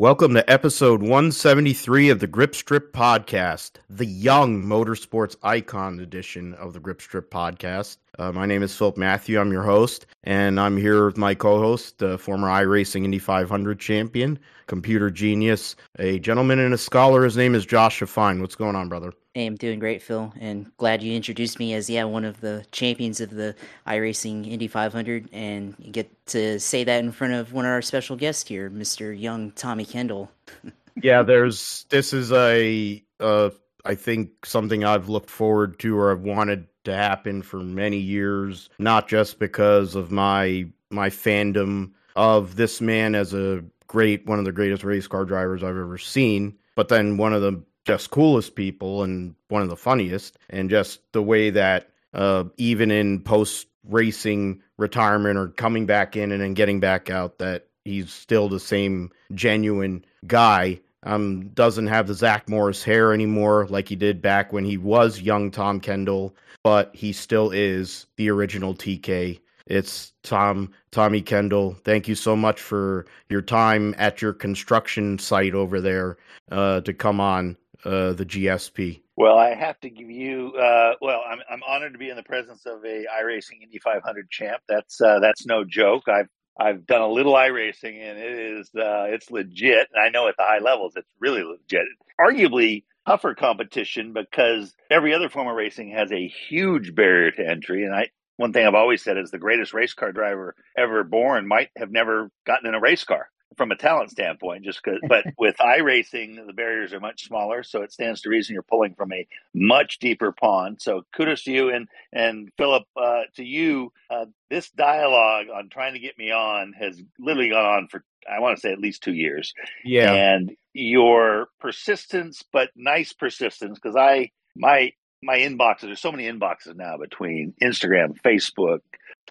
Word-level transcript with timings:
Welcome 0.00 0.32
to 0.32 0.50
episode 0.50 1.02
173 1.02 2.08
of 2.08 2.20
the 2.20 2.26
Grip 2.26 2.54
Strip 2.54 2.94
Podcast, 2.94 3.72
the 3.90 4.06
young 4.06 4.62
motorsports 4.62 5.36
icon 5.42 6.00
edition 6.00 6.54
of 6.54 6.72
the 6.72 6.80
Grip 6.80 7.02
Strip 7.02 7.30
Podcast. 7.30 7.98
Uh, 8.18 8.32
my 8.32 8.46
name 8.46 8.62
is 8.62 8.74
Philip 8.74 8.96
Matthew. 8.96 9.38
I'm 9.38 9.52
your 9.52 9.62
host, 9.62 10.06
and 10.24 10.58
I'm 10.58 10.78
here 10.78 11.04
with 11.04 11.18
my 11.18 11.34
co 11.34 11.58
host, 11.58 11.98
the 11.98 12.16
former 12.16 12.48
iRacing 12.48 13.04
Indy 13.04 13.18
500 13.18 13.78
champion, 13.78 14.38
computer 14.68 15.10
genius, 15.10 15.76
a 15.98 16.18
gentleman 16.18 16.60
and 16.60 16.72
a 16.72 16.78
scholar. 16.78 17.22
His 17.22 17.36
name 17.36 17.54
is 17.54 17.66
Josh 17.66 18.00
Fine. 18.00 18.40
What's 18.40 18.54
going 18.54 18.76
on, 18.76 18.88
brother? 18.88 19.12
Hey, 19.34 19.46
I'm 19.46 19.54
doing 19.54 19.78
great, 19.78 20.02
Phil, 20.02 20.32
and 20.40 20.76
glad 20.76 21.04
you 21.04 21.14
introduced 21.14 21.60
me 21.60 21.72
as 21.74 21.88
yeah 21.88 22.02
one 22.02 22.24
of 22.24 22.40
the 22.40 22.64
champions 22.72 23.20
of 23.20 23.30
the 23.30 23.54
iRacing 23.86 24.50
Indy 24.50 24.66
500, 24.66 25.28
and 25.32 25.76
you 25.78 25.92
get 25.92 26.26
to 26.26 26.58
say 26.58 26.82
that 26.82 26.98
in 26.98 27.12
front 27.12 27.34
of 27.34 27.52
one 27.52 27.64
of 27.64 27.70
our 27.70 27.80
special 27.80 28.16
guests 28.16 28.48
here, 28.48 28.68
Mr. 28.68 29.18
Young 29.18 29.52
Tommy 29.52 29.84
Kendall. 29.84 30.32
yeah, 31.02 31.22
there's 31.22 31.86
this 31.90 32.12
is 32.12 32.32
a 32.32 33.00
uh, 33.20 33.50
I 33.84 33.94
think 33.94 34.44
something 34.44 34.84
I've 34.84 35.08
looked 35.08 35.30
forward 35.30 35.78
to 35.78 35.96
or 35.96 36.10
I've 36.10 36.22
wanted 36.22 36.66
to 36.84 36.94
happen 36.96 37.42
for 37.42 37.58
many 37.58 37.98
years, 37.98 38.68
not 38.80 39.06
just 39.06 39.38
because 39.38 39.94
of 39.94 40.10
my 40.10 40.66
my 40.90 41.08
fandom 41.08 41.92
of 42.16 42.56
this 42.56 42.80
man 42.80 43.14
as 43.14 43.32
a 43.32 43.62
great, 43.86 44.26
one 44.26 44.40
of 44.40 44.44
the 44.44 44.52
greatest 44.52 44.82
race 44.82 45.06
car 45.06 45.24
drivers 45.24 45.62
I've 45.62 45.76
ever 45.76 45.98
seen. 45.98 46.56
But 46.74 46.88
then 46.88 47.16
one 47.16 47.32
of 47.32 47.42
the 47.42 47.62
just 47.90 48.10
coolest 48.10 48.54
people 48.54 49.02
and 49.02 49.34
one 49.48 49.62
of 49.62 49.68
the 49.68 49.76
funniest, 49.76 50.38
and 50.48 50.70
just 50.70 51.00
the 51.10 51.22
way 51.22 51.50
that 51.50 51.88
uh, 52.14 52.44
even 52.56 52.92
in 52.92 53.20
post 53.20 53.66
racing 53.82 54.62
retirement 54.78 55.36
or 55.36 55.48
coming 55.48 55.86
back 55.86 56.16
in 56.16 56.30
and 56.30 56.40
then 56.40 56.54
getting 56.54 56.78
back 56.78 57.10
out, 57.10 57.38
that 57.38 57.66
he's 57.84 58.12
still 58.12 58.48
the 58.48 58.60
same 58.60 59.10
genuine 59.34 60.04
guy. 60.28 60.80
Um, 61.02 61.48
doesn't 61.48 61.88
have 61.88 62.06
the 62.06 62.14
Zach 62.14 62.48
Morris 62.48 62.84
hair 62.84 63.12
anymore 63.12 63.66
like 63.70 63.88
he 63.88 63.96
did 63.96 64.22
back 64.22 64.52
when 64.52 64.64
he 64.64 64.76
was 64.76 65.20
young 65.20 65.50
Tom 65.50 65.80
Kendall, 65.80 66.36
but 66.62 66.94
he 66.94 67.12
still 67.12 67.50
is 67.50 68.06
the 68.16 68.30
original 68.30 68.72
TK 68.72 69.40
it's 69.70 70.12
Tom 70.24 70.72
Tommy 70.90 71.22
Kendall. 71.22 71.76
Thank 71.84 72.08
you 72.08 72.16
so 72.16 72.34
much 72.34 72.60
for 72.60 73.06
your 73.28 73.40
time 73.40 73.94
at 73.98 74.20
your 74.20 74.32
construction 74.32 75.18
site 75.18 75.54
over 75.54 75.80
there 75.80 76.18
uh, 76.50 76.80
to 76.82 76.92
come 76.92 77.20
on 77.20 77.56
uh, 77.84 78.12
the 78.12 78.26
GSP. 78.26 79.02
Well, 79.16 79.36
I 79.36 79.54
have 79.54 79.78
to 79.80 79.90
give 79.90 80.10
you. 80.10 80.54
Uh, 80.54 80.94
well, 81.00 81.22
I'm 81.28 81.40
I'm 81.50 81.62
honored 81.66 81.92
to 81.92 81.98
be 81.98 82.10
in 82.10 82.16
the 82.16 82.22
presence 82.22 82.64
of 82.66 82.84
a 82.84 83.06
iRacing 83.22 83.62
Indy 83.62 83.78
500 83.78 84.30
champ. 84.30 84.62
That's 84.68 85.00
uh, 85.00 85.20
that's 85.20 85.46
no 85.46 85.64
joke. 85.64 86.08
I've 86.08 86.28
I've 86.58 86.86
done 86.86 87.00
a 87.00 87.08
little 87.08 87.34
iRacing 87.34 88.00
and 88.00 88.18
it 88.18 88.38
is 88.58 88.70
uh, 88.74 89.04
it's 89.08 89.30
legit. 89.30 89.88
And 89.92 90.02
I 90.02 90.10
know 90.10 90.28
at 90.28 90.36
the 90.36 90.44
high 90.44 90.58
levels 90.58 90.94
it's 90.96 91.08
really 91.18 91.42
legit. 91.42 91.86
Arguably 92.20 92.84
tougher 93.06 93.34
competition 93.34 94.12
because 94.12 94.74
every 94.90 95.14
other 95.14 95.28
form 95.28 95.48
of 95.48 95.56
racing 95.56 95.90
has 95.90 96.12
a 96.12 96.28
huge 96.28 96.94
barrier 96.94 97.30
to 97.30 97.48
entry. 97.48 97.84
And 97.84 97.94
I, 97.94 98.08
one 98.36 98.52
thing 98.52 98.66
I've 98.66 98.74
always 98.74 99.02
said 99.02 99.16
is 99.16 99.30
the 99.30 99.38
greatest 99.38 99.72
race 99.72 99.94
car 99.94 100.12
driver 100.12 100.54
ever 100.76 101.02
born 101.02 101.48
might 101.48 101.70
have 101.76 101.90
never 101.90 102.30
gotten 102.46 102.68
in 102.68 102.74
a 102.74 102.80
race 102.80 103.04
car 103.04 103.28
from 103.56 103.72
a 103.72 103.76
talent 103.76 104.10
standpoint, 104.10 104.64
just 104.64 104.80
because. 104.82 105.00
but 105.08 105.24
with 105.38 105.56
iRacing, 105.58 106.46
the 106.46 106.52
barriers 106.52 106.92
are 106.92 107.00
much 107.00 107.24
smaller, 107.24 107.62
so 107.62 107.82
it 107.82 107.92
stands 107.92 108.22
to 108.22 108.30
reason 108.30 108.54
you're 108.54 108.62
pulling 108.62 108.94
from 108.94 109.12
a 109.12 109.26
much 109.54 109.98
deeper 109.98 110.32
pond. 110.32 110.80
So 110.80 111.02
kudos 111.14 111.44
to 111.44 111.52
you 111.52 111.70
and 111.70 111.88
and 112.12 112.50
Philip 112.56 112.84
uh, 112.96 113.22
to 113.36 113.44
you. 113.44 113.92
Uh, 114.10 114.26
this 114.50 114.70
dialogue 114.70 115.46
on 115.54 115.68
trying 115.68 115.94
to 115.94 116.00
get 116.00 116.18
me 116.18 116.30
on 116.30 116.72
has 116.72 117.00
literally 117.18 117.50
gone 117.50 117.66
on 117.66 117.88
for 117.88 118.04
I 118.30 118.40
want 118.40 118.56
to 118.56 118.60
say 118.60 118.72
at 118.72 118.78
least 118.78 119.02
two 119.02 119.14
years. 119.14 119.54
Yeah, 119.84 120.12
and 120.12 120.52
your 120.72 121.48
persistence, 121.60 122.44
but 122.52 122.70
nice 122.76 123.12
persistence, 123.12 123.78
because 123.78 123.96
I 123.96 124.30
my 124.56 124.92
my 125.22 125.38
inboxes 125.38 125.82
there's 125.82 126.00
so 126.00 126.12
many 126.12 126.24
inboxes 126.24 126.76
now 126.76 126.96
between 126.96 127.52
instagram 127.62 128.18
facebook 128.24 128.80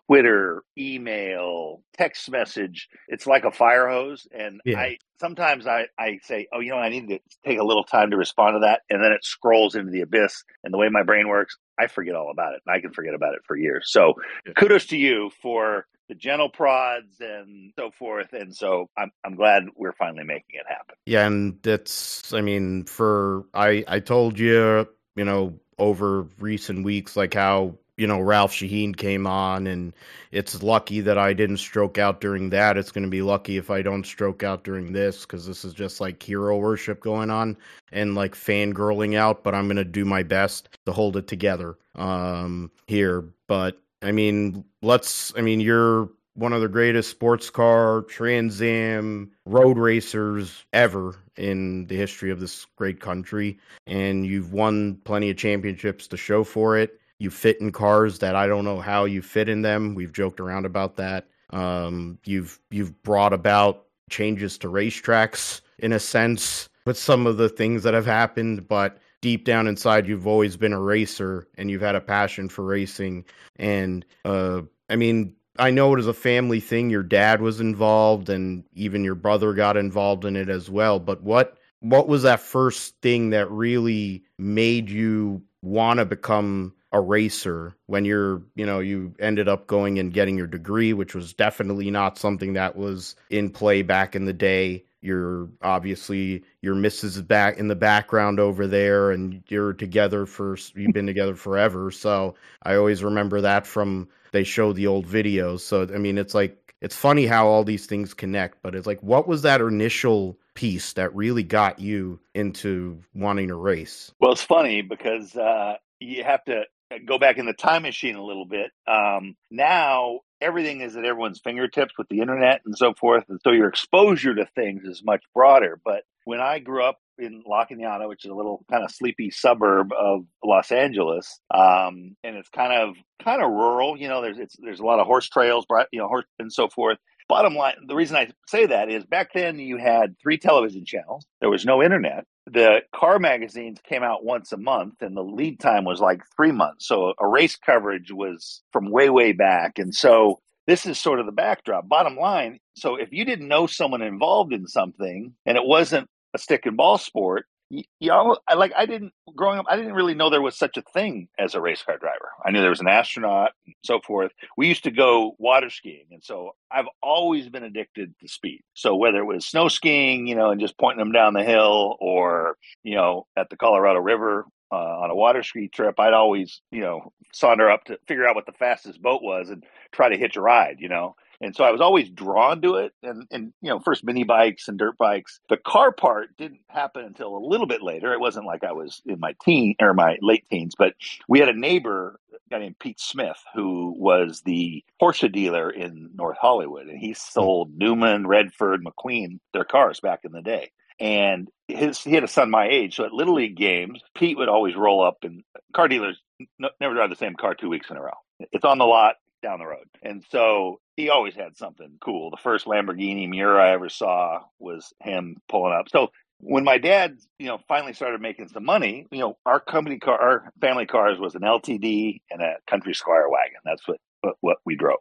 twitter 0.10 0.64
email 0.78 1.84
text 1.94 2.32
message. 2.32 2.88
It's 3.08 3.28
like 3.28 3.44
a 3.44 3.52
fire 3.52 3.88
hose. 3.88 4.28
And 4.32 4.60
yeah. 4.66 4.80
i 4.80 4.98
sometimes 5.20 5.68
I, 5.68 5.88
I 6.00 6.20
say 6.24 6.48
oh 6.54 6.60
you 6.60 6.72
know 6.72 6.78
i 6.78 6.90
need 6.90 7.10
to 7.10 7.20
take 7.46 7.60
a 7.60 7.64
little 7.64 7.84
time 7.84 8.12
to 8.12 8.18
respond 8.18 8.56
to 8.56 8.60
that. 8.62 8.82
And 8.90 9.04
then 9.04 9.12
it 9.12 9.24
scrolls 9.24 9.76
into 9.76 9.92
the 9.92 10.02
abyss. 10.02 10.44
And 10.64 10.74
the 10.74 10.78
way 10.78 10.90
my 10.90 11.04
brain 11.04 11.28
works 11.28 11.58
i 11.80 11.88
forget 11.88 12.16
all 12.16 12.32
about 12.32 12.54
it. 12.54 12.62
And 12.66 12.76
i 12.76 12.82
can 12.82 12.92
forget 12.92 13.14
about 13.14 13.34
it 13.34 13.42
for 13.46 13.56
years. 13.56 13.92
So 13.92 14.14
yeah. 14.46 14.54
kudos 14.54 14.88
to 14.88 14.98
you 14.98 15.30
for 15.42 15.86
the 16.08 16.16
gentle 16.16 16.50
prods 16.50 17.20
and 17.20 17.72
so 17.78 17.92
forth. 17.92 18.34
And 18.34 18.56
so 18.56 18.90
i'm 18.98 19.12
i'm 19.24 19.36
glad 19.36 19.66
we're 19.76 19.94
finally 19.94 20.24
making 20.24 20.54
it 20.54 20.66
happen. 20.68 20.96
Yeah 21.06 21.28
and 21.28 21.66
it's 21.68 22.34
i 22.34 22.42
mean 22.42 22.86
for 22.86 23.46
i 23.54 23.84
i 23.88 24.00
told 24.00 24.40
you 24.40 24.88
you 25.16 25.26
know 25.26 25.60
over 25.80 26.28
recent 26.40 26.84
weeks, 26.84 27.16
like 27.16 27.34
how 27.34 27.74
you 28.00 28.08
know 28.08 28.20
Ralph 28.22 28.54
Sheheen 28.54 28.96
came 28.96 29.28
on, 29.28 29.68
and 29.68 29.94
it's 30.32 30.64
lucky 30.64 31.02
that 31.02 31.18
I 31.18 31.34
didn't 31.34 31.58
stroke 31.58 31.98
out 31.98 32.22
during 32.22 32.50
that. 32.52 32.78
It's 32.78 32.92
going 32.92 33.04
to 33.04 33.10
be 33.10 33.22
lucky 33.22 33.58
if 33.58 33.70
I 33.70 33.82
don't 33.82 34.06
stroke 34.06 34.42
out 34.42 34.64
during 34.64 34.94
this 34.94 35.22
because 35.26 35.46
this 35.46 35.66
is 35.66 35.74
just 35.74 36.00
like 36.00 36.24
hero 36.24 36.58
worship 36.58 37.02
going 37.02 37.30
on 37.30 37.58
and 37.92 38.16
like 38.16 38.36
fangirling 38.36 39.16
out. 39.16 39.44
But 39.44 39.54
I'm 39.54 39.68
going 39.68 39.78
to 39.78 39.84
do 39.84 40.06
my 40.06 40.24
best 40.24 40.70
to 40.86 40.94
hold 40.94 41.18
it 41.18 41.28
together 41.28 41.78
um, 41.96 42.72
here. 42.88 43.26
But 43.48 43.78
I 44.02 44.14
mean, 44.14 44.64
let's. 44.82 45.34
I 45.38 45.42
mean, 45.42 45.60
you're 45.60 46.10
one 46.36 46.54
of 46.54 46.62
the 46.62 46.70
greatest 46.70 47.10
sports 47.10 47.50
car, 47.50 48.04
Trans 48.04 48.62
Am, 48.62 49.32
road 49.46 49.78
racers 49.78 50.64
ever 50.72 51.18
in 51.36 51.86
the 51.88 51.98
history 51.98 52.32
of 52.32 52.40
this 52.40 52.66
great 52.78 53.02
country. 53.02 53.60
And 53.86 54.26
you've 54.26 54.54
won 54.54 55.02
plenty 55.04 55.30
of 55.30 55.38
championships 55.38 56.08
to 56.08 56.18
show 56.18 56.46
for 56.46 56.78
it. 56.78 57.00
You 57.20 57.30
fit 57.30 57.62
in 57.62 57.72
cars 57.72 58.20
that 58.20 58.36
I 58.36 58.48
don't 58.48 58.66
know 58.66 58.80
how 58.80 59.06
you 59.06 59.22
fit 59.22 59.50
in 59.50 59.62
them. 59.62 59.94
We've 59.94 60.14
joked 60.14 60.40
around 60.40 60.66
about 60.66 60.96
that. 60.98 61.28
Um, 61.52 62.20
you've 62.26 62.60
you've 62.72 63.02
brought 63.04 63.34
about 63.34 63.86
changes 64.10 64.58
to 64.60 64.68
racetracks 64.68 65.62
in 65.78 65.94
a 65.94 66.00
sense 66.00 66.70
with 66.86 66.98
some 66.98 67.28
of 67.28 67.38
the 67.38 67.50
things 67.50 67.84
that 67.84 67.94
have 67.94 68.06
happened, 68.06 68.68
but 68.68 69.00
deep 69.22 69.46
down 69.46 69.68
inside 69.68 70.08
you've 70.08 70.28
always 70.28 70.56
been 70.56 70.74
a 70.74 70.80
racer 70.80 71.48
and 71.58 71.70
you've 71.70 71.82
had 71.82 71.96
a 71.96 72.02
passion 72.02 72.48
for 72.48 72.64
racing 72.64 73.26
and 73.58 74.06
uh, 74.24 74.62
I 74.90 74.96
mean 74.96 75.36
I 75.60 75.72
know 75.72 75.94
it 75.94 75.98
was 75.98 76.08
a 76.08 76.14
family 76.14 76.62
thing. 76.62 76.90
Your 76.90 77.04
dad 77.04 77.42
was 77.42 77.60
involved, 77.60 78.30
and 78.30 78.64
even 78.74 79.04
your 79.04 79.16
brother 79.16 79.54
got 79.54 79.76
involved 79.76 80.24
in 80.26 80.36
it 80.36 80.50
as 80.50 80.70
well. 80.70 81.00
But 81.00 81.22
what 81.22 81.58
what 81.82 82.08
was 82.08 82.24
that 82.24 82.40
first 82.40 82.96
thing 83.02 83.30
that 83.32 83.52
really 83.52 84.24
made 84.38 84.90
you 84.90 85.44
want 85.62 86.00
to 86.00 86.06
become 86.06 86.74
a 86.92 87.00
racer 87.00 87.76
when 87.86 88.04
you're 88.04 88.42
you 88.56 88.66
know 88.66 88.80
you 88.80 89.14
ended 89.20 89.48
up 89.48 89.68
going 89.68 90.00
and 90.00 90.14
getting 90.14 90.38
your 90.38 90.48
degree 90.48 90.94
which 90.94 91.14
was 91.14 91.34
definitely 91.34 91.92
not 91.92 92.18
something 92.18 92.54
that 92.54 92.76
was 92.76 93.16
in 93.30 93.50
play 93.50 93.82
back 93.82 94.16
in 94.16 94.26
the 94.26 94.34
day. 94.34 94.86
You're 95.02 95.50
obviously 95.62 96.44
your 96.62 96.76
missus 96.76 97.16
is 97.16 97.22
back 97.22 97.58
in 97.58 97.68
the 97.68 97.76
background 97.76 98.40
over 98.40 98.68
there 98.68 99.12
and 99.12 99.44
you're 99.48 99.74
together 99.74 100.26
for 100.26 100.58
you've 100.76 100.94
been 100.94 101.08
together 101.08 101.36
forever. 101.36 101.92
So 101.92 102.36
i 102.64 102.76
always 102.76 103.04
remember 103.04 103.42
that 103.42 103.68
from 103.68 104.10
they 104.32 104.44
show 104.44 104.74
the 104.74 104.88
old 104.88 105.06
videos. 105.08 105.60
So 105.62 105.84
i 105.84 105.98
mean 105.98 106.18
it's 106.18 106.34
like 106.34 106.74
it's 106.82 106.96
funny 106.96 107.28
how 107.28 107.48
all 107.48 107.64
these 107.64 107.86
things 107.86 108.14
connect 108.14 108.64
but 108.64 108.74
it's 108.74 108.88
like 108.88 109.02
what 109.04 109.28
was 109.28 109.44
that 109.44 109.62
initial 109.62 110.40
piece 110.56 110.94
that 110.94 111.16
really 111.16 111.44
got 111.44 111.80
you 111.80 112.20
into 112.34 113.00
wanting 113.14 113.50
to 113.50 113.56
race? 113.56 114.12
Well 114.20 114.32
it's 114.32 114.42
funny 114.42 114.82
because 114.82 115.36
uh, 115.36 115.76
you 116.00 116.24
have 116.24 116.44
to 116.46 116.64
go 117.06 117.18
back 117.18 117.38
in 117.38 117.46
the 117.46 117.54
time 117.54 117.84
machine 117.84 118.16
a 118.16 118.24
little 118.24 118.46
bit 118.46 118.72
um, 118.88 119.36
now 119.52 120.20
everything 120.42 120.82
is 120.82 120.96
at 120.96 121.06
everyone's 121.06 121.40
fingertips 121.40 121.98
with 121.98 122.08
the 122.10 122.20
internet 122.20 122.62
and 122.66 122.78
so 122.78 122.94
forth. 122.94 123.26
And 123.30 123.40
so 123.44 123.52
your 123.52 123.68
exposure 123.68 124.34
to 124.36 124.46
things 124.56 124.84
is 124.84 125.04
much 125.04 125.24
broader. 125.34 125.80
But 125.84 126.04
when 126.26 126.40
I 126.40 126.60
grew 126.60 126.84
up 126.84 126.98
in 127.18 127.44
La 127.46 127.66
Cañada, 127.66 128.08
which 128.08 128.26
is 128.26 128.32
a 128.32 128.36
little 128.36 128.64
kind 128.72 128.84
of 128.84 128.92
sleepy 128.92 129.32
suburb 129.32 129.92
of 129.92 130.26
Los 130.44 130.72
Angeles, 130.72 131.40
um, 131.54 132.16
and 132.24 132.36
it's 132.38 132.50
kind 132.50 132.74
of 132.74 132.96
kind 133.24 133.42
of 133.42 133.50
rural. 133.50 133.98
You 133.98 134.08
know, 134.08 134.22
there's 134.22 134.38
there's 134.60 134.80
a 134.80 134.86
lot 134.86 135.00
of 135.00 135.08
horse 135.08 135.28
trails, 135.28 135.66
you 135.92 136.00
know, 136.00 136.08
horse 136.08 136.26
and 136.40 136.52
so 136.52 136.70
forth. 136.70 136.98
Bottom 137.28 137.56
line, 137.56 137.76
the 137.88 137.96
reason 137.96 138.16
I 138.16 138.32
say 138.48 138.66
that 138.68 138.90
is 138.90 139.06
back 139.06 139.34
then 139.34 139.60
you 139.60 139.78
had 139.78 140.16
three 140.22 140.38
television 140.38 140.84
channels. 140.86 141.26
There 141.42 141.50
was 141.50 141.66
no 141.66 141.84
internet. 141.84 142.26
The 142.52 142.82
car 142.96 143.20
magazines 143.20 143.80
came 143.84 144.04
out 144.04 144.24
once 144.24 144.52
a 144.52 144.58
month, 144.58 145.02
and 145.02 145.16
the 145.16 145.24
lead 145.24 145.60
time 145.60 145.86
was 145.86 146.00
like 146.00 146.22
three 146.36 146.52
months. 146.52 146.88
So 146.88 147.14
a 147.20 147.28
race 147.28 147.56
coverage 147.56 148.12
was 148.12 148.62
from 148.72 148.92
way, 148.92 149.10
way 149.10 149.32
back. 149.32 149.80
And 149.80 149.94
so 149.94 150.40
this 150.68 150.86
is 150.86 151.00
sort 151.00 151.20
of 151.20 151.26
the 151.26 151.32
backdrop. 151.32 151.88
Bottom 151.88 152.16
line 152.16 152.60
so 152.80 152.96
if 152.96 153.10
you 153.12 153.26
didn't 153.26 153.48
know 153.48 153.68
someone 153.68 154.02
involved 154.02 154.54
in 154.54 154.66
something 154.66 155.34
and 155.46 155.58
it 155.58 155.66
wasn't 155.66 156.08
a 156.34 156.40
stick 156.40 156.66
and 156.66 156.78
ball 156.78 156.98
sport, 156.98 157.46
you 157.70 157.84
know, 158.02 158.38
I, 158.48 158.56
like 158.56 158.72
I 158.76 158.86
didn't 158.86 159.14
growing 159.36 159.60
up. 159.60 159.66
I 159.70 159.76
didn't 159.76 159.94
really 159.94 160.16
know 160.16 160.30
there 160.30 160.42
was 160.42 160.58
such 160.58 160.78
a 160.78 160.82
thing 160.82 161.28
as 161.38 161.54
a 161.54 161.62
race 161.62 161.84
car 161.84 161.98
driver. 161.98 162.30
I 162.44 162.52
knew 162.52 162.62
there 162.62 162.70
was 162.70 162.80
an 162.80 162.88
astronaut 162.88 163.52
and 163.66 163.76
so 163.84 164.00
forth. 164.06 164.32
We 164.58 164.68
used 164.68 164.84
to 164.86 164.92
go 164.92 165.36
water 165.38 165.70
skiing, 165.70 166.08
and 166.12 166.24
so 166.24 166.56
I've 166.72 166.88
always 167.04 167.48
been 167.50 167.64
addicted 167.64 168.14
to 168.22 168.28
speed. 168.28 168.62
So 168.74 168.96
whether 168.96 169.20
it 169.20 169.26
was 169.26 169.46
snow 169.46 169.68
skiing, 169.68 170.28
you 170.28 170.36
know, 170.36 170.50
and 170.50 170.60
just 170.60 170.78
pointing 170.78 171.00
them 171.00 171.12
down 171.12 171.34
the 171.34 171.44
hill, 171.44 171.96
or 172.00 172.56
you 172.84 172.96
know, 172.96 173.28
at 173.38 173.50
the 173.50 173.58
Colorado 173.58 174.00
River 174.00 174.46
uh, 174.72 174.76
on 174.76 175.12
a 175.12 175.16
water 175.16 175.44
ski 175.44 175.68
trip, 175.68 176.00
I'd 176.00 176.14
always, 176.14 176.62
you 176.72 176.82
know, 176.82 177.12
saunter 177.34 177.70
up 177.70 177.86
to 177.86 178.00
figure 178.08 178.28
out 178.28 178.36
what 178.36 178.46
the 178.46 178.52
fastest 178.54 179.02
boat 179.02 179.22
was 179.22 179.50
and 179.50 179.64
try 179.92 180.10
to 180.10 180.18
hitch 180.18 180.36
a 180.38 180.42
ride, 180.42 180.78
you 180.80 180.90
know. 180.90 181.16
And 181.42 181.56
so 181.56 181.64
I 181.64 181.72
was 181.72 181.82
always 181.82 182.10
drawn 182.10 182.62
to 182.62 182.76
it. 182.76 182.94
And, 183.02 183.26
and, 183.32 183.54
you 183.62 183.70
know, 183.70 183.80
first 183.80 184.04
mini 184.04 184.24
bikes 184.24 184.68
and 184.68 184.78
dirt 184.78 184.98
bikes. 184.98 185.40
The 185.50 185.58
car 185.58 185.92
part 185.92 186.36
didn't 186.38 186.62
happen 186.68 187.06
until 187.06 187.36
a 187.36 187.40
little 187.40 187.68
bit 187.68 187.82
later. 187.82 188.14
It 188.14 188.20
wasn't 188.20 188.46
like 188.46 188.64
I 188.64 188.74
was 188.74 189.02
in 189.06 189.20
my 189.20 189.36
teen 189.44 189.76
or 189.80 189.94
my 189.94 190.18
late 190.22 190.46
teens, 190.50 190.76
but 190.78 190.96
we 191.28 191.40
had 191.40 191.50
a 191.50 191.58
neighbor, 191.58 192.20
a 192.34 192.38
guy 192.50 192.60
named 192.60 192.80
Pete 192.80 193.00
Smith, 193.00 193.42
who 193.54 193.96
was 193.98 194.42
the 194.42 194.84
Porsche 195.02 195.32
dealer 195.32 195.70
in 195.70 196.10
North 196.14 196.38
Hollywood. 196.40 196.88
And 196.88 197.00
he 197.00 197.10
hmm. 197.10 197.14
sold 197.14 197.78
Newman, 197.78 198.28
Redford, 198.28 198.84
McQueen 198.84 199.40
their 199.54 199.66
cars 199.66 200.00
back 200.00 200.22
in 200.24 200.32
the 200.32 200.42
day 200.42 200.72
and 201.00 201.50
his 201.68 202.00
he 202.00 202.14
had 202.14 202.24
a 202.24 202.28
son 202.28 202.50
my 202.50 202.68
age. 202.68 202.96
So 202.96 203.06
at 203.06 203.14
little 203.14 203.36
league 203.36 203.56
games, 203.56 204.04
Pete 204.16 204.38
would 204.38 204.50
always 204.50 204.76
roll 204.76 205.04
up, 205.04 205.20
and 205.24 205.44
car 205.74 205.88
dealers 205.88 206.20
n- 206.42 206.70
never 206.80 206.94
drive 206.94 207.10
the 207.10 207.16
same 207.16 207.36
car 207.36 207.56
two 207.56 207.70
weeks 207.70 207.90
in 207.90 207.98
a 207.98 208.02
row. 208.02 208.12
It's 208.52 208.66
on 208.66 208.78
the 208.78 208.86
lot 208.86 209.16
down 209.42 209.60
the 209.60 209.66
road, 209.66 209.88
and 210.02 210.24
so 210.30 210.80
he 210.96 211.10
always 211.10 211.36
had 211.36 211.58
something 211.58 211.98
cool. 212.02 212.32
The 212.32 212.38
first 212.38 212.66
Lamborghini 212.66 213.30
Miura 213.30 213.64
I 213.64 213.72
ever 213.72 213.90
saw 213.90 214.42
was 214.60 214.94
him 215.02 215.38
pulling 215.48 215.74
up. 215.74 215.90
So 215.90 216.12
when 216.40 216.64
my 216.64 216.78
dad, 216.78 217.18
you 217.38 217.48
know, 217.48 217.60
finally 217.68 217.94
started 217.94 218.22
making 218.22 218.50
some 218.50 218.66
money, 218.66 219.08
you 219.12 219.20
know, 219.20 219.38
our 219.46 219.60
company 219.60 220.00
car, 220.00 220.20
our 220.20 220.54
family 220.62 220.86
cars 220.86 221.20
was 221.20 221.36
an 221.36 221.42
LTD 221.42 222.22
and 222.32 222.42
a 222.42 222.56
Country 222.68 222.94
Squire 222.94 223.28
wagon. 223.30 223.60
That's 223.66 223.88
what 223.88 224.00
what, 224.22 224.36
what 224.42 224.58
we 224.66 224.76
drove. 224.76 225.00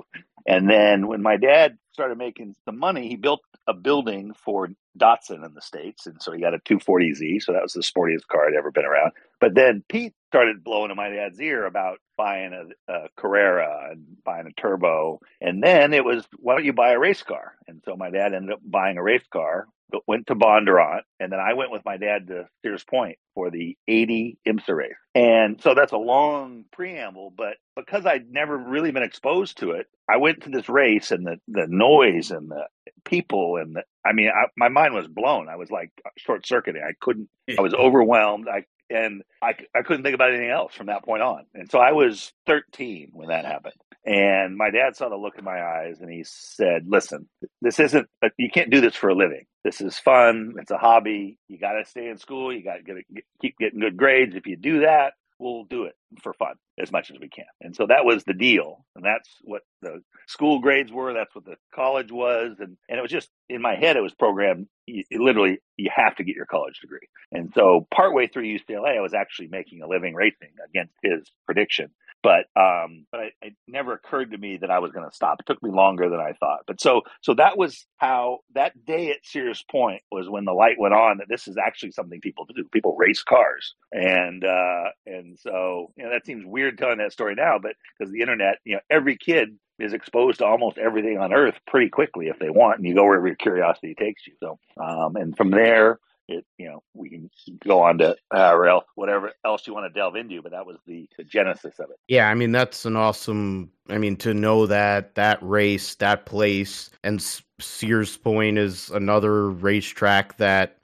And 0.49 0.69
then 0.69 1.07
when 1.07 1.21
my 1.21 1.37
dad 1.37 1.77
started 1.93 2.17
making 2.17 2.57
some 2.65 2.79
money, 2.79 3.07
he 3.07 3.17
built 3.17 3.43
a 3.67 3.75
building 3.75 4.33
for 4.33 4.71
Datsun 4.99 5.45
in 5.45 5.53
the 5.55 5.61
States. 5.61 6.07
And 6.07 6.23
so 6.23 6.33
he 6.33 6.41
got 6.41 6.55
a 6.55 6.59
240Z. 6.59 7.43
So 7.43 7.53
that 7.53 7.63
was 7.63 7.75
the 7.75 7.83
sportiest 7.83 8.27
car 8.29 8.47
I'd 8.49 8.57
ever 8.57 8.71
been 8.71 8.87
around. 8.87 9.13
But 9.41 9.55
then 9.55 9.85
Pete 9.91 10.15
started 10.29 10.65
blowing 10.65 10.91
in 10.91 10.97
my 10.97 11.11
dad's 11.11 11.39
ear 11.39 11.67
about 11.67 11.99
buying 12.17 12.53
a, 12.55 12.93
a, 12.93 13.09
Carrera 13.17 13.91
and 13.93 14.05
buying 14.25 14.47
a 14.47 14.61
turbo. 14.61 15.21
And 15.41 15.63
then 15.63 15.93
it 15.93 16.05
was, 16.05 16.27
why 16.39 16.55
don't 16.55 16.65
you 16.65 16.73
buy 16.73 16.93
a 16.93 16.99
race 16.99 17.23
car? 17.23 17.53
And 17.67 17.83
so 17.85 17.95
my 17.95 18.11
dad 18.11 18.33
ended 18.33 18.53
up 18.53 18.61
buying 18.65 18.97
a 18.97 19.03
race 19.03 19.27
car, 19.31 19.67
went 20.07 20.27
to 20.29 20.35
Bondurant, 20.35 21.03
and 21.21 21.31
then 21.31 21.41
I 21.41 21.55
went 21.55 21.71
with 21.71 21.85
my 21.85 21.97
dad 21.97 22.27
to 22.29 22.49
Sears 22.63 22.85
Point 22.85 23.19
for 23.35 23.51
the 23.51 23.77
80 23.87 24.39
IMSA 24.47 24.77
race. 24.77 24.93
And 25.15 25.61
so 25.63 25.75
that's 25.75 25.93
a 25.93 25.99
long 25.99 26.65
preamble, 26.73 27.33
but 27.37 27.57
because 27.77 28.07
I'd 28.07 28.31
never 28.31 28.57
really 28.57 28.91
been 28.91 29.03
exposed 29.03 29.59
to 29.59 29.73
it, 29.73 29.87
I 30.09 30.17
went 30.17 30.38
to 30.43 30.51
this 30.51 30.69
race 30.69 31.11
and 31.11 31.27
the, 31.27 31.37
the 31.49 31.67
noise 31.69 32.31
and 32.31 32.51
the 32.51 32.67
people 33.05 33.57
and 33.57 33.77
the, 33.77 33.83
I 34.05 34.13
mean, 34.13 34.29
I, 34.29 34.47
my 34.57 34.69
mind 34.69 34.95
was 34.95 35.07
blown. 35.07 35.49
I 35.49 35.57
was 35.57 35.71
like 35.71 35.91
short 36.17 36.47
circuiting. 36.47 36.83
I 36.83 36.93
couldn't, 37.01 37.29
I 37.59 37.63
was 37.63 37.75
overwhelmed. 37.75 38.49
I, 38.49 38.65
and 38.91 39.23
I, 39.43 39.55
I 39.75 39.83
couldn't 39.83 40.03
think 40.03 40.15
about 40.15 40.31
anything 40.31 40.51
else 40.51 40.75
from 40.75 40.87
that 40.87 41.05
point 41.05 41.23
on. 41.23 41.45
And 41.55 41.71
so 41.71 41.79
I 41.79 41.93
was 41.93 42.33
13 42.47 43.11
when 43.13 43.29
that 43.29 43.45
happened. 43.45 43.75
And 44.05 44.57
my 44.57 44.71
dad 44.71 44.97
saw 44.97 45.11
the 45.11 45.17
look 45.17 45.37
in 45.37 45.45
my 45.45 45.61
eyes 45.61 46.01
and 46.01 46.11
he 46.11 46.25
said, 46.25 46.87
Listen, 46.87 47.29
this 47.61 47.79
isn't, 47.79 48.09
uh, 48.23 48.31
you 48.39 48.49
can't 48.51 48.71
do 48.71 48.81
this 48.81 48.95
for 48.95 49.11
a 49.11 49.15
living. 49.15 49.45
This 49.65 49.83
is 49.83 49.99
fun. 49.99 50.55
It's 50.59 50.71
a 50.71 50.79
hobby. 50.79 51.37
You 51.49 51.59
got 51.59 51.73
to 51.73 51.85
stay 51.85 52.09
in 52.09 52.17
school. 52.17 52.55
You 52.55 52.65
got 52.65 52.77
to 52.77 52.83
get, 52.83 53.25
keep 53.43 53.59
getting 53.59 53.81
good 53.81 53.97
grades. 53.97 54.35
If 54.35 54.47
you 54.47 54.57
do 54.57 54.81
that, 54.81 55.13
we'll 55.39 55.65
do 55.65 55.85
it 55.85 55.95
for 56.23 56.33
fun 56.33 56.55
as 56.81 56.91
much 56.91 57.11
as 57.11 57.19
we 57.21 57.29
can. 57.29 57.45
And 57.61 57.75
so 57.75 57.87
that 57.87 58.05
was 58.05 58.25
the 58.25 58.35
deal. 58.35 58.85
And 58.97 59.05
that's 59.05 59.29
what 59.43 59.63
the 59.83 60.03
school 60.27 60.61
grades 60.61 60.93
were. 60.93 61.13
That's 61.13 61.35
what 61.35 61.45
the 61.45 61.57
college 61.75 62.11
was. 62.11 62.57
And, 62.59 62.77
and 62.89 62.99
it 62.99 63.03
was 63.03 63.11
just 63.11 63.29
in 63.49 63.63
my 63.63 63.77
head, 63.77 63.97
it 63.97 64.03
was 64.03 64.15
programmed. 64.15 64.67
You, 64.87 65.05
literally, 65.13 65.59
you 65.77 65.91
have 65.95 66.17
to 66.17 66.25
get 66.25 66.37
your 66.37 66.47
college 66.47 66.81
degree. 66.81 67.09
And 67.33 67.53
so 67.55 67.87
partway 67.95 68.27
through 68.27 68.45
UCLA, 68.45 68.99
I 68.99 69.01
was 69.01 69.15
actually 69.15 69.49
making 69.49 69.83
a 69.83 69.89
living 69.89 70.15
racing 70.15 70.53
against 70.69 70.95
his 71.03 71.31
prediction. 71.47 71.91
But 72.29 72.61
um, 72.61 73.07
but 73.11 73.21
I, 73.21 73.31
it 73.41 73.55
never 73.67 73.95
occurred 73.95 74.33
to 74.33 74.39
me 74.39 74.59
that 74.59 74.71
I 74.71 74.81
was 74.81 74.93
going 74.93 75.09
to 75.09 75.15
stop. 75.17 75.41
It 75.41 75.47
took 75.47 75.63
me 75.63 75.71
longer 75.71 76.11
than 76.11 76.21
I 76.21 76.35
thought. 76.39 76.61
But 76.67 76.79
so 76.79 77.01
so 77.23 77.33
that 77.35 77.57
was 77.57 77.87
how 77.97 78.41
that 78.55 78.85
day 78.85 79.11
at 79.13 79.25
Sears 79.25 79.65
Point 79.71 80.03
was 80.13 80.29
when 80.29 80.45
the 80.45 80.53
light 80.53 80.77
went 80.79 80.93
on 80.93 81.19
that 81.19 81.29
this 81.31 81.49
is 81.49 81.57
actually 81.57 81.93
something 81.93 82.21
people 82.21 82.45
do. 82.55 82.65
People 82.71 82.97
race 82.99 83.23
cars, 83.23 83.75
and 83.93 84.45
uh, 84.45 84.91
and 85.07 85.39
so 85.39 85.91
you 85.97 86.05
know 86.05 86.11
that 86.11 86.27
seems 86.27 86.45
weird 86.45 86.77
telling 86.77 86.99
that 86.99 87.13
story 87.13 87.35
now, 87.35 87.59
but 87.59 87.73
because 87.99 88.13
the 88.13 88.21
internet, 88.21 88.59
you 88.65 88.75
know, 88.75 88.81
every 88.91 89.17
kid 89.17 89.57
is 89.79 89.95
exposed 89.95 90.41
to 90.41 90.45
almost 90.45 90.77
everything 90.77 91.17
on 91.17 91.33
earth 91.33 91.55
pretty 91.67 91.89
quickly 91.89 92.27
if 92.27 92.39
they 92.39 92.51
want, 92.51 92.77
and 92.77 92.87
you 92.87 92.95
go 92.95 93.05
wherever 93.05 93.27
your 93.27 93.37
curiosity 93.37 93.95
takes 93.99 94.27
you. 94.27 94.35
So, 94.39 94.59
um, 94.77 95.17
and 95.17 95.35
from 95.35 95.51
there, 95.51 95.99
it 96.29 96.45
you 96.59 96.69
know 96.69 96.83
we 96.95 97.09
can 97.09 97.31
go 97.67 97.81
on 97.81 97.99
to 97.99 98.17
uh, 98.31 98.81
whatever 98.95 99.33
else 99.45 99.67
you 99.67 99.75
want 99.75 99.93
to 99.93 99.99
delve 99.99 100.17
into 100.17 100.43
but 100.43 100.53
that 100.53 100.67
was 100.67 100.77
the, 100.87 101.09
the 101.17 101.25
genesis 101.25 101.79
of 101.79 101.91
it. 101.91 101.97
Yeah 102.09 102.29
i 102.29 102.35
mean 102.35 102.53
that's 102.53 102.85
an 102.85 102.97
awesome 102.97 103.71
i 103.89 103.99
mean 103.99 104.17
to 104.17 104.35
know 104.35 104.67
that 104.67 105.15
that 105.15 105.39
race 105.43 105.95
that 105.97 106.27
place 106.27 106.91
and 107.03 107.23
sears 107.61 108.17
point 108.17 108.59
is 108.59 108.91
another 108.91 109.51
racetrack 109.51 110.37
that 110.37 110.79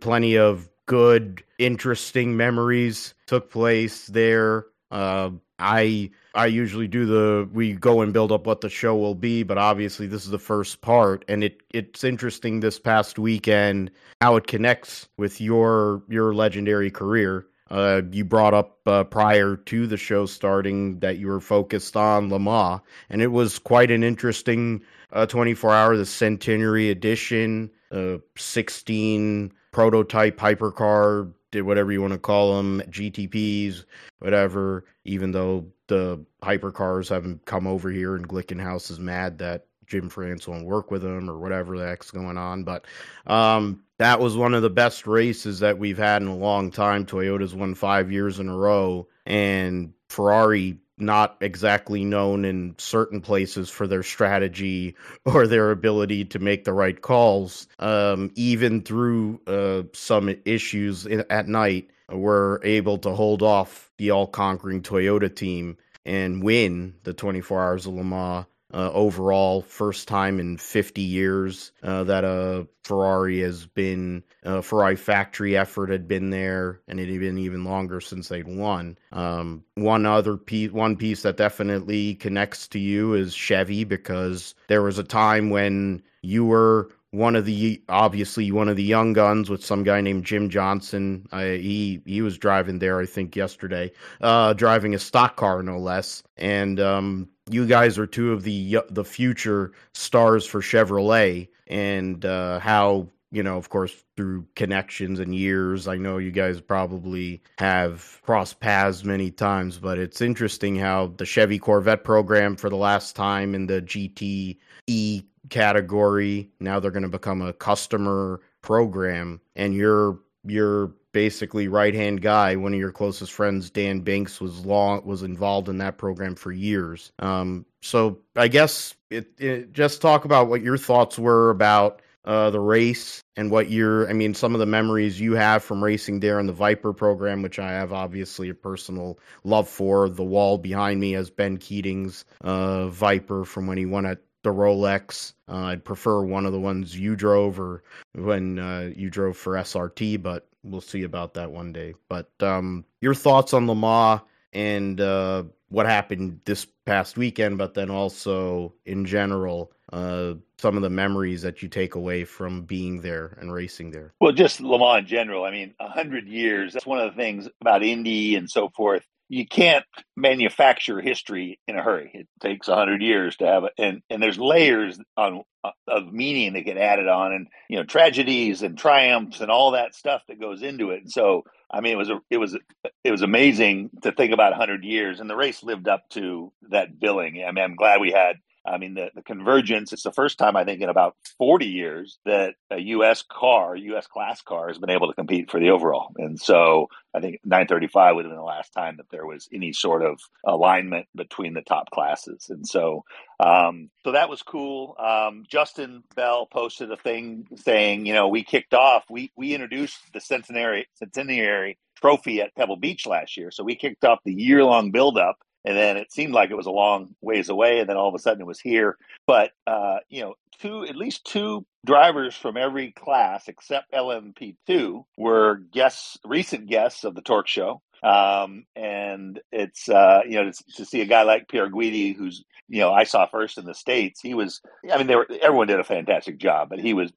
plenty 0.00 0.36
of 0.36 0.68
good 0.86 1.42
interesting 1.58 2.36
memories 2.36 3.14
took 3.26 3.50
place 3.50 4.06
there. 4.06 4.66
Uh, 4.90 5.30
I 5.58 6.10
I 6.34 6.46
usually 6.46 6.88
do 6.88 7.06
the 7.06 7.48
we 7.52 7.72
go 7.72 8.00
and 8.00 8.12
build 8.12 8.32
up 8.32 8.46
what 8.46 8.60
the 8.60 8.68
show 8.68 8.96
will 8.96 9.14
be, 9.14 9.42
but 9.42 9.58
obviously 9.58 10.06
this 10.06 10.24
is 10.24 10.30
the 10.30 10.38
first 10.38 10.80
part, 10.80 11.24
and 11.28 11.42
it 11.42 11.62
it's 11.72 12.04
interesting 12.04 12.60
this 12.60 12.78
past 12.78 13.18
weekend 13.18 13.90
how 14.20 14.36
it 14.36 14.46
connects 14.46 15.08
with 15.16 15.40
your 15.40 16.02
your 16.08 16.34
legendary 16.34 16.90
career. 16.90 17.46
Uh, 17.70 18.00
you 18.12 18.24
brought 18.24 18.54
up 18.54 18.78
uh, 18.86 19.04
prior 19.04 19.56
to 19.56 19.86
the 19.86 19.96
show 19.98 20.24
starting 20.24 20.98
that 21.00 21.18
you 21.18 21.26
were 21.26 21.40
focused 21.40 21.96
on 21.96 22.30
Le 22.30 22.38
Mans, 22.38 22.80
and 23.10 23.20
it 23.20 23.28
was 23.28 23.58
quite 23.58 23.90
an 23.90 24.02
interesting 24.02 24.82
uh, 25.12 25.26
24 25.26 25.74
hour, 25.74 25.96
the 25.96 26.06
centenary 26.06 26.90
edition, 26.90 27.70
uh, 27.90 28.16
16 28.36 29.52
prototype 29.70 30.38
hypercar 30.38 31.32
did 31.50 31.62
whatever 31.62 31.92
you 31.92 32.00
want 32.00 32.12
to 32.12 32.18
call 32.18 32.56
them, 32.56 32.82
GTPs, 32.90 33.84
whatever. 34.18 34.84
Even 35.04 35.32
though 35.32 35.66
the 35.86 36.24
hypercars 36.42 37.08
haven't 37.08 37.44
come 37.46 37.66
over 37.66 37.90
here, 37.90 38.16
and 38.16 38.28
Glickenhaus 38.28 38.90
is 38.90 39.00
mad 39.00 39.38
that 39.38 39.66
Jim 39.86 40.08
France 40.08 40.46
won't 40.46 40.66
work 40.66 40.90
with 40.90 41.02
him 41.02 41.28
or 41.28 41.38
whatever 41.38 41.78
the 41.78 41.86
heck's 41.86 42.10
going 42.10 42.36
on. 42.36 42.62
But 42.62 42.86
um, 43.26 43.82
that 43.96 44.20
was 44.20 44.36
one 44.36 44.54
of 44.54 44.62
the 44.62 44.70
best 44.70 45.06
races 45.06 45.60
that 45.60 45.78
we've 45.78 45.98
had 45.98 46.22
in 46.22 46.28
a 46.28 46.36
long 46.36 46.70
time. 46.70 47.06
Toyota's 47.06 47.54
won 47.54 47.74
five 47.74 48.12
years 48.12 48.38
in 48.38 48.48
a 48.48 48.56
row, 48.56 49.08
and 49.26 49.92
Ferrari 50.08 50.78
not 51.00 51.36
exactly 51.40 52.04
known 52.04 52.44
in 52.44 52.74
certain 52.78 53.20
places 53.20 53.70
for 53.70 53.86
their 53.86 54.02
strategy 54.02 54.96
or 55.24 55.46
their 55.46 55.70
ability 55.70 56.24
to 56.26 56.38
make 56.38 56.64
the 56.64 56.72
right 56.72 57.00
calls. 57.00 57.66
Um, 57.78 58.30
even 58.34 58.82
through 58.82 59.40
uh, 59.46 59.82
some 59.92 60.34
issues 60.44 61.06
in, 61.06 61.24
at 61.30 61.48
night, 61.48 61.90
were 62.10 62.60
able 62.64 62.98
to 62.98 63.10
hold 63.10 63.42
off 63.42 63.90
the 63.98 64.10
all 64.10 64.26
conquering 64.26 64.82
Toyota 64.82 65.34
team 65.34 65.76
and 66.06 66.42
win 66.42 66.94
the 67.02 67.12
24 67.12 67.62
Hours 67.62 67.86
of 67.86 67.94
Le 67.94 68.04
Mans 68.04 68.46
uh, 68.72 68.90
overall, 68.92 69.62
first 69.62 70.08
time 70.08 70.38
in 70.38 70.56
50 70.58 71.00
years 71.00 71.72
uh, 71.82 72.04
that 72.04 72.24
a 72.24 72.66
Ferrari 72.84 73.40
has 73.40 73.66
been 73.66 74.22
a 74.42 74.62
Ferrari 74.62 74.96
factory 74.96 75.56
effort 75.56 75.90
had 75.90 76.06
been 76.08 76.30
there, 76.30 76.80
and 76.88 77.00
it 77.00 77.08
had 77.08 77.20
been 77.20 77.38
even 77.38 77.64
longer 77.64 78.00
since 78.00 78.28
they'd 78.28 78.46
won. 78.46 78.98
Um, 79.12 79.64
one 79.74 80.06
other 80.06 80.36
piece, 80.36 80.70
one 80.70 80.96
piece 80.96 81.22
that 81.22 81.36
definitely 81.36 82.14
connects 82.14 82.68
to 82.68 82.78
you 82.78 83.14
is 83.14 83.34
Chevy 83.34 83.84
because 83.84 84.54
there 84.68 84.82
was 84.82 84.98
a 84.98 85.04
time 85.04 85.50
when 85.50 86.02
you 86.22 86.44
were 86.44 86.90
one 87.10 87.36
of 87.36 87.46
the 87.46 87.82
obviously 87.88 88.52
one 88.52 88.68
of 88.68 88.76
the 88.76 88.82
young 88.82 89.12
guns 89.14 89.48
with 89.48 89.64
some 89.64 89.82
guy 89.82 90.00
named 90.00 90.24
Jim 90.24 90.50
Johnson. 90.50 91.26
He 91.32 92.02
he 92.04 92.22
was 92.22 92.38
driving 92.38 92.78
there, 92.78 93.00
I 93.00 93.06
think, 93.06 93.34
yesterday, 93.34 93.92
uh, 94.20 94.52
driving 94.52 94.94
a 94.94 94.98
stock 94.98 95.36
car 95.36 95.62
no 95.62 95.78
less. 95.78 96.22
And 96.36 96.78
um, 96.80 97.28
you 97.50 97.66
guys 97.66 97.98
are 97.98 98.06
two 98.06 98.32
of 98.32 98.42
the 98.42 98.80
the 98.90 99.04
future 99.04 99.72
stars 99.92 100.46
for 100.46 100.60
Chevrolet, 100.60 101.48
and 101.66 102.24
uh, 102.24 102.58
how 102.60 103.08
you 103.30 103.42
know, 103.42 103.58
of 103.58 103.68
course, 103.68 103.94
through 104.16 104.46
connections 104.56 105.20
and 105.20 105.34
years. 105.34 105.86
I 105.86 105.96
know 105.96 106.18
you 106.18 106.30
guys 106.30 106.60
probably 106.60 107.42
have 107.58 108.20
crossed 108.22 108.60
paths 108.60 109.04
many 109.04 109.30
times, 109.30 109.78
but 109.78 109.98
it's 109.98 110.20
interesting 110.20 110.76
how 110.76 111.12
the 111.18 111.26
Chevy 111.26 111.58
Corvette 111.58 112.04
program 112.04 112.56
for 112.56 112.70
the 112.70 112.76
last 112.76 113.14
time 113.14 113.54
in 113.54 113.66
the 113.66 113.82
GTE 113.82 115.26
category, 115.50 116.50
now 116.60 116.80
they're 116.80 116.90
going 116.90 117.02
to 117.02 117.08
become 117.08 117.42
a 117.42 117.52
customer 117.52 118.40
program, 118.62 119.40
and 119.56 119.74
you're 119.74 120.18
your 120.50 120.92
basically 121.12 121.68
right 121.68 121.94
hand 121.94 122.22
guy, 122.22 122.56
one 122.56 122.74
of 122.74 122.78
your 122.78 122.92
closest 122.92 123.32
friends, 123.32 123.70
Dan 123.70 124.00
Binks, 124.00 124.40
was 124.40 124.64
long 124.64 125.04
was 125.04 125.22
involved 125.22 125.68
in 125.68 125.78
that 125.78 125.98
program 125.98 126.34
for 126.34 126.52
years. 126.52 127.12
Um, 127.18 127.64
so 127.82 128.18
I 128.36 128.48
guess 128.48 128.94
it, 129.10 129.28
it, 129.38 129.72
just 129.72 130.02
talk 130.02 130.24
about 130.24 130.48
what 130.48 130.62
your 130.62 130.78
thoughts 130.78 131.18
were 131.18 131.50
about 131.50 132.02
uh, 132.24 132.50
the 132.50 132.60
race 132.60 133.22
and 133.36 133.50
what 133.50 133.70
your, 133.70 134.08
I 134.08 134.12
mean, 134.12 134.34
some 134.34 134.54
of 134.54 134.58
the 134.58 134.66
memories 134.66 135.18
you 135.18 135.32
have 135.32 135.64
from 135.64 135.82
racing 135.82 136.20
there 136.20 136.38
in 136.38 136.46
the 136.46 136.52
Viper 136.52 136.92
program, 136.92 137.40
which 137.40 137.58
I 137.58 137.70
have 137.70 137.92
obviously 137.92 138.50
a 138.50 138.54
personal 138.54 139.18
love 139.44 139.68
for. 139.68 140.10
The 140.10 140.24
wall 140.24 140.58
behind 140.58 141.00
me 141.00 141.12
has 141.12 141.30
Ben 141.30 141.56
Keating's 141.56 142.26
uh, 142.42 142.88
Viper 142.88 143.44
from 143.46 143.66
when 143.66 143.78
he 143.78 143.86
won 143.86 144.04
at 144.04 144.20
the 144.42 144.50
Rolex. 144.50 145.34
Uh, 145.48 145.64
I'd 145.64 145.84
prefer 145.84 146.22
one 146.22 146.46
of 146.46 146.52
the 146.52 146.60
ones 146.60 146.98
you 146.98 147.16
drove 147.16 147.58
or 147.58 147.82
when 148.14 148.58
uh, 148.58 148.90
you 148.94 149.10
drove 149.10 149.36
for 149.36 149.54
SRT, 149.54 150.22
but 150.22 150.48
we'll 150.62 150.80
see 150.80 151.02
about 151.02 151.34
that 151.34 151.50
one 151.50 151.72
day. 151.72 151.94
But 152.08 152.30
um, 152.40 152.84
your 153.00 153.14
thoughts 153.14 153.52
on 153.54 153.66
Le 153.66 153.74
Mans 153.74 154.20
and 154.52 155.00
uh, 155.00 155.44
what 155.68 155.86
happened 155.86 156.40
this 156.44 156.66
past 156.86 157.16
weekend, 157.16 157.58
but 157.58 157.74
then 157.74 157.90
also 157.90 158.74
in 158.86 159.04
general, 159.04 159.72
uh, 159.92 160.34
some 160.58 160.76
of 160.76 160.82
the 160.82 160.90
memories 160.90 161.42
that 161.42 161.62
you 161.62 161.68
take 161.68 161.94
away 161.94 162.24
from 162.24 162.62
being 162.62 163.00
there 163.00 163.36
and 163.40 163.52
racing 163.52 163.90
there? 163.90 164.12
Well, 164.20 164.32
just 164.32 164.60
Le 164.60 164.78
Mans 164.78 165.00
in 165.00 165.06
general. 165.06 165.44
I 165.44 165.50
mean, 165.50 165.74
100 165.78 166.26
years, 166.26 166.72
that's 166.72 166.86
one 166.86 167.00
of 167.00 167.10
the 167.10 167.16
things 167.16 167.48
about 167.60 167.82
Indy 167.82 168.36
and 168.36 168.50
so 168.50 168.68
forth 168.70 169.04
you 169.28 169.46
can't 169.46 169.84
manufacture 170.16 171.00
history 171.00 171.60
in 171.68 171.76
a 171.78 171.82
hurry. 171.82 172.10
It 172.14 172.28
takes 172.40 172.68
hundred 172.68 173.02
years 173.02 173.36
to 173.36 173.46
have 173.46 173.64
it, 173.64 173.72
and 173.78 174.02
and 174.10 174.22
there's 174.22 174.38
layers 174.38 174.98
on 175.16 175.42
uh, 175.64 175.70
of 175.86 176.12
meaning 176.12 176.54
that 176.54 176.62
get 176.62 176.78
added 176.78 177.08
on, 177.08 177.32
and 177.32 177.48
you 177.68 177.76
know 177.76 177.84
tragedies 177.84 178.62
and 178.62 178.78
triumphs 178.78 179.40
and 179.40 179.50
all 179.50 179.72
that 179.72 179.94
stuff 179.94 180.22
that 180.28 180.40
goes 180.40 180.62
into 180.62 180.90
it. 180.90 181.02
And 181.02 181.12
so, 181.12 181.44
I 181.70 181.80
mean, 181.80 181.92
it 181.94 181.96
was 181.96 182.10
a, 182.10 182.20
it 182.30 182.38
was 182.38 182.56
it 183.04 183.10
was 183.10 183.22
amazing 183.22 183.90
to 184.02 184.12
think 184.12 184.32
about 184.32 184.54
hundred 184.54 184.84
years, 184.84 185.20
and 185.20 185.28
the 185.28 185.36
race 185.36 185.62
lived 185.62 185.88
up 185.88 186.08
to 186.10 186.52
that 186.70 186.98
billing. 186.98 187.44
I 187.46 187.52
mean, 187.52 187.64
I'm 187.64 187.76
glad 187.76 188.00
we 188.00 188.12
had 188.12 188.36
I 188.68 188.78
mean, 188.78 188.94
the, 188.94 189.10
the 189.14 189.22
convergence, 189.22 189.92
it's 189.92 190.02
the 190.02 190.12
first 190.12 190.38
time 190.38 190.56
I 190.56 190.64
think 190.64 190.80
in 190.80 190.88
about 190.88 191.16
40 191.38 191.66
years 191.66 192.18
that 192.24 192.54
a 192.70 192.78
U.S. 192.78 193.22
car, 193.22 193.74
U.S. 193.76 194.06
class 194.06 194.42
car, 194.42 194.68
has 194.68 194.78
been 194.78 194.90
able 194.90 195.08
to 195.08 195.14
compete 195.14 195.50
for 195.50 195.60
the 195.60 195.70
overall. 195.70 196.12
And 196.16 196.40
so 196.40 196.88
I 197.14 197.20
think 197.20 197.40
935 197.44 198.14
would 198.14 198.24
have 198.24 198.30
been 198.30 198.38
the 198.38 198.44
last 198.44 198.72
time 198.72 198.98
that 198.98 199.10
there 199.10 199.26
was 199.26 199.48
any 199.52 199.72
sort 199.72 200.02
of 200.04 200.20
alignment 200.44 201.06
between 201.14 201.54
the 201.54 201.62
top 201.62 201.90
classes. 201.90 202.46
And 202.50 202.66
so, 202.66 203.04
um, 203.40 203.90
so 204.04 204.12
that 204.12 204.28
was 204.28 204.42
cool. 204.42 204.94
Um, 204.98 205.44
Justin 205.48 206.02
Bell 206.14 206.46
posted 206.46 206.92
a 206.92 206.96
thing 206.96 207.46
saying, 207.56 208.06
you 208.06 208.14
know, 208.14 208.28
we 208.28 208.44
kicked 208.44 208.74
off, 208.74 209.04
we, 209.10 209.32
we 209.36 209.54
introduced 209.54 209.98
the 210.12 210.20
centenary, 210.20 210.86
centenary 210.94 211.78
trophy 211.96 212.40
at 212.40 212.54
Pebble 212.54 212.76
Beach 212.76 213.06
last 213.06 213.36
year. 213.36 213.50
So 213.50 213.64
we 213.64 213.74
kicked 213.74 214.04
off 214.04 214.20
the 214.24 214.34
year 214.34 214.64
long 214.64 214.90
buildup 214.90 215.38
and 215.68 215.76
then 215.76 215.98
it 215.98 216.10
seemed 216.10 216.32
like 216.32 216.50
it 216.50 216.56
was 216.56 216.66
a 216.66 216.70
long 216.70 217.14
ways 217.20 217.50
away 217.50 217.78
and 217.78 217.88
then 217.88 217.96
all 217.96 218.08
of 218.08 218.14
a 218.14 218.18
sudden 218.18 218.40
it 218.40 218.46
was 218.46 218.60
here 218.60 218.96
but 219.26 219.50
uh, 219.66 219.98
you 220.08 220.22
know 220.22 220.34
two 220.60 220.84
at 220.84 220.96
least 220.96 221.24
two 221.24 221.64
drivers 221.84 222.34
from 222.34 222.56
every 222.56 222.90
class 222.92 223.46
except 223.48 223.92
lmp2 223.92 225.04
were 225.16 225.56
guests 225.72 226.18
recent 226.24 226.66
guests 226.66 227.04
of 227.04 227.14
the 227.14 227.22
torque 227.22 227.46
show 227.46 227.80
um, 228.02 228.64
and 228.76 229.40
it's 229.50 229.88
uh, 229.88 230.20
you 230.24 230.36
know 230.36 230.50
to, 230.50 230.64
to, 230.76 230.84
see 230.84 231.00
a 231.00 231.06
guy 231.06 231.22
like 231.22 231.48
Pier 231.48 231.68
Guidi, 231.68 232.14
who's 232.16 232.44
you 232.68 232.80
know 232.80 232.92
I 232.92 233.02
saw 233.02 233.26
first 233.26 233.58
in 233.58 233.64
the 233.64 233.74
states. 233.74 234.20
He 234.20 234.34
was, 234.34 234.60
I 234.92 234.98
mean, 234.98 235.08
they 235.08 235.16
were 235.16 235.26
everyone 235.42 235.66
did 235.66 235.80
a 235.80 235.84
fantastic 235.84 236.38
job, 236.38 236.68
but 236.68 236.78
he 236.78 236.94
was 236.94 237.12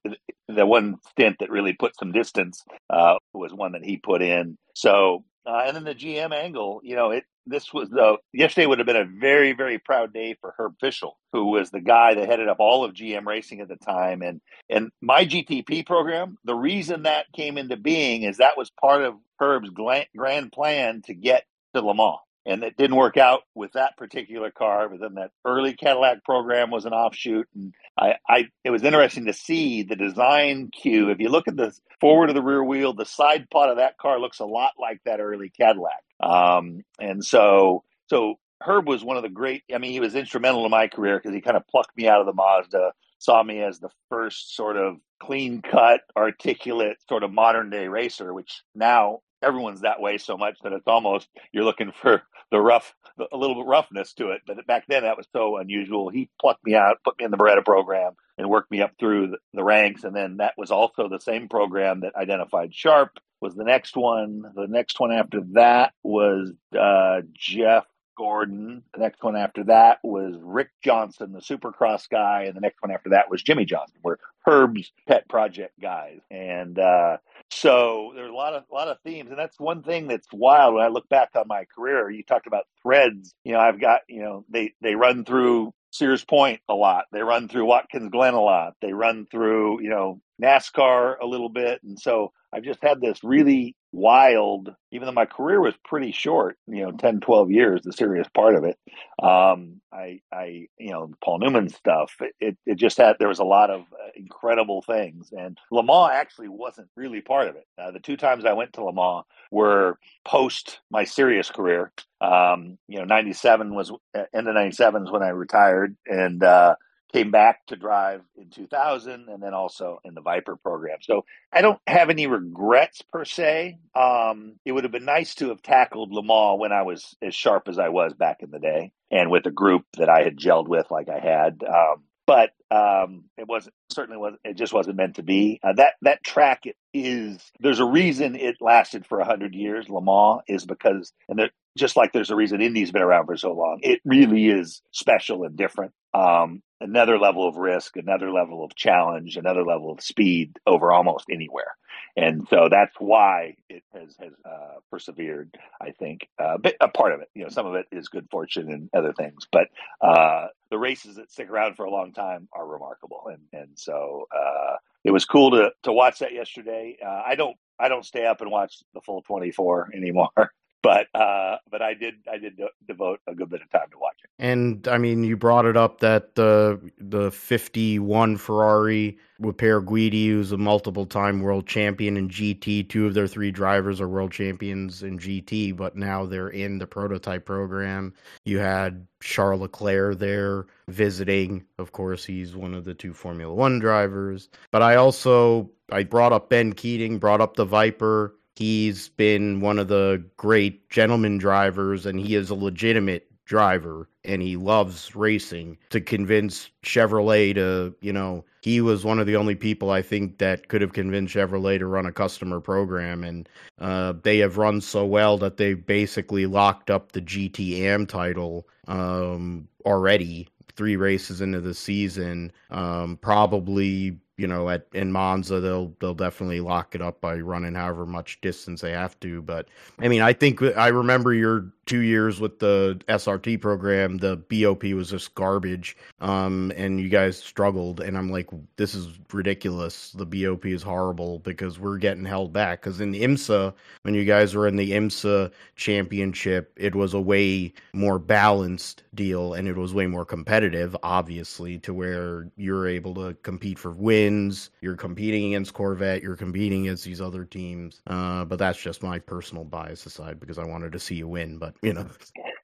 the 0.48 0.65
one 0.65 0.96
stint 1.12 1.38
that 1.39 1.51
really 1.51 1.74
put 1.74 1.96
some 2.00 2.12
distance 2.12 2.63
uh, 2.89 3.15
was 3.31 3.53
one 3.53 3.74
that 3.74 3.86
he 3.86 3.98
put 3.98 4.24
in. 4.24 4.58
So 4.74 5.24
uh, 5.46 5.64
and 5.66 5.76
then 5.76 5.84
the 5.84 5.96
GM 5.96 6.34
angle, 6.34 6.82
you 6.84 6.96
know, 6.96 7.12
it 7.12 7.26
this 7.48 7.74
was 7.74 7.90
the 7.90 8.18
yesterday 8.34 8.68
would 8.68 8.78
have 8.78 8.86
been 8.86 8.96
a 8.96 9.06
very 9.06 9.54
very 9.54 9.80
proud 9.80 10.14
day 10.14 10.36
for 10.40 10.54
Herb 10.58 10.76
Fishel, 10.80 11.18
who 11.34 11.46
was 11.46 11.72
the 11.72 11.82
guy 11.82 12.14
that 12.14 12.30
headed 12.30 12.48
up 12.48 12.58
all 12.60 12.84
of 12.84 12.94
GM 12.94 13.26
racing 13.26 13.62
at 13.62 13.68
the 13.68 13.78
time, 13.78 14.22
and 14.22 14.42
and 14.70 14.92
my 15.02 15.26
GTP 15.26 15.86
program. 15.86 16.38
The 16.46 16.56
reason 16.56 17.04
that 17.04 17.26
came 17.34 17.58
into 17.58 17.78
being 17.78 18.24
is 18.24 18.38
that 18.38 18.58
was 18.58 18.72
part 18.80 19.04
of 19.04 19.16
Herb's 19.40 19.72
grand 19.72 20.52
plan 20.52 21.02
to 21.06 21.14
get 21.14 21.46
to 21.74 21.82
Le 21.82 21.96
Mans 21.96 22.20
and 22.46 22.64
it 22.64 22.78
didn't 22.78 22.96
work 22.96 23.18
out 23.18 23.42
with 23.56 23.74
that 23.74 23.98
particular 23.98 24.52
car. 24.52 24.90
But 24.90 25.00
then 25.00 25.16
that 25.16 25.32
early 25.46 25.74
Cadillac 25.74 26.24
program 26.24 26.72
was 26.72 26.86
an 26.86 26.94
offshoot, 26.94 27.48
and 27.56 27.74
I, 27.98 28.16
I 28.28 28.46
it 28.64 28.70
was 28.70 28.84
interesting 28.84 29.26
to 29.26 29.34
see 29.34 29.84
the 29.84 29.96
design 29.96 30.70
cue. 30.70 31.10
If 31.10 31.20
you 31.20 31.30
look 31.30 31.48
at 31.48 31.56
the 31.56 31.74
forward 32.00 32.30
of 32.30 32.36
the 32.36 32.42
rear 32.42 32.64
wheel, 32.64 32.94
the 32.94 33.06
side 33.06 33.50
pot 33.50 33.70
of 33.70 33.78
that 33.78 33.98
car 33.98 34.20
looks 34.20 34.40
a 34.40 34.46
lot 34.46 34.74
like 34.80 35.02
that 35.06 35.20
early 35.20 35.50
Cadillac. 35.50 36.04
Um, 36.20 36.84
and 37.00 37.24
so 37.24 37.84
so 38.08 38.40
Herb 38.62 38.88
was 38.88 39.04
one 39.04 39.18
of 39.18 39.24
the 39.24 39.30
great. 39.30 39.64
I 39.74 39.78
mean, 39.78 39.92
he 39.92 40.00
was 40.00 40.16
instrumental 40.16 40.66
in 40.66 40.72
my 40.72 40.88
career 40.88 41.18
because 41.18 41.34
he 41.34 41.42
kind 41.42 41.58
of 41.58 41.68
plucked 41.68 41.96
me 41.98 42.08
out 42.08 42.20
of 42.20 42.26
the 42.26 42.34
Mazda, 42.34 42.92
saw 43.20 43.42
me 43.44 43.62
as 43.62 43.80
the 43.80 43.90
first 44.10 44.56
sort 44.56 44.78
of 44.78 44.98
clean 45.20 45.62
cut, 45.62 46.02
articulate, 46.16 46.98
sort 47.08 47.24
of 47.24 47.32
modern 47.32 47.70
day 47.70 47.88
racer, 47.88 48.34
which 48.34 48.64
now 48.76 49.20
everyone's 49.42 49.82
that 49.82 50.02
way 50.02 50.18
so 50.18 50.38
much 50.38 50.58
that 50.64 50.74
it's 50.74 50.88
almost 50.88 51.28
you're 51.52 51.64
looking 51.64 51.92
for 52.02 52.24
the 52.52 52.60
rough, 52.60 52.94
a 53.32 53.38
little 53.38 53.56
bit 53.56 53.66
roughness 53.66 54.14
to 54.14 54.32
it. 54.32 54.42
But 54.46 54.66
back 54.68 54.86
then, 54.88 55.04
that 55.04 55.18
was 55.18 55.28
so 55.34 55.58
unusual. 55.58 56.10
He 56.10 56.30
plucked 56.40 56.66
me 56.66 56.76
out, 56.76 56.98
put 57.04 57.18
me 57.18 57.26
in 57.26 57.32
the 57.32 57.38
Beretta 57.38 57.64
program, 57.64 58.14
and 58.38 58.50
worked 58.50 58.72
me 58.72 58.82
up 58.82 58.92
through 59.00 59.36
the, 59.54 59.64
ranks. 59.64 60.04
And 60.04 60.16
then 60.16 60.38
that 60.38 60.54
was 60.58 60.72
also 60.72 61.08
the 61.08 61.20
same 61.20 61.48
program 61.48 62.02
that 62.02 62.16
identified 62.16 62.74
Sharp. 62.74 63.20
Was 63.40 63.56
the 63.56 63.64
next 63.64 63.96
one. 63.96 64.44
The 64.54 64.68
next 64.68 65.00
one 65.00 65.12
after 65.12 65.42
that 65.54 65.94
was 66.04 66.52
uh, 66.80 67.22
Jeff 67.34 67.86
Gordon. 68.16 68.84
The 68.94 69.00
next 69.00 69.24
one 69.24 69.36
after 69.36 69.64
that 69.64 69.98
was 70.04 70.36
Rick 70.40 70.70
Johnson, 70.84 71.32
the 71.32 71.40
Supercross 71.40 72.08
guy, 72.08 72.44
and 72.44 72.56
the 72.56 72.62
next 72.62 72.82
one 72.82 72.92
after 72.92 73.10
that 73.12 73.32
was 73.32 73.42
Jimmie 73.42 73.66
Johnson. 73.66 73.98
Were 74.04 74.20
Herb's 74.46 74.92
pet 75.08 75.28
project 75.28 75.80
guys, 75.80 76.20
and 76.30 76.78
uh, 76.78 77.18
so 77.51 78.12
there's 78.15 78.29
a 78.29 78.34
lot 78.34 78.53
of 78.53 78.63
a 78.72 78.74
lot 78.74 78.88
of 78.88 78.98
themes, 79.03 79.29
and 79.29 79.38
that's 79.38 79.60
one 79.60 79.84
thing 79.84 80.08
that's 80.08 80.27
wild 80.31 80.75
when 80.75 80.84
I 80.84 80.88
look 80.88 81.08
back 81.10 81.29
on 81.36 81.48
my 81.48 81.65
career. 81.75 82.10
You 82.10 82.24
talked 82.24 82.48
about 82.48 82.63
threads. 82.81 83.34
You 83.43 83.53
know, 83.53 83.60
I've 83.60 83.79
got 83.79 84.01
you 84.08 84.22
know 84.22 84.46
they 84.50 84.74
they 84.81 84.96
run 84.96 85.25
through 85.25 85.74
Sears 85.91 86.24
Point 86.24 86.62
a 86.70 86.74
lot. 86.74 87.05
They 87.12 87.22
run 87.22 87.48
through 87.50 87.65
Watkins 87.65 88.10
Glen 88.10 88.34
a 88.34 88.41
lot. 88.41 88.74
They 88.81 88.93
run 88.93 89.27
through 89.29 89.81
you 89.81 89.89
know 89.89 90.22
NASCAR 90.41 91.15
a 91.22 91.25
little 91.25 91.50
bit, 91.50 91.84
and 91.84 92.00
so 92.00 92.31
I've 92.53 92.63
just 92.63 92.81
had 92.81 93.00
this 93.00 93.24
really 93.24 93.75
wild, 93.93 94.74
even 94.91 95.05
though 95.05 95.13
my 95.13 95.25
career 95.25 95.62
was 95.62 95.74
pretty 95.86 96.12
short, 96.12 96.58
you 96.67 96.84
know, 96.84 96.91
10, 96.91 97.22
12 97.22 97.51
years, 97.51 97.81
the 97.84 97.93
serious 97.93 98.27
part 98.34 98.55
of 98.55 98.63
it. 98.63 98.77
Um, 99.22 99.81
I, 99.93 100.22
I, 100.34 100.67
you 100.77 100.91
know, 100.91 101.12
Paul 101.24 101.39
Newman 101.39 101.70
stuff, 101.70 102.13
it, 102.39 102.58
it, 102.65 102.75
just 102.75 102.98
had, 102.98 103.17
there 103.20 103.27
was 103.27 103.39
a 103.39 103.46
lot 103.46 103.70
of 103.70 103.81
uh, 103.81 104.10
incredible 104.15 104.81
things. 104.81 105.31
And 105.31 105.58
Le 105.72 105.84
Mans 105.84 106.12
actually 106.13 106.50
wasn't 106.50 106.89
really 106.96 107.22
part 107.22 107.48
of 107.48 107.55
it. 107.55 107.65
Uh, 107.77 107.91
the 107.91 108.00
two 108.00 108.17
times 108.17 108.46
I 108.46 108.53
went 108.53 108.74
to 108.74 108.84
Le 108.84 108.93
Mans 108.93 109.25
were 109.50 109.98
post 110.25 110.79
my 110.89 111.03
serious 111.03 111.50
career. 111.50 111.91
Um, 112.20 112.77
you 112.88 113.00
know, 113.00 113.05
97 113.05 113.74
was, 113.74 113.91
end 114.34 114.48
of 114.48 114.55
97 114.55 115.03
is 115.03 115.12
when 115.12 115.24
I 115.24 115.29
retired. 115.29 115.96
And, 116.05 116.43
uh, 116.43 116.75
came 117.12 117.32
back 117.32 117.65
to 117.68 117.75
drive 117.75 118.22
in 118.38 118.50
2000 118.50 119.27
and 119.30 119.41
then 119.44 119.53
also 119.53 120.00
in 120.03 120.13
the 120.13 120.22
Viper 120.22 120.56
program. 120.56 121.00
So 121.01 121.25
I 121.51 121.62
don't 121.62 121.80
have 121.88 122.10
any 122.10 122.27
regrets 122.27 123.01
per 123.01 123.25
se. 123.25 123.80
Um, 123.96 124.53
it 124.65 124.72
would 124.72 124.84
have 124.84 124.91
been 124.91 125.06
nice 125.06 125.36
to 125.36 125.50
have 125.50 125.62
tackled 125.62 126.12
Le 126.12 126.24
Mans 126.24 126.60
when 126.60 126.72
I 126.72 126.84
was 126.84 127.15
as 127.22 127.36
sharp 127.36 127.68
as 127.68 127.80
I 127.80 127.89
was 127.89 128.13
back 128.13 128.38
in 128.41 128.51
the 128.51 128.60
day 128.60 128.91
and 129.10 129.30
with 129.30 129.46
a 129.46 129.51
group 129.51 129.86
that 129.98 130.10
I 130.10 130.24
had 130.24 130.38
gelled 130.38 130.68
with 130.68 130.89
like 130.89 131.10
I 131.10 131.20
had. 131.20 131.63
Um, 131.63 132.03
but 132.25 132.51
um, 132.70 133.25
it 133.38 133.48
wasn't 133.48 133.75
certainly 133.89 134.18
was 134.18 134.36
it 134.46 134.56
just 134.56 134.72
wasn't 134.72 134.96
meant 134.96 135.15
to 135.15 135.24
be. 135.24 135.60
Uh, 135.63 135.74
that 135.74 135.96
that 136.03 136.24
track 136.24 136.63
is 136.94 137.51
there's 137.60 137.80
a 137.80 137.86
reason 137.86 138.36
it 138.36 138.56
lasted 138.62 139.06
for 139.06 139.22
hundred 139.22 139.53
years. 139.53 139.89
Le 139.89 140.01
Mans 140.01 140.41
is 140.48 140.65
because 140.65 141.12
and 141.27 141.41
just 141.77 141.98
like 141.98 142.13
there's 142.13 142.30
a 142.30 142.36
reason 142.36 142.62
Indy's 142.62 142.91
been 142.91 143.01
around 143.01 143.25
for 143.25 143.36
so 143.36 143.51
long. 143.51 143.80
It 143.82 144.00
really 144.06 144.48
is 144.48 144.82
special 144.91 145.44
and 145.44 145.58
different. 145.58 145.94
Um, 146.13 146.62
another 146.82 147.18
level 147.20 147.48
of 147.48 147.56
risk, 147.56 147.96
another 147.96 148.32
level 148.32 148.64
of 148.64 148.76
challenge, 148.76 149.38
another 149.38 149.64
level 149.64 149.92
of 149.92 150.02
speed 150.02 150.58
over 150.68 150.92
almost 150.92 151.26
anywhere. 151.32 151.76
And 152.18 152.48
so 152.50 152.68
that's 152.70 152.96
why 153.00 153.56
it 153.70 153.84
has 153.94 154.16
has 154.20 154.34
uh, 154.46 154.80
persevered. 154.90 155.56
I 155.82 155.92
think 155.92 156.28
uh, 156.40 156.58
but 156.58 156.76
a 156.82 156.90
part 156.90 157.14
of 157.14 157.22
it, 157.22 157.30
you 157.36 157.44
know, 157.44 157.50
some 157.50 157.66
of 157.66 157.76
it 157.76 157.86
is 157.92 158.10
good 158.10 158.28
fortune 158.30 158.72
and 158.72 158.90
other 158.94 159.14
things, 159.14 159.48
but 159.52 159.68
uh, 160.02 160.48
the 160.70 160.78
races 160.78 161.16
that 161.16 161.32
stick 161.32 161.50
around 161.50 161.76
for 161.76 161.86
a 161.86 161.92
long 161.92 162.12
time 162.12 162.50
are 162.54 162.68
remarkable. 162.68 163.24
And 163.28 163.42
and 163.54 163.70
so 163.76 164.28
uh, 164.36 164.76
it 165.04 165.12
was 165.12 165.26
cool 165.26 165.52
to 165.52 165.72
to 165.84 165.94
watch 165.94 166.20
that 166.20 166.34
yesterday. 166.34 166.98
Uh, 167.06 167.22
I 167.26 167.36
don't 167.36 167.56
I 167.80 167.88
don't 167.88 168.06
stay 168.06 168.26
up 168.26 168.42
and 168.42 168.52
watch 168.52 168.84
the 168.94 169.02
full 169.02 169.22
twenty 169.22 169.52
four 169.52 169.90
anymore. 169.94 170.30
but 170.84 171.08
uh, 171.14 171.58
but 171.70 171.82
I 171.82 171.94
did 171.94 172.16
I 172.32 172.38
did 172.38 172.60
devote 172.88 173.20
a 173.28 173.36
good 173.36 173.50
bit 173.50 173.62
of 173.62 173.70
time 173.72 173.90
to 173.92 173.98
watching. 173.98 174.30
And 174.40 174.88
I 174.88 174.98
mean, 174.98 175.24
you 175.24 175.38
brought 175.38 175.66
it 175.66 175.78
up 175.78 176.00
that 176.00 176.36
the 176.36 176.80
the 176.98 177.32
51 177.32 178.38
Ferrari 178.38 179.18
with 179.40 179.58
Pier 179.58 179.82
Guidi, 179.82 180.28
who's 180.28 180.52
a 180.52 180.58
multiple 180.58 181.06
time 181.06 181.42
world 181.42 181.68
champion 181.68 182.18
in 182.18 182.30
GT. 182.30 182.88
Two 182.90 183.06
of 183.06 183.14
their 183.14 183.28
three 183.28 183.52
drivers 183.52 184.02
are 184.02 184.08
world 184.08 184.32
champions 184.32 185.04
in 185.04 185.20
GT, 185.20 185.76
but 185.76 185.96
now 185.96 186.26
they're 186.26 186.50
in 186.50 186.80
the 186.80 186.88
prototype 186.88 187.46
program. 187.46 188.14
You 188.46 188.60
had 188.60 189.06
Charles 189.22 189.62
Leclerc 189.62 190.18
there 190.18 190.66
visiting. 190.88 191.66
Of 191.78 191.92
course, 191.92 192.26
he's 192.26 192.56
one 192.56 192.74
of 192.74 192.86
the 192.86 192.94
two 192.94 193.14
Formula 193.14 193.54
One 193.54 193.80
drivers. 193.80 194.50
But 194.72 194.82
I 194.82 194.96
also 194.96 195.72
I 195.92 196.04
brought 196.04 196.34
up 196.34 196.50
Ben 196.50 196.74
Keating, 196.74 197.20
brought 197.20 197.42
up 197.42 197.56
the 197.56 197.66
Viper. 197.66 198.36
He's 198.62 199.10
been 199.10 199.60
one 199.60 199.80
of 199.80 199.88
the 199.88 200.24
great 200.38 200.88
gentleman 200.91 201.39
drivers, 201.39 202.06
and 202.06 202.20
he 202.20 202.36
is 202.36 202.51
a 202.51 202.56
legitimate 202.56 203.27
driver 203.44 204.08
and 204.24 204.39
he 204.39 204.56
loves 204.56 205.15
racing 205.15 205.80
to 205.89 206.00
convince 206.00 206.70
Chevrolet 206.84 207.56
to, 207.56 207.96
you 208.01 208.13
know, 208.13 208.46
he 208.62 208.80
was 208.80 209.03
one 209.03 209.18
of 209.18 209.25
the 209.25 209.36
only 209.36 209.56
people 209.56 209.89
I 209.89 210.03
think 210.03 210.38
that 210.38 210.68
could 210.68 210.82
have 210.82 210.94
convinced 210.94 211.34
Chevrolet 211.34 211.80
to 211.80 211.88
run 211.88 212.06
a 212.06 212.12
customer 212.12 212.60
program. 212.60 213.24
And 213.24 213.50
uh, 213.80 214.13
they 214.22 214.38
have 214.38 214.60
run 214.60 214.80
so 214.80 215.08
well 215.08 215.39
that 215.39 215.58
they've 215.58 215.84
basically 215.84 216.46
locked 216.46 216.91
up 216.91 217.13
the 217.13 217.22
GTM 217.22 218.08
title 218.08 218.68
um, 218.88 219.68
already 219.88 220.48
three 220.75 220.96
races 220.96 221.41
into 221.41 221.60
the 221.60 221.74
season. 221.74 222.51
Um, 222.70 223.18
probably 223.22 224.20
you 224.38 224.48
know, 224.48 224.70
at 224.70 224.88
in 224.94 225.12
Monza 225.12 225.60
they'll 225.60 225.94
they'll 226.00 226.14
definitely 226.14 226.62
lock 226.62 226.96
it 226.96 227.02
up 227.02 227.22
by 227.22 227.36
running 227.36 227.76
however 227.76 228.06
much 228.06 228.42
distance 228.42 228.82
they 228.82 228.92
have 228.92 229.20
to. 229.20 229.42
But 229.42 229.68
I 230.00 230.08
mean, 230.08 230.22
I 230.22 230.34
think 230.34 230.62
I 230.62 230.88
remember 230.88 231.34
your 231.34 231.72
two 231.86 232.00
years 232.00 232.40
with 232.40 232.60
the 232.60 233.00
SRT 233.08 233.60
program, 233.60 234.18
the 234.18 234.38
BOP 234.38 234.84
was 234.94 235.10
just 235.10 235.36
garbage, 235.36 235.98
um, 236.20 236.72
and 236.76 237.00
you 237.00 237.10
guys 237.10 237.38
struggled. 237.38 238.00
And 238.00 238.18
I'm 238.18 238.32
like, 238.32 238.50
this 238.78 238.96
is 238.96 239.20
ridiculous. 239.34 240.12
The 240.12 240.26
BOP 240.26 240.66
is 240.68 240.84
horrible 240.84 241.40
because 241.40 241.80
we're 241.80 241.98
getting 241.98 242.26
held 242.26 242.54
back. 242.54 242.82
Because 242.82 243.02
in 243.02 243.14
IMSA, 243.14 243.74
when 244.04 244.14
you 244.14 244.26
guys 244.26 244.56
were 244.56 244.68
in 244.68 244.76
the 244.76 244.92
IMSA 244.92 245.52
championship, 245.76 246.72
it 246.78 246.96
was 246.96 247.14
a 247.14 247.22
way 247.22 247.74
more 247.94 248.20
balanced 248.20 249.04
deal, 249.14 249.54
and 249.54 249.68
it 249.68 249.76
was 249.76 249.94
way 249.94 250.08
more 250.08 250.26
competitive, 250.26 250.96
obviously, 251.04 251.78
to 251.80 251.94
where 251.94 252.50
you're 252.58 252.88
able 252.88 253.16
to 253.16 253.34
compete 253.44 253.80
for 253.80 253.92
wins. 253.92 254.70
You're 254.82 254.96
competing 254.96 255.48
against 255.48 255.74
Corvette. 255.74 256.22
You're 256.22 256.36
competing 256.36 256.84
against 256.84 257.06
these 257.06 257.22
other 257.22 257.44
teams. 257.46 258.02
Uh, 258.08 258.46
but 258.46 258.60
that's 258.60 258.82
just 258.82 259.04
my 259.04 259.20
personal 259.20 259.64
bias 259.64 260.06
aside 260.06 260.40
because 260.40 260.58
I 260.58 260.66
wanted 260.66 260.92
to 260.92 261.00
see 261.00 261.16
you 261.16 261.28
win. 261.28 261.58
But 261.58 261.71
you 261.82 261.94
know. 261.94 262.08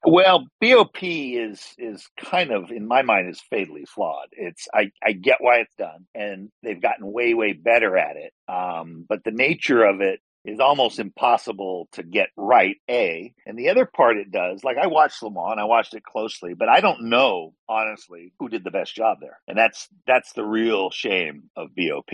Well, 0.04 0.46
BOP 0.60 1.02
is 1.02 1.62
is 1.78 2.08
kind 2.18 2.52
of 2.52 2.70
in 2.70 2.88
my 2.88 3.02
mind 3.02 3.28
is 3.28 3.42
fatally 3.50 3.84
flawed. 3.86 4.28
It's 4.32 4.66
I 4.74 4.90
I 5.04 5.12
get 5.12 5.38
why 5.40 5.58
it's 5.58 5.74
done, 5.76 6.06
and 6.14 6.50
they've 6.62 6.80
gotten 6.80 7.12
way 7.12 7.34
way 7.34 7.52
better 7.52 7.98
at 7.98 8.16
it. 8.16 8.32
Um, 8.48 9.04
but 9.08 9.24
the 9.24 9.32
nature 9.32 9.84
of 9.84 10.00
it 10.00 10.20
is 10.48 10.60
almost 10.60 10.98
impossible 10.98 11.88
to 11.92 12.02
get 12.02 12.30
right. 12.36 12.76
A 12.90 13.34
and 13.46 13.58
the 13.58 13.68
other 13.68 13.86
part 13.86 14.16
it 14.16 14.30
does, 14.30 14.64
like 14.64 14.78
I 14.78 14.86
watched 14.86 15.22
Le 15.22 15.30
Mans, 15.30 15.58
I 15.58 15.64
watched 15.64 15.94
it 15.94 16.02
closely, 16.04 16.54
but 16.54 16.68
I 16.68 16.80
don't 16.80 17.08
know 17.08 17.54
honestly 17.68 18.32
who 18.38 18.48
did 18.48 18.64
the 18.64 18.70
best 18.70 18.94
job 18.94 19.18
there, 19.20 19.38
and 19.46 19.56
that's 19.56 19.88
that's 20.06 20.32
the 20.32 20.44
real 20.44 20.90
shame 20.90 21.50
of 21.56 21.70
BOP. 21.76 22.10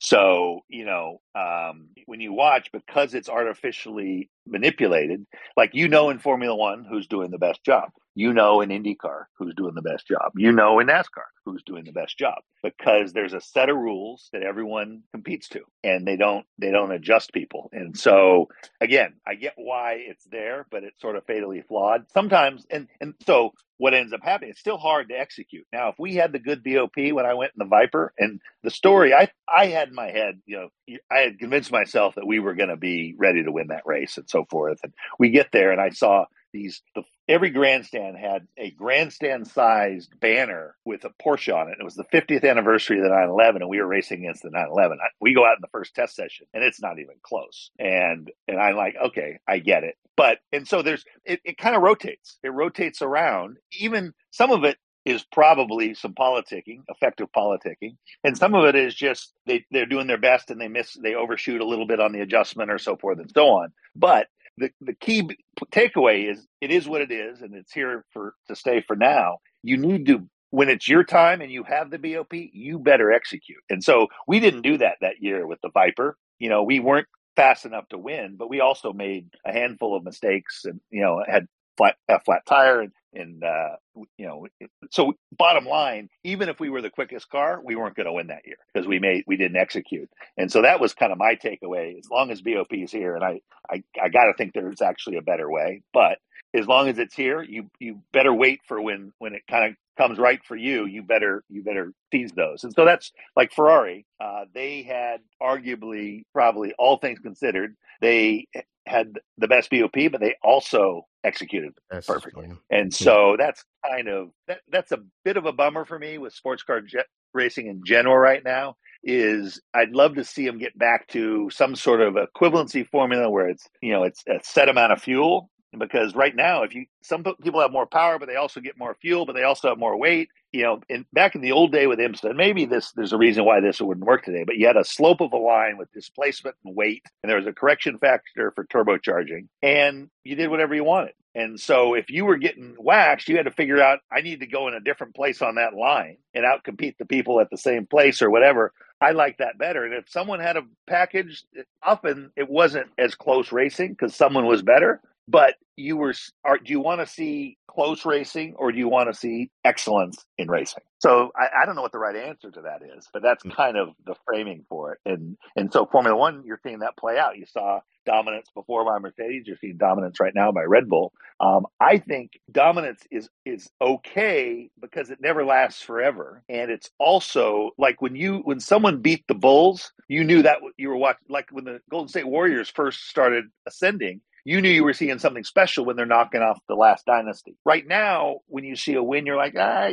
So, 0.00 0.60
you 0.68 0.84
know, 0.84 1.20
um, 1.34 1.88
when 2.06 2.20
you 2.20 2.32
watch, 2.32 2.70
because 2.72 3.14
it's 3.14 3.28
artificially 3.28 4.30
manipulated, 4.46 5.26
like 5.56 5.70
you 5.74 5.88
know 5.88 6.10
in 6.10 6.18
Formula 6.18 6.54
One 6.54 6.84
who's 6.84 7.06
doing 7.06 7.30
the 7.30 7.38
best 7.38 7.64
job. 7.64 7.90
You 8.18 8.32
know 8.32 8.62
in 8.62 8.70
IndyCar 8.70 9.26
who's 9.38 9.54
doing 9.54 9.76
the 9.76 9.80
best 9.80 10.08
job. 10.08 10.32
You 10.34 10.50
know 10.50 10.80
in 10.80 10.88
NASCAR 10.88 11.28
who's 11.44 11.62
doing 11.62 11.84
the 11.84 11.92
best 11.92 12.18
job 12.18 12.38
because 12.64 13.12
there's 13.12 13.32
a 13.32 13.40
set 13.40 13.68
of 13.68 13.76
rules 13.76 14.28
that 14.32 14.42
everyone 14.42 15.04
competes 15.12 15.48
to 15.50 15.60
and 15.84 16.04
they 16.04 16.16
don't 16.16 16.44
they 16.58 16.72
don't 16.72 16.90
adjust 16.90 17.32
people. 17.32 17.70
And 17.72 17.96
so 17.96 18.48
again, 18.80 19.14
I 19.24 19.36
get 19.36 19.52
why 19.54 19.98
it's 20.00 20.24
there, 20.24 20.66
but 20.68 20.82
it's 20.82 21.00
sort 21.00 21.14
of 21.14 21.26
fatally 21.26 21.62
flawed. 21.62 22.10
Sometimes 22.12 22.66
and 22.72 22.88
and 23.00 23.14
so 23.24 23.52
what 23.76 23.94
ends 23.94 24.12
up 24.12 24.24
happening. 24.24 24.50
It's 24.50 24.58
still 24.58 24.78
hard 24.78 25.10
to 25.10 25.14
execute. 25.14 25.68
Now, 25.72 25.90
if 25.90 25.94
we 26.00 26.16
had 26.16 26.32
the 26.32 26.40
good 26.40 26.64
BOP 26.64 26.96
when 27.12 27.24
I 27.24 27.34
went 27.34 27.52
in 27.54 27.60
the 27.60 27.70
Viper 27.70 28.12
and 28.18 28.40
the 28.64 28.70
story, 28.70 29.14
I 29.14 29.28
I 29.48 29.66
had 29.66 29.90
in 29.90 29.94
my 29.94 30.10
head, 30.10 30.40
you 30.44 30.56
know, 30.56 30.96
I 31.08 31.18
had 31.18 31.38
convinced 31.38 31.70
myself 31.70 32.16
that 32.16 32.26
we 32.26 32.40
were 32.40 32.54
going 32.54 32.70
to 32.70 32.76
be 32.76 33.14
ready 33.16 33.44
to 33.44 33.52
win 33.52 33.68
that 33.68 33.86
race 33.86 34.18
and 34.18 34.28
so 34.28 34.44
forth. 34.50 34.80
And 34.82 34.92
we 35.20 35.30
get 35.30 35.52
there, 35.52 35.70
and 35.70 35.80
I 35.80 35.90
saw 35.90 36.24
these 36.52 36.82
the, 36.96 37.04
every 37.28 37.50
grandstand 37.50 38.16
had 38.16 38.46
a 38.56 38.70
grandstand 38.70 39.46
sized 39.46 40.18
banner 40.18 40.74
with 40.84 41.04
a 41.04 41.10
Porsche 41.22 41.54
on 41.54 41.68
it. 41.68 41.76
It 41.78 41.84
was 41.84 41.94
the 41.94 42.04
50th 42.04 42.48
anniversary 42.48 42.98
of 42.98 43.04
the 43.04 43.10
911 43.10 43.62
and 43.62 43.68
we 43.68 43.80
were 43.80 43.86
racing 43.86 44.20
against 44.20 44.42
the 44.42 44.50
911. 44.50 44.98
We 45.20 45.34
go 45.34 45.44
out 45.44 45.56
in 45.56 45.62
the 45.62 45.68
first 45.68 45.94
test 45.94 46.16
session 46.16 46.46
and 46.54 46.64
it's 46.64 46.80
not 46.80 46.98
even 46.98 47.16
close. 47.22 47.70
And 47.78 48.30
and 48.46 48.58
I'm 48.58 48.76
like, 48.76 48.96
okay, 49.08 49.38
I 49.46 49.58
get 49.58 49.84
it. 49.84 49.96
But 50.16 50.38
and 50.52 50.66
so 50.66 50.82
there's 50.82 51.04
it, 51.24 51.40
it 51.44 51.58
kind 51.58 51.76
of 51.76 51.82
rotates. 51.82 52.38
It 52.42 52.52
rotates 52.52 53.02
around. 53.02 53.58
Even 53.72 54.14
some 54.30 54.50
of 54.50 54.64
it 54.64 54.78
is 55.04 55.24
probably 55.32 55.94
some 55.94 56.12
politicking, 56.12 56.82
effective 56.88 57.28
politicking, 57.34 57.96
and 58.24 58.36
some 58.36 58.54
of 58.54 58.64
it 58.66 58.74
is 58.74 58.94
just 58.94 59.32
they 59.46 59.64
they're 59.70 59.86
doing 59.86 60.06
their 60.06 60.18
best 60.18 60.50
and 60.50 60.60
they 60.60 60.68
miss 60.68 60.94
they 60.94 61.14
overshoot 61.14 61.60
a 61.60 61.66
little 61.66 61.86
bit 61.86 62.00
on 62.00 62.12
the 62.12 62.20
adjustment 62.20 62.70
or 62.70 62.78
so 62.78 62.96
forth 62.96 63.18
and 63.18 63.30
so 63.30 63.46
on. 63.46 63.72
But 63.96 64.26
the 64.58 64.70
the 64.80 64.94
key 64.94 65.28
takeaway 65.72 66.30
is 66.30 66.46
it 66.60 66.70
is 66.70 66.88
what 66.88 67.00
it 67.00 67.10
is, 67.10 67.42
and 67.42 67.54
it's 67.54 67.72
here 67.72 68.04
for 68.12 68.34
to 68.48 68.56
stay 68.56 68.82
for 68.86 68.96
now. 68.96 69.38
You 69.62 69.76
need 69.76 70.06
to 70.06 70.28
when 70.50 70.68
it's 70.68 70.88
your 70.88 71.04
time 71.04 71.40
and 71.40 71.52
you 71.52 71.62
have 71.64 71.90
the 71.90 71.98
BOP, 71.98 72.32
you 72.32 72.78
better 72.78 73.12
execute. 73.12 73.62
And 73.68 73.84
so 73.84 74.06
we 74.26 74.40
didn't 74.40 74.62
do 74.62 74.78
that 74.78 74.96
that 75.00 75.20
year 75.20 75.46
with 75.46 75.60
the 75.62 75.70
Viper. 75.70 76.16
You 76.38 76.48
know, 76.48 76.62
we 76.62 76.80
weren't 76.80 77.08
fast 77.36 77.66
enough 77.66 77.88
to 77.90 77.98
win, 77.98 78.36
but 78.38 78.48
we 78.48 78.60
also 78.60 78.92
made 78.92 79.28
a 79.44 79.52
handful 79.52 79.96
of 79.96 80.04
mistakes 80.04 80.64
and 80.64 80.80
you 80.90 81.02
know 81.02 81.22
had 81.26 81.46
flat 81.76 81.96
a 82.08 82.20
flat 82.20 82.42
tire 82.46 82.80
and 82.80 82.92
and 83.14 83.42
uh, 83.42 83.76
you 84.16 84.26
know 84.26 84.46
so 84.90 85.14
bottom 85.36 85.64
line 85.64 86.08
even 86.24 86.48
if 86.48 86.60
we 86.60 86.70
were 86.70 86.82
the 86.82 86.90
quickest 86.90 87.28
car 87.30 87.60
we 87.64 87.76
weren't 87.76 87.96
going 87.96 88.06
to 88.06 88.12
win 88.12 88.28
that 88.28 88.46
year 88.46 88.56
because 88.72 88.86
we 88.86 88.98
made 88.98 89.24
we 89.26 89.36
didn't 89.36 89.56
execute. 89.56 90.08
And 90.36 90.50
so 90.50 90.62
that 90.62 90.80
was 90.80 90.94
kind 90.94 91.12
of 91.12 91.18
my 91.18 91.34
takeaway 91.34 91.98
as 91.98 92.08
long 92.10 92.30
as 92.30 92.42
bop 92.42 92.68
is 92.72 92.92
here 92.92 93.14
and 93.14 93.24
i 93.24 93.40
i, 93.70 93.82
I 94.02 94.08
got 94.08 94.24
to 94.24 94.34
think 94.34 94.52
there's 94.52 94.82
actually 94.82 95.16
a 95.16 95.22
better 95.22 95.50
way 95.50 95.82
but 95.92 96.18
as 96.54 96.66
long 96.66 96.88
as 96.88 96.98
it's 96.98 97.14
here 97.14 97.42
you 97.42 97.70
you 97.78 98.00
better 98.12 98.32
wait 98.32 98.60
for 98.66 98.80
when 98.80 99.12
when 99.18 99.34
it 99.34 99.42
kind 99.50 99.64
of 99.70 99.76
comes 99.96 100.18
right 100.18 100.40
for 100.44 100.56
you 100.56 100.86
you 100.86 101.02
better 101.02 101.42
you 101.48 101.62
better 101.62 101.92
seize 102.12 102.32
those. 102.32 102.64
And 102.64 102.72
so 102.72 102.84
that's 102.84 103.12
like 103.36 103.52
ferrari 103.52 104.06
uh, 104.20 104.44
they 104.54 104.82
had 104.82 105.20
arguably 105.42 106.22
probably 106.32 106.72
all 106.78 106.98
things 106.98 107.18
considered 107.18 107.76
they 108.00 108.46
had 108.88 109.18
the 109.36 109.48
best 109.48 109.70
bop 109.70 109.90
but 109.92 110.20
they 110.20 110.34
also 110.42 111.02
executed 111.24 111.72
that's 111.90 112.06
perfectly. 112.06 112.46
Funny. 112.46 112.58
And 112.70 112.86
hmm. 112.86 113.04
so 113.04 113.36
that's 113.38 113.64
kind 113.86 114.08
of 114.08 114.30
that 114.46 114.60
that's 114.70 114.92
a 114.92 114.98
bit 115.24 115.36
of 115.36 115.46
a 115.46 115.52
bummer 115.52 115.84
for 115.84 115.98
me 115.98 116.18
with 116.18 116.32
sports 116.32 116.62
car 116.62 116.80
jet 116.80 117.06
racing 117.34 117.66
in 117.66 117.82
general 117.84 118.16
right 118.16 118.42
now 118.44 118.76
is 119.04 119.60
I'd 119.74 119.90
love 119.90 120.14
to 120.16 120.24
see 120.24 120.44
them 120.44 120.58
get 120.58 120.76
back 120.76 121.06
to 121.08 121.48
some 121.50 121.76
sort 121.76 122.00
of 122.00 122.14
equivalency 122.14 122.86
formula 122.88 123.30
where 123.30 123.48
it's 123.48 123.66
you 123.82 123.92
know 123.92 124.02
it's 124.02 124.24
a 124.26 124.40
set 124.42 124.68
amount 124.68 124.92
of 124.92 125.00
fuel 125.00 125.50
because 125.78 126.14
right 126.14 126.34
now 126.34 126.62
if 126.62 126.74
you 126.74 126.86
some 127.02 127.22
people 127.42 127.60
have 127.60 127.70
more 127.70 127.86
power 127.86 128.18
but 128.18 128.26
they 128.26 128.36
also 128.36 128.60
get 128.60 128.78
more 128.78 128.96
fuel 129.00 129.26
but 129.26 129.34
they 129.34 129.44
also 129.44 129.68
have 129.68 129.78
more 129.78 129.96
weight 129.96 130.28
you 130.52 130.62
know 130.62 130.80
in 130.88 131.04
back 131.12 131.34
in 131.34 131.40
the 131.40 131.52
old 131.52 131.72
day 131.72 131.86
with 131.86 131.98
IMSA 131.98 132.34
maybe 132.34 132.64
this 132.64 132.92
there's 132.92 133.12
a 133.12 133.18
reason 133.18 133.44
why 133.44 133.60
this 133.60 133.80
wouldn't 133.80 134.06
work 134.06 134.24
today 134.24 134.44
but 134.44 134.56
you 134.56 134.66
had 134.66 134.76
a 134.76 134.84
slope 134.84 135.20
of 135.20 135.32
a 135.32 135.36
line 135.36 135.76
with 135.76 135.92
displacement 135.92 136.56
and 136.64 136.74
weight 136.74 137.02
and 137.22 137.30
there 137.30 137.36
was 137.36 137.46
a 137.46 137.52
correction 137.52 137.98
factor 137.98 138.52
for 138.54 138.64
turbocharging 138.64 139.48
and 139.62 140.08
you 140.24 140.34
did 140.34 140.50
whatever 140.50 140.74
you 140.74 140.84
wanted 140.84 141.12
and 141.34 141.60
so 141.60 141.94
if 141.94 142.10
you 142.10 142.24
were 142.24 142.36
getting 142.36 142.74
waxed 142.78 143.28
you 143.28 143.36
had 143.36 143.46
to 143.46 143.52
figure 143.52 143.80
out 143.80 144.00
I 144.10 144.20
need 144.20 144.40
to 144.40 144.46
go 144.46 144.68
in 144.68 144.74
a 144.74 144.80
different 144.80 145.14
place 145.14 145.42
on 145.42 145.56
that 145.56 145.74
line 145.74 146.18
and 146.34 146.44
outcompete 146.44 146.96
the 146.98 147.06
people 147.06 147.40
at 147.40 147.50
the 147.50 147.58
same 147.58 147.86
place 147.86 148.22
or 148.22 148.30
whatever 148.30 148.72
I 149.00 149.12
like 149.12 149.38
that 149.38 149.58
better. 149.58 149.84
And 149.84 149.94
if 149.94 150.10
someone 150.10 150.40
had 150.40 150.56
a 150.56 150.62
package, 150.88 151.44
eh, 151.56 151.62
often 151.84 152.32
it 152.36 152.50
wasn't 152.50 152.88
as 152.98 153.14
close 153.14 153.52
racing 153.52 153.90
because 153.90 154.14
someone 154.16 154.46
was 154.46 154.62
better 154.62 155.00
but 155.28 155.54
you 155.76 155.96
were 155.96 156.14
are, 156.44 156.58
do 156.58 156.72
you 156.72 156.80
want 156.80 157.00
to 157.00 157.06
see 157.06 157.56
close 157.68 158.04
racing 158.04 158.54
or 158.56 158.72
do 158.72 158.78
you 158.78 158.88
want 158.88 159.12
to 159.12 159.14
see 159.14 159.50
excellence 159.64 160.24
in 160.38 160.50
racing? 160.50 160.82
So 160.98 161.30
I, 161.36 161.62
I, 161.62 161.66
don't 161.66 161.76
know 161.76 161.82
what 161.82 161.92
the 161.92 161.98
right 161.98 162.16
answer 162.16 162.50
to 162.50 162.62
that 162.62 162.80
is 162.82 163.06
but 163.12 163.22
that's 163.22 163.44
mm. 163.44 163.54
kind 163.54 163.76
of 163.76 163.90
the 164.04 164.16
framing 164.24 164.64
for 164.68 164.94
it. 164.94 164.98
And 165.04 165.36
and 165.54 165.72
so 165.72 165.86
formula 165.86 166.16
one 166.16 166.42
you're 166.44 166.58
seeing 166.64 166.80
that 166.80 166.96
play 166.96 167.18
out. 167.18 167.38
You 167.38 167.46
saw 167.46 167.80
dominance 168.06 168.48
before 168.54 168.84
by 168.84 168.98
mercedes. 168.98 169.46
You're 169.46 169.58
seeing 169.60 169.76
dominance 169.76 170.18
right 170.18 170.34
now 170.34 170.50
by 170.50 170.62
red 170.62 170.88
bull. 170.88 171.12
Um, 171.40 171.66
i 171.80 171.98
think 171.98 172.32
dominance 172.50 173.02
is 173.12 173.28
is 173.44 173.70
okay 173.80 174.70
because 174.80 175.10
it 175.10 175.18
never 175.20 175.44
lasts 175.44 175.82
forever. 175.82 176.42
And 176.48 176.70
it's 176.70 176.90
also 176.98 177.70
like 177.78 178.02
when 178.02 178.16
you 178.16 178.38
when 178.38 178.58
someone 178.58 179.02
beat 179.02 179.24
the 179.28 179.34
bulls 179.34 179.92
you 180.08 180.24
knew 180.24 180.42
that 180.42 180.58
you 180.78 180.88
were 180.88 180.96
watching 180.96 181.26
like 181.28 181.48
when 181.52 181.64
the 181.64 181.80
golden 181.90 182.08
state 182.08 182.26
warriors 182.26 182.68
first 182.68 183.08
started 183.08 183.44
ascending 183.66 184.22
you 184.48 184.62
knew 184.62 184.70
you 184.70 184.82
were 184.82 184.94
seeing 184.94 185.18
something 185.18 185.44
special 185.44 185.84
when 185.84 185.94
they're 185.94 186.06
knocking 186.06 186.40
off 186.40 186.58
the 186.68 186.74
last 186.74 187.04
dynasty. 187.04 187.54
Right 187.66 187.86
now, 187.86 188.38
when 188.46 188.64
you 188.64 188.76
see 188.76 188.94
a 188.94 189.02
win, 189.02 189.26
you're 189.26 189.36
like, 189.36 189.54
ah, 189.58 189.90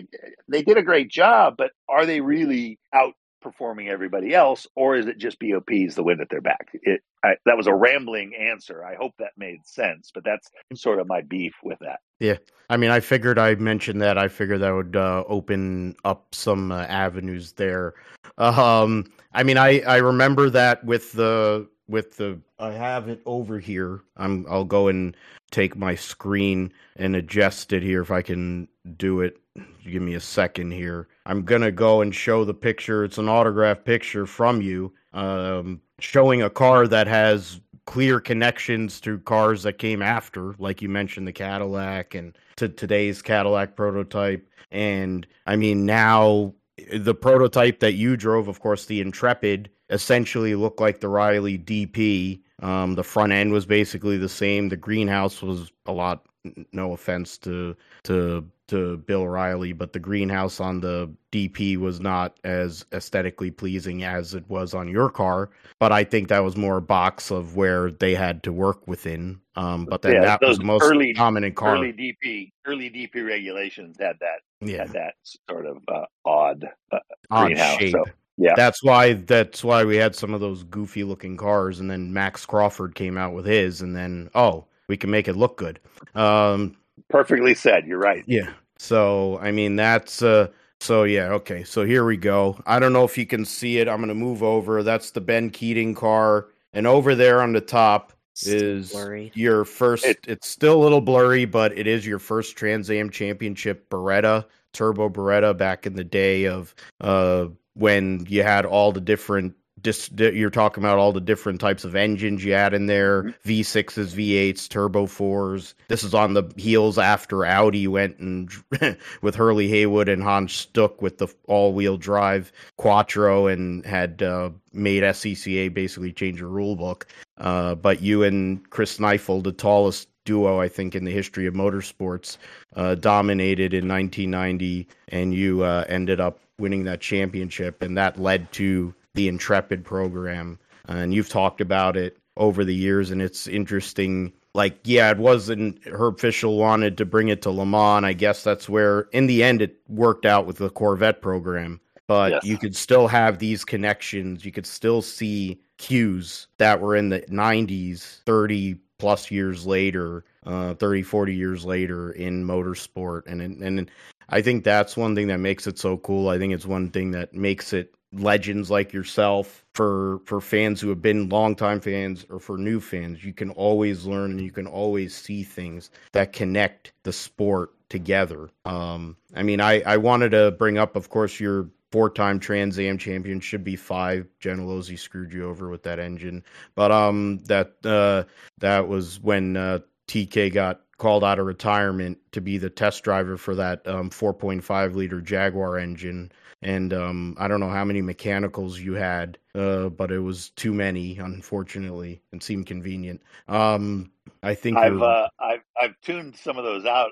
they 0.47 0.61
did 0.61 0.77
a 0.77 0.81
great 0.81 1.09
job, 1.09 1.55
but 1.57 1.71
are 1.89 2.05
they 2.05 2.21
really 2.21 2.79
outperforming 2.93 3.89
everybody 3.89 4.33
else, 4.33 4.65
or 4.77 4.95
is 4.95 5.07
it 5.07 5.17
just 5.17 5.39
BOP's 5.41 5.95
the 5.95 6.03
wind 6.03 6.21
at 6.21 6.29
their 6.29 6.39
back? 6.39 6.69
It 6.71 7.01
I, 7.21 7.35
that 7.45 7.57
was 7.57 7.67
a 7.67 7.73
rambling 7.73 8.33
answer. 8.33 8.85
I 8.85 8.95
hope 8.95 9.11
that 9.19 9.31
made 9.35 9.65
sense, 9.65 10.09
but 10.13 10.23
that's 10.23 10.49
sort 10.73 11.01
of 11.01 11.07
my 11.07 11.19
beef 11.19 11.55
with 11.61 11.79
that. 11.79 11.99
Yeah, 12.21 12.37
I 12.69 12.77
mean, 12.77 12.91
I 12.91 13.01
figured 13.01 13.37
I 13.37 13.55
mentioned 13.55 14.01
that. 14.03 14.17
I 14.17 14.29
figured 14.29 14.61
that 14.61 14.71
would 14.71 14.95
uh, 14.95 15.25
open 15.27 15.97
up 16.05 16.33
some 16.33 16.71
uh, 16.71 16.83
avenues 16.83 17.51
there. 17.51 17.95
Um, 18.37 19.11
I 19.33 19.43
mean, 19.43 19.57
I 19.57 19.81
I 19.81 19.97
remember 19.97 20.49
that 20.49 20.85
with 20.85 21.11
the 21.11 21.67
with 21.87 22.17
the 22.17 22.39
I 22.59 22.71
have 22.71 23.07
it 23.07 23.21
over 23.25 23.59
here. 23.59 24.01
I'm 24.17 24.45
I'll 24.49 24.65
go 24.65 24.87
and 24.87 25.15
take 25.51 25.75
my 25.75 25.95
screen 25.95 26.73
and 26.95 27.15
adjust 27.15 27.73
it 27.73 27.83
here 27.83 28.01
if 28.01 28.11
I 28.11 28.21
can 28.21 28.67
do 28.97 29.21
it. 29.21 29.39
Give 29.83 30.01
me 30.01 30.15
a 30.15 30.19
second 30.19 30.71
here. 30.71 31.07
I'm 31.25 31.43
gonna 31.43 31.71
go 31.71 32.01
and 32.01 32.13
show 32.13 32.43
the 32.43 32.53
picture. 32.53 33.03
It's 33.03 33.17
an 33.17 33.29
autograph 33.29 33.83
picture 33.83 34.25
from 34.25 34.61
you, 34.61 34.93
um, 35.13 35.81
showing 35.99 36.41
a 36.41 36.49
car 36.49 36.87
that 36.87 37.07
has 37.07 37.61
clear 37.85 38.19
connections 38.19 38.99
to 38.99 39.19
cars 39.19 39.63
that 39.63 39.77
came 39.77 40.01
after, 40.01 40.55
like 40.57 40.81
you 40.81 40.89
mentioned, 40.89 41.27
the 41.27 41.31
Cadillac 41.31 42.15
and 42.15 42.35
to 42.55 42.67
today's 42.67 43.21
Cadillac 43.21 43.75
prototype. 43.75 44.47
And 44.71 45.25
I 45.45 45.55
mean, 45.55 45.85
now 45.85 46.53
the 46.93 47.15
prototype 47.15 47.79
that 47.79 47.93
you 47.93 48.17
drove, 48.17 48.47
of 48.47 48.59
course, 48.59 48.85
the 48.85 49.01
Intrepid, 49.01 49.69
essentially 49.89 50.55
looked 50.55 50.79
like 50.79 50.99
the 50.99 51.09
Riley 51.09 51.57
DP. 51.57 52.41
Um, 52.61 52.95
the 52.95 53.03
front 53.03 53.31
end 53.31 53.51
was 53.51 53.65
basically 53.65 54.17
the 54.17 54.29
same. 54.29 54.69
The 54.69 54.77
greenhouse 54.77 55.41
was 55.41 55.71
a 55.85 55.91
lot. 55.91 56.25
No 56.71 56.93
offense 56.93 57.37
to 57.39 57.75
to 58.03 58.47
to 58.67 58.97
Bill 58.97 59.27
Riley, 59.27 59.73
but 59.73 59.93
the 59.93 59.99
greenhouse 59.99 60.59
on 60.59 60.81
the 60.81 61.11
DP 61.31 61.77
was 61.77 61.99
not 61.99 62.37
as 62.43 62.85
aesthetically 62.93 63.51
pleasing 63.51 64.03
as 64.03 64.33
it 64.33 64.47
was 64.49 64.73
on 64.73 64.87
your 64.87 65.09
car. 65.09 65.51
But 65.79 65.91
I 65.91 66.03
think 66.03 66.29
that 66.29 66.43
was 66.43 66.55
more 66.55 66.77
a 66.77 66.81
box 66.81 67.31
of 67.31 67.55
where 67.55 67.91
they 67.91 68.15
had 68.15 68.43
to 68.43 68.51
work 68.51 68.87
within. 68.87 69.39
Um, 69.55 69.85
but 69.85 70.01
then 70.01 70.13
yeah, 70.13 70.21
that 70.21 70.41
was 70.41 70.57
the 70.57 70.63
most 70.63 70.83
early, 70.83 71.13
dominant 71.13 71.55
car. 71.55 71.75
Early 71.75 71.93
DP, 71.93 72.51
early 72.65 72.89
DP 72.89 73.25
regulations 73.25 73.97
had 73.99 74.17
that. 74.19 74.39
Yeah, 74.67 74.85
that 74.85 75.15
sort 75.49 75.65
of 75.65 75.77
uh, 75.87 76.05
odd, 76.25 76.65
uh, 76.91 76.99
odd 77.31 77.47
greenhouse. 77.47 77.77
Shape. 77.77 77.91
So, 77.93 78.03
yeah, 78.37 78.53
that's 78.55 78.83
why 78.83 79.13
that's 79.13 79.63
why 79.63 79.83
we 79.83 79.95
had 79.95 80.15
some 80.15 80.33
of 80.33 80.41
those 80.41 80.63
goofy 80.63 81.03
looking 81.03 81.37
cars, 81.37 81.79
and 81.79 81.89
then 81.89 82.13
Max 82.13 82.45
Crawford 82.45 82.95
came 82.95 83.17
out 83.17 83.33
with 83.33 83.45
his, 83.45 83.81
and 83.81 83.95
then 83.95 84.29
oh, 84.35 84.65
we 84.87 84.97
can 84.97 85.09
make 85.09 85.27
it 85.27 85.35
look 85.35 85.57
good. 85.57 85.79
Um, 86.15 86.75
Perfectly 87.09 87.53
said. 87.55 87.85
You're 87.85 87.99
right. 87.99 88.23
Yeah. 88.27 88.51
So 88.77 89.39
I 89.39 89.51
mean 89.51 89.75
that's 89.75 90.21
uh 90.21 90.47
so 90.79 91.03
yeah, 91.03 91.29
okay. 91.29 91.63
So 91.63 91.85
here 91.85 92.05
we 92.05 92.17
go. 92.17 92.59
I 92.65 92.79
don't 92.79 92.93
know 92.93 93.05
if 93.05 93.17
you 93.17 93.25
can 93.25 93.45
see 93.45 93.77
it. 93.79 93.87
I'm 93.87 93.99
gonna 93.99 94.13
move 94.13 94.43
over. 94.43 94.83
That's 94.83 95.11
the 95.11 95.21
Ben 95.21 95.49
Keating 95.49 95.95
car. 95.95 96.47
And 96.73 96.85
over 96.85 97.15
there 97.15 97.41
on 97.41 97.53
the 97.53 97.61
top 97.61 98.11
is 98.43 98.93
your 99.33 99.65
first 99.65 100.05
it, 100.05 100.19
it's 100.27 100.47
still 100.47 100.75
a 100.75 100.83
little 100.83 101.01
blurry, 101.01 101.45
but 101.45 101.77
it 101.77 101.87
is 101.87 102.05
your 102.05 102.19
first 102.19 102.55
Trans 102.55 102.89
Am 102.89 103.09
championship 103.09 103.89
Beretta, 103.89 104.45
turbo 104.73 105.09
Beretta 105.09 105.57
back 105.57 105.85
in 105.85 105.93
the 105.93 106.03
day 106.03 106.45
of 106.45 106.73
uh 107.01 107.47
when 107.73 108.25
you 108.29 108.43
had 108.43 108.65
all 108.65 108.91
the 108.91 109.01
different 109.01 109.55
dis- 109.85 110.09
you're 110.17 110.49
talking 110.49 110.83
about 110.83 110.97
all 110.97 111.13
the 111.13 111.21
different 111.21 111.61
types 111.61 111.85
of 111.85 111.95
engines 111.95 112.43
you 112.43 112.53
had 112.53 112.73
in 112.73 112.87
there 112.87 113.23
mm-hmm. 113.23 113.49
V6s, 113.49 114.13
V8s, 114.13 114.67
Turbo 114.67 115.05
4s. 115.05 115.75
This 115.87 116.03
is 116.03 116.13
on 116.13 116.33
the 116.33 116.43
heels 116.57 116.97
after 116.97 117.45
Audi 117.45 117.87
went 117.87 118.17
and 118.17 118.51
with 119.21 119.35
Hurley 119.35 119.67
Haywood 119.69 120.09
and 120.09 120.23
Hans 120.23 120.53
Stuck 120.53 121.01
with 121.01 121.19
the 121.19 121.27
all 121.47 121.71
wheel 121.71 121.97
drive 121.97 122.51
Quattro 122.77 123.47
and 123.47 123.85
had 123.85 124.23
uh, 124.23 124.49
made 124.73 125.03
SCCA 125.03 125.73
basically 125.73 126.11
change 126.11 126.39
the 126.39 126.47
rule 126.47 126.75
book. 126.75 127.05
Uh, 127.37 127.75
but 127.75 128.01
you 128.01 128.23
and 128.23 128.67
Chris 128.71 128.97
Kneifel, 128.97 129.43
the 129.43 129.51
tallest 129.51 130.09
duo 130.25 130.59
I 130.59 130.67
think 130.67 130.95
in 130.95 131.05
the 131.05 131.11
history 131.11 131.45
of 131.45 131.53
motorsports, 131.53 132.37
uh, 132.75 132.95
dominated 132.95 133.75
in 133.75 133.87
1990, 133.87 134.87
and 135.09 135.33
you 135.33 135.63
uh, 135.63 135.85
ended 135.87 136.19
up 136.19 136.39
winning 136.57 136.85
that 136.85 137.01
championship, 137.01 137.83
and 137.83 137.95
that 137.97 138.19
led 138.19 138.51
to 138.53 138.95
the 139.15 139.27
Intrepid 139.27 139.83
program, 139.83 140.59
and 140.87 141.13
you've 141.13 141.29
talked 141.29 141.61
about 141.61 141.97
it 141.97 142.17
over 142.37 142.63
the 142.63 142.75
years, 142.75 143.11
and 143.11 143.21
it's 143.21 143.47
interesting. 143.47 144.31
Like, 144.53 144.77
yeah, 144.83 145.11
it 145.11 145.17
wasn't 145.17 145.85
Herb 145.85 146.19
Fishel 146.19 146.57
wanted 146.57 146.97
to 146.97 147.05
bring 147.05 147.29
it 147.29 147.41
to 147.41 147.51
Le 147.51 147.65
Mans. 147.65 148.05
I 148.05 148.13
guess 148.13 148.43
that's 148.43 148.69
where, 148.69 149.01
in 149.11 149.27
the 149.27 149.43
end, 149.43 149.61
it 149.61 149.77
worked 149.89 150.25
out 150.25 150.45
with 150.45 150.57
the 150.57 150.69
Corvette 150.69 151.21
program. 151.21 151.81
But 152.07 152.31
yes. 152.31 152.43
you 152.43 152.57
could 152.57 152.75
still 152.75 153.07
have 153.07 153.39
these 153.39 153.65
connections. 153.65 154.45
You 154.45 154.51
could 154.51 154.67
still 154.67 155.01
see 155.01 155.59
cues 155.77 156.47
that 156.57 156.79
were 156.79 156.95
in 156.95 157.09
the 157.09 157.21
90s, 157.21 158.21
30 158.25 158.75
plus 158.97 159.31
years 159.31 159.65
later, 159.65 160.23
uh, 160.45 160.75
30, 160.75 161.01
40 161.01 161.35
years 161.35 161.65
later 161.65 162.11
in 162.11 162.45
motorsport. 162.45 163.23
And, 163.25 163.41
and 163.41 163.91
I 164.29 164.41
think 164.41 164.63
that's 164.63 164.95
one 164.95 165.15
thing 165.15 165.27
that 165.27 165.39
makes 165.39 165.67
it 165.67 165.79
so 165.79 165.97
cool. 165.97 166.29
I 166.29 166.37
think 166.37 166.53
it's 166.53 166.65
one 166.65 166.89
thing 166.89 167.11
that 167.11 167.33
makes 167.33 167.73
it 167.73 167.93
legends 168.19 168.71
like 168.71 168.93
yourself 168.93 169.63
for 169.73 170.19
for 170.25 170.41
fans 170.41 170.81
who 170.81 170.89
have 170.89 171.01
been 171.01 171.29
longtime 171.29 171.79
fans 171.79 172.25
or 172.29 172.39
for 172.39 172.57
new 172.57 172.79
fans 172.79 173.23
you 173.23 173.33
can 173.33 173.49
always 173.51 174.05
learn 174.05 174.31
and 174.31 174.41
you 174.41 174.51
can 174.51 174.67
always 174.67 175.15
see 175.15 175.43
things 175.43 175.89
that 176.13 176.33
connect 176.33 176.93
the 177.03 177.13
sport 177.13 177.71
together. 177.89 178.49
Um 178.65 179.15
i 179.35 179.43
mean 179.43 179.61
i 179.61 179.81
i 179.81 179.97
wanted 179.97 180.29
to 180.31 180.51
bring 180.51 180.77
up 180.77 180.95
of 180.95 181.09
course 181.09 181.39
your 181.39 181.69
four-time 181.91 182.39
trans 182.39 182.77
am 182.77 182.97
champion. 182.97 183.39
Should 183.39 183.63
be 183.63 183.77
five. 183.77 184.27
Gentilozzi 184.41 184.99
screwed 184.99 185.31
you 185.31 185.47
over 185.47 185.69
with 185.69 185.83
that 185.83 185.99
engine. 185.99 186.43
But 186.75 186.91
um 186.91 187.39
that 187.45 187.73
uh 187.85 188.23
that 188.57 188.87
was 188.87 189.19
when 189.21 189.55
uh 189.57 189.79
tk 190.07 190.53
got 190.53 190.81
called 190.97 191.23
out 191.23 191.39
of 191.39 191.45
retirement 191.45 192.17
to 192.31 192.41
be 192.41 192.57
the 192.57 192.69
test 192.69 193.03
driver 193.03 193.37
for 193.37 193.55
that 193.55 193.85
um, 193.87 194.09
4.5 194.09 194.95
liter 194.95 195.21
Jaguar 195.21 195.77
engine 195.77 196.31
and 196.65 196.93
um, 196.93 197.35
I 197.37 197.47
don't 197.47 197.59
know 197.59 197.69
how 197.69 197.85
many 197.85 198.01
mechanicals 198.01 198.79
you 198.79 198.93
had, 198.93 199.37
uh, 199.53 199.89
but 199.89 200.11
it 200.11 200.19
was 200.19 200.49
too 200.51 200.73
many, 200.73 201.17
unfortunately, 201.19 202.21
and 202.31 202.41
seemed 202.41 202.65
convenient. 202.65 203.21
Um, 203.47 204.11
I 204.41 204.55
think 204.55 204.77
I've 204.77 204.99
uh, 204.99 205.27
I've 205.39 205.61
I've 205.79 206.01
tuned 206.01 206.35
some 206.37 206.57
of 206.57 206.63
those 206.63 206.85
out. 206.85 207.11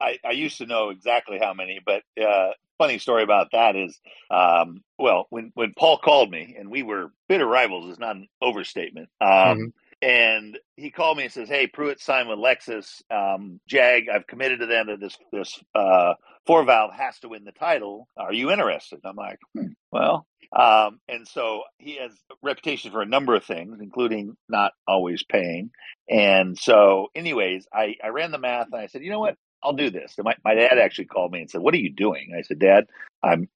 I, 0.00 0.18
I 0.24 0.32
used 0.32 0.58
to 0.58 0.66
know 0.66 0.90
exactly 0.90 1.38
how 1.40 1.54
many, 1.54 1.80
but 1.84 2.02
uh, 2.20 2.50
funny 2.78 2.98
story 2.98 3.22
about 3.22 3.52
that 3.52 3.76
is, 3.76 4.00
um, 4.28 4.82
well, 4.98 5.26
when 5.30 5.52
when 5.54 5.72
Paul 5.78 5.98
called 5.98 6.30
me 6.30 6.56
and 6.58 6.68
we 6.68 6.82
were 6.82 7.12
bitter 7.28 7.46
rivals 7.46 7.90
is 7.90 7.98
not 8.00 8.16
an 8.16 8.28
overstatement. 8.42 9.08
Um, 9.20 9.28
mm-hmm 9.30 9.66
and 10.02 10.58
he 10.76 10.90
called 10.90 11.18
me 11.18 11.24
and 11.24 11.32
says, 11.32 11.48
"Hey, 11.48 11.66
Pruett 11.66 12.00
signed 12.00 12.28
with 12.28 12.38
Lexus, 12.38 13.02
um, 13.10 13.60
Jag. 13.68 14.08
I've 14.08 14.26
committed 14.26 14.60
to 14.60 14.66
them 14.66 14.86
that 14.88 15.00
this 15.00 15.16
this 15.32 15.60
uh, 15.74 16.14
four 16.46 16.64
valve 16.64 16.92
has 16.94 17.18
to 17.20 17.28
win 17.28 17.44
the 17.44 17.52
title. 17.52 18.08
Are 18.16 18.32
you 18.32 18.50
interested?" 18.50 19.00
I'm 19.04 19.16
like, 19.16 19.38
hmm, 19.54 19.72
"Well." 19.90 20.26
Um, 20.52 20.98
and 21.08 21.28
so 21.28 21.62
he 21.78 21.98
has 21.98 22.10
reputation 22.42 22.90
for 22.90 23.02
a 23.02 23.06
number 23.06 23.36
of 23.36 23.44
things, 23.44 23.78
including 23.80 24.36
not 24.48 24.72
always 24.86 25.22
paying. 25.22 25.70
And 26.08 26.58
so, 26.58 27.06
anyways, 27.14 27.68
I, 27.72 27.94
I 28.02 28.08
ran 28.08 28.32
the 28.32 28.38
math 28.38 28.66
and 28.72 28.80
I 28.80 28.88
said, 28.88 29.04
you 29.04 29.10
know 29.10 29.20
what? 29.20 29.36
I'll 29.62 29.74
do 29.74 29.90
this. 29.90 30.14
And 30.16 30.24
my, 30.24 30.34
my 30.44 30.54
dad 30.54 30.78
actually 30.78 31.04
called 31.04 31.32
me 31.32 31.40
and 31.40 31.50
said, 31.50 31.60
"What 31.60 31.74
are 31.74 31.78
you 31.78 31.92
doing?" 31.92 32.32
I 32.36 32.42
said, 32.42 32.58
"Dad, 32.58 32.86
I'm 33.22 33.48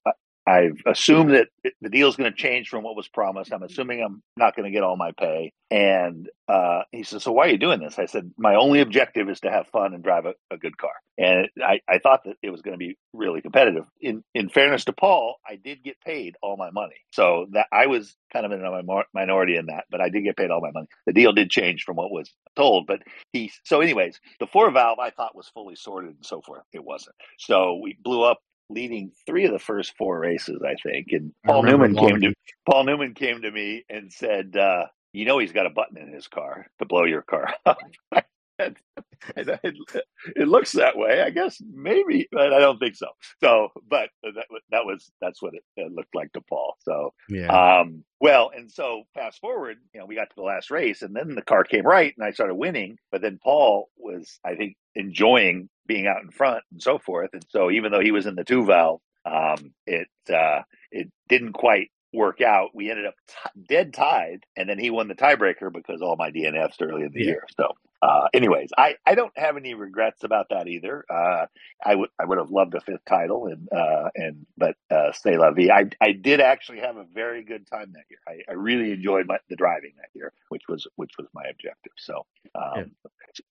I've 0.47 0.79
assumed 0.85 1.31
that 1.31 1.47
the 1.81 1.89
deal 1.89 2.07
is 2.07 2.15
going 2.15 2.31
to 2.31 2.37
change 2.37 2.69
from 2.69 2.83
what 2.83 2.95
was 2.95 3.07
promised. 3.07 3.51
I'm 3.51 3.63
assuming 3.63 4.01
I'm 4.03 4.21
not 4.37 4.55
going 4.55 4.65
to 4.65 4.71
get 4.71 4.83
all 4.83 4.95
my 4.95 5.11
pay. 5.11 5.53
And 5.71 6.29
uh, 6.47 6.81
he 6.91 7.03
says, 7.03 7.23
So 7.23 7.31
why 7.31 7.47
are 7.47 7.49
you 7.49 7.57
doing 7.57 7.79
this? 7.79 7.97
I 7.97 8.05
said, 8.05 8.31
My 8.37 8.55
only 8.55 8.81
objective 8.81 9.29
is 9.29 9.39
to 9.41 9.51
have 9.51 9.67
fun 9.67 9.93
and 9.93 10.03
drive 10.03 10.25
a, 10.25 10.33
a 10.51 10.57
good 10.57 10.77
car. 10.77 10.91
And 11.17 11.47
I, 11.63 11.79
I 11.89 11.97
thought 11.97 12.21
that 12.25 12.35
it 12.43 12.51
was 12.51 12.61
going 12.61 12.73
to 12.73 12.77
be 12.77 12.97
really 13.13 13.41
competitive. 13.41 13.85
In 14.01 14.23
in 14.35 14.49
fairness 14.49 14.85
to 14.85 14.93
Paul, 14.93 15.37
I 15.47 15.55
did 15.55 15.83
get 15.83 15.99
paid 16.01 16.35
all 16.43 16.57
my 16.57 16.69
money. 16.69 16.97
So 17.11 17.47
that 17.53 17.67
I 17.71 17.87
was 17.87 18.15
kind 18.31 18.45
of 18.45 18.51
in 18.51 18.63
a 18.63 19.03
minority 19.13 19.55
in 19.55 19.67
that, 19.67 19.85
but 19.89 20.01
I 20.01 20.09
did 20.09 20.23
get 20.23 20.37
paid 20.37 20.51
all 20.51 20.61
my 20.61 20.71
money. 20.71 20.87
The 21.07 21.13
deal 21.13 21.33
did 21.33 21.49
change 21.49 21.83
from 21.83 21.95
what 21.95 22.11
was 22.11 22.31
told. 22.55 22.85
But 22.85 23.01
he, 23.33 23.51
so, 23.63 23.81
anyways, 23.81 24.19
the 24.39 24.47
four 24.47 24.69
valve 24.71 24.99
I 24.99 25.09
thought 25.09 25.35
was 25.35 25.49
fully 25.49 25.75
sorted 25.75 26.11
and 26.11 26.25
so 26.25 26.41
forth. 26.41 26.63
It 26.73 26.83
wasn't. 26.83 27.15
So 27.39 27.79
we 27.81 27.97
blew 28.03 28.23
up 28.23 28.39
leading 28.69 29.11
three 29.25 29.45
of 29.45 29.51
the 29.51 29.59
first 29.59 29.95
four 29.97 30.19
races, 30.19 30.61
I 30.65 30.75
think. 30.75 31.07
And 31.11 31.33
Paul 31.45 31.63
Newman 31.63 31.95
came 31.95 32.21
to 32.21 32.33
Paul 32.69 32.85
Newman 32.85 33.13
came 33.13 33.41
to 33.41 33.51
me 33.51 33.85
and 33.89 34.11
said, 34.11 34.55
uh, 34.55 34.85
"You 35.13 35.25
know, 35.25 35.39
he's 35.39 35.51
got 35.51 35.65
a 35.65 35.71
button 35.71 35.97
in 35.97 36.11
his 36.11 36.27
car 36.27 36.67
to 36.79 36.85
blow 36.85 37.05
your 37.05 37.21
car 37.21 37.53
up." 37.65 37.77
it, 39.35 39.75
it, 40.35 40.47
looks 40.47 40.71
that 40.73 40.97
way. 40.97 41.21
I 41.21 41.29
guess 41.29 41.61
maybe, 41.73 42.27
but 42.31 42.53
I 42.53 42.59
don't 42.59 42.77
think 42.79 42.95
so. 42.95 43.07
So, 43.41 43.69
but 43.89 44.09
that, 44.23 44.45
that 44.71 44.85
was 44.85 45.11
that's 45.21 45.41
what 45.41 45.53
it, 45.53 45.63
it 45.75 45.91
looked 45.91 46.15
like 46.15 46.31
to 46.33 46.41
Paul. 46.41 46.75
So, 46.79 47.13
yeah. 47.29 47.47
Um, 47.47 48.03
well, 48.21 48.51
and 48.55 48.71
so 48.71 49.03
fast 49.13 49.41
forward, 49.41 49.77
you 49.93 49.99
know, 49.99 50.05
we 50.05 50.15
got 50.15 50.29
to 50.29 50.35
the 50.35 50.43
last 50.43 50.71
race, 50.71 51.01
and 51.01 51.15
then 51.15 51.35
the 51.35 51.41
car 51.41 51.63
came 51.63 51.85
right, 51.85 52.13
and 52.17 52.25
I 52.25 52.31
started 52.31 52.55
winning. 52.55 52.97
But 53.11 53.21
then 53.21 53.39
Paul 53.43 53.89
was, 53.97 54.39
I 54.45 54.55
think, 54.55 54.77
enjoying 54.95 55.69
being 55.87 56.07
out 56.07 56.21
in 56.23 56.31
front 56.31 56.63
and 56.71 56.81
so 56.81 56.97
forth. 56.97 57.31
And 57.33 57.45
so, 57.49 57.71
even 57.71 57.91
though 57.91 58.01
he 58.01 58.11
was 58.11 58.25
in 58.25 58.35
the 58.35 58.43
two 58.43 58.65
valve, 58.65 59.01
um, 59.25 59.73
it 59.85 60.07
uh, 60.33 60.61
it 60.91 61.11
didn't 61.27 61.53
quite 61.53 61.89
work 62.15 62.41
out. 62.41 62.69
We 62.73 62.89
ended 62.89 63.05
up 63.05 63.15
t- 63.27 63.61
dead 63.67 63.93
tied, 63.93 64.45
and 64.55 64.69
then 64.69 64.79
he 64.79 64.89
won 64.89 65.07
the 65.07 65.15
tiebreaker 65.15 65.71
because 65.71 66.01
all 66.01 66.15
my 66.15 66.31
DNFs 66.31 66.81
early 66.81 67.03
in 67.03 67.11
the 67.11 67.19
yeah. 67.19 67.25
year. 67.25 67.47
So, 67.55 67.73
uh, 68.01 68.27
anyways, 68.33 68.69
I, 68.77 68.95
I 69.05 69.15
don't 69.15 69.37
have 69.37 69.57
any 69.57 69.73
regrets 69.73 70.23
about 70.23 70.47
that 70.49 70.67
either. 70.67 71.05
Uh, 71.09 71.45
I 71.85 71.95
would 71.95 72.09
I 72.19 72.25
would 72.25 72.37
have 72.37 72.49
loved 72.49 72.75
a 72.75 72.81
fifth 72.81 73.05
title, 73.05 73.47
and 73.47 73.67
uh, 73.71 74.09
and 74.15 74.45
but 74.57 74.75
uh, 74.89 75.11
say 75.11 75.37
la 75.37 75.51
vie. 75.51 75.69
I 75.71 75.89
I 76.01 76.11
did 76.11 76.41
actually 76.41 76.79
have 76.79 76.97
a 76.97 77.05
very 77.13 77.43
good 77.43 77.67
time 77.67 77.93
that 77.93 78.03
year. 78.09 78.19
I, 78.27 78.51
I 78.51 78.53
really 78.55 78.91
enjoyed 78.91 79.27
my, 79.27 79.37
the 79.49 79.55
driving 79.55 79.93
that 79.97 80.09
year, 80.13 80.33
which 80.49 80.63
was 80.67 80.87
which 80.95 81.11
was 81.17 81.27
my 81.33 81.43
objective. 81.49 81.93
So. 81.97 82.25
Um, 82.55 82.71
yeah. 82.77 82.83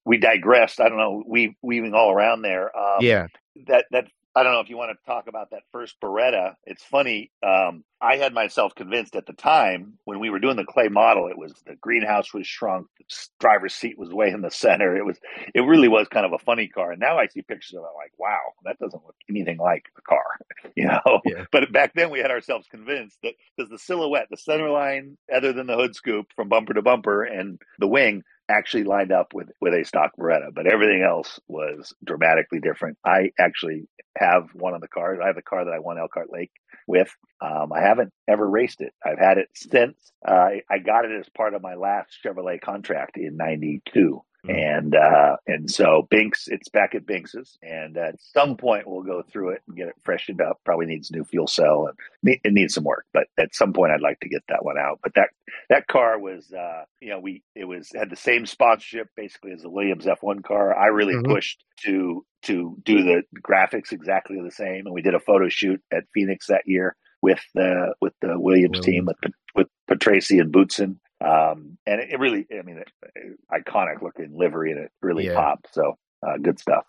We 0.06 0.16
digressed. 0.16 0.80
I 0.80 0.88
don't 0.88 0.96
know. 0.96 1.22
We 1.26 1.58
weaving 1.60 1.92
all 1.92 2.10
around 2.10 2.40
there. 2.40 2.74
Um, 2.74 3.00
yeah, 3.00 3.26
that 3.66 3.84
that 3.90 4.06
I 4.36 4.42
don't 4.42 4.52
know 4.52 4.60
if 4.60 4.68
you 4.68 4.76
want 4.76 4.90
to 4.90 5.06
talk 5.06 5.28
about 5.28 5.50
that 5.50 5.62
first 5.70 6.00
Beretta. 6.00 6.56
It's 6.64 6.82
funny. 6.82 7.30
Um, 7.42 7.84
I 8.00 8.16
had 8.16 8.34
myself 8.34 8.74
convinced 8.74 9.14
at 9.14 9.26
the 9.26 9.32
time 9.32 9.94
when 10.04 10.18
we 10.18 10.28
were 10.28 10.40
doing 10.40 10.56
the 10.56 10.64
clay 10.64 10.88
model, 10.88 11.28
it 11.28 11.38
was 11.38 11.54
the 11.66 11.76
greenhouse 11.76 12.34
was 12.34 12.46
shrunk, 12.46 12.88
the 12.98 13.04
driver's 13.38 13.74
seat 13.74 13.96
was 13.96 14.12
way 14.12 14.30
in 14.30 14.40
the 14.42 14.50
center. 14.50 14.96
It 14.96 15.04
was, 15.06 15.18
it 15.54 15.60
really 15.60 15.88
was 15.88 16.08
kind 16.08 16.26
of 16.26 16.32
a 16.32 16.38
funny 16.38 16.66
car. 16.66 16.90
And 16.92 17.00
now 17.00 17.18
I 17.18 17.28
see 17.28 17.42
pictures 17.42 17.74
of 17.74 17.84
it, 17.84 17.86
I'm 17.86 17.94
like, 17.94 18.12
wow, 18.18 18.40
that 18.64 18.78
doesn't 18.80 19.04
look 19.04 19.14
anything 19.30 19.58
like 19.58 19.84
a 19.96 20.02
car, 20.02 20.24
you 20.74 20.86
know. 20.86 21.20
Yeah. 21.24 21.44
But 21.52 21.72
back 21.72 21.92
then 21.94 22.10
we 22.10 22.18
had 22.18 22.32
ourselves 22.32 22.66
convinced 22.68 23.18
that 23.22 23.34
because 23.56 23.70
the 23.70 23.78
silhouette, 23.78 24.26
the 24.30 24.36
center 24.36 24.68
line, 24.70 25.16
other 25.32 25.52
than 25.52 25.68
the 25.68 25.76
hood 25.76 25.94
scoop 25.94 26.26
from 26.34 26.48
bumper 26.48 26.74
to 26.74 26.82
bumper, 26.82 27.22
and 27.22 27.60
the 27.78 27.86
wing 27.86 28.24
actually 28.48 28.84
lined 28.84 29.12
up 29.12 29.34
with 29.34 29.48
with 29.60 29.74
a 29.74 29.84
stock 29.84 30.12
Beretta, 30.18 30.54
but 30.54 30.66
everything 30.66 31.02
else 31.02 31.40
was 31.48 31.94
dramatically 32.04 32.60
different. 32.60 32.98
I 33.04 33.30
actually 33.38 33.88
have 34.16 34.48
one 34.54 34.74
of 34.74 34.80
the 34.80 34.88
cars. 34.88 35.18
I 35.22 35.26
have 35.28 35.36
the 35.36 35.42
car 35.42 35.64
that 35.64 35.74
I 35.74 35.80
won 35.80 35.98
Elkhart 35.98 36.32
Lake 36.32 36.52
with. 36.86 37.10
Um, 37.40 37.72
I 37.72 37.80
haven't 37.80 38.12
ever 38.28 38.48
raced 38.48 38.80
it. 38.80 38.92
I've 39.04 39.18
had 39.18 39.38
it 39.38 39.48
since. 39.54 39.96
Uh, 40.26 40.50
I 40.70 40.78
got 40.78 41.04
it 41.04 41.12
as 41.18 41.28
part 41.36 41.54
of 41.54 41.62
my 41.62 41.74
last 41.74 42.16
Chevrolet 42.24 42.60
contract 42.60 43.16
in 43.16 43.36
'92. 43.36 44.20
Mm-hmm. 44.44 44.50
And 44.50 44.94
uh, 44.94 45.36
and 45.46 45.70
so 45.70 46.06
Binks, 46.10 46.48
it's 46.48 46.68
back 46.68 46.94
at 46.94 47.06
Binks's, 47.06 47.56
and 47.62 47.96
at 47.96 48.16
some 48.20 48.56
point 48.56 48.86
we'll 48.86 49.02
go 49.02 49.22
through 49.22 49.50
it 49.50 49.62
and 49.66 49.76
get 49.76 49.88
it 49.88 49.94
freshened 50.02 50.42
up. 50.42 50.60
Probably 50.64 50.86
needs 50.86 51.10
a 51.10 51.16
new 51.16 51.24
fuel 51.24 51.46
cell 51.46 51.88
and 51.88 52.38
it 52.44 52.52
needs 52.52 52.74
some 52.74 52.84
work, 52.84 53.06
but 53.14 53.24
at 53.38 53.54
some 53.54 53.72
point 53.72 53.92
I'd 53.92 54.02
like 54.02 54.20
to 54.20 54.28
get 54.28 54.42
that 54.48 54.64
one 54.64 54.76
out. 54.78 55.00
But 55.02 55.14
that 55.14 55.28
that 55.70 55.86
car 55.86 56.18
was, 56.18 56.52
uh, 56.52 56.84
you 57.00 57.08
know, 57.08 57.20
we 57.20 57.42
it 57.54 57.64
was 57.64 57.90
had 57.94 58.10
the 58.10 58.16
same 58.16 58.44
sponsorship 58.44 59.08
basically 59.16 59.52
as 59.52 59.62
the 59.62 59.70
Williams 59.70 60.04
F1 60.04 60.44
car. 60.44 60.76
I 60.76 60.88
really 60.88 61.14
mm-hmm. 61.14 61.32
pushed 61.32 61.64
to 61.84 62.24
to 62.42 62.76
do 62.84 63.02
the 63.02 63.22
graphics 63.40 63.92
exactly 63.92 64.36
the 64.44 64.50
same, 64.50 64.84
and 64.84 64.94
we 64.94 65.02
did 65.02 65.14
a 65.14 65.20
photo 65.20 65.48
shoot 65.48 65.80
at 65.90 66.04
Phoenix 66.12 66.48
that 66.48 66.62
year 66.66 66.96
with 67.22 67.40
the 67.54 67.94
with 68.02 68.12
the 68.20 68.38
Williams, 68.38 68.80
Williams. 68.80 68.84
team 68.84 69.06
with 69.06 69.32
with 69.54 69.68
Patrese 69.90 70.38
and 70.38 70.52
Boutsen. 70.52 70.96
Um, 71.24 71.78
and 71.86 72.00
it, 72.00 72.12
it, 72.12 72.18
really, 72.18 72.46
I 72.56 72.62
mean, 72.62 72.78
it, 72.78 72.88
it, 73.14 73.38
iconic 73.52 74.02
looking 74.02 74.36
livery 74.36 74.72
and 74.72 74.80
it 74.80 74.92
really 75.00 75.26
yeah. 75.26 75.34
popped. 75.34 75.72
So 75.72 75.96
uh, 76.26 76.36
good 76.38 76.58
stuff. 76.58 76.84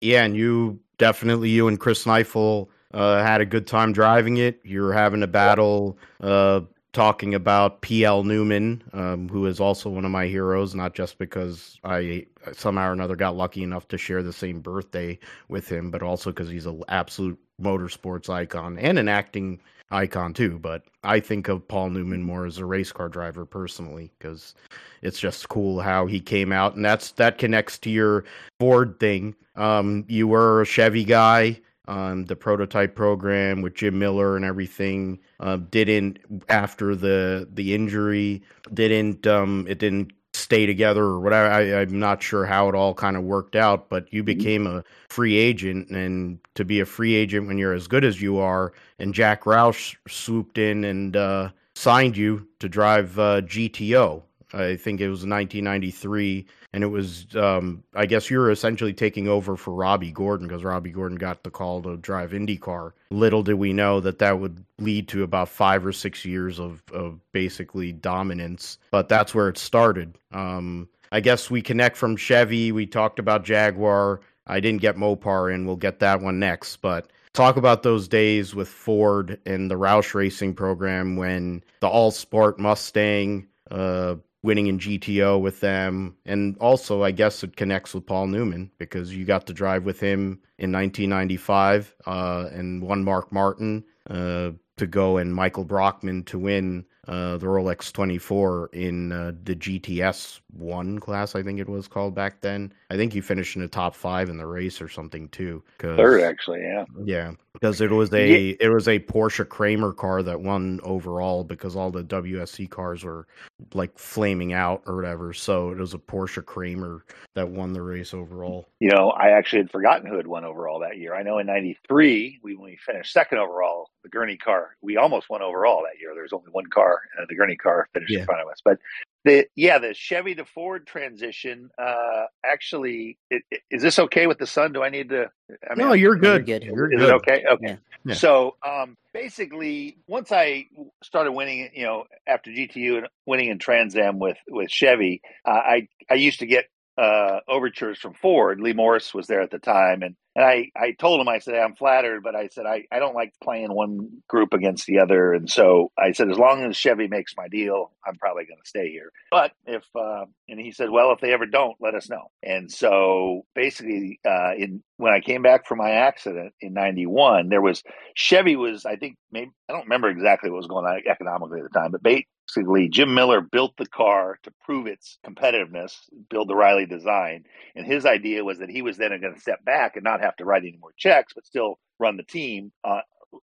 Yeah, 0.00 0.24
and 0.24 0.36
you 0.36 0.78
definitely, 0.98 1.50
you 1.50 1.68
and 1.68 1.78
Chris 1.78 2.04
Kneifel 2.04 2.68
uh, 2.92 3.22
had 3.22 3.40
a 3.40 3.46
good 3.46 3.66
time 3.66 3.92
driving 3.92 4.36
it. 4.36 4.60
You 4.64 4.82
were 4.82 4.92
having 4.92 5.22
a 5.22 5.26
battle 5.26 5.98
uh, 6.20 6.60
talking 6.92 7.34
about 7.34 7.80
P.L. 7.82 8.24
Newman, 8.24 8.82
um, 8.92 9.28
who 9.28 9.46
is 9.46 9.60
also 9.60 9.88
one 9.88 10.04
of 10.04 10.10
my 10.10 10.26
heroes, 10.26 10.74
not 10.74 10.94
just 10.94 11.18
because 11.18 11.78
I 11.84 12.26
somehow 12.52 12.90
or 12.90 12.92
another 12.92 13.16
got 13.16 13.36
lucky 13.36 13.62
enough 13.62 13.88
to 13.88 13.98
share 13.98 14.22
the 14.22 14.32
same 14.32 14.60
birthday 14.60 15.18
with 15.48 15.70
him, 15.70 15.90
but 15.90 16.02
also 16.02 16.30
because 16.30 16.48
he's 16.48 16.66
an 16.66 16.82
absolute 16.88 17.38
motorsports 17.60 18.28
icon 18.28 18.78
and 18.78 18.98
an 18.98 19.08
acting 19.08 19.60
icon 19.90 20.34
too. 20.34 20.58
But 20.58 20.84
I 21.02 21.20
think 21.20 21.48
of 21.48 21.66
Paul 21.66 21.90
Newman 21.90 22.22
more 22.22 22.46
as 22.46 22.58
a 22.58 22.64
race 22.64 22.92
car 22.92 23.08
driver 23.08 23.44
personally 23.44 24.10
because 24.18 24.54
it's 25.02 25.18
just 25.18 25.48
cool 25.48 25.80
how 25.80 26.06
he 26.06 26.20
came 26.20 26.52
out, 26.52 26.76
and 26.76 26.84
that's 26.84 27.12
that 27.12 27.38
connects 27.38 27.78
to 27.80 27.90
your 27.90 28.24
Ford 28.58 28.98
thing. 29.00 29.34
Um, 29.56 30.04
you 30.08 30.28
were 30.28 30.62
a 30.62 30.66
Chevy 30.66 31.04
guy. 31.04 31.60
Um, 31.88 32.26
the 32.26 32.36
prototype 32.36 32.94
program 32.94 33.62
with 33.62 33.74
Jim 33.74 33.98
Miller 33.98 34.36
and 34.36 34.44
everything 34.44 35.18
uh, 35.40 35.56
didn't 35.56 36.20
after 36.48 36.94
the 36.94 37.48
the 37.52 37.74
injury 37.74 38.42
didn't 38.72 39.26
um, 39.26 39.66
it 39.68 39.80
didn't 39.80 40.12
stay 40.32 40.66
together 40.66 41.02
or 41.02 41.20
whatever. 41.20 41.48
I, 41.50 41.82
am 41.82 41.98
not 41.98 42.22
sure 42.22 42.44
how 42.44 42.68
it 42.68 42.74
all 42.74 42.94
kind 42.94 43.16
of 43.16 43.24
worked 43.24 43.56
out, 43.56 43.88
but 43.88 44.12
you 44.12 44.22
mm-hmm. 44.22 44.38
became 44.38 44.66
a 44.66 44.84
free 45.08 45.36
agent, 45.36 45.90
and 45.90 46.38
to 46.54 46.64
be 46.64 46.80
a 46.80 46.86
free 46.86 47.14
agent 47.14 47.46
when 47.46 47.58
you're 47.58 47.74
as 47.74 47.88
good 47.88 48.04
as 48.04 48.20
you 48.20 48.38
are, 48.38 48.72
and 48.98 49.14
Jack 49.14 49.44
Roush 49.44 49.96
swooped 50.08 50.58
in 50.58 50.84
and 50.84 51.16
uh, 51.16 51.50
signed 51.74 52.16
you 52.16 52.46
to 52.58 52.68
drive 52.68 53.18
uh, 53.18 53.40
GTO. 53.42 54.22
I 54.52 54.76
think 54.76 55.00
it 55.00 55.08
was 55.08 55.20
1993, 55.20 56.46
and 56.72 56.84
it 56.84 56.88
was 56.88 57.26
um, 57.36 57.82
I 57.94 58.06
guess 58.06 58.30
you're 58.30 58.50
essentially 58.50 58.92
taking 58.92 59.28
over 59.28 59.56
for 59.56 59.72
Robbie 59.72 60.12
Gordon 60.12 60.46
because 60.46 60.64
Robbie 60.64 60.90
Gordon 60.90 61.18
got 61.18 61.42
the 61.42 61.50
call 61.50 61.82
to 61.82 61.96
drive 61.96 62.30
IndyCar. 62.30 62.92
Little 63.10 63.42
did 63.42 63.54
we 63.54 63.72
know 63.72 64.00
that 64.00 64.18
that 64.18 64.38
would 64.38 64.64
lead 64.78 65.08
to 65.08 65.22
about 65.22 65.48
five 65.48 65.84
or 65.84 65.92
six 65.92 66.24
years 66.24 66.60
of, 66.60 66.82
of 66.92 67.20
basically 67.32 67.92
dominance, 67.92 68.78
but 68.90 69.08
that's 69.08 69.34
where 69.34 69.48
it 69.48 69.58
started. 69.58 70.16
Um, 70.32 70.88
I 71.12 71.20
guess 71.20 71.50
we 71.50 71.60
connect 71.60 71.96
from 71.96 72.16
Chevy. 72.16 72.70
We 72.70 72.86
talked 72.86 73.18
about 73.18 73.44
Jaguar. 73.44 74.20
I 74.46 74.60
didn't 74.60 74.80
get 74.80 74.96
Mopar 74.96 75.52
in. 75.52 75.66
We'll 75.66 75.76
get 75.76 75.98
that 76.00 76.20
one 76.20 76.38
next, 76.38 76.76
but 76.76 77.10
talk 77.32 77.56
about 77.56 77.82
those 77.82 78.08
days 78.08 78.54
with 78.54 78.68
Ford 78.68 79.38
and 79.46 79.70
the 79.70 79.76
Roush 79.76 80.14
Racing 80.14 80.54
program 80.54 81.16
when 81.16 81.62
the 81.80 81.88
All 81.88 82.10
Sport 82.10 82.58
Mustang 82.58 83.46
uh, 83.70 84.16
winning 84.42 84.66
in 84.66 84.78
GTO 84.78 85.40
with 85.40 85.60
them. 85.60 86.16
And 86.24 86.56
also, 86.58 87.02
I 87.02 87.10
guess 87.10 87.42
it 87.42 87.56
connects 87.56 87.94
with 87.94 88.06
Paul 88.06 88.28
Newman 88.28 88.70
because 88.78 89.14
you 89.14 89.24
got 89.24 89.46
to 89.46 89.52
drive 89.52 89.84
with 89.84 90.00
him 90.00 90.40
in 90.58 90.72
1995 90.72 91.94
uh, 92.06 92.48
and 92.52 92.82
one 92.82 93.04
Mark 93.04 93.32
Martin 93.32 93.84
uh, 94.08 94.50
to 94.76 94.86
go 94.86 95.18
and 95.18 95.34
Michael 95.34 95.64
Brockman 95.64 96.24
to 96.24 96.38
win 96.38 96.86
uh, 97.06 97.36
the 97.38 97.46
Rolex 97.46 97.92
24 97.92 98.70
in 98.72 99.12
uh, 99.12 99.32
the 99.42 99.56
GTS 99.56 100.40
1 100.52 100.98
class, 100.98 101.34
I 101.34 101.42
think 101.42 101.60
it 101.60 101.68
was 101.68 101.88
called 101.88 102.14
back 102.14 102.40
then. 102.40 102.72
I 102.90 102.96
think 102.96 103.14
you 103.14 103.22
finished 103.22 103.56
in 103.56 103.62
the 103.62 103.68
top 103.68 103.94
five 103.94 104.28
in 104.28 104.36
the 104.36 104.46
race 104.46 104.80
or 104.80 104.88
something 104.88 105.28
too. 105.28 105.62
Third, 105.78 106.22
actually, 106.22 106.60
yeah. 106.62 106.84
Yeah, 107.04 107.32
because 107.52 107.80
it 107.80 107.90
was 107.90 108.12
a 108.12 108.50
yeah. 108.50 108.56
it 108.60 108.68
was 108.68 108.88
a 108.88 108.98
Porsche 108.98 109.48
Kremer 109.48 109.92
car 109.92 110.22
that 110.22 110.40
won 110.40 110.80
overall 110.82 111.44
because 111.44 111.76
all 111.76 111.90
the 111.90 112.04
WSC 112.04 112.68
cars 112.70 113.04
were 113.04 113.26
like 113.74 113.98
flaming 113.98 114.52
out 114.52 114.82
or 114.86 114.96
whatever. 114.96 115.32
So 115.32 115.70
it 115.70 115.78
was 115.78 115.94
a 115.94 115.98
Porsche 115.98 116.44
Kremer 116.44 117.04
that 117.34 117.48
won 117.48 117.72
the 117.72 117.82
race 117.82 118.14
overall. 118.14 118.68
You 118.80 118.90
know, 118.90 119.10
I 119.10 119.30
actually 119.30 119.60
had 119.60 119.70
forgotten 119.70 120.06
who 120.06 120.16
had 120.16 120.26
won 120.26 120.44
overall 120.44 120.80
that 120.80 120.98
year. 120.98 121.14
I 121.14 121.22
know 121.22 121.38
in 121.38 121.46
'93 121.46 122.40
we 122.42 122.54
when 122.54 122.64
we 122.64 122.78
finished 122.84 123.12
second 123.12 123.38
overall, 123.38 123.90
the 124.02 124.08
Gurney 124.08 124.36
car. 124.36 124.76
We 124.80 124.96
almost 124.96 125.28
won 125.30 125.42
overall 125.42 125.82
that 125.82 126.00
year. 126.00 126.12
There 126.14 126.22
was 126.22 126.32
only 126.32 126.50
one 126.50 126.66
car, 126.66 127.00
and 127.16 127.26
the 127.28 127.34
Gurney 127.34 127.56
car 127.56 127.88
finished 127.92 128.12
yeah. 128.12 128.20
in 128.20 128.24
front 128.26 128.40
of 128.40 128.48
us. 128.48 128.60
But 128.64 128.78
the 129.24 129.46
yeah, 129.54 129.78
the 129.78 129.94
Chevy 129.94 130.34
to 130.36 130.44
Ford 130.44 130.86
transition. 130.86 131.70
Uh, 131.78 132.24
actually, 132.44 133.18
it, 133.30 133.42
it, 133.50 133.60
is 133.70 133.82
this 133.82 133.98
okay 133.98 134.26
with 134.26 134.38
the 134.38 134.46
sun? 134.46 134.72
Do 134.72 134.82
I 134.82 134.88
need 134.88 135.10
to? 135.10 135.30
I 135.68 135.74
mean, 135.74 135.88
no, 135.88 135.92
you're 135.92 136.16
good. 136.16 136.48
You're 136.48 136.58
good. 136.58 136.64
You're 136.64 136.92
is 136.92 137.00
good. 137.00 137.08
it 137.08 137.14
okay? 137.14 137.44
Okay. 137.50 137.66
Yeah. 137.66 137.76
Yeah. 138.04 138.14
So 138.14 138.56
um, 138.66 138.96
basically, 139.12 139.98
once 140.06 140.32
I 140.32 140.66
started 141.02 141.32
winning, 141.32 141.70
you 141.74 141.84
know, 141.84 142.04
after 142.26 142.50
GTU 142.50 142.98
and 142.98 143.08
winning 143.26 143.50
in 143.50 143.58
Trans 143.58 143.94
Am 143.96 144.18
with 144.18 144.38
with 144.48 144.70
Chevy, 144.70 145.20
uh, 145.44 145.50
I 145.50 145.88
I 146.10 146.14
used 146.14 146.38
to 146.40 146.46
get 146.46 146.66
uh, 146.96 147.40
overtures 147.46 147.98
from 147.98 148.14
Ford. 148.14 148.60
Lee 148.60 148.72
Morris 148.72 149.12
was 149.12 149.26
there 149.26 149.42
at 149.42 149.50
the 149.50 149.58
time, 149.58 150.02
and 150.02 150.16
and 150.36 150.44
I, 150.44 150.70
I 150.76 150.92
told 150.92 151.20
him, 151.20 151.28
I 151.28 151.40
said, 151.40 151.56
I'm 151.56 151.74
flattered, 151.74 152.22
but 152.22 152.36
I 152.36 152.48
said, 152.48 152.64
I, 152.64 152.84
I 152.92 153.00
don't 153.00 153.16
like 153.16 153.32
playing 153.42 153.74
one 153.74 154.22
group 154.28 154.52
against 154.52 154.86
the 154.86 155.00
other. 155.00 155.32
And 155.32 155.50
so 155.50 155.90
I 155.98 156.12
said, 156.12 156.30
as 156.30 156.38
long 156.38 156.64
as 156.64 156.76
Chevy 156.76 157.08
makes 157.08 157.34
my 157.36 157.48
deal, 157.48 157.90
I'm 158.06 158.16
probably 158.16 158.44
going 158.44 158.60
to 158.62 158.68
stay 158.68 158.90
here. 158.90 159.10
But 159.32 159.52
if, 159.66 159.84
uh, 159.94 160.26
and 160.48 160.60
he 160.60 160.70
said, 160.70 160.90
well, 160.90 161.12
if 161.12 161.20
they 161.20 161.32
ever 161.32 161.46
don't, 161.46 161.76
let 161.80 161.94
us 161.94 162.08
know. 162.08 162.30
And 162.44 162.70
so 162.70 163.44
basically, 163.54 164.20
uh, 164.24 164.52
in, 164.56 164.82
when 164.98 165.12
I 165.12 165.20
came 165.20 165.42
back 165.42 165.66
from 165.66 165.78
my 165.78 165.90
accident 165.90 166.54
in 166.60 166.74
91, 166.74 167.48
there 167.48 167.62
was 167.62 167.82
Chevy 168.14 168.54
was, 168.54 168.86
I 168.86 168.96
think, 168.96 169.16
maybe, 169.32 169.50
I 169.68 169.72
don't 169.72 169.84
remember 169.84 170.10
exactly 170.10 170.50
what 170.50 170.58
was 170.58 170.66
going 170.68 170.86
on 170.86 171.00
economically 171.10 171.60
at 171.60 171.72
the 171.72 171.78
time, 171.78 171.90
but 171.90 172.02
basically 172.02 172.88
Jim 172.88 173.14
Miller 173.14 173.40
built 173.40 173.76
the 173.76 173.86
car 173.86 174.38
to 174.42 174.52
prove 174.64 174.86
its 174.86 175.18
competitiveness, 175.26 175.94
build 176.28 176.48
the 176.48 176.54
Riley 176.54 176.86
design. 176.86 177.44
And 177.74 177.86
his 177.86 178.06
idea 178.06 178.44
was 178.44 178.58
that 178.58 178.70
he 178.70 178.82
was 178.82 178.96
then 178.96 179.18
going 179.20 179.34
to 179.34 179.40
step 179.40 179.64
back 179.64 179.96
and 179.96 180.04
not 180.04 180.19
have 180.20 180.36
to 180.36 180.44
write 180.44 180.62
any 180.62 180.78
more 180.80 180.92
checks, 180.96 181.32
but 181.34 181.46
still 181.46 181.78
run 181.98 182.16
the 182.16 182.22
team, 182.22 182.72
uh, 182.84 183.00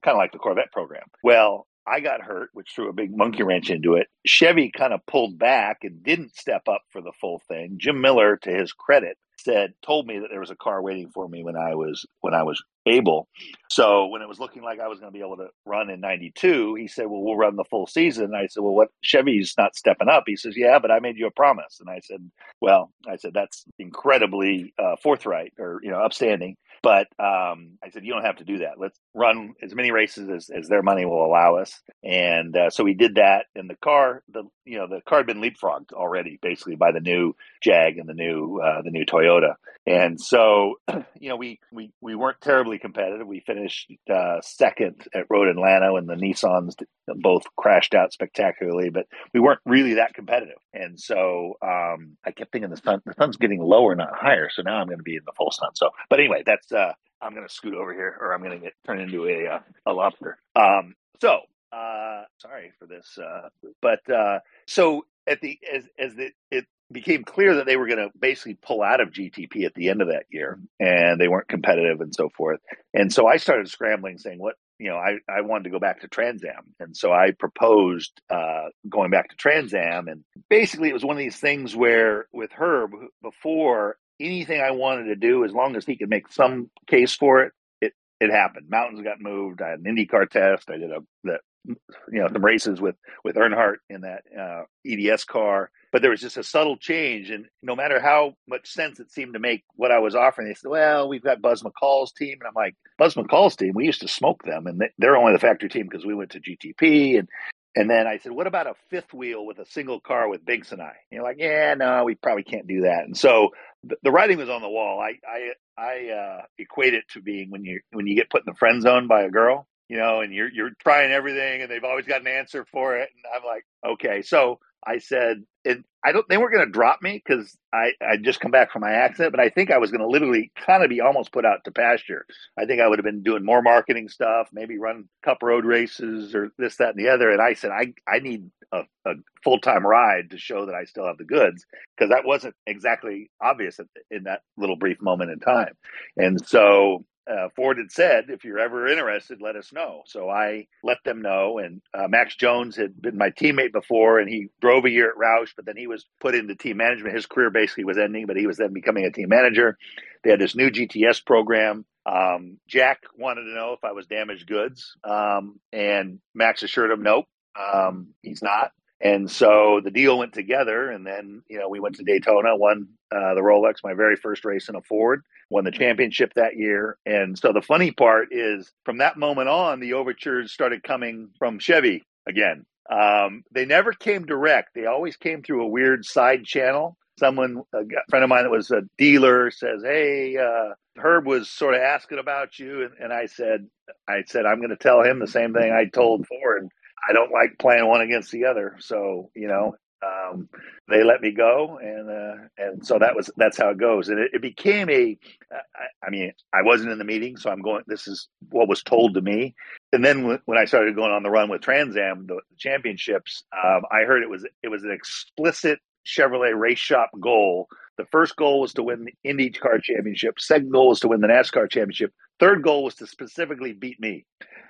kind 0.04 0.16
of 0.16 0.18
like 0.18 0.32
the 0.32 0.38
Corvette 0.38 0.72
program. 0.72 1.04
Well, 1.24 1.68
I 1.86 2.00
got 2.00 2.22
hurt, 2.22 2.50
which 2.54 2.72
threw 2.74 2.90
a 2.90 2.94
big 2.94 3.16
monkey 3.16 3.44
wrench 3.44 3.70
into 3.70 3.96
it. 3.96 4.08
Chevy 4.26 4.72
kind 4.72 4.94
of 4.94 5.06
pulled 5.06 5.38
back 5.38 5.80
and 5.84 6.04
didn't 6.04 6.36
step 6.36 6.68
up 6.68 6.82
for 6.92 7.02
the 7.02 7.12
full 7.20 7.42
thing. 7.48 7.76
Jim 7.78 8.00
Miller, 8.00 8.38
to 8.38 8.52
his 8.52 8.72
credit, 8.72 9.18
said 9.44 9.74
told 9.82 10.08
me 10.08 10.20
that 10.20 10.30
there 10.30 10.40
was 10.40 10.52
a 10.52 10.56
car 10.56 10.82
waiting 10.82 11.10
for 11.10 11.28
me 11.28 11.44
when 11.44 11.56
I 11.56 11.76
was 11.76 12.06
when 12.22 12.34
I 12.34 12.44
was 12.44 12.64
able. 12.86 13.28
So 13.70 14.08
when 14.08 14.22
it 14.22 14.28
was 14.28 14.40
looking 14.40 14.64
like 14.64 14.80
I 14.80 14.88
was 14.88 15.00
going 15.00 15.12
to 15.12 15.18
be 15.18 15.24
able 15.24 15.38
to 15.38 15.48
run 15.66 15.90
in 15.90 16.00
92, 16.00 16.76
he 16.76 16.88
said, 16.88 17.08
"Well, 17.08 17.22
we'll 17.22 17.38
run 17.38 17.56
the 17.56 17.64
full 17.66 17.88
season." 17.88 18.26
And 18.26 18.36
I 18.36 18.48
said, 18.48 18.64
"Well, 18.64 18.76
what 18.76 18.90
Chevy's 19.02 19.54
not 19.58 19.76
stepping 19.76 20.10
up?" 20.10 20.24
He 20.26 20.36
says, 20.36 20.56
"Yeah, 20.58 20.80
but 20.80 20.92
I 20.92 21.00
made 21.00 21.18
you 21.18 21.28
a 21.28 21.32
promise." 21.32 21.80
And 21.80 21.90
I 21.90 22.00
said, 22.04 22.30
"Well, 22.62 22.92
I 23.08 23.18
said 23.18 23.32
that's 23.34 23.66
incredibly 23.80 24.74
uh, 24.80 24.96
forthright 25.02 25.54
or 25.60 25.80
you 25.84 25.92
know 25.92 26.00
upstanding." 26.00 26.56
But 26.84 27.08
um, 27.18 27.78
I 27.82 27.90
said, 27.92 28.04
you 28.04 28.12
don't 28.12 28.26
have 28.26 28.36
to 28.38 28.44
do 28.44 28.60
that. 28.60 28.78
Let's 28.78 29.00
run 29.14 29.54
as 29.64 29.74
many 29.74 29.92
races 29.92 30.30
as, 30.30 30.50
as 30.50 30.68
their 30.68 30.84
money 30.84 31.06
will 31.06 31.26
allow 31.26 31.56
us. 31.56 31.82
And 32.04 32.56
uh, 32.58 32.70
so 32.70 32.84
we 32.84 32.94
did 32.94 33.16
that. 33.16 33.46
And 33.56 33.70
the 33.70 33.78
car, 33.78 34.22
the 34.28 34.44
you 34.66 34.78
know, 34.78 34.88
the 34.88 35.02
car 35.02 35.20
had 35.20 35.28
been 35.28 35.42
leapfrogged 35.42 35.94
already, 35.94 36.40
basically 36.42 36.76
by 36.76 36.92
the 36.92 37.00
new 37.00 37.36
Jag 37.62 37.98
and 37.98 38.08
the 38.08 38.14
new 38.14 38.60
uh, 38.60 38.82
the 38.82 38.92
new 38.92 39.06
Toyota. 39.06 39.56
And 39.86 40.20
so, 40.20 40.76
you 41.20 41.30
know, 41.30 41.36
we 41.36 41.60
we 41.72 41.92
we 42.02 42.16
weren't 42.16 42.40
terribly 42.42 42.80
competitive. 42.80 43.28
We 43.28 43.42
finished 43.42 43.92
uh, 44.14 44.40
second 44.42 45.06
at 45.14 45.26
Road 45.30 45.48
Atlanta, 45.48 45.96
and 45.96 46.08
the 46.08 46.16
Nissans 46.16 46.76
both 47.08 47.44
crashed 47.58 47.94
out 47.94 48.14
spectacularly. 48.14 48.90
But 48.90 49.08
we 49.34 49.40
weren't 49.40 49.60
really 49.66 49.96
that 49.96 50.14
competitive. 50.14 50.58
And 50.74 51.00
so 51.00 51.58
um, 51.62 52.18
I 52.26 52.32
kept 52.32 52.52
thinking 52.52 52.70
the 52.70 52.78
sun 52.78 53.02
the 53.06 53.14
sun's 53.14 53.38
getting 53.38 53.62
lower, 53.62 53.96
not 53.96 54.14
higher. 54.14 54.50
So 54.50 54.62
now 54.62 54.78
I'm 54.78 54.88
going 54.88 55.00
to 55.00 55.04
be 55.04 55.16
in 55.16 55.24
the 55.26 55.34
full 55.34 55.52
sun. 55.52 55.72
So, 55.76 55.90
but 56.10 56.20
anyway, 56.20 56.44
that's 56.46 56.72
uh, 56.74 56.94
I'm 57.22 57.34
going 57.34 57.48
to 57.48 57.54
scoot 57.54 57.74
over 57.74 57.94
here, 57.94 58.18
or 58.20 58.34
I'm 58.34 58.42
going 58.42 58.58
to 58.60 58.64
get 58.64 58.74
turned 58.86 59.02
into 59.02 59.28
a 59.28 59.48
uh, 59.48 59.60
a 59.86 59.94
lobster. 59.94 60.38
Um, 60.56 60.96
so 61.22 61.40
uh, 61.72 62.24
sorry 62.40 62.72
for 62.78 62.86
this, 62.86 63.18
uh, 63.18 63.50
but 63.82 64.08
uh, 64.10 64.40
so 64.68 65.06
at 65.28 65.42
the 65.42 65.60
as 65.74 65.86
as 65.98 66.16
the 66.16 66.32
it 66.52 66.66
became 66.92 67.24
clear 67.24 67.56
that 67.56 67.66
they 67.66 67.78
were 67.78 67.88
going 67.88 67.98
to 67.98 68.12
basically 68.20 68.58
pull 68.62 68.84
out 68.84 69.02
of 69.02 69.10
GTP 69.10 69.64
at 69.66 69.74
the 69.74 69.90
end 69.90 70.02
of 70.02 70.10
that 70.10 70.26
year, 70.30 70.60
and 70.80 71.20
they 71.20 71.28
weren't 71.28 71.48
competitive 71.48 72.02
and 72.02 72.14
so 72.14 72.30
forth. 72.30 72.60
And 72.94 73.12
so 73.12 73.26
I 73.26 73.38
started 73.38 73.70
scrambling, 73.70 74.18
saying, 74.18 74.40
"What 74.40 74.56
you 74.80 74.90
know, 74.90 74.98
I, 74.98 75.18
I 75.30 75.42
wanted 75.42 75.66
to 75.66 75.70
go 75.70 75.80
back 75.80 76.02
to 76.02 76.08
Trans 76.08 76.44
Am. 76.44 76.74
And 76.80 76.96
so 76.96 77.12
I 77.14 77.32
proposed 77.32 78.22
uh, 78.30 78.66
going 78.90 79.12
back 79.12 79.30
to 79.30 79.36
Trans 79.38 79.74
Am. 79.74 80.08
And 80.08 80.26
basically, 80.50 80.90
it 80.90 80.94
was 80.94 81.06
one 81.06 81.16
of 81.16 81.20
these 81.20 81.38
things 81.38 81.74
where 81.74 82.26
with 82.34 82.52
Herb, 82.52 82.92
before 83.22 83.96
anything 84.24 84.62
I 84.62 84.72
wanted 84.72 85.06
to 85.06 85.16
do, 85.16 85.44
as 85.46 85.52
long 85.52 85.76
as 85.76 85.86
he 85.86 85.98
could 85.98 86.10
make 86.10 86.32
some 86.32 86.70
case 86.88 87.16
for 87.16 87.44
it, 87.44 87.54
it, 87.82 87.94
it 88.20 88.32
happened. 88.32 88.70
Mountains 88.70 89.02
got 89.02 89.22
moved. 89.22 89.62
I 89.62 89.72
had 89.72 89.80
an 89.80 89.96
IndyCar 89.96 90.30
test. 90.30 90.70
I 90.70 90.78
did 90.78 90.92
a 90.92 91.00
the 91.24 91.40
you 91.66 92.20
know 92.20 92.28
some 92.32 92.44
races 92.44 92.82
with 92.82 92.96
with 93.24 93.36
Earnhardt 93.36 93.78
in 93.90 94.02
that 94.02 94.24
uh, 94.38 94.64
EDS 94.86 95.24
car, 95.26 95.70
but 95.92 96.02
there 96.02 96.12
was 96.12 96.22
just 96.22 96.38
a 96.38 96.44
subtle 96.44 96.78
change, 96.78 97.30
and 97.30 97.46
no 97.62 97.76
matter 97.76 98.00
how 98.00 98.34
much 98.48 98.70
sense 98.70 99.00
it 99.00 99.12
seemed 99.12 99.34
to 99.34 99.40
make 99.40 99.64
what 99.76 99.92
I 99.92 100.00
was 100.00 100.16
offering, 100.16 100.48
they 100.48 100.54
said, 100.56 100.70
"Well, 100.70 101.08
we've 101.08 101.24
got 101.24 101.42
Buzz 101.42 101.64
McCall's 101.64 102.12
team," 102.12 102.38
and 102.42 102.48
I'm 102.48 102.54
like, 102.56 102.76
"Buzz 102.98 103.16
McCall's 103.16 103.56
team? 103.56 103.74
We 103.76 103.86
used 103.86 104.02
to 104.02 104.08
smoke 104.08 104.44
them, 104.44 104.68
and 104.68 104.84
they're 104.98 105.18
only 105.18 105.34
the 105.34 105.40
factory 105.40 105.70
team 105.70 105.88
because 105.90 106.06
we 106.06 106.16
went 106.16 106.32
to 106.32 106.42
GTP." 106.42 107.20
And 107.20 107.30
and 107.76 107.90
then 107.90 108.08
I 108.08 108.18
said, 108.18 108.32
"What 108.32 108.48
about 108.48 108.68
a 108.68 108.76
fifth 108.90 109.14
wheel 109.14 109.46
with 109.46 109.60
a 109.60 109.66
single 109.66 110.00
car 110.00 110.30
with 110.30 110.46
Biggs 110.46 110.72
and 110.72 110.82
I?" 110.82 110.86
And 110.86 111.12
you're 111.12 111.24
like, 111.24 111.38
"Yeah, 111.40 111.74
no, 111.76 112.04
we 112.06 112.16
probably 112.16 112.44
can't 112.44 112.68
do 112.68 112.82
that." 112.82 113.06
And 113.06 113.18
so 113.18 113.50
the, 113.84 113.98
the 114.04 114.12
writing 114.12 114.38
was 114.38 114.50
on 114.50 114.62
the 114.62 114.70
wall. 114.70 115.00
I 115.00 115.20
I 115.28 115.52
I 115.78 116.10
uh, 116.12 116.42
equate 116.58 116.94
it 116.94 117.06
to 117.14 117.22
being 117.22 117.52
when 117.52 117.64
you 117.64 117.82
when 117.92 118.08
you 118.08 118.16
get 118.16 118.30
put 118.30 118.42
in 118.42 118.52
the 118.52 118.58
friend 118.58 118.82
zone 118.82 119.08
by 119.08 119.24
a 119.24 119.30
girl 119.30 119.68
you 119.90 119.98
know, 119.98 120.22
and 120.22 120.34
you're 120.34 120.52
you're 120.52 120.72
trying 120.80 121.12
everything, 121.12 121.62
and 121.62 121.70
they've 121.70 121.84
always 121.84 122.06
got 122.08 122.22
an 122.22 122.28
answer 122.28 122.66
for 122.72 122.98
it. 122.98 123.10
And 123.16 123.26
I'm 123.36 123.46
like, 123.46 123.64
okay. 123.94 124.22
So 124.24 124.60
I 124.86 125.00
said, 125.00 125.44
and 125.66 125.84
I 126.06 126.12
don't. 126.12 126.28
They 126.30 126.38
weren't 126.38 126.54
going 126.54 126.66
to 126.66 126.72
drop 126.72 127.02
me 127.02 127.22
because 127.26 127.58
I 127.74 127.92
I 128.02 128.18
just 128.18 128.40
come 128.40 128.52
back 128.52 128.72
from 128.72 128.82
my 128.82 128.92
accident, 128.92 129.34
but 129.34 129.40
I 129.40 129.50
think 129.50 129.72
I 129.72 129.78
was 129.78 129.92
going 129.92 130.02
to 130.02 130.08
literally 130.08 130.52
kind 130.56 130.84
of 130.84 130.90
be 130.90 131.02
almost 131.02 131.32
put 131.32 131.46
out 131.46 131.64
to 131.66 131.72
pasture. 131.72 132.26
I 132.58 132.66
think 132.66 132.82
I 132.82 132.88
would 132.88 133.00
have 133.00 133.06
been 133.06 133.24
doing 133.24 133.46
more 133.46 133.62
marketing 133.62 134.10
stuff, 134.10 134.50
maybe 134.54 134.78
run 134.78 135.06
cup 135.24 135.44
road 135.44 135.66
races 135.66 136.36
or 136.36 136.52
this, 136.58 136.78
that, 136.78 136.96
and 136.96 137.00
the 137.06 137.10
other. 137.10 137.30
And 137.32 137.42
I 137.42 137.54
said, 137.54 137.72
I 137.72 137.94
I 138.08 138.20
need 138.20 138.50
a, 138.74 138.82
a 139.06 139.14
full 139.44 139.60
time 139.60 139.86
ride 139.86 140.32
to 140.32 140.38
show 140.38 140.66
that 140.66 140.76
I 140.76 140.86
still 140.86 141.08
have 141.08 141.18
the 141.18 141.26
goods 141.26 141.66
because 141.98 142.10
that 142.10 142.26
wasn't 142.26 142.56
exactly 142.68 143.32
obvious 143.42 143.80
in 144.12 144.24
that 144.24 144.42
little 144.58 144.76
brief 144.76 145.02
moment 145.02 145.32
in 145.32 145.40
time. 145.40 145.74
And 146.18 146.46
so 146.46 147.06
uh, 147.32 147.50
Ford 147.56 147.78
had 147.78 147.92
said, 147.92 148.26
if 148.30 148.44
you're 148.44 148.60
ever 148.60 148.88
interested, 148.88 149.42
let 149.42 149.56
us 149.56 149.72
know. 149.72 150.02
So 150.06 150.30
I 150.30 150.68
let 150.84 150.98
them 151.06 151.22
know. 151.22 151.58
And 151.60 151.82
uh, 151.94 152.08
Max 152.08 152.36
Jones 152.36 152.76
had 152.76 153.02
been 153.02 153.18
my 153.18 153.30
teammate 153.30 153.72
before, 153.72 154.20
and 154.20 154.30
he 154.30 154.48
drove 154.62 154.86
a 154.86 154.90
year 154.90 155.10
at 155.10 155.18
Roush, 155.18 155.52
but 155.56 155.66
then 155.66 155.78
he 155.78 155.88
was 155.88 156.06
put 156.20 156.36
into 156.36 156.56
team 156.56 156.78
management. 156.78 157.16
His 157.16 157.26
career 157.26 157.50
basically 157.50 157.86
was 157.86 157.98
ending, 157.98 158.26
but 158.26 158.38
he 158.38 158.48
was 158.48 158.58
then 158.58 158.74
becoming 158.74 159.06
a 159.06 159.12
team 159.12 159.30
manager. 159.30 159.78
They 160.24 160.32
had 160.32 160.40
this 160.40 160.56
new 160.56 160.70
GTS 160.70 161.26
program. 161.26 161.86
Um, 162.06 162.58
Jack 162.68 163.00
wanted 163.18 163.44
to 163.44 163.56
know 163.56 163.74
if 163.74 163.84
I 163.84 163.94
was 163.94 164.06
damaged 164.08 164.48
goods, 164.48 164.96
um, 165.04 165.60
and 165.72 166.20
Max 166.36 166.64
assured 166.64 166.92
him, 166.92 167.04
nope, 167.04 167.26
um, 167.58 168.10
he's 168.22 168.42
not. 168.42 168.72
And 169.04 169.30
so 169.30 169.82
the 169.84 169.92
deal 169.92 170.18
went 170.18 170.32
together, 170.34 170.90
and 170.90 171.06
then 171.06 171.44
you 171.50 171.60
know 171.60 171.68
we 171.68 171.82
went 171.82 171.96
to 171.98 172.04
Daytona, 172.04 172.56
won 172.56 172.88
uh, 173.12 173.34
the 173.34 173.42
Rolex, 173.42 173.84
my 173.84 173.94
very 173.94 174.16
first 174.16 174.46
race 174.46 174.70
in 174.70 174.76
a 174.76 174.82
Ford, 174.82 175.24
won 175.50 175.66
the 175.66 175.72
championship 175.72 176.34
that 176.36 176.56
year. 176.56 176.98
And 177.06 177.38
so 177.38 177.52
the 177.52 177.62
funny 177.62 177.92
part 177.92 178.30
is, 178.32 178.72
from 178.86 179.00
that 179.00 179.18
moment 179.18 179.50
on, 179.50 179.82
the 179.82 179.94
overtures 179.94 180.54
started 180.54 180.84
coming 180.84 181.32
from 181.38 181.60
Chevy 181.60 182.06
again. 182.26 182.66
Um, 182.90 183.44
they 183.52 183.66
never 183.66 183.92
came 183.92 184.26
direct; 184.26 184.74
they 184.74 184.86
always 184.86 185.18
came 185.18 185.44
through 185.44 185.64
a 185.64 185.68
weird 185.68 186.06
side 186.06 186.46
channel. 186.46 186.96
Someone, 187.20 187.62
a 187.74 187.84
friend 188.10 188.24
of 188.24 188.30
mine 188.30 188.44
that 188.44 188.52
was 188.52 188.72
a 188.72 188.84
dealer, 188.98 189.52
says, 189.52 189.84
"Hey, 189.84 190.38
uh, 190.38 190.76
Herb 190.98 191.26
was 191.26 191.50
sort 191.50 191.76
of 191.76 191.82
asking 191.82 192.20
about 192.20 192.58
you," 192.58 192.84
and, 192.84 192.94
and 193.02 193.12
I 193.12 193.26
said, 193.26 193.68
"I 194.08 194.24
said 194.28 194.46
I'm 194.46 194.60
going 194.60 194.70
to 194.70 194.78
tell 194.78 195.04
him 195.04 195.20
the 195.20 195.28
same 195.28 195.54
thing 195.54 195.74
I 195.74 195.86
told 195.86 196.26
Ford." 196.26 196.70
I 197.10 197.14
don't 197.14 197.32
like 197.32 197.58
playing 197.60 197.88
one 197.88 198.02
against 198.02 198.32
the 198.32 198.46
other. 198.46 198.78
So 198.80 199.32
you 199.36 199.48
know, 199.48 199.76
um, 200.04 200.50
they 200.90 201.04
let 201.04 201.22
me 201.22 201.32
go, 201.32 201.80
and 201.82 202.10
uh, 202.10 202.48
and 202.58 202.86
so 202.86 203.00
that 203.00 203.16
was 203.16 203.30
that's 203.38 203.58
how 203.58 203.70
it 203.70 203.78
goes. 203.78 204.10
And 204.10 204.20
it, 204.20 204.32
it 204.34 204.42
became 204.42 204.90
a. 204.90 205.18
I, 205.52 206.08
I 206.08 206.10
mean, 206.10 206.34
I 206.54 206.62
wasn't 206.64 206.92
in 206.92 206.98
the 206.98 207.06
meeting, 207.06 207.38
so 207.38 207.50
I'm 207.50 207.62
going. 207.62 207.84
This 207.88 208.08
is 208.08 208.28
what 208.50 208.68
was 208.68 208.84
told 208.84 209.14
to 209.16 209.22
me. 209.22 209.56
And 209.92 210.04
then 210.04 210.40
when 210.46 210.58
I 210.58 210.66
started 210.66 210.96
going 210.96 211.12
on 211.12 211.24
the 211.24 211.30
run 211.30 211.50
with 211.50 211.62
Trans 211.62 211.96
Am, 211.96 212.28
the, 212.28 212.36
the 212.36 212.58
championships, 212.58 213.44
um, 213.54 213.84
I 213.92 214.04
heard 214.04 214.24
it 214.24 214.30
was 214.30 214.46
it 214.62 214.70
was 214.70 214.84
an 214.84 214.92
explicit 214.92 215.80
Chevrolet 216.06 216.58
race 216.58 216.80
shop 216.80 217.12
goal. 217.20 217.68
The 217.98 218.06
first 218.12 218.36
goal 218.36 218.62
was 218.62 218.74
to 218.74 218.84
win 218.84 219.06
the 219.06 219.14
IndyCar 219.30 219.82
championship. 219.84 220.40
Second 220.40 220.72
goal 220.72 220.90
was 220.90 221.00
to 221.02 221.08
win 221.08 221.22
the 221.22 221.28
NASCAR 221.28 221.70
championship. 221.70 222.12
Third 222.40 222.64
goal 222.64 222.84
was 222.84 222.96
to 222.96 223.08
specifically 223.08 223.74
beat 223.74 224.00
me 224.00 224.26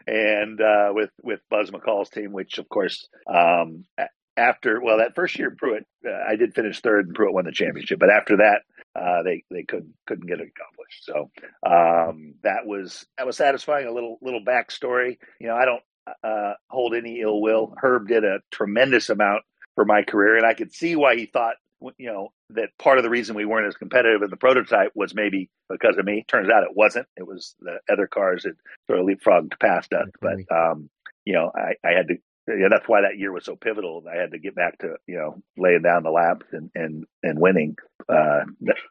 and 0.08 0.60
uh, 0.60 0.90
with 0.92 1.12
with 1.22 1.40
Buzz 1.50 1.72
McCall's 1.72 2.10
team, 2.10 2.32
which 2.32 2.58
of 2.58 2.68
course 2.70 3.08
um, 3.28 3.86
after 4.36 4.82
well 4.82 4.98
that 4.98 5.16
first 5.16 5.38
year 5.38 5.56
Pruett, 5.56 5.86
uh, 6.06 6.24
I 6.28 6.36
did 6.36 6.54
finish 6.54 6.82
third 6.82 7.08
and 7.08 7.16
Pruett 7.16 7.34
won 7.34 7.46
the 7.46 7.52
championship, 7.52 8.00
but 8.00 8.10
after 8.10 8.38
that 8.38 8.62
uh, 9.00 9.24
they 9.24 9.44
they 9.50 9.64
couldn't 9.64 9.94
couldn't 10.06 10.28
get 10.28 10.40
it 10.40 10.52
accomplished. 10.56 11.06
So 11.06 11.32
um, 11.66 12.36
that 12.44 12.66
was 12.66 13.06
that 13.18 13.26
was 13.26 13.38
satisfying. 13.38 13.88
A 13.88 13.94
little 13.94 14.18
little 14.22 14.44
backstory. 14.44 15.18
You 15.40 15.48
know 15.48 15.56
I 15.56 15.66
don't 15.66 15.84
uh, 16.24 16.54
hold 16.70 16.94
any 16.96 17.22
ill 17.22 17.42
will. 17.42 17.74
Herb 17.82 18.08
did 18.08 18.24
a 18.24 18.40
tremendous 18.52 19.10
amount 19.10 19.44
for 19.76 19.86
my 19.86 20.04
career, 20.04 20.38
and 20.38 20.46
I 20.46 20.54
could 20.54 20.74
see 20.74 20.96
why 20.96 21.16
he 21.16 21.26
thought 21.26 21.56
you 21.98 22.08
know 22.12 22.32
that 22.52 22.70
part 22.80 22.98
of 22.98 23.04
the 23.04 23.10
reason 23.10 23.36
we 23.36 23.46
weren't 23.46 23.68
as 23.68 23.76
competitive 23.76 24.22
in 24.22 24.30
the 24.30 24.38
prototype 24.38 24.92
was 24.96 25.14
maybe 25.14 25.50
because 25.70 25.98
of 25.98 26.06
me. 26.06 26.24
Turns 26.28 26.50
out 26.50 26.64
it 26.64 26.76
wasn't. 26.76 27.08
It 27.18 27.28
was 27.28 27.56
the 27.60 27.80
other 27.92 28.08
cars 28.08 28.44
that 28.44 28.54
sort 28.88 29.00
of 29.00 29.06
leapfrogged 29.06 29.60
past 29.60 29.94
us. 29.94 30.08
But 30.22 30.38
um, 30.52 30.90
you 31.26 31.34
know, 31.34 31.52
I, 31.56 31.74
I 31.88 31.92
had 31.92 32.08
to. 32.10 32.16
Yeah, 32.46 32.68
that's 32.70 32.90
why 32.90 33.02
that 33.02 33.18
year 33.18 33.32
was 33.32 33.46
so 33.46 33.56
pivotal. 33.56 34.04
I 34.12 34.18
had 34.18 34.32
to 34.32 34.40
get 34.40 34.54
back 34.54 34.78
to 34.80 34.96
you 35.08 35.16
know 35.16 35.42
laying 35.58 35.82
down 35.82 36.04
the 36.04 36.12
laps 36.12 36.46
and 36.52 36.70
and 36.76 37.06
and 37.22 37.40
winning. 37.40 37.76
uh, 38.10 38.42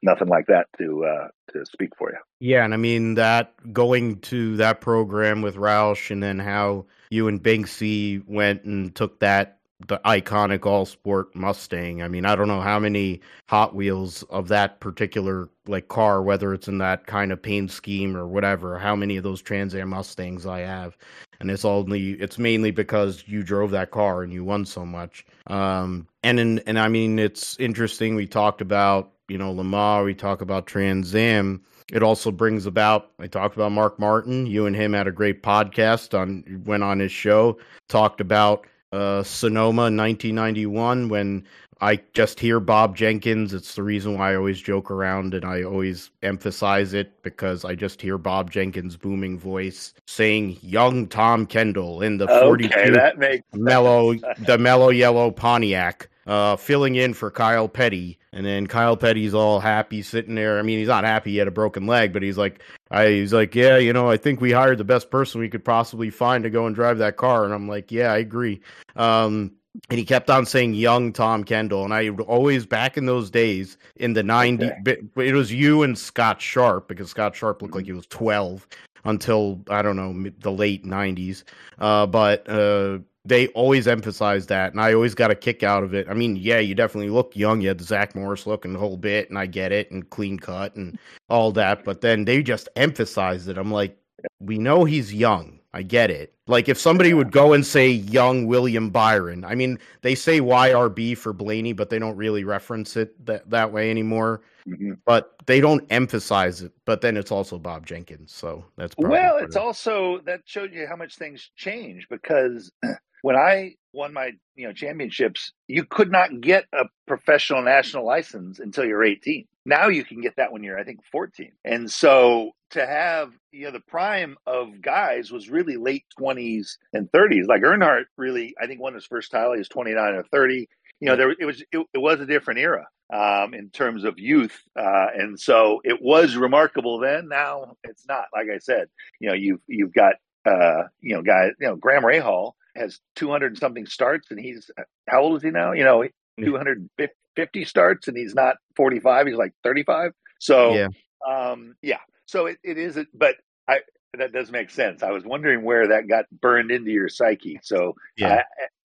nothing 0.03 0.29
like 0.29 0.47
that 0.47 0.67
to 0.79 1.05
uh, 1.05 1.29
to 1.53 1.67
speak 1.67 1.91
for 1.97 2.11
you. 2.11 2.19
Yeah, 2.41 2.65
and 2.65 2.75
I 2.75 2.79
mean 2.79 3.15
that 3.15 3.55
going 3.73 4.21
to 4.21 4.57
that 4.57 4.81
program 4.81 5.43
with 5.43 5.57
Roush, 5.57 6.11
and 6.11 6.23
then 6.23 6.39
how 6.39 6.87
you 7.11 7.29
and 7.29 7.43
Binksy 7.43 8.27
went 8.27 8.65
and 8.65 8.95
took 8.95 9.21
that 9.21 9.59
the 9.89 10.01
iconic 10.05 10.67
all 10.67 10.87
sport 10.87 11.35
Mustang. 11.35 12.03
I 12.03 12.09
mean, 12.09 12.25
I 12.25 12.37
don't 12.37 12.49
know 12.49 12.61
how 12.61 12.79
many 12.79 13.21
Hot 13.49 13.75
Wheels 13.75 14.23
of 14.25 14.49
that 14.49 14.81
particular 14.81 15.49
like 15.67 15.89
car, 15.89 16.23
whether 16.23 16.53
it's 16.53 16.69
in 16.69 16.79
that 16.79 17.07
kind 17.07 17.33
of 17.33 17.41
paint 17.41 17.71
scheme 17.71 18.17
or 18.17 18.27
whatever, 18.27 18.79
how 18.79 18.97
many 18.97 19.17
of 19.17 19.25
those 19.25 19.43
Trans 19.43 19.75
Am 19.75 19.91
Mustangs 19.91 20.47
I 20.47 20.61
have. 20.61 20.97
And 21.41 21.51
it's 21.51 21.65
only 21.65 22.13
it's 22.13 22.39
mainly 22.39 22.71
because 22.71 23.25
you 23.27 23.43
drove 23.43 23.71
that 23.73 23.91
car 23.91 24.23
and 24.23 24.33
you 24.33 24.45
won 24.45 24.65
so 24.65 24.85
much. 24.85 25.25
Um 25.47 26.07
and 26.23 26.39
in, 26.39 26.59
and 26.61 26.79
I 26.79 26.89
mean 26.89 27.19
it's 27.19 27.59
interesting 27.59 28.15
we 28.15 28.27
talked 28.27 28.61
about, 28.61 29.13
you 29.29 29.39
know, 29.39 29.53
Lamar, 29.53 30.05
we 30.05 30.15
talk 30.15 30.41
about 30.41 30.67
Trans 30.67 31.15
Am 31.15 31.63
it 31.93 32.03
also 32.03 32.31
brings 32.31 32.65
about 32.65 33.11
i 33.19 33.27
talked 33.27 33.55
about 33.55 33.71
mark 33.71 33.99
martin 33.99 34.47
you 34.47 34.67
and 34.67 34.75
him 34.75 34.93
had 34.93 35.07
a 35.07 35.13
great 35.13 35.43
podcast 35.43 36.19
on 36.19 36.63
went 36.65 36.83
on 36.83 36.99
his 36.99 37.13
show 37.13 37.59
talked 37.89 38.21
about 38.21 38.67
uh, 38.93 39.23
Sonoma 39.23 39.83
1991 39.83 41.09
when 41.09 41.45
I 41.81 42.01
just 42.13 42.39
hear 42.39 42.61
Bob 42.61 42.97
Jenkins. 42.97 43.53
It's 43.53 43.75
the 43.75 43.83
reason 43.83 44.17
why 44.17 44.33
I 44.33 44.37
always 44.37 44.61
joke 44.61 44.89
around 44.91 45.35
and 45.35 45.45
I 45.45 45.65
always 45.65 46.11
emphasize 46.23 46.95
it 46.95 47.21
because 47.23 47.65
I 47.65 47.75
just 47.75 48.01
hear 48.01 48.19
Bob 48.19 48.53
Jenkins' 48.53 48.97
booming 48.97 49.37
voice 49.37 49.93
saying 50.07 50.59
"Young 50.63 51.09
Tom 51.09 51.45
Kendall" 51.45 52.01
in 52.03 52.19
the 52.19 52.31
Okay, 52.31 52.69
42 52.69 52.93
that 52.93 53.19
makes 53.19 53.45
mellow, 53.53 54.15
the 54.47 54.59
Mello 54.59 54.93
Yello 54.93 55.35
Pontiac, 55.35 56.09
uh, 56.27 56.57
filling 56.57 56.95
in 56.95 57.15
for 57.15 57.31
Kyle 57.31 57.69
Petty. 57.69 58.19
And 58.33 58.47
then 58.47 58.67
Kyle 58.67 58.97
Petty's 58.97 59.35
all 59.35 59.61
happy 59.61 60.01
sitting 60.03 60.35
there. 60.35 60.59
I 60.59 60.63
mean, 60.63 60.79
he's 60.79 60.89
not 60.89 61.05
happy 61.05 61.33
he 61.33 61.37
had 61.37 61.49
a 61.49 61.53
broken 61.53 61.87
leg, 61.87 62.13
but 62.13 62.23
he's 62.23 62.39
like, 62.39 62.63
I, 62.91 63.09
he's 63.09 63.33
like, 63.33 63.55
yeah, 63.55 63.77
you 63.77 63.93
know, 63.93 64.09
I 64.09 64.17
think 64.17 64.41
we 64.41 64.53
hired 64.53 64.79
the 64.79 64.85
best 64.85 65.11
person 65.11 65.41
we 65.41 65.49
could 65.49 65.65
possibly 65.65 66.09
find 66.11 66.43
to 66.45 66.51
go 66.51 66.67
and 66.67 66.75
drive 66.75 66.99
that 66.99 67.17
car. 67.17 67.45
And 67.45 67.53
I'm 67.53 67.69
like, 67.69 67.93
yeah, 67.93 68.13
I 68.13 68.19
agree. 68.19 68.61
Um, 68.97 69.53
and 69.89 69.99
he 69.99 70.05
kept 70.05 70.29
on 70.31 70.45
saying 70.47 70.75
young 70.75 71.13
Tom 71.13 71.45
Kendall. 71.45 71.85
And 71.85 71.95
I 71.95 72.09
always, 72.11 72.67
back 72.67 72.97
in 72.97 73.07
those 73.07 73.31
days 73.31 73.77
in 73.97 74.13
the 74.13 74.23
90s, 74.23 74.81
Okay. 74.81 75.01
it 75.29 75.35
was 75.35 75.53
you 75.53 75.83
and 75.83 75.99
Scott 75.99 76.41
Sharp 76.41 76.89
because 76.89 77.11
Scott 77.11 77.35
Sharp 77.35 77.63
looked 77.63 77.75
like 77.75 77.87
he 77.87 77.93
was 77.93 78.07
12 78.07 78.67
until, 79.05 79.61
I 79.69 79.83
don't 79.83 79.97
know, 79.97 80.31
the 80.41 80.53
late 80.53 80.85
90s. 80.85 81.45
Uh, 81.79 82.07
but 82.07 82.49
uh, 82.49 82.99
they 83.25 83.49
always 83.49 83.87
emphasize 83.87 84.47
that. 84.47 84.73
And 84.73 84.81
I 84.81 84.95
always 84.95 85.15
got 85.15 85.31
a 85.31 85.35
kick 85.35 85.63
out 85.63 85.85
of 85.85 85.95
it. 85.95 86.09
I 86.09 86.15
mean, 86.15 86.37
yeah, 86.37 86.59
you 86.59 86.75
definitely 86.75 87.11
look 87.11 87.37
young. 87.37 87.61
You 87.61 87.69
had 87.69 87.79
the 87.79 87.85
Zach 87.85 88.15
Morris 88.15 88.47
look 88.47 88.65
and 88.65 88.75
the 88.75 88.79
whole 88.79 88.97
bit. 88.97 89.29
And 89.29 89.39
I 89.39 89.47
get 89.47 89.71
it 89.73 89.91
and 89.91 90.09
clean 90.11 90.39
cut 90.39 90.75
and 90.77 90.99
all 91.29 91.53
that. 91.53 91.85
But 91.85 92.01
then 92.01 92.25
they 92.25 92.43
just 92.43 92.69
emphasized 92.77 93.49
it. 93.49 93.59
I'm 93.59 93.71
like, 93.71 93.97
we 94.41 94.59
know 94.59 94.85
he's 94.85 95.15
young. 95.15 95.61
I 95.75 95.83
get 95.83 96.11
it. 96.11 96.35
Like 96.49 96.69
if 96.69 96.79
somebody 96.79 97.15
would 97.15 97.33
go 97.33 97.55
and 97.55 97.65
say 97.65 97.89
young 97.89 98.47
William 98.47 98.91
Byron, 98.91 99.43
I 99.45 99.55
mean, 99.55 99.79
they 100.03 100.15
say 100.15 100.39
YRB 100.41 101.17
for 101.17 101.33
Blaney, 101.33 101.73
but 101.73 101.89
they 101.89 101.99
don't 101.99 102.17
really 102.17 102.45
reference 102.45 102.97
it 102.97 103.25
that, 103.25 103.49
that 103.49 103.73
way 103.73 103.91
anymore. 103.91 104.43
Mhm. 104.69 104.99
But 105.07 105.35
they 105.47 105.61
don't 105.61 105.85
emphasize 105.91 106.61
it. 106.63 106.73
But 106.85 107.01
then 107.01 107.17
it's 107.17 107.33
also 107.33 107.59
Bob 107.59 107.87
Jenkins, 107.87 108.33
so 108.35 108.65
that's 108.77 108.95
Well, 108.99 109.39
it's 109.39 109.57
it. 109.57 109.63
also 109.63 110.19
that 110.27 110.43
showed 110.45 110.75
you 110.75 110.87
how 110.87 110.95
much 110.97 111.17
things 111.17 111.51
change 111.57 112.07
because 112.11 112.71
when 113.23 113.37
I 113.37 113.77
won 113.93 114.13
my 114.13 114.33
you 114.55 114.67
know 114.67 114.73
championships, 114.73 115.53
you 115.69 115.85
could 115.85 116.13
not 116.13 116.41
get 116.41 116.67
a 116.73 116.85
professional 117.07 117.63
national 117.63 118.05
license 118.05 118.59
until 118.59 118.85
you're 118.85 119.05
18. 119.05 119.47
Now 119.65 119.89
you 119.89 120.05
can 120.05 120.21
get 120.21 120.37
that 120.37 120.53
when 120.53 120.63
you're 120.63 120.79
I 120.79 120.85
think 120.85 121.01
14. 121.11 121.53
And 121.65 121.91
so 121.91 122.51
to 122.71 122.87
have 122.87 123.33
you 123.51 123.65
know 123.65 123.71
the 123.71 123.81
prime 123.81 124.37
of 124.47 124.83
guys 124.83 125.31
was 125.31 125.49
really 125.49 125.77
late 125.77 126.05
20s 126.21 126.77
and 126.93 127.11
30s. 127.13 127.47
Like 127.47 127.63
Earnhardt 127.63 128.05
really 128.17 128.55
I 128.61 128.67
think 128.67 128.81
won 128.81 128.95
his 128.95 129.07
first 129.07 129.31
title. 129.31 129.53
He 129.53 129.59
was 129.59 129.69
29 129.69 130.15
or 130.15 130.25
30. 130.25 130.69
You 131.01 131.09
know 131.09 131.17
there 131.17 131.31
it 131.31 131.45
was 131.45 131.63
it, 131.73 131.87
it 131.95 131.99
was 131.99 132.21
a 132.21 132.27
different 132.27 132.61
era 132.61 132.87
um, 133.13 133.55
in 133.55 133.69
terms 133.71 134.05
of 134.05 134.19
youth, 134.19 134.59
uh, 134.75 135.09
and 135.15 135.39
so 135.39 135.81
it 135.85 136.01
was 136.01 136.37
remarkable 136.37 136.99
then. 136.99 137.29
Now 137.29 137.75
it's 137.85 138.07
not. 138.09 138.27
Like 138.33 138.47
I 138.55 138.59
said, 138.59 138.89
you 139.21 139.29
know 139.29 139.35
you've 139.35 139.61
you've 139.67 139.93
got 139.93 140.15
uh, 140.47 140.85
you 141.01 141.15
know 141.15 141.23
guys 141.23 141.51
you 141.61 141.67
know 141.67 141.77
Graham 141.77 142.05
Rahal 142.05 142.53
has 142.77 143.01
200 143.17 143.47
and 143.53 143.59
something 143.59 143.87
starts 143.87 144.31
and 144.31 144.41
he's 144.41 144.71
how 145.09 145.21
old 145.23 145.37
is 145.37 145.43
he 145.43 145.51
now 145.51 145.73
you 145.73 145.85
know 145.85 146.05
250 146.41 147.65
starts 147.65 148.09
and 148.09 148.17
he's 148.17 148.35
not 148.35 148.57
45 148.77 149.27
he's 149.27 149.37
like 149.37 149.53
35 149.65 150.13
so 150.39 150.75
Yeah. 150.75 150.89
um 151.29 151.75
yeah 151.83 151.99
so 152.27 152.47
it, 152.47 152.59
it 152.63 152.79
is 152.79 152.99
but 153.15 153.37
i 153.69 153.81
that 154.19 154.33
does 154.33 154.51
make 154.51 154.71
sense 154.71 155.03
i 155.03 155.11
was 155.11 155.25
wondering 155.25 155.65
where 155.65 155.89
that 155.89 156.09
got 156.09 156.25
burned 156.31 156.71
into 156.71 156.91
your 156.91 157.09
psyche 157.09 157.61
so 157.63 157.95
Yeah. 158.17 158.37
I, 158.37 158.43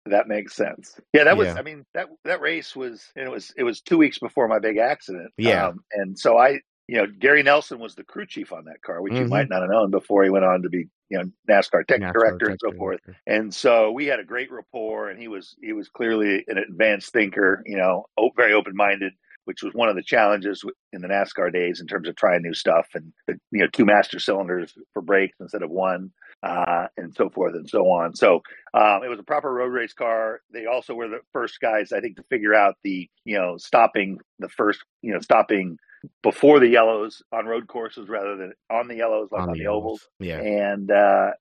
that 0.07 0.29
makes 0.29 0.55
sense 0.55 0.99
yeah 1.15 1.25
that 1.25 1.37
was 1.37 1.49
Yeah. 1.49 1.55
i 1.59 1.63
mean 1.63 1.85
that 1.95 2.09
that 2.25 2.41
race 2.41 2.77
was 2.77 3.03
and 3.17 3.27
it 3.27 3.31
was 3.31 3.53
it 3.57 3.63
was 3.65 3.81
two 3.81 3.97
weeks 3.99 4.19
before 4.19 4.49
my 4.49 4.59
big 4.59 4.77
accident 4.79 5.31
Yeah. 5.39 5.69
um, 5.69 5.81
and 5.93 6.19
so 6.19 6.37
i 6.39 6.61
you 6.89 6.97
know 6.97 7.07
gary 7.07 7.43
nelson 7.43 7.79
was 7.79 7.95
the 7.95 8.05
crew 8.05 8.27
chief 8.27 8.53
on 8.53 8.65
that 8.65 8.83
car 8.83 9.01
which 9.03 9.15
you 9.15 9.21
Mhm. 9.21 9.31
might 9.31 9.49
not 9.49 9.63
have 9.63 9.71
known 9.71 9.91
before 9.91 10.25
he 10.25 10.31
went 10.31 10.45
on 10.45 10.63
to 10.63 10.69
be 10.69 10.89
you 11.11 11.19
know 11.19 11.25
nascar 11.49 11.87
tech 11.87 12.01
NASCAR 12.01 12.13
director 12.13 12.47
and 12.51 12.59
so 12.61 12.71
tech 12.71 12.79
forth. 12.79 13.01
And 13.27 13.55
so 13.55 13.93
we 13.93 14.07
had 14.07 14.21
a 14.21 14.25
great 14.25 14.51
rapport 14.51 15.09
and 15.11 15.21
he 15.21 15.29
was 15.29 15.55
he 15.63 15.73
was 15.73 15.89
clearly 15.89 16.45
an 16.49 16.59
advanced 16.59 17.13
thinker 17.13 17.63
you 17.67 17.77
know 17.77 18.07
very 18.37 18.53
open-minded 18.53 19.13
which 19.45 19.63
was 19.63 19.75
one 19.75 19.91
of 19.91 19.97
the 19.97 20.03
challenges 20.03 20.65
in 20.95 21.03
the 21.03 21.09
nascar 21.09 21.53
days 21.53 21.81
in 21.81 21.87
terms 21.87 22.09
of 22.09 22.17
trying 22.17 22.41
new 22.43 22.55
stuff 22.55 22.87
and 22.95 23.13
the, 23.29 23.35
you 23.51 23.61
know 23.61 23.69
two 23.73 23.85
master 23.85 24.19
cylinders 24.19 24.73
for 24.93 25.03
brakes 25.03 25.37
instead 25.41 25.63
of 25.63 25.71
one 25.71 26.11
uh, 26.43 26.87
and 26.97 27.15
so 27.15 27.31
forth 27.31 27.55
and 27.55 27.69
so 27.69 27.87
on. 27.91 28.15
So 28.15 28.43
um, 28.75 29.03
it 29.03 29.09
was 29.09 29.19
a 29.19 29.23
proper 29.23 29.53
road 29.53 29.73
race 29.73 29.95
car. 29.95 30.41
They 30.53 30.67
also 30.67 30.95
were 30.95 31.09
the 31.09 31.21
first 31.33 31.59
guys 31.61 31.93
i 31.93 32.01
think 32.01 32.17
to 32.17 32.23
figure 32.25 32.55
out 32.55 32.77
the 32.85 33.09
you 33.25 33.37
know 33.39 33.57
stopping 33.59 34.19
the 34.39 34.49
first 34.49 34.81
you 35.03 35.13
know 35.13 35.21
stopping 35.21 35.79
before 36.23 36.61
the 36.61 36.69
yellows 36.69 37.23
on 37.33 37.47
road 37.47 37.67
courses 37.67 38.09
rather 38.09 38.37
than 38.37 38.53
on 38.71 38.89
the 38.89 38.97
yellows 38.97 39.29
like 39.33 39.43
on, 39.49 39.53
the, 39.53 39.67
ovals 39.67 40.09
Yeah. 40.19 40.41
and 40.41 40.91
uh, 40.91 41.33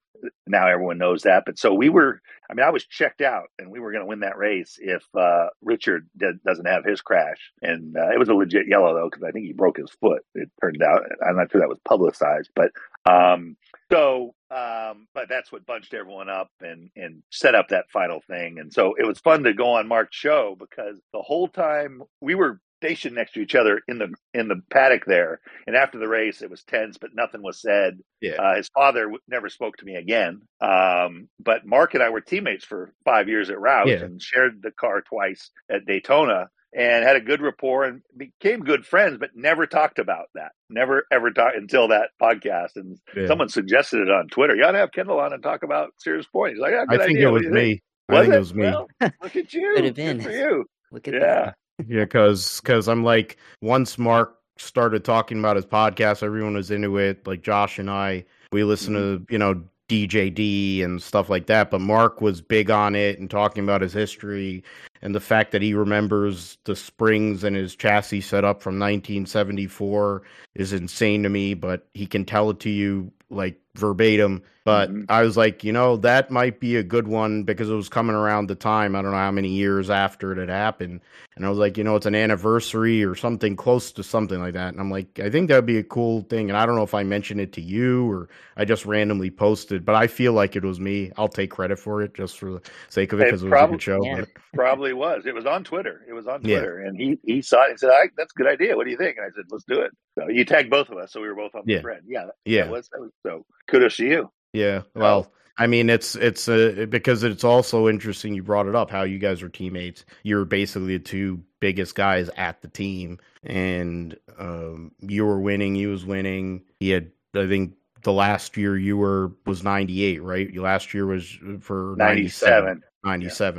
now 0.47 0.68
everyone 0.68 0.97
knows 0.97 1.24
that. 1.24 1.43
But 1.45 1.57
so 1.59 1.74
we 1.74 1.89
were. 1.89 2.22
I 2.49 2.53
mean, 2.53 2.66
I 2.66 2.70
was 2.70 2.86
checked 2.86 3.22
out, 3.22 3.45
and 3.57 3.72
we 3.72 3.80
were 3.80 3.91
going 3.91 4.03
to 4.03 4.07
win 4.07 4.20
that 4.20 4.38
race 4.38 4.78
if 4.80 5.03
uh, 5.18 5.47
Richard 5.61 6.07
did, 6.18 6.43
doesn't 6.43 6.68
have 6.68 6.86
his 6.86 7.01
crash. 7.01 7.51
And 7.61 7.95
uh, 7.97 8.09
it 8.14 8.20
was 8.20 8.30
a 8.30 8.34
legit 8.34 8.68
yellow 8.68 8.93
though, 8.93 9.09
because 9.09 9.24
I 9.24 9.32
think 9.32 9.45
he 9.45 9.53
broke 9.53 9.78
his 9.78 9.89
foot. 9.99 10.22
It 10.36 10.49
turned 10.61 10.84
out. 10.84 11.01
I'm 11.28 11.36
not 11.38 11.51
sure 11.51 11.61
that 11.61 11.70
was 11.70 11.80
publicized, 11.86 12.51
but 12.55 12.72
um, 13.11 13.57
so. 13.91 14.36
Um, 14.51 15.07
but 15.16 15.30
that's 15.30 15.51
what 15.51 15.66
bunched 15.66 15.95
everyone 15.95 16.30
up 16.30 16.51
and 16.61 16.91
and 16.95 17.24
set 17.32 17.55
up 17.55 17.70
that 17.70 17.89
final 17.91 18.22
thing. 18.28 18.59
And 18.59 18.72
so 18.72 18.93
it 18.99 19.07
was 19.07 19.18
fun 19.18 19.41
to 19.45 19.53
go 19.53 19.72
on 19.72 19.88
Mark's 19.88 20.16
show 20.16 20.55
because 20.59 20.99
the 21.11 21.24
whole 21.24 21.47
time 21.47 22.03
we 22.22 22.36
were 22.36 22.61
stationed 22.84 23.16
next 23.16 23.34
to 23.34 23.40
each 23.40 23.56
other 23.56 23.82
in 23.88 23.98
the 23.98 24.14
in 24.34 24.48
the 24.50 24.62
paddock 24.70 25.06
there 25.06 25.40
and 25.68 25.76
after 25.76 25.98
the 26.00 26.08
race, 26.08 26.42
it 26.42 26.50
was 26.50 26.64
tense, 26.64 26.98
but 26.98 27.12
nothing 27.14 27.42
was 27.42 27.62
said. 27.62 28.00
Yeah. 28.22 28.34
Uh, 28.34 28.56
his 28.58 28.68
father 28.74 29.04
w- 29.04 29.20
never 29.30 29.50
spoke 29.50 29.78
to 29.78 29.86
me 29.86 29.96
again. 29.96 30.42
Um, 30.62 31.30
but 31.40 31.66
Mark 31.66 31.94
and 31.94 32.04
I 32.04 32.10
were 32.10 32.22
teammates 32.22 32.66
for 32.66 32.94
five 33.06 33.30
years 33.30 33.50
at 33.50 33.58
Roush 33.58 33.88
Yeah. 33.88 34.04
and 34.06 34.22
shared 34.22 34.62
the 34.62 34.72
car 34.72 35.02
twice 35.02 35.50
at 35.70 35.86
Daytona 35.86 36.50
and 36.76 37.04
had 37.06 37.16
a 37.16 37.22
good 37.22 37.40
rapport 37.42 37.86
and 37.86 38.02
became 38.18 38.62
good 38.62 38.86
friends, 38.86 39.18
but 39.20 39.30
never 39.36 39.66
talked 39.68 40.00
about 40.00 40.26
that. 40.36 40.52
Never 40.70 41.06
ever 41.12 41.32
talked 41.32 41.56
until 41.56 41.88
that 41.90 42.10
podcast. 42.22 42.76
And 42.76 42.98
Yeah. 43.16 43.28
someone 43.28 43.48
suggested 43.50 44.02
it 44.02 44.10
on 44.12 44.28
Twitter. 44.28 44.56
You 44.56 44.66
ought 44.66 44.72
to 44.72 44.80
have 44.80 44.92
Kendall 44.92 45.20
on 45.20 45.32
and 45.34 45.42
talk 45.44 45.64
about 45.64 45.92
Serious 46.00 46.26
points. 46.28 46.56
He's 46.56 46.62
like, 46.62 46.74
yeah, 46.74 46.86
I 46.90 46.98
think 46.98 47.18
idea. 47.18 47.28
it 47.30 47.32
was 47.32 47.42
do 47.44 47.48
you 47.48 47.54
think? 47.54 47.68
me. 47.76 47.84
I 48.10 48.22
think 48.22 48.34
it? 48.34 48.36
it 48.36 48.40
was 48.40 48.54
me. 48.54 48.64
Well, 48.64 48.88
look 49.22 49.36
at 49.38 49.54
you. 49.54 49.74
Could 49.76 49.86
have 49.86 49.96
Good 49.96 49.96
been. 49.96 50.22
for 50.22 50.32
you. 50.32 50.66
Look 50.92 51.08
at 51.08 51.14
Yeah. 51.14 51.20
that. 51.20 51.56
Yeah, 51.80 52.04
because 52.04 52.62
because 52.62 52.88
I'm 52.88 53.04
like 53.04 53.38
once 53.62 53.98
Mark 53.98 54.40
started 54.58 55.04
talking 55.04 55.40
about 55.40 55.56
his 55.56 55.66
podcast, 55.66 56.24
everyone 56.24 56.54
was 56.54 56.72
into 56.72 56.98
it. 56.98 57.26
Like 57.26 57.42
Josh 57.42 57.80
and 57.80 57.90
I, 57.90 58.26
we 58.52 58.64
listen 58.64 58.94
to 58.94 59.00
mm-hmm. 59.00 59.34
you 59.34 59.40
know 59.40 59.62
DJD 59.90 60.84
and 60.84 61.02
stuff 61.02 61.30
like 61.30 61.48
that. 61.48 61.72
But 61.72 61.82
Mark 61.82 62.22
was 62.22 62.42
big 62.42 62.70
on 62.70 62.96
it 62.96 63.20
and 63.20 63.30
talking 63.30 63.64
about 63.64 63.82
his 63.82 63.94
history 63.94 64.64
and 65.04 65.14
the 65.14 65.20
fact 65.20 65.51
that 65.51 65.62
he 65.62 65.76
remembers 65.76 66.58
the 66.64 66.76
springs 66.76 67.43
and 67.43 67.56
his 67.56 67.76
chassis 67.76 68.22
setup 68.22 68.64
from 68.64 68.80
1974 68.80 70.24
is 70.56 70.74
insane 70.74 71.22
to 71.24 71.30
me. 71.30 71.54
But 71.54 71.86
he 71.93 72.08
can 72.08 72.26
tell 72.26 72.49
it 72.49 72.60
to 72.62 72.70
you 72.70 73.12
like 73.30 73.60
verbatim. 73.76 74.43
But 74.66 74.91
Mhm. 74.93 75.06
I 75.10 75.24
was 75.24 75.36
like, 75.36 75.64
you 75.66 75.74
know, 75.74 75.97
that 75.97 76.32
might 76.32 76.60
be 76.62 76.78
a 76.78 76.84
good 76.84 77.08
one 77.08 77.43
because 77.43 77.70
it 77.70 77.74
was 77.74 77.89
coming 77.89 78.16
around 78.16 78.47
the 78.47 78.56
time. 78.56 78.95
I 78.95 79.01
don't 79.01 79.12
know 79.12 79.18
how 79.18 79.32
many 79.32 79.49
years 79.49 79.89
after 79.89 80.32
it 80.32 80.38
had 80.38 80.47
happened. 80.49 81.01
And 81.36 81.45
I 81.45 81.49
was 81.49 81.58
like, 81.58 81.78
you 81.78 81.84
know, 81.84 81.95
it's 81.97 82.06
an 82.06 82.16
anniversary 82.16 83.04
or 83.04 83.16
something 83.16 83.56
close 83.58 83.91
to 83.93 84.04
something 84.04 84.39
like 84.39 84.54
that. 84.54 84.70
And 84.70 84.80
I'm 84.80 84.91
like, 84.91 85.20
I 85.20 85.30
think 85.30 85.49
that'd 85.49 85.66
be 85.66 85.80
a 85.80 85.84
cool 85.84 86.22
thing. 86.30 86.49
And 86.49 86.56
I 86.56 86.66
don't 86.66 86.76
know 86.76 86.84
if 86.84 86.93
I 86.93 87.04
mentioned 87.04 87.41
it 87.41 87.51
to 87.54 87.62
you 87.62 88.10
or 88.10 88.30
I 88.56 88.64
just 88.64 88.86
randomly 88.86 89.32
posted, 89.32 89.84
but 89.84 89.95
I 89.95 90.08
feel 90.08 90.32
like 90.32 90.56
it 90.56 90.64
was 90.64 90.80
me. 90.80 91.12
I'll 91.18 91.28
take 91.28 91.49
credit 91.51 91.78
for 91.80 92.01
it 92.04 92.14
just 92.14 92.38
for 92.38 92.51
the 92.51 92.62
sake 92.89 93.12
of 93.12 93.20
it 93.20 93.24
It 93.24 93.26
because 93.26 93.41
it 93.41 93.47
was 93.47 93.51
prob- 93.51 93.70
a 93.70 93.72
good 93.74 93.82
show. 93.82 93.99
Yeah. 94.06 94.20
But 94.22 94.30
Probably 94.54 94.93
really 94.94 95.16
was. 95.16 95.26
It 95.26 95.36
was 95.36 95.46
on 95.46 95.64
Twitter. 95.64 96.02
It 96.08 96.14
was 96.14 96.28
on 96.28 96.41
Twitter, 96.41 96.82
yeah. 96.82 96.88
and 96.88 97.00
he 97.00 97.18
he 97.24 97.41
saw 97.41 97.64
it 97.66 97.72
and 97.72 97.80
said, 97.80 97.89
"That's 98.18 98.34
a 98.34 98.38
good 98.38 98.48
idea. 98.48 98.76
What 98.76 98.86
do 98.86 98.91
you 98.91 98.98
think?" 98.98 99.18
And 99.18 99.26
I 99.26 99.30
said, 99.36 99.46
"Let's 99.50 99.64
do 99.66 99.82
it." 99.82 99.91
So 100.18 100.30
you 100.30 100.46
tagged 100.46 100.70
both 100.70 100.89
of 100.89 100.98
us, 100.98 101.12
so 101.12 101.22
we 101.22 101.28
were 101.28 101.36
both 101.36 101.56
on 101.56 101.64
the 101.66 101.74
yeah. 101.74 101.82
thread. 101.82 102.02
Yeah, 102.06 102.26
that, 102.26 102.36
yeah. 102.46 102.64
That 102.64 102.72
was, 102.72 102.89
that 102.89 103.02
was, 103.02 103.12
so 103.24 103.46
kudos 103.68 103.98
to 103.98 104.06
you. 104.06 104.32
Yeah. 104.54 104.82
Well, 104.96 105.32
I 105.58 105.68
mean, 105.68 105.89
it's 105.89 106.16
it's 106.16 106.48
uh, 106.48 106.86
because 106.89 107.24
it's 107.24 107.44
also 107.44 107.88
interesting. 107.88 108.34
You 108.34 108.44
brought 108.44 108.68
it 108.68 108.76
up 108.76 108.89
how 108.89 109.04
you 109.04 109.20
guys 109.20 109.41
are 109.41 109.50
teammates. 109.50 110.06
You're 110.24 110.46
basically 110.46 110.98
the 110.98 111.04
two 111.04 111.44
biggest 111.60 111.96
guys 111.96 112.30
at 112.38 112.62
the 112.62 112.68
team, 112.68 113.20
and 113.44 114.18
um, 114.38 114.91
you 115.00 115.26
were 115.26 115.39
winning. 115.39 115.76
He 115.76 115.88
was 115.88 116.06
winning. 116.06 116.64
He 116.80 116.89
had, 116.89 117.12
I 117.36 117.48
think, 117.48 117.74
the 118.04 118.14
last 118.14 118.58
year 118.58 118.78
you 118.78 118.98
were 118.98 119.32
was 119.46 119.64
98, 119.64 120.22
right? 120.22 120.56
Last 120.56 120.94
year 120.94 121.06
was 121.06 121.26
for 121.62 121.96
97. 121.98 122.66
97. 122.66 122.84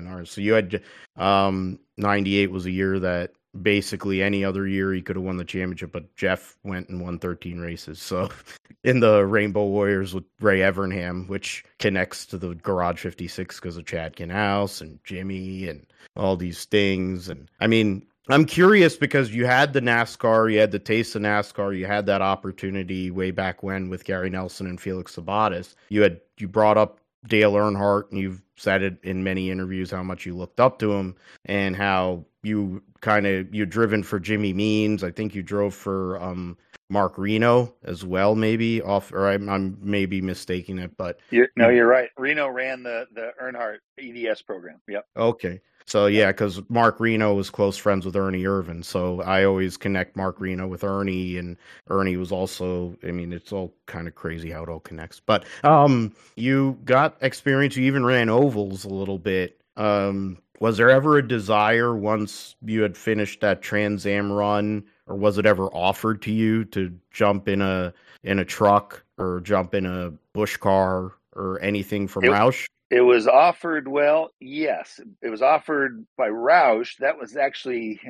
Yeah. 0.07 0.13
All 0.13 0.19
right. 0.19 0.29
So 0.29 0.41
you 0.41 0.55
had 0.55 0.83
um 1.17 1.79
98 1.97 2.51
was 2.51 2.67
a 2.67 2.71
year 2.71 2.99
that 2.99 3.33
basically 3.63 4.23
any 4.23 4.45
other 4.45 4.67
year 4.67 4.93
he 4.93 5.03
could 5.03 5.17
have 5.17 5.25
won 5.25 5.37
the 5.37 5.45
championship, 5.45 5.93
but 5.93 6.15
Jeff 6.17 6.57
went 6.65 6.89
and 6.89 7.01
won 7.01 7.19
13 7.19 7.61
races. 7.61 8.01
So 8.01 8.29
in 8.85 9.01
the 9.01 9.25
Rainbow 9.27 9.67
Warriors 9.67 10.15
with 10.15 10.25
Ray 10.41 10.61
Evernham, 10.61 11.29
which 11.29 11.65
connects 11.79 12.27
to 12.27 12.39
the 12.39 12.55
Garage 12.57 13.01
56 13.01 13.61
because 13.61 13.77
of 13.77 13.87
Chad 13.87 14.17
Knaus 14.17 14.81
and 14.81 14.99
Jimmie 15.05 15.69
and 15.69 15.87
all 16.17 16.37
these 16.37 16.65
things. 16.65 17.29
And 17.29 17.49
I 17.61 17.67
mean, 17.67 18.05
I'm 18.29 18.47
curious 18.47 18.97
because 18.97 19.35
you 19.35 19.47
had 19.47 19.73
the 19.73 19.81
NASCAR, 19.81 20.53
you 20.53 20.59
had 20.59 20.73
the 20.73 20.79
taste 20.79 21.15
of 21.15 21.23
NASCAR, 21.23 21.77
you 21.77 21.87
had 21.87 22.07
that 22.07 22.23
opportunity 22.23 23.11
way 23.11 23.31
back 23.31 23.63
when 23.63 23.91
with 23.91 24.05
Gary 24.05 24.31
Nelson 24.31 24.67
and 24.67 24.81
Felix 24.81 25.15
Sabates. 25.15 25.75
You 25.91 26.03
had 26.03 26.21
you 26.39 26.49
brought 26.49 26.79
up 26.79 27.01
Dale 27.29 27.53
Earnhardt, 27.53 28.11
and 28.11 28.19
you've 28.19 28.43
said 28.57 28.83
it 28.83 28.97
in 29.03 29.25
many 29.25 29.51
interviews 29.51 29.91
how 29.91 30.03
much 30.03 30.27
you 30.27 30.37
looked 30.37 30.61
up 30.61 30.79
to 30.79 30.93
him 30.93 31.17
and 31.47 31.75
how 31.75 32.25
you 32.43 32.83
kind 33.01 33.27
of 33.27 33.53
you're 33.55 33.67
driven 33.67 34.03
for 34.03 34.21
Jimmy 34.21 34.53
Means. 34.53 35.03
I 35.03 35.11
think 35.11 35.35
you 35.35 35.43
drove 35.43 35.75
for 35.75 36.23
um, 36.23 36.57
Mark 36.91 37.19
Reno 37.19 37.75
as 37.85 38.05
well, 38.05 38.35
maybe 38.35 38.83
off, 38.83 39.13
or 39.13 39.29
I'm, 39.29 39.49
I'm 39.49 39.79
maybe 39.81 40.21
mistaking 40.21 40.79
it, 40.79 40.97
but 40.97 41.19
you're, 41.31 41.49
no, 41.57 41.71
you're 41.71 41.87
right. 41.87 42.11
Reno 42.17 42.49
ran 42.49 42.83
the 42.83 43.07
the 43.15 43.33
Earnhardt 43.43 43.79
EDS 43.99 44.43
program. 44.43 44.81
Yep. 44.89 45.07
Okay. 45.17 45.61
So 45.87 46.07
yeah, 46.07 46.29
because 46.33 46.63
Mark 46.69 46.99
Reno 46.99 47.35
was 47.35 47.51
close 47.51 47.77
friends 47.77 48.07
with 48.07 48.17
Ernie 48.17 48.45
Irvan, 48.45 48.83
so 48.85 49.21
I 49.23 49.45
always 49.45 49.77
connect 49.77 50.17
Mark 50.17 50.41
Reno 50.41 50.67
with 50.67 50.83
Ernie, 50.83 51.37
and 51.37 51.57
Ernie 51.89 52.17
was 52.17 52.33
also. 52.33 52.97
I 53.07 53.11
mean, 53.11 53.33
it's 53.33 53.53
all 53.53 53.75
kind 53.87 54.09
of 54.09 54.15
crazy 54.15 54.51
how 54.51 54.63
it 54.63 54.69
all 54.69 54.81
connects. 54.81 55.21
But 55.21 55.45
um, 55.63 56.15
you 56.37 56.79
got 56.85 57.17
experience. 57.21 57.77
You 57.77 57.85
even 57.85 58.05
ran 58.05 58.31
ovals 58.31 58.85
a 58.85 58.89
little 58.89 59.19
bit. 59.19 59.61
Um, 59.77 60.39
was 60.61 60.79
there 60.79 60.91
ever 60.91 61.19
a 61.19 61.27
desire 61.27 61.95
once 61.95 62.57
you 62.65 62.83
had 62.83 62.97
finished 62.97 63.41
that 63.43 63.61
Trans 63.61 64.07
Am 64.07 64.33
run, 64.33 64.85
or 65.07 65.17
was 65.17 65.37
it 65.37 65.45
ever 65.45 65.67
offered 65.67 66.23
to 66.23 66.33
you 66.33 66.65
to 66.67 66.93
jump 67.11 67.47
in 67.47 67.61
a 67.61 67.93
in 68.23 68.39
a 68.39 68.45
truck 68.45 69.05
or 69.19 69.41
jump 69.41 69.75
in 69.75 69.85
a 69.85 70.13
Busch 70.33 70.57
car 70.57 71.13
or 71.37 71.61
anything 71.61 72.09
from 72.09 72.25
it, 72.25 72.31
Roush? 72.31 72.67
It 72.91 73.01
was 73.01 73.27
offered, 73.27 73.89
well, 73.89 74.31
yes. 74.41 75.01
It 75.23 75.31
was 75.31 75.43
offered 75.43 76.07
by 76.17 76.29
Roush. 76.29 76.97
That 76.99 77.19
was 77.19 77.37
actually 77.37 78.01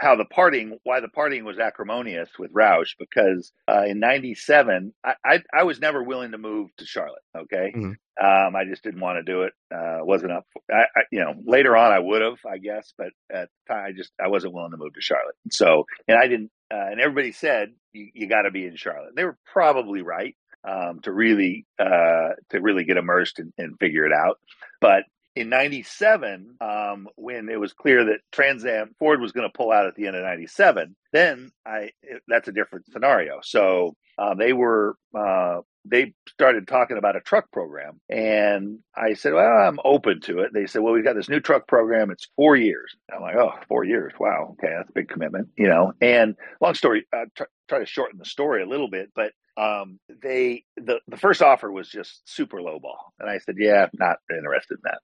how 0.00 0.16
the 0.16 0.24
parting, 0.24 0.78
why 0.82 1.00
the 1.00 1.08
parting 1.08 1.44
was 1.44 1.58
acrimonious 1.58 2.30
with 2.38 2.52
Roush, 2.52 2.90
because 2.98 3.52
uh, 3.68 3.84
in 3.86 4.00
'97, 4.00 4.92
I, 5.04 5.14
I, 5.24 5.42
I, 5.52 5.62
was 5.64 5.80
never 5.80 6.02
willing 6.02 6.32
to 6.32 6.38
move 6.38 6.70
to 6.78 6.86
Charlotte. 6.86 7.22
Okay, 7.36 7.72
mm-hmm. 7.76 8.24
um, 8.24 8.56
I 8.56 8.64
just 8.68 8.82
didn't 8.82 9.00
want 9.00 9.18
to 9.18 9.30
do 9.30 9.42
it. 9.42 9.52
Uh, 9.72 9.98
wasn't 10.00 10.32
up. 10.32 10.46
I, 10.70 10.82
I, 10.96 11.02
you 11.12 11.20
know, 11.20 11.34
later 11.44 11.76
on 11.76 11.92
I 11.92 11.98
would 11.98 12.22
have, 12.22 12.38
I 12.50 12.58
guess, 12.58 12.92
but 12.96 13.08
at 13.30 13.48
the 13.66 13.74
time 13.74 13.84
I 13.88 13.92
just 13.92 14.12
I 14.22 14.28
wasn't 14.28 14.54
willing 14.54 14.72
to 14.72 14.78
move 14.78 14.94
to 14.94 15.02
Charlotte. 15.02 15.36
So, 15.50 15.84
and 16.08 16.18
I 16.18 16.26
didn't. 16.26 16.50
Uh, 16.72 16.86
and 16.90 17.00
everybody 17.00 17.32
said 17.32 17.70
you, 17.92 18.08
you 18.14 18.28
got 18.28 18.42
to 18.42 18.50
be 18.50 18.64
in 18.64 18.76
Charlotte. 18.76 19.16
They 19.16 19.24
were 19.24 19.38
probably 19.52 20.02
right 20.02 20.36
um, 20.64 21.00
to 21.02 21.12
really 21.12 21.66
uh, 21.78 22.30
to 22.50 22.60
really 22.60 22.84
get 22.84 22.96
immersed 22.96 23.38
and, 23.38 23.52
and 23.58 23.78
figure 23.78 24.04
it 24.04 24.12
out. 24.12 24.38
But 24.80 25.04
in 25.36 25.48
97 25.48 26.56
um, 26.60 27.08
when 27.16 27.48
it 27.48 27.60
was 27.60 27.72
clear 27.72 28.04
that 28.06 28.18
trans 28.32 28.64
am 28.64 28.94
ford 28.98 29.20
was 29.20 29.32
going 29.32 29.48
to 29.48 29.56
pull 29.56 29.70
out 29.70 29.86
at 29.86 29.94
the 29.94 30.06
end 30.06 30.16
of 30.16 30.22
97 30.24 30.96
then 31.12 31.52
i 31.64 31.90
it, 32.02 32.22
that's 32.28 32.48
a 32.48 32.52
different 32.52 32.86
scenario. 32.92 33.40
So 33.42 33.96
uh, 34.18 34.34
they 34.34 34.52
were 34.52 34.96
uh, 35.16 35.60
they 35.84 36.12
started 36.28 36.68
talking 36.68 36.98
about 36.98 37.16
a 37.16 37.20
truck 37.20 37.50
program 37.52 38.00
and 38.08 38.80
i 38.94 39.14
said 39.14 39.32
well 39.32 39.46
i'm 39.46 39.78
open 39.84 40.20
to 40.22 40.40
it. 40.40 40.52
They 40.52 40.66
said 40.66 40.82
well 40.82 40.92
we've 40.92 41.04
got 41.04 41.16
this 41.16 41.28
new 41.28 41.40
truck 41.40 41.68
program. 41.68 42.10
It's 42.10 42.28
four 42.36 42.56
years. 42.56 42.94
I'm 43.12 43.22
like 43.22 43.36
oh 43.36 43.52
four 43.68 43.84
years. 43.84 44.12
Wow. 44.18 44.56
Okay. 44.58 44.74
That's 44.76 44.90
a 44.90 44.94
big 44.94 45.08
commitment 45.08 45.48
you 45.56 45.68
know? 45.68 45.92
And 46.00 46.36
long 46.60 46.74
story 46.74 47.06
uh, 47.12 47.26
try 47.68 47.78
to 47.78 47.86
shorten 47.86 48.18
the 48.18 48.24
story 48.24 48.62
a 48.62 48.68
little 48.68 48.90
bit 48.90 49.10
but 49.14 49.32
um, 49.60 50.00
they 50.22 50.64
the 50.76 51.00
the 51.06 51.18
first 51.18 51.42
offer 51.42 51.70
was 51.70 51.88
just 51.88 52.22
super 52.24 52.62
low 52.62 52.78
ball, 52.78 53.12
and 53.20 53.28
I 53.28 53.38
said, 53.38 53.56
"Yeah, 53.58 53.88
not 53.92 54.16
interested 54.30 54.78
in 54.78 54.82
that." 54.84 55.00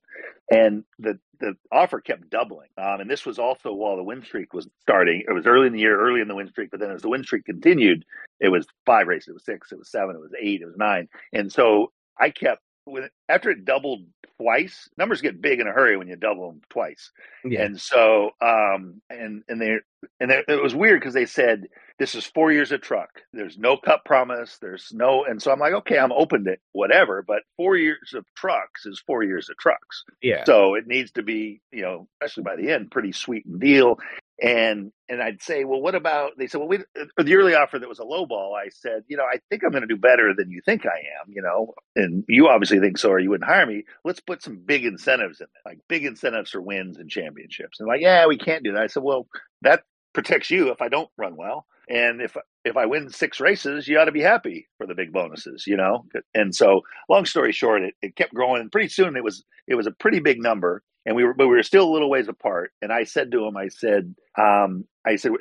And 0.50 0.84
the 0.98 1.18
the 1.40 1.54
offer 1.70 2.00
kept 2.00 2.30
doubling, 2.30 2.68
um, 2.78 3.00
and 3.00 3.10
this 3.10 3.26
was 3.26 3.38
also 3.38 3.74
while 3.74 3.96
the 3.96 4.02
win 4.02 4.24
streak 4.24 4.54
was 4.54 4.66
starting. 4.80 5.24
It 5.28 5.32
was 5.32 5.46
early 5.46 5.66
in 5.66 5.74
the 5.74 5.80
year, 5.80 6.00
early 6.00 6.22
in 6.22 6.28
the 6.28 6.34
win 6.34 6.48
streak, 6.48 6.70
but 6.70 6.80
then 6.80 6.90
as 6.90 7.02
the 7.02 7.10
win 7.10 7.22
streak 7.22 7.44
continued, 7.44 8.04
it 8.40 8.48
was 8.48 8.66
five 8.86 9.08
races, 9.08 9.28
it 9.28 9.34
was 9.34 9.44
six, 9.44 9.72
it 9.72 9.78
was 9.78 9.90
seven, 9.90 10.16
it 10.16 10.20
was 10.20 10.32
eight, 10.40 10.62
it 10.62 10.66
was 10.66 10.76
nine, 10.78 11.08
and 11.34 11.52
so 11.52 11.92
I 12.18 12.30
kept 12.30 12.62
when 12.86 13.10
after 13.28 13.50
it 13.50 13.66
doubled 13.66 14.06
twice, 14.40 14.88
numbers 14.96 15.20
get 15.20 15.40
big 15.40 15.60
in 15.60 15.66
a 15.66 15.72
hurry 15.72 15.96
when 15.96 16.08
you 16.08 16.16
double 16.16 16.50
them 16.50 16.60
twice. 16.70 17.10
Yeah. 17.44 17.62
And 17.62 17.80
so, 17.80 18.30
um, 18.40 19.00
and 19.10 19.42
and 19.48 19.60
they 19.60 19.76
and 20.20 20.30
they, 20.30 20.42
it 20.48 20.62
was 20.62 20.74
weird 20.74 21.00
because 21.00 21.14
they 21.14 21.26
said 21.26 21.66
this 21.98 22.14
is 22.14 22.26
four 22.26 22.52
years 22.52 22.72
of 22.72 22.80
truck. 22.80 23.08
There's 23.32 23.58
no 23.58 23.76
cup 23.76 24.04
promise. 24.04 24.58
There's 24.60 24.88
no, 24.92 25.24
and 25.24 25.40
so 25.40 25.50
I'm 25.50 25.58
like, 25.58 25.72
okay, 25.72 25.98
I'm 25.98 26.12
open 26.12 26.44
to 26.44 26.56
whatever, 26.72 27.24
but 27.26 27.42
four 27.56 27.76
years 27.76 28.12
of 28.14 28.24
trucks 28.36 28.84
is 28.84 29.02
four 29.06 29.22
years 29.22 29.48
of 29.48 29.56
trucks. 29.56 30.04
Yeah. 30.22 30.44
So 30.44 30.74
it 30.74 30.86
needs 30.86 31.12
to 31.12 31.22
be, 31.22 31.62
you 31.72 31.82
know, 31.82 32.08
especially 32.20 32.44
by 32.44 32.56
the 32.56 32.70
end, 32.70 32.90
pretty 32.90 33.12
sweet 33.12 33.46
and 33.46 33.60
deal. 33.60 33.98
And 34.42 34.92
and 35.08 35.22
I'd 35.22 35.42
say, 35.42 35.64
well, 35.64 35.80
what 35.80 35.94
about? 35.94 36.32
They 36.36 36.46
said, 36.46 36.58
well, 36.58 36.68
we 36.68 36.78
the 37.16 37.34
early 37.34 37.54
offer 37.54 37.78
that 37.78 37.88
was 37.88 38.00
a 38.00 38.04
low 38.04 38.26
ball. 38.26 38.54
I 38.54 38.68
said, 38.68 39.04
you 39.08 39.16
know, 39.16 39.24
I 39.24 39.38
think 39.48 39.62
I'm 39.64 39.70
going 39.70 39.82
to 39.82 39.86
do 39.86 39.96
better 39.96 40.34
than 40.36 40.50
you 40.50 40.60
think 40.64 40.84
I 40.84 40.98
am. 41.20 41.32
You 41.32 41.42
know, 41.42 41.74
and 41.94 42.24
you 42.28 42.48
obviously 42.48 42.80
think 42.80 42.98
so, 42.98 43.10
or 43.10 43.18
you 43.18 43.30
wouldn't 43.30 43.48
hire 43.48 43.66
me. 43.66 43.84
Let's 44.04 44.20
put 44.20 44.42
some 44.42 44.60
big 44.64 44.84
incentives 44.84 45.40
in 45.40 45.44
it, 45.44 45.68
like 45.68 45.78
big 45.88 46.04
incentives 46.04 46.50
for 46.50 46.60
wins 46.60 46.98
and 46.98 47.08
championships. 47.08 47.80
And 47.80 47.88
like, 47.88 48.02
yeah, 48.02 48.26
we 48.26 48.36
can't 48.36 48.64
do 48.64 48.72
that. 48.72 48.82
I 48.82 48.86
said, 48.88 49.02
well, 49.02 49.26
that 49.62 49.84
protects 50.12 50.50
you 50.50 50.70
if 50.70 50.82
I 50.82 50.88
don't 50.88 51.10
run 51.16 51.36
well. 51.36 51.66
And 51.88 52.20
if 52.20 52.36
if 52.64 52.76
I 52.76 52.86
win 52.86 53.10
six 53.10 53.38
races, 53.38 53.86
you 53.86 53.98
ought 53.98 54.06
to 54.06 54.12
be 54.12 54.22
happy 54.22 54.66
for 54.76 54.86
the 54.86 54.94
big 54.94 55.12
bonuses, 55.12 55.64
you 55.66 55.76
know. 55.76 56.04
And 56.34 56.54
so, 56.54 56.80
long 57.08 57.24
story 57.26 57.52
short, 57.52 57.82
it, 57.82 57.94
it 58.02 58.16
kept 58.16 58.34
growing. 58.34 58.60
And 58.60 58.72
pretty 58.72 58.88
soon, 58.88 59.16
it 59.16 59.22
was 59.22 59.44
it 59.68 59.76
was 59.76 59.86
a 59.86 59.92
pretty 59.92 60.18
big 60.18 60.42
number, 60.42 60.82
and 61.06 61.16
we 61.16 61.24
were 61.24 61.32
but 61.32 61.48
we 61.48 61.56
were 61.56 61.62
still 61.62 61.88
a 61.88 61.92
little 61.92 62.10
ways 62.10 62.28
apart. 62.28 62.72
And 62.82 62.92
I 62.92 63.04
said 63.04 63.30
to 63.32 63.46
him, 63.46 63.56
I 63.56 63.68
said, 63.68 64.14
um, 64.36 64.84
I 65.06 65.16
said, 65.16 65.32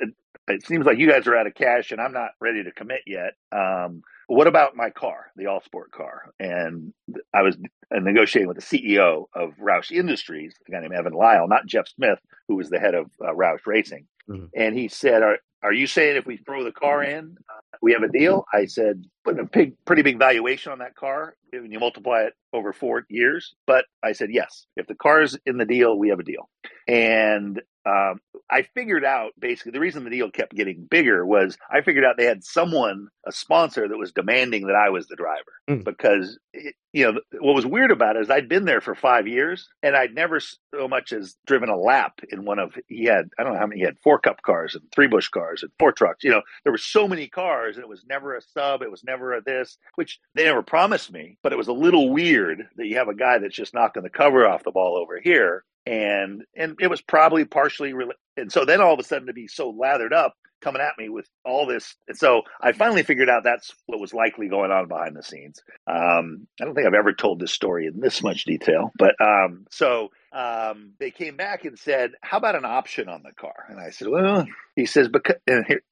it, 0.48 0.64
seems 0.64 0.86
like 0.86 0.98
you 0.98 1.10
guys 1.10 1.26
are 1.26 1.36
out 1.36 1.48
of 1.48 1.54
cash, 1.54 1.90
and 1.90 2.00
I'm 2.00 2.12
not 2.12 2.30
ready 2.40 2.62
to 2.64 2.72
commit 2.72 3.02
yet. 3.06 3.32
Um, 3.52 4.02
what 4.28 4.46
about 4.46 4.76
my 4.76 4.90
car, 4.90 5.26
the 5.36 5.46
All 5.46 5.60
Sport 5.60 5.90
car? 5.90 6.30
And 6.38 6.92
I 7.34 7.42
was 7.42 7.56
negotiating 7.92 8.48
with 8.48 8.58
the 8.58 8.62
CEO 8.62 9.24
of 9.34 9.54
Roush 9.58 9.90
Industries, 9.90 10.54
a 10.66 10.70
guy 10.70 10.80
named 10.80 10.94
Evan 10.94 11.12
Lyall, 11.12 11.48
not 11.48 11.66
Jeff 11.66 11.88
Smith, 11.88 12.18
who 12.48 12.56
was 12.56 12.70
the 12.70 12.78
head 12.78 12.94
of 12.94 13.10
uh, 13.20 13.32
Roush 13.32 13.66
Racing. 13.66 14.06
Mm-hmm. 14.28 14.46
And 14.54 14.76
he 14.76 14.88
said, 14.88 15.22
are, 15.22 15.38
are 15.62 15.72
you 15.72 15.86
saying 15.86 16.16
if 16.16 16.26
we 16.26 16.36
throw 16.36 16.64
the 16.64 16.72
car 16.72 17.02
in, 17.02 17.36
uh, 17.50 17.76
we 17.82 17.92
have 17.92 18.02
a 18.02 18.08
deal? 18.08 18.44
I 18.52 18.66
said, 18.66 19.04
put 19.24 19.38
a 19.38 19.44
big, 19.44 19.74
pretty 19.84 20.02
big 20.02 20.18
valuation 20.18 20.72
on 20.72 20.78
that 20.78 20.94
car 20.94 21.36
and 21.52 21.72
you 21.72 21.78
multiply 21.78 22.22
it 22.22 22.34
over 22.52 22.72
four 22.72 23.04
years. 23.08 23.54
But 23.66 23.84
I 24.02 24.12
said, 24.12 24.30
yes, 24.32 24.66
if 24.76 24.86
the 24.86 24.94
car's 24.94 25.36
in 25.46 25.58
the 25.58 25.64
deal, 25.64 25.98
we 25.98 26.10
have 26.10 26.20
a 26.20 26.24
deal. 26.24 26.48
And 26.86 27.60
um, 27.86 28.20
I 28.50 28.62
figured 28.74 29.04
out 29.04 29.32
basically 29.38 29.72
the 29.72 29.80
reason 29.80 30.04
the 30.04 30.10
deal 30.10 30.30
kept 30.30 30.54
getting 30.54 30.86
bigger 30.90 31.24
was 31.24 31.56
I 31.70 31.82
figured 31.82 32.04
out 32.04 32.16
they 32.16 32.24
had 32.24 32.44
someone, 32.44 33.08
a 33.26 33.32
sponsor, 33.32 33.88
that 33.88 33.96
was 33.96 34.12
demanding 34.12 34.66
that 34.66 34.76
I 34.76 34.90
was 34.90 35.06
the 35.06 35.16
driver 35.16 35.52
mm. 35.68 35.84
because 35.84 36.38
it, 36.52 36.74
you 36.96 37.12
know 37.12 37.20
what 37.40 37.54
was 37.54 37.66
weird 37.66 37.90
about 37.90 38.16
it 38.16 38.22
is 38.22 38.30
I'd 38.30 38.48
been 38.48 38.64
there 38.64 38.80
for 38.80 38.94
five 38.94 39.28
years 39.28 39.68
and 39.82 39.94
I'd 39.94 40.14
never 40.14 40.40
so 40.40 40.88
much 40.88 41.12
as 41.12 41.36
driven 41.46 41.68
a 41.68 41.76
lap 41.76 42.20
in 42.30 42.46
one 42.46 42.58
of 42.58 42.72
he 42.88 43.04
had 43.04 43.28
I 43.38 43.44
don't 43.44 43.52
know 43.52 43.58
how 43.58 43.66
many 43.66 43.80
he 43.80 43.84
had 43.84 43.98
four 44.02 44.18
cup 44.18 44.40
cars 44.40 44.74
and 44.74 44.82
three 44.94 45.06
Busch 45.06 45.28
cars 45.28 45.62
and 45.62 45.70
four 45.78 45.92
trucks. 45.92 46.24
You 46.24 46.30
know 46.30 46.42
there 46.64 46.72
were 46.72 46.78
so 46.78 47.06
many 47.06 47.28
cars 47.28 47.76
and 47.76 47.84
it 47.84 47.88
was 47.88 48.06
never 48.08 48.34
a 48.34 48.40
sub, 48.40 48.80
it 48.80 48.90
was 48.90 49.04
never 49.04 49.34
a 49.34 49.42
this, 49.42 49.76
which 49.96 50.18
they 50.34 50.44
never 50.44 50.62
promised 50.62 51.12
me, 51.12 51.36
but 51.42 51.52
it 51.52 51.58
was 51.58 51.68
a 51.68 51.72
little 51.72 52.08
weird 52.10 52.66
that 52.76 52.86
you 52.86 52.96
have 52.96 53.08
a 53.08 53.14
guy 53.14 53.38
that's 53.38 53.54
just 53.54 53.74
knocking 53.74 54.02
the 54.02 54.08
cover 54.08 54.48
off 54.48 54.64
the 54.64 54.70
ball 54.70 54.96
over 54.96 55.20
here 55.20 55.64
and 55.86 56.42
and 56.56 56.76
it 56.80 56.88
was 56.88 57.00
probably 57.00 57.44
partially 57.44 57.92
re- 57.92 58.12
and 58.36 58.52
so 58.52 58.64
then 58.64 58.80
all 58.80 58.94
of 58.94 59.00
a 59.00 59.04
sudden 59.04 59.28
to 59.28 59.32
be 59.32 59.46
so 59.46 59.70
lathered 59.70 60.12
up 60.12 60.34
coming 60.60 60.82
at 60.82 60.98
me 60.98 61.08
with 61.08 61.28
all 61.44 61.66
this. 61.66 61.94
And 62.08 62.16
so 62.16 62.42
I 62.60 62.72
finally 62.72 63.02
figured 63.02 63.28
out 63.28 63.44
that's 63.44 63.74
what 63.86 64.00
was 64.00 64.14
likely 64.14 64.48
going 64.48 64.70
on 64.70 64.88
behind 64.88 65.16
the 65.16 65.22
scenes. 65.22 65.62
Um, 65.86 66.46
I 66.60 66.64
don't 66.64 66.74
think 66.74 66.86
I've 66.86 66.94
ever 66.94 67.12
told 67.12 67.40
this 67.40 67.52
story 67.52 67.86
in 67.86 68.00
this 68.00 68.22
much 68.22 68.44
detail, 68.44 68.90
but 68.98 69.14
um, 69.20 69.66
so 69.70 70.10
um, 70.32 70.92
they 70.98 71.10
came 71.10 71.36
back 71.36 71.64
and 71.64 71.78
said, 71.78 72.12
"How 72.22 72.38
about 72.38 72.56
an 72.56 72.64
option 72.64 73.08
on 73.08 73.22
the 73.22 73.32
car?" 73.32 73.66
And 73.68 73.78
I 73.78 73.90
said, 73.90 74.08
"Well," 74.08 74.46
he 74.74 74.86
says, 74.86 75.08
"because." 75.08 75.36
And 75.46 75.64
here, 75.66 75.82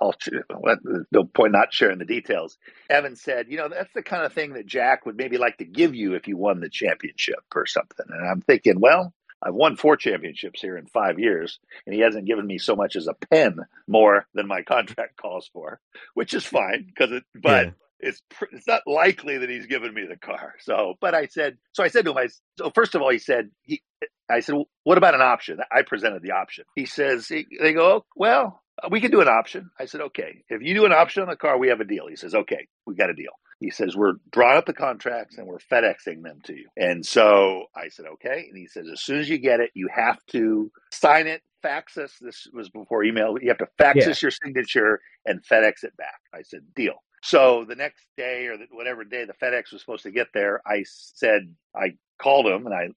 I'll 0.00 0.14
no 1.12 1.24
point 1.24 1.52
not 1.52 1.72
sharing 1.72 1.98
the 1.98 2.04
details. 2.04 2.58
Evan 2.90 3.16
said, 3.16 3.46
"You 3.48 3.58
know, 3.58 3.68
that's 3.68 3.92
the 3.94 4.02
kind 4.02 4.24
of 4.24 4.32
thing 4.32 4.54
that 4.54 4.66
Jack 4.66 5.06
would 5.06 5.16
maybe 5.16 5.38
like 5.38 5.58
to 5.58 5.64
give 5.64 5.94
you 5.94 6.14
if 6.14 6.28
you 6.28 6.36
won 6.36 6.60
the 6.60 6.68
championship 6.68 7.44
or 7.54 7.66
something." 7.66 8.06
And 8.08 8.28
I'm 8.28 8.40
thinking, 8.40 8.80
well, 8.80 9.14
I've 9.44 9.54
won 9.54 9.76
four 9.76 9.96
championships 9.96 10.60
here 10.60 10.76
in 10.76 10.86
five 10.86 11.18
years, 11.18 11.58
and 11.86 11.94
he 11.94 12.00
hasn't 12.00 12.26
given 12.26 12.46
me 12.46 12.58
so 12.58 12.74
much 12.74 12.96
as 12.96 13.06
a 13.06 13.14
pen 13.14 13.58
more 13.86 14.26
than 14.34 14.46
my 14.46 14.62
contract 14.62 15.16
calls 15.20 15.48
for, 15.52 15.80
which 16.14 16.34
is 16.34 16.44
fine 16.44 16.86
because 16.86 17.12
it. 17.12 17.24
But 17.34 17.66
yeah. 17.66 17.72
it's 18.00 18.22
it's 18.52 18.66
not 18.66 18.82
likely 18.86 19.38
that 19.38 19.50
he's 19.50 19.66
given 19.66 19.92
me 19.92 20.06
the 20.08 20.16
car. 20.16 20.54
So, 20.60 20.94
but 21.00 21.14
I 21.14 21.26
said, 21.26 21.58
so 21.72 21.82
I 21.82 21.88
said 21.88 22.04
to 22.06 22.12
him, 22.12 22.18
I 22.18 22.28
so 22.58 22.70
first 22.74 22.94
of 22.94 23.02
all, 23.02 23.10
he 23.10 23.18
said 23.18 23.50
he. 23.62 23.82
I 24.30 24.40
said, 24.40 24.54
what 24.84 24.96
about 24.96 25.14
an 25.14 25.20
option? 25.20 25.58
I 25.70 25.82
presented 25.82 26.22
the 26.22 26.32
option. 26.32 26.64
He 26.74 26.86
says, 26.86 27.28
they 27.28 27.44
go, 27.74 27.96
oh, 27.96 28.04
well, 28.16 28.62
we 28.90 29.00
can 29.00 29.10
do 29.10 29.20
an 29.20 29.28
option. 29.28 29.70
I 29.78 29.84
said, 29.86 30.00
okay. 30.00 30.42
If 30.48 30.62
you 30.62 30.74
do 30.74 30.86
an 30.86 30.92
option 30.92 31.22
on 31.22 31.28
the 31.28 31.36
car, 31.36 31.58
we 31.58 31.68
have 31.68 31.80
a 31.80 31.84
deal. 31.84 32.06
He 32.08 32.16
says, 32.16 32.34
okay, 32.34 32.66
we 32.86 32.94
got 32.94 33.10
a 33.10 33.14
deal. 33.14 33.32
He 33.64 33.70
says, 33.70 33.96
We're 33.96 34.14
drawing 34.30 34.58
up 34.58 34.66
the 34.66 34.74
contracts 34.74 35.38
and 35.38 35.46
we're 35.46 35.58
FedExing 35.58 36.22
them 36.22 36.40
to 36.44 36.54
you. 36.54 36.68
And 36.76 37.04
so 37.04 37.64
I 37.74 37.88
said, 37.88 38.06
Okay. 38.14 38.46
And 38.48 38.58
he 38.58 38.66
says, 38.66 38.86
As 38.92 39.00
soon 39.00 39.20
as 39.20 39.28
you 39.28 39.38
get 39.38 39.60
it, 39.60 39.70
you 39.74 39.88
have 39.94 40.18
to 40.32 40.70
sign 40.92 41.26
it, 41.26 41.40
fax 41.62 41.96
us. 41.96 42.12
This 42.20 42.46
was 42.52 42.68
before 42.68 43.04
email. 43.04 43.36
You 43.40 43.48
have 43.48 43.58
to 43.58 43.68
fax 43.78 44.00
yeah. 44.00 44.10
us 44.10 44.20
your 44.20 44.30
signature 44.30 45.00
and 45.24 45.42
FedEx 45.42 45.82
it 45.82 45.96
back. 45.96 46.20
I 46.34 46.42
said, 46.42 46.60
Deal. 46.76 47.02
So 47.22 47.64
the 47.66 47.74
next 47.74 48.06
day 48.18 48.48
or 48.48 48.58
whatever 48.70 49.02
day 49.02 49.24
the 49.24 49.32
FedEx 49.32 49.72
was 49.72 49.80
supposed 49.80 50.02
to 50.02 50.10
get 50.10 50.26
there, 50.34 50.60
I 50.66 50.84
said, 50.84 51.54
I 51.74 51.94
called 52.20 52.46
him 52.46 52.66
and 52.66 52.74
I, 52.74 52.88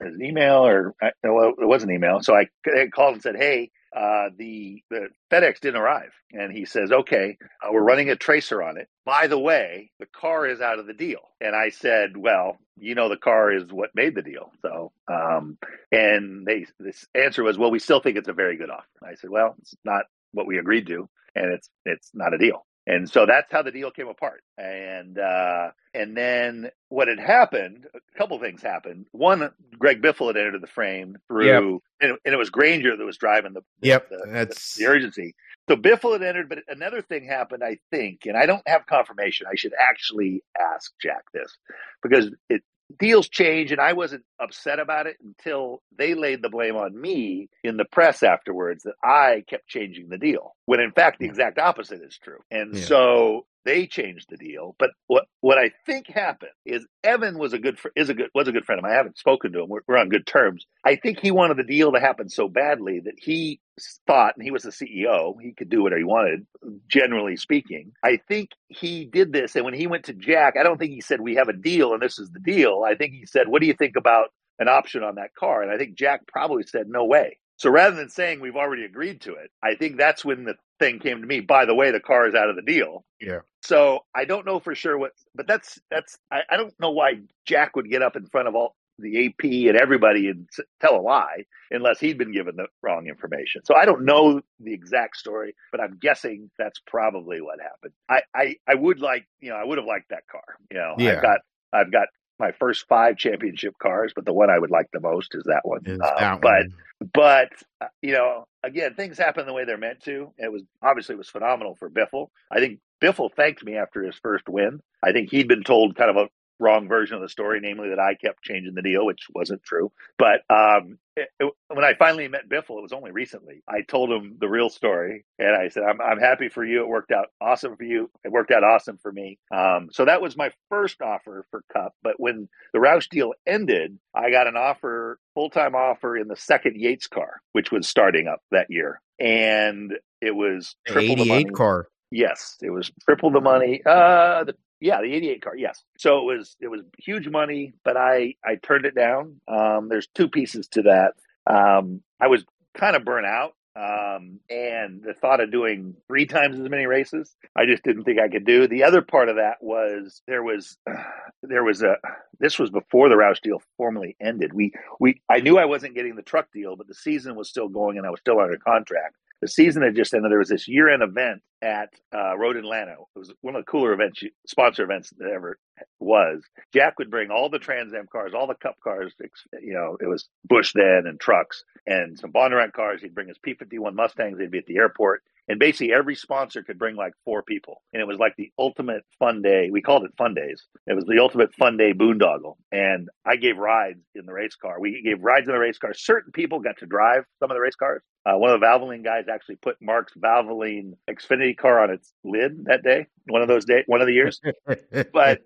an 0.00 0.18
email 0.20 0.66
or, 0.66 0.96
well, 1.22 1.54
it 1.56 1.64
was 1.64 1.84
an 1.84 1.92
email. 1.92 2.20
So 2.20 2.34
I 2.34 2.46
called 2.92 3.14
and 3.14 3.22
said, 3.22 3.36
Hey, 3.36 3.70
uh, 3.96 4.30
the 4.36 4.82
the 4.90 5.08
FedEx 5.32 5.60
didn't 5.60 5.80
arrive, 5.80 6.12
and 6.32 6.52
he 6.52 6.64
says, 6.66 6.92
"Okay, 6.92 7.38
uh, 7.62 7.72
we're 7.72 7.82
running 7.82 8.10
a 8.10 8.16
tracer 8.16 8.62
on 8.62 8.78
it. 8.78 8.88
By 9.06 9.28
the 9.28 9.38
way, 9.38 9.90
the 10.00 10.06
car 10.06 10.46
is 10.46 10.60
out 10.60 10.78
of 10.78 10.86
the 10.86 10.94
deal." 10.94 11.20
And 11.40 11.56
I 11.56 11.70
said, 11.70 12.16
"Well, 12.16 12.58
you 12.76 12.94
know, 12.94 13.08
the 13.08 13.16
car 13.16 13.52
is 13.52 13.72
what 13.72 13.90
made 13.94 14.14
the 14.14 14.22
deal." 14.22 14.52
So, 14.62 14.92
um, 15.08 15.58
and 15.92 16.46
they 16.46 16.66
this 16.78 17.06
answer 17.14 17.44
was, 17.44 17.58
"Well, 17.58 17.72
we 17.72 17.80
still 17.80 18.00
think 18.00 18.18
it's 18.18 18.28
a 18.28 18.34
very 18.34 18.56
good 18.58 18.70
offer." 18.70 18.86
I 19.04 19.16
said, 19.16 19.30
"Well, 19.30 19.56
it's 19.60 19.74
not 19.84 20.06
what 20.32 20.46
we 20.46 20.58
agreed 20.58 20.86
to, 20.88 21.08
and 21.34 21.52
it's 21.54 21.70
it's 21.86 22.10
not 22.14 22.34
a 22.34 22.38
deal." 22.38 22.66
And 22.88 23.08
so 23.08 23.26
that's 23.26 23.52
how 23.52 23.60
the 23.60 23.70
deal 23.70 23.90
came 23.90 24.08
apart. 24.08 24.42
And 24.56 25.18
uh, 25.18 25.72
and 25.92 26.16
then 26.16 26.70
what 26.88 27.08
had 27.08 27.18
happened, 27.18 27.86
a 27.94 28.18
couple 28.18 28.38
things 28.40 28.62
happened. 28.62 29.04
One, 29.12 29.50
Greg 29.78 30.00
Biffle 30.00 30.28
had 30.28 30.38
entered 30.38 30.62
the 30.62 30.68
frame 30.68 31.18
through, 31.28 31.46
yep. 31.46 31.82
and, 32.00 32.18
and, 32.24 32.34
it 32.34 32.38
was 32.38 32.48
Grainger 32.48 32.96
that 32.96 33.04
was 33.04 33.18
driving 33.18 33.52
the 33.52 33.60
yep, 33.82 34.08
the, 34.08 34.26
that's 34.26 34.76
the, 34.76 34.84
the 34.84 34.90
urgency. 34.90 35.34
So 35.68 35.76
Biffle 35.76 36.14
had 36.14 36.22
entered, 36.22 36.48
but 36.48 36.60
another 36.66 37.02
thing 37.02 37.26
happened, 37.26 37.62
I 37.62 37.76
think, 37.90 38.20
and 38.24 38.38
I 38.38 38.46
don't 38.46 38.66
have 38.66 38.86
confirmation. 38.86 39.46
I 39.50 39.54
should 39.54 39.74
actually 39.78 40.42
ask 40.58 40.90
Jack 41.02 41.24
this 41.34 41.54
because 42.02 42.30
it 42.48 42.62
deals 42.98 43.28
change 43.28 43.70
and 43.70 43.80
i 43.80 43.92
wasn't 43.92 44.24
upset 44.40 44.78
about 44.78 45.06
it 45.06 45.16
until 45.22 45.82
they 45.96 46.14
laid 46.14 46.42
the 46.42 46.48
blame 46.48 46.76
on 46.76 46.98
me 46.98 47.48
in 47.62 47.76
the 47.76 47.84
press 47.84 48.22
afterwards 48.22 48.84
that 48.84 48.94
i 49.04 49.44
kept 49.48 49.66
changing 49.66 50.08
the 50.08 50.18
deal 50.18 50.54
when 50.66 50.80
in 50.80 50.92
fact 50.92 51.18
the 51.18 51.26
exact 51.26 51.58
opposite 51.58 52.02
is 52.02 52.18
true 52.22 52.38
and 52.50 52.74
yeah. 52.74 52.84
so 52.84 53.46
they 53.68 53.86
changed 53.86 54.28
the 54.30 54.38
deal. 54.38 54.74
But 54.78 54.90
what 55.08 55.26
what 55.42 55.58
I 55.58 55.72
think 55.86 56.08
happened 56.08 56.52
is 56.66 56.86
Evan 57.04 57.38
was 57.38 57.52
a 57.52 57.60
good 57.60 57.78
is 57.96 58.08
a 58.10 58.14
good 58.14 58.30
was 58.34 58.48
a 58.48 58.52
good 58.52 58.64
friend 58.64 58.80
of 58.80 58.84
mine. 58.84 58.92
I 58.94 58.96
haven't 58.96 59.18
spoken 59.18 59.52
to 59.52 59.60
him. 59.62 59.68
We're, 59.68 59.82
we're 59.86 59.98
on 59.98 60.08
good 60.08 60.26
terms. 60.26 60.66
I 60.84 60.96
think 60.96 61.20
he 61.20 61.32
wanted 61.32 61.58
the 61.58 61.64
deal 61.64 61.92
to 61.92 62.00
happen 62.00 62.30
so 62.30 62.48
badly 62.48 63.00
that 63.04 63.16
he 63.18 63.60
thought, 64.08 64.34
and 64.36 64.44
he 64.44 64.52
was 64.52 64.64
the 64.64 64.70
CEO, 64.70 65.34
he 65.42 65.52
could 65.52 65.70
do 65.70 65.82
whatever 65.84 66.00
he 66.00 66.04
wanted. 66.04 66.46
Generally 66.88 67.36
speaking, 67.36 67.92
I 68.04 68.20
think 68.28 68.50
he 68.68 69.04
did 69.06 69.32
this. 69.32 69.56
And 69.56 69.66
when 69.66 69.74
he 69.74 69.86
went 69.88 70.06
to 70.06 70.14
Jack, 70.14 70.56
I 70.58 70.64
don't 70.64 70.78
think 70.78 70.92
he 70.92 71.02
said 71.02 71.20
we 71.20 71.36
have 71.36 71.50
a 71.50 71.54
deal 71.54 71.94
and 71.94 72.02
this 72.02 72.18
is 72.18 72.30
the 72.30 72.40
deal. 72.40 72.84
I 72.86 72.96
think 72.96 73.14
he 73.14 73.26
said, 73.26 73.48
"What 73.48 73.62
do 73.62 73.68
you 73.68 73.74
think 73.74 73.96
about?" 73.96 74.30
an 74.60 74.68
option 74.68 75.04
on 75.04 75.16
that 75.16 75.34
car. 75.36 75.62
And 75.62 75.72
I 75.72 75.78
think 75.78 75.96
Jack 75.96 76.26
probably 76.28 76.64
said, 76.64 76.88
no 76.88 77.04
way. 77.04 77.38
So 77.58 77.70
rather 77.70 77.96
than 77.96 78.08
saying 78.08 78.40
we've 78.40 78.56
already 78.56 78.84
agreed 78.84 79.20
to 79.22 79.34
it, 79.34 79.50
I 79.62 79.74
think 79.74 79.96
that's 79.96 80.24
when 80.24 80.44
the 80.44 80.54
thing 80.78 81.00
came 81.00 81.20
to 81.20 81.26
me. 81.26 81.40
By 81.40 81.64
the 81.64 81.74
way, 81.74 81.90
the 81.90 82.00
car 82.00 82.26
is 82.28 82.34
out 82.34 82.48
of 82.48 82.56
the 82.56 82.62
deal. 82.62 83.04
Yeah. 83.20 83.40
So 83.62 84.00
I 84.14 84.24
don't 84.24 84.46
know 84.46 84.60
for 84.60 84.74
sure 84.74 84.96
what, 84.96 85.12
but 85.34 85.46
that's 85.46 85.78
that's 85.90 86.16
I, 86.30 86.42
I 86.48 86.56
don't 86.56 86.72
know 86.80 86.92
why 86.92 87.20
Jack 87.46 87.74
would 87.76 87.90
get 87.90 88.00
up 88.00 88.16
in 88.16 88.26
front 88.26 88.48
of 88.48 88.54
all 88.54 88.76
the 89.00 89.26
AP 89.26 89.44
and 89.44 89.76
everybody 89.76 90.28
and 90.28 90.48
tell 90.80 90.96
a 90.96 91.02
lie 91.02 91.44
unless 91.70 92.00
he'd 92.00 92.18
been 92.18 92.32
given 92.32 92.56
the 92.56 92.66
wrong 92.82 93.06
information. 93.06 93.64
So 93.64 93.76
I 93.76 93.84
don't 93.84 94.04
know 94.04 94.40
the 94.60 94.72
exact 94.72 95.16
story, 95.16 95.54
but 95.70 95.80
I'm 95.80 95.98
guessing 96.00 96.50
that's 96.58 96.80
probably 96.86 97.40
what 97.40 97.58
happened. 97.60 97.92
I 98.08 98.22
I, 98.34 98.56
I 98.68 98.74
would 98.74 99.00
like 99.00 99.26
you 99.40 99.50
know 99.50 99.56
I 99.56 99.64
would 99.64 99.78
have 99.78 99.86
liked 99.86 100.10
that 100.10 100.28
car. 100.30 100.44
You 100.70 100.78
know 100.78 100.94
yeah. 100.98 101.16
I've 101.16 101.22
got 101.22 101.38
I've 101.72 101.92
got 101.92 102.08
my 102.38 102.52
first 102.52 102.86
five 102.88 103.16
championship 103.16 103.74
cars, 103.78 104.12
but 104.14 104.24
the 104.24 104.32
one 104.32 104.50
I 104.50 104.58
would 104.58 104.70
like 104.70 104.90
the 104.92 105.00
most 105.00 105.34
is 105.34 105.44
that 105.44 105.62
one. 105.64 105.82
Is 105.86 106.00
uh, 106.00 106.18
that 106.18 106.40
but 106.40 106.50
one. 106.50 107.10
but 107.12 107.52
uh, 107.80 107.86
you 108.02 108.12
know, 108.12 108.44
again, 108.62 108.94
things 108.94 109.18
happen 109.18 109.46
the 109.46 109.52
way 109.52 109.64
they're 109.64 109.78
meant 109.78 110.02
to. 110.04 110.32
It 110.38 110.52
was 110.52 110.62
obviously 110.82 111.14
it 111.14 111.18
was 111.18 111.28
phenomenal 111.28 111.74
for 111.74 111.90
Biffle. 111.90 112.28
I 112.50 112.60
think 112.60 112.80
Biffle 113.02 113.32
thanked 113.34 113.64
me 113.64 113.76
after 113.76 114.02
his 114.02 114.16
first 114.16 114.48
win. 114.48 114.80
I 115.02 115.12
think 115.12 115.30
he'd 115.30 115.48
been 115.48 115.64
told 115.64 115.96
kind 115.96 116.10
of 116.10 116.16
a 116.16 116.28
wrong 116.60 116.88
version 116.88 117.16
of 117.16 117.22
the 117.22 117.28
story, 117.28 117.60
namely 117.60 117.90
that 117.90 118.00
I 118.00 118.14
kept 118.14 118.42
changing 118.42 118.74
the 118.74 118.82
deal, 118.82 119.06
which 119.06 119.26
wasn't 119.34 119.62
true. 119.62 119.92
But 120.18 120.42
um, 120.50 120.98
it, 121.18 121.28
it, 121.40 121.52
when 121.68 121.84
I 121.84 121.94
finally 121.94 122.28
met 122.28 122.48
Biffle, 122.48 122.78
it 122.78 122.82
was 122.82 122.92
only 122.92 123.10
recently. 123.10 123.62
I 123.68 123.82
told 123.82 124.10
him 124.10 124.36
the 124.40 124.48
real 124.48 124.70
story, 124.70 125.24
and 125.38 125.54
I 125.54 125.68
said, 125.68 125.82
"I'm, 125.82 126.00
I'm 126.00 126.18
happy 126.18 126.48
for 126.48 126.64
you. 126.64 126.80
It 126.82 126.88
worked 126.88 127.12
out 127.12 127.28
awesome 127.40 127.76
for 127.76 127.84
you. 127.84 128.10
It 128.24 128.32
worked 128.32 128.50
out 128.50 128.64
awesome 128.64 128.98
for 128.98 129.12
me." 129.12 129.38
Um, 129.54 129.88
so 129.92 130.04
that 130.04 130.22
was 130.22 130.36
my 130.36 130.50
first 130.68 131.02
offer 131.02 131.44
for 131.50 131.62
Cup. 131.72 131.94
But 132.02 132.14
when 132.18 132.48
the 132.72 132.78
Roush 132.78 133.08
deal 133.08 133.32
ended, 133.46 133.98
I 134.14 134.30
got 134.30 134.46
an 134.46 134.56
offer, 134.56 135.18
full 135.34 135.50
time 135.50 135.74
offer 135.74 136.16
in 136.16 136.28
the 136.28 136.36
second 136.36 136.76
Yates 136.76 137.06
car, 137.06 137.40
which 137.52 137.70
was 137.70 137.88
starting 137.88 138.28
up 138.28 138.40
that 138.50 138.66
year, 138.70 139.00
and 139.18 139.92
it 140.20 140.34
was 140.34 140.76
triple 140.86 141.16
the 141.16 141.24
money. 141.24 141.44
car. 141.44 141.88
Yes, 142.10 142.56
it 142.62 142.70
was 142.70 142.90
triple 143.04 143.30
the 143.30 143.40
money. 143.40 143.82
Uh, 143.84 144.44
the 144.44 144.54
yeah, 144.80 145.00
the 145.00 145.12
88 145.14 145.42
car. 145.42 145.56
Yes. 145.56 145.82
So 145.98 146.18
it 146.18 146.36
was 146.36 146.56
it 146.60 146.68
was 146.68 146.82
huge 146.98 147.28
money, 147.28 147.74
but 147.84 147.96
I 147.96 148.34
I 148.44 148.56
turned 148.56 148.84
it 148.86 148.94
down. 148.94 149.40
Um, 149.48 149.88
there's 149.88 150.08
two 150.14 150.28
pieces 150.28 150.68
to 150.68 150.82
that. 150.82 151.14
Um, 151.46 152.02
I 152.20 152.28
was 152.28 152.44
kind 152.76 152.96
of 152.96 153.04
burnt 153.04 153.26
out. 153.26 153.54
Um, 153.76 154.40
and 154.50 155.02
the 155.04 155.14
thought 155.14 155.40
of 155.40 155.52
doing 155.52 155.94
three 156.08 156.26
times 156.26 156.58
as 156.58 156.68
many 156.68 156.86
races, 156.86 157.36
I 157.54 157.64
just 157.64 157.84
didn't 157.84 158.02
think 158.04 158.18
I 158.18 158.28
could 158.28 158.44
do. 158.44 158.66
The 158.66 158.82
other 158.82 159.02
part 159.02 159.28
of 159.28 159.36
that 159.36 159.58
was 159.60 160.20
there 160.26 160.42
was 160.42 160.76
there 161.42 161.62
was 161.62 161.82
a 161.82 161.96
this 162.40 162.58
was 162.58 162.70
before 162.70 163.08
the 163.08 163.14
Roush 163.14 163.40
deal 163.40 163.62
formally 163.76 164.16
ended. 164.20 164.52
We 164.52 164.72
we 164.98 165.20
I 165.30 165.40
knew 165.40 165.58
I 165.58 165.66
wasn't 165.66 165.94
getting 165.94 166.16
the 166.16 166.22
truck 166.22 166.50
deal, 166.52 166.74
but 166.76 166.88
the 166.88 166.94
season 166.94 167.36
was 167.36 167.48
still 167.48 167.68
going 167.68 167.98
and 167.98 168.06
I 168.06 168.10
was 168.10 168.20
still 168.20 168.40
under 168.40 168.56
contract 168.58 169.14
the 169.42 169.48
season 169.48 169.82
had 169.82 169.96
just 169.96 170.14
ended. 170.14 170.30
There 170.32 170.38
was 170.38 170.48
this 170.48 170.68
year 170.68 170.88
end 170.88 171.02
event 171.02 171.42
at 171.62 171.90
uh, 172.14 172.36
Road 172.36 172.56
Atlanta. 172.56 172.92
It 172.92 173.18
was 173.18 173.32
one 173.42 173.56
of 173.56 173.64
the 173.64 173.70
cooler 173.70 173.92
events, 173.92 174.22
sponsor 174.46 174.84
events 174.84 175.12
that 175.18 175.30
ever 175.30 175.58
was. 176.00 176.42
Jack 176.72 176.98
would 176.98 177.10
bring 177.10 177.30
all 177.30 177.50
the 177.50 177.58
Trans 177.58 177.94
Am 177.94 178.06
cars, 178.10 178.32
all 178.34 178.46
the 178.46 178.54
Cup 178.54 178.76
cars. 178.82 179.14
You 179.62 179.74
know, 179.74 179.96
it 180.00 180.06
was 180.06 180.28
Busch 180.44 180.72
then 180.74 181.04
and 181.06 181.20
trucks 181.20 181.64
and 181.86 182.18
some 182.18 182.32
Bondurant 182.32 182.72
cars. 182.72 183.00
He'd 183.02 183.14
bring 183.14 183.28
his 183.28 183.38
P 183.38 183.54
fifty 183.54 183.78
one 183.78 183.94
Mustangs. 183.96 184.38
They'd 184.38 184.50
be 184.50 184.58
at 184.58 184.66
the 184.66 184.78
airport. 184.78 185.22
And 185.48 185.58
basically, 185.58 185.92
every 185.92 186.14
sponsor 186.14 186.62
could 186.62 186.78
bring 186.78 186.96
like 186.96 187.12
four 187.24 187.42
people. 187.42 187.82
And 187.92 188.02
it 188.02 188.06
was 188.06 188.18
like 188.18 188.34
the 188.36 188.52
ultimate 188.58 189.04
fun 189.18 189.42
day. 189.42 189.70
We 189.72 189.80
called 189.80 190.04
it 190.04 190.12
fun 190.18 190.34
days. 190.34 190.62
It 190.86 190.94
was 190.94 191.04
the 191.04 191.20
ultimate 191.20 191.54
fun 191.54 191.76
day 191.76 191.92
boondoggle. 191.92 192.56
And 192.70 193.08
I 193.24 193.36
gave 193.36 193.56
rides 193.56 194.00
in 194.14 194.26
the 194.26 194.32
race 194.32 194.56
car. 194.56 194.78
We 194.80 195.02
gave 195.02 195.22
rides 195.22 195.48
in 195.48 195.54
the 195.54 195.60
race 195.60 195.78
car. 195.78 195.94
Certain 195.94 196.32
people 196.32 196.60
got 196.60 196.78
to 196.78 196.86
drive 196.86 197.24
some 197.40 197.50
of 197.50 197.54
the 197.54 197.60
race 197.60 197.76
cars. 197.76 198.02
Uh, 198.26 198.36
one 198.36 198.50
of 198.50 198.60
the 198.60 198.66
Valvoline 198.66 199.02
guys 199.02 199.24
actually 199.32 199.56
put 199.56 199.76
Mark's 199.80 200.12
Valvoline 200.14 200.92
Xfinity 201.08 201.56
car 201.56 201.82
on 201.82 201.90
its 201.90 202.12
lid 202.24 202.64
that 202.66 202.82
day. 202.82 203.06
One 203.28 203.40
of 203.40 203.48
those 203.48 203.64
days, 203.64 203.84
one 203.86 204.02
of 204.02 204.06
the 204.06 204.12
years. 204.12 204.40
but 205.12 205.40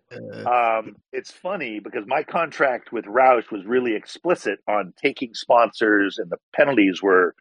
um, 0.46 0.96
it's 1.12 1.30
funny 1.30 1.78
because 1.78 2.05
my 2.07 2.24
contract 2.24 2.90
with 2.90 3.05
Roush 3.05 3.53
was 3.53 3.64
really 3.64 3.94
explicit 3.94 4.59
on 4.66 4.94
taking 5.00 5.32
sponsors, 5.34 6.18
and 6.18 6.28
the 6.28 6.38
penalties 6.57 7.00
were 7.03 7.36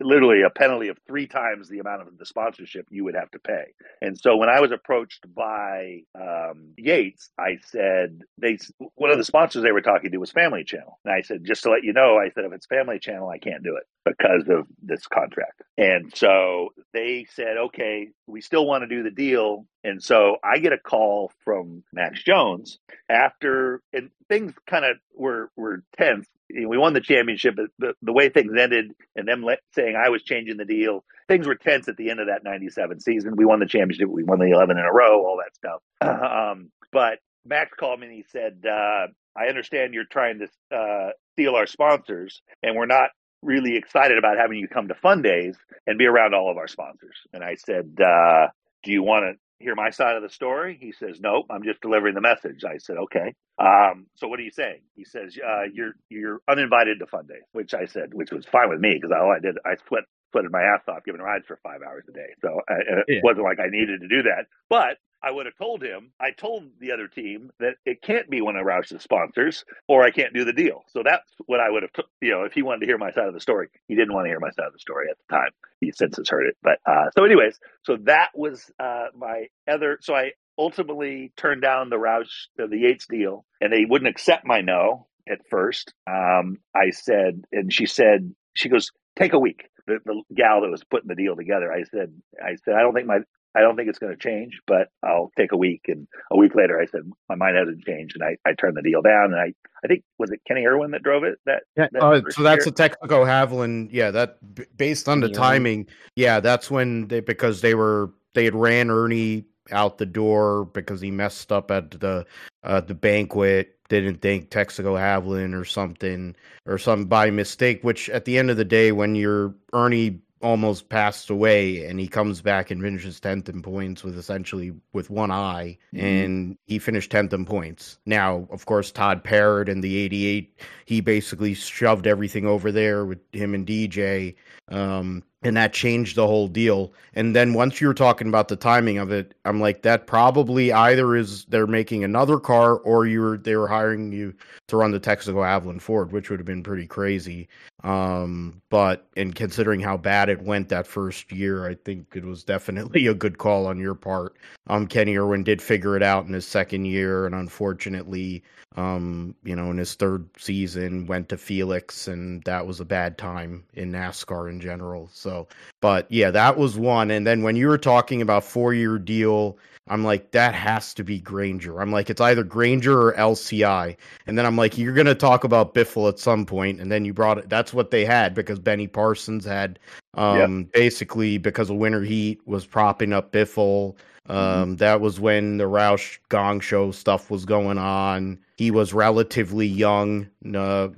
literally 0.00 0.42
a 0.42 0.50
penalty 0.50 0.88
of 0.88 0.98
three 1.06 1.26
times 1.26 1.68
the 1.68 1.78
amount 1.78 2.02
of 2.02 2.18
the 2.18 2.26
sponsorship 2.26 2.86
you 2.90 3.04
would 3.04 3.14
have 3.14 3.30
to 3.32 3.38
pay. 3.38 3.64
And 4.00 4.18
so 4.18 4.36
when 4.36 4.48
I 4.48 4.60
was 4.60 4.72
approached 4.72 5.26
by 5.34 6.00
um, 6.14 6.74
Yates, 6.76 7.30
I 7.38 7.58
said 7.66 8.22
they 8.38 8.58
one 8.94 9.10
of 9.10 9.18
the 9.18 9.24
sponsors 9.24 9.62
they 9.62 9.72
were 9.72 9.80
talking 9.80 10.10
to 10.10 10.18
was 10.18 10.32
Family 10.32 10.64
Channel, 10.64 10.98
and 11.04 11.14
I 11.14 11.22
said 11.22 11.44
just 11.44 11.62
to 11.64 11.70
let 11.70 11.84
you 11.84 11.92
know, 11.92 12.16
I 12.16 12.30
said 12.30 12.44
if 12.44 12.52
it's 12.52 12.66
Family 12.66 12.98
Channel, 12.98 13.28
I 13.28 13.38
can't 13.38 13.62
do 13.62 13.76
it 13.76 13.84
because 14.04 14.48
of 14.48 14.66
this 14.82 15.06
contract. 15.06 15.62
And 15.76 16.12
so 16.14 16.70
they 16.92 17.26
said, 17.30 17.56
okay, 17.56 18.08
we 18.26 18.40
still 18.40 18.66
want 18.66 18.82
to 18.82 18.88
do 18.88 19.02
the 19.02 19.10
deal. 19.10 19.66
And 19.84 20.02
so 20.02 20.36
I 20.44 20.58
get 20.58 20.72
a 20.72 20.78
call 20.78 21.32
from 21.44 21.84
Max 21.92 22.22
Jones 22.22 22.78
after, 23.08 23.82
and 23.92 24.10
things 24.28 24.52
kind 24.66 24.84
of 24.84 24.96
were 25.14 25.50
were 25.56 25.82
tense. 25.96 26.26
We 26.66 26.78
won 26.78 26.92
the 26.92 27.00
championship, 27.00 27.56
but 27.56 27.66
the, 27.78 27.94
the 28.02 28.12
way 28.12 28.28
things 28.28 28.52
ended, 28.58 28.92
and 29.16 29.26
them 29.26 29.44
saying 29.74 29.96
I 29.96 30.08
was 30.08 30.22
changing 30.22 30.56
the 30.56 30.64
deal, 30.64 31.04
things 31.28 31.46
were 31.46 31.54
tense 31.54 31.88
at 31.88 31.96
the 31.96 32.10
end 32.10 32.20
of 32.20 32.26
that 32.28 32.44
'97 32.44 33.00
season. 33.00 33.36
We 33.36 33.44
won 33.44 33.60
the 33.60 33.66
championship, 33.66 34.08
we 34.08 34.24
won 34.24 34.38
the 34.38 34.50
11 34.50 34.78
in 34.78 34.84
a 34.84 34.92
row, 34.92 35.24
all 35.24 35.38
that 35.38 35.54
stuff. 35.54 35.82
Um, 36.30 36.70
but 36.92 37.18
Max 37.44 37.70
called 37.78 38.00
me 38.00 38.06
and 38.08 38.16
he 38.16 38.24
said, 38.30 38.64
uh, 38.66 39.06
"I 39.36 39.46
understand 39.46 39.94
you're 39.94 40.04
trying 40.04 40.40
to 40.40 40.76
uh, 40.76 41.10
steal 41.32 41.54
our 41.54 41.66
sponsors, 41.66 42.42
and 42.62 42.76
we're 42.76 42.86
not 42.86 43.10
really 43.42 43.76
excited 43.76 44.18
about 44.18 44.36
having 44.36 44.58
you 44.58 44.68
come 44.68 44.88
to 44.88 44.94
fun 44.94 45.22
days 45.22 45.56
and 45.86 45.98
be 45.98 46.06
around 46.06 46.34
all 46.34 46.50
of 46.50 46.56
our 46.56 46.68
sponsors. 46.68 47.16
And 47.32 47.42
I 47.42 47.54
said, 47.54 47.96
uh, 48.04 48.48
do 48.82 48.92
you 48.92 49.02
want 49.02 49.24
to 49.24 49.38
hear 49.60 49.74
my 49.74 49.90
side 49.90 50.16
of 50.16 50.22
the 50.22 50.28
story? 50.30 50.78
He 50.80 50.92
says, 50.92 51.20
nope, 51.20 51.46
I'm 51.50 51.62
just 51.62 51.80
delivering 51.80 52.14
the 52.14 52.20
message. 52.20 52.64
I 52.64 52.78
said, 52.78 52.96
okay. 52.96 53.34
Um, 53.58 54.06
so 54.16 54.26
what 54.26 54.40
are 54.40 54.42
you 54.42 54.50
saying? 54.50 54.80
He 54.96 55.04
says, 55.04 55.36
uh, 55.38 55.64
you're, 55.72 55.92
you're 56.08 56.40
uninvited 56.48 56.98
to 56.98 57.06
fun 57.06 57.26
days, 57.26 57.44
which 57.52 57.74
I 57.74 57.86
said, 57.86 58.14
which 58.14 58.32
was 58.32 58.46
fine 58.46 58.70
with 58.70 58.80
me 58.80 58.94
because 59.00 59.14
all 59.14 59.30
I 59.30 59.38
did, 59.38 59.56
I 59.64 59.76
sweat, 59.86 60.04
sweated 60.32 60.50
my 60.50 60.62
ass 60.62 60.82
off 60.88 61.04
giving 61.04 61.20
rides 61.20 61.46
for 61.46 61.58
five 61.62 61.82
hours 61.86 62.04
a 62.08 62.12
day. 62.12 62.30
So 62.40 62.60
uh, 62.70 63.02
it 63.06 63.22
wasn't 63.22 63.44
like 63.44 63.60
I 63.60 63.68
needed 63.68 64.00
to 64.00 64.08
do 64.08 64.22
that, 64.22 64.46
but 64.68 64.96
I 65.22 65.30
would 65.30 65.46
have 65.46 65.56
told 65.56 65.82
him, 65.82 66.12
I 66.20 66.30
told 66.30 66.64
the 66.80 66.92
other 66.92 67.08
team 67.08 67.50
that 67.60 67.74
it 67.84 68.02
can't 68.02 68.30
be 68.30 68.40
one 68.40 68.56
of 68.56 68.64
Roush's 68.64 69.02
sponsors 69.02 69.64
or 69.88 70.02
I 70.02 70.10
can't 70.10 70.32
do 70.32 70.44
the 70.44 70.52
deal. 70.52 70.84
So 70.88 71.02
that's 71.04 71.24
what 71.46 71.60
I 71.60 71.70
would 71.70 71.82
have, 71.82 71.92
t- 71.92 72.02
you 72.22 72.30
know, 72.30 72.44
if 72.44 72.52
he 72.52 72.62
wanted 72.62 72.80
to 72.80 72.86
hear 72.86 72.98
my 72.98 73.10
side 73.10 73.28
of 73.28 73.34
the 73.34 73.40
story. 73.40 73.68
He 73.86 73.94
didn't 73.94 74.14
want 74.14 74.26
to 74.26 74.30
hear 74.30 74.40
my 74.40 74.50
side 74.50 74.66
of 74.66 74.72
the 74.72 74.78
story 74.78 75.08
at 75.10 75.16
the 75.18 75.36
time. 75.36 75.50
He 75.80 75.92
since 75.92 76.16
has 76.16 76.28
heard 76.28 76.46
it. 76.46 76.56
But 76.62 76.78
uh, 76.86 77.10
so, 77.16 77.24
anyways, 77.24 77.58
so 77.82 77.98
that 78.04 78.30
was 78.34 78.70
uh, 78.78 79.06
my 79.16 79.46
other. 79.68 79.98
So 80.00 80.14
I 80.14 80.32
ultimately 80.58 81.32
turned 81.36 81.62
down 81.62 81.90
the 81.90 81.96
Roush, 81.96 82.46
the, 82.56 82.66
the 82.66 82.78
Yates 82.78 83.06
deal, 83.06 83.44
and 83.60 83.72
they 83.72 83.84
wouldn't 83.84 84.10
accept 84.10 84.46
my 84.46 84.60
no 84.60 85.06
at 85.28 85.40
first. 85.48 85.92
Um, 86.06 86.58
I 86.74 86.90
said, 86.90 87.44
and 87.52 87.72
she 87.72 87.86
said, 87.86 88.34
she 88.54 88.68
goes, 88.68 88.90
take 89.18 89.32
a 89.32 89.38
week. 89.38 89.68
The, 89.86 89.98
the 90.04 90.22
gal 90.34 90.60
that 90.62 90.70
was 90.70 90.84
putting 90.84 91.08
the 91.08 91.14
deal 91.14 91.36
together, 91.36 91.72
I 91.72 91.84
said, 91.84 92.12
I 92.42 92.56
said, 92.64 92.74
I 92.74 92.82
don't 92.82 92.94
think 92.94 93.06
my 93.06 93.20
I 93.54 93.60
don't 93.60 93.76
think 93.76 93.88
it's 93.88 93.98
going 93.98 94.12
to 94.12 94.18
change, 94.18 94.60
but 94.66 94.88
I'll 95.02 95.32
take 95.36 95.52
a 95.52 95.56
week. 95.56 95.82
And 95.88 96.06
a 96.30 96.36
week 96.36 96.54
later, 96.54 96.80
I 96.80 96.86
said 96.86 97.00
my 97.28 97.34
mind 97.34 97.56
hasn't 97.56 97.84
changed, 97.84 98.16
and 98.18 98.24
I, 98.24 98.36
I 98.48 98.54
turned 98.54 98.76
the 98.76 98.82
deal 98.82 99.02
down. 99.02 99.32
And 99.32 99.36
I, 99.36 99.52
I 99.84 99.88
think 99.88 100.04
was 100.18 100.30
it 100.30 100.40
Kenny 100.46 100.66
Irwin 100.66 100.92
that 100.92 101.02
drove 101.02 101.24
it. 101.24 101.38
That, 101.46 101.62
yeah. 101.76 101.88
That 101.92 102.02
uh, 102.02 102.22
so 102.30 102.42
that's 102.42 102.66
year? 102.66 102.72
a 102.72 102.88
Texaco 102.88 103.26
Havoline. 103.26 103.88
Yeah, 103.90 104.10
that 104.12 104.38
based 104.76 105.08
on 105.08 105.20
Kenny 105.20 105.32
the 105.32 105.38
timing. 105.38 105.88
Yeah, 106.14 106.40
that's 106.40 106.70
when 106.70 107.08
they 107.08 107.20
because 107.20 107.60
they 107.60 107.74
were 107.74 108.12
they 108.34 108.44
had 108.44 108.54
ran 108.54 108.90
Ernie 108.90 109.44
out 109.72 109.98
the 109.98 110.06
door 110.06 110.66
because 110.66 111.00
he 111.00 111.10
messed 111.10 111.50
up 111.50 111.70
at 111.70 111.90
the 111.92 112.26
uh, 112.62 112.80
the 112.80 112.94
banquet. 112.94 113.76
Didn't 113.88 114.20
think 114.22 114.50
Texaco 114.50 114.96
Havoline 114.96 115.60
or 115.60 115.64
something 115.64 116.36
or 116.64 116.78
some 116.78 117.06
by 117.06 117.30
mistake. 117.30 117.82
Which 117.82 118.08
at 118.10 118.24
the 118.24 118.38
end 118.38 118.48
of 118.48 118.56
the 118.56 118.64
day, 118.64 118.92
when 118.92 119.16
you're 119.16 119.52
Ernie 119.72 120.20
almost 120.42 120.88
passed 120.88 121.28
away 121.28 121.84
and 121.84 122.00
he 122.00 122.08
comes 122.08 122.40
back 122.40 122.70
and 122.70 122.80
finishes 122.80 123.20
10th 123.20 123.48
in 123.48 123.60
points 123.60 124.02
with 124.02 124.16
essentially 124.16 124.72
with 124.92 125.10
one 125.10 125.30
eye 125.30 125.76
mm-hmm. 125.94 126.04
and 126.04 126.58
he 126.66 126.78
finished 126.78 127.12
10th 127.12 127.32
in 127.32 127.44
points 127.44 127.98
now 128.06 128.46
of 128.50 128.64
course 128.64 128.90
todd 128.90 129.22
parrott 129.22 129.68
in 129.68 129.82
the 129.82 129.98
88 129.98 130.60
he 130.86 131.00
basically 131.00 131.52
shoved 131.52 132.06
everything 132.06 132.46
over 132.46 132.72
there 132.72 133.04
with 133.04 133.18
him 133.32 133.54
and 133.54 133.66
dj 133.66 134.34
um, 134.70 135.22
and 135.42 135.56
that 135.56 135.72
changed 135.72 136.16
the 136.16 136.26
whole 136.26 136.48
deal. 136.48 136.92
And 137.14 137.34
then 137.34 137.54
once 137.54 137.80
you 137.80 137.88
were 137.88 137.94
talking 137.94 138.28
about 138.28 138.48
the 138.48 138.56
timing 138.56 138.98
of 138.98 139.10
it, 139.10 139.34
I'm 139.44 139.60
like, 139.60 139.82
that 139.82 140.06
probably 140.06 140.72
either 140.72 141.16
is 141.16 141.44
they're 141.46 141.66
making 141.66 142.04
another 142.04 142.38
car 142.38 142.76
or 142.76 143.06
you 143.06 143.20
were 143.20 143.38
they 143.38 143.56
were 143.56 143.68
hiring 143.68 144.12
you 144.12 144.34
to 144.68 144.76
run 144.76 144.90
the 144.90 145.00
Texaco 145.00 145.34
Havoline 145.34 145.80
Ford, 145.80 146.12
which 146.12 146.28
would 146.28 146.38
have 146.38 146.46
been 146.46 146.62
pretty 146.62 146.86
crazy. 146.86 147.48
Um, 147.82 148.60
but 148.68 149.06
in 149.16 149.32
considering 149.32 149.80
how 149.80 149.96
bad 149.96 150.28
it 150.28 150.42
went 150.42 150.68
that 150.68 150.86
first 150.86 151.32
year, 151.32 151.68
I 151.68 151.74
think 151.74 152.06
it 152.14 152.24
was 152.24 152.44
definitely 152.44 153.06
a 153.08 153.14
good 153.14 153.38
call 153.38 153.66
on 153.66 153.78
your 153.78 153.94
part. 153.94 154.36
Um, 154.66 154.86
Kenny 154.86 155.16
Irwin 155.16 155.44
did 155.44 155.62
figure 155.62 155.96
it 155.96 156.02
out 156.02 156.26
in 156.26 156.32
his 156.32 156.46
second 156.46 156.84
year, 156.84 157.26
and 157.26 157.34
unfortunately, 157.34 158.42
um, 158.76 159.34
you 159.42 159.56
know, 159.56 159.70
in 159.70 159.78
his 159.78 159.94
third 159.94 160.28
season, 160.38 161.06
went 161.06 161.28
to 161.30 161.36
Felix, 161.36 162.06
and 162.06 162.42
that 162.44 162.66
was 162.66 162.78
a 162.78 162.84
bad 162.84 163.18
time 163.18 163.64
in 163.74 163.90
NASCAR 163.90 164.48
in 164.48 164.60
general. 164.60 165.08
So, 165.12 165.48
but 165.80 166.06
yeah, 166.10 166.30
that 166.30 166.56
was 166.56 166.78
one. 166.78 167.10
And 167.10 167.26
then 167.26 167.42
when 167.42 167.56
you 167.56 167.66
were 167.66 167.78
talking 167.78 168.22
about 168.22 168.44
four 168.44 168.72
year 168.72 168.98
deal, 168.98 169.58
I'm 169.90 170.04
like, 170.04 170.30
that 170.30 170.54
has 170.54 170.94
to 170.94 171.04
be 171.04 171.18
Grainger. 171.18 171.80
I'm 171.80 171.90
like, 171.90 172.08
it's 172.08 172.20
either 172.20 172.44
Grainger 172.44 173.08
or 173.08 173.12
LCI. 173.14 173.96
And 174.26 174.38
then 174.38 174.46
I'm 174.46 174.56
like, 174.56 174.78
you're 174.78 174.94
gonna 174.94 175.16
talk 175.16 175.42
about 175.42 175.74
Biffle 175.74 176.08
at 176.08 176.18
some 176.18 176.46
point. 176.46 176.80
and 176.80 176.90
then 176.90 177.04
you 177.04 177.12
brought 177.12 177.38
it. 177.38 177.48
That's 177.48 177.74
what 177.74 177.90
they 177.90 178.04
had 178.04 178.32
because 178.32 178.60
Benny 178.60 178.86
Parsons 178.86 179.44
had 179.44 179.80
um, 180.14 180.60
yep. 180.60 180.72
basically 180.72 181.38
because 181.38 181.70
of 181.70 181.76
winter 181.76 182.02
heat 182.02 182.40
was 182.46 182.64
propping 182.64 183.12
up 183.12 183.32
Biffle. 183.32 183.96
Mm-hmm. 184.28 184.32
Um, 184.32 184.38
mm-hmm. 184.38 184.76
That 184.76 185.00
was 185.00 185.18
when 185.18 185.56
the 185.56 185.64
Roush 185.64 186.18
Gong 186.28 186.60
Show 186.60 186.92
stuff 186.92 187.30
was 187.30 187.44
going 187.44 187.78
on. 187.78 188.38
He 188.56 188.70
was 188.70 188.94
relatively 188.94 189.66
young 189.66 190.28
uh, 190.54 190.88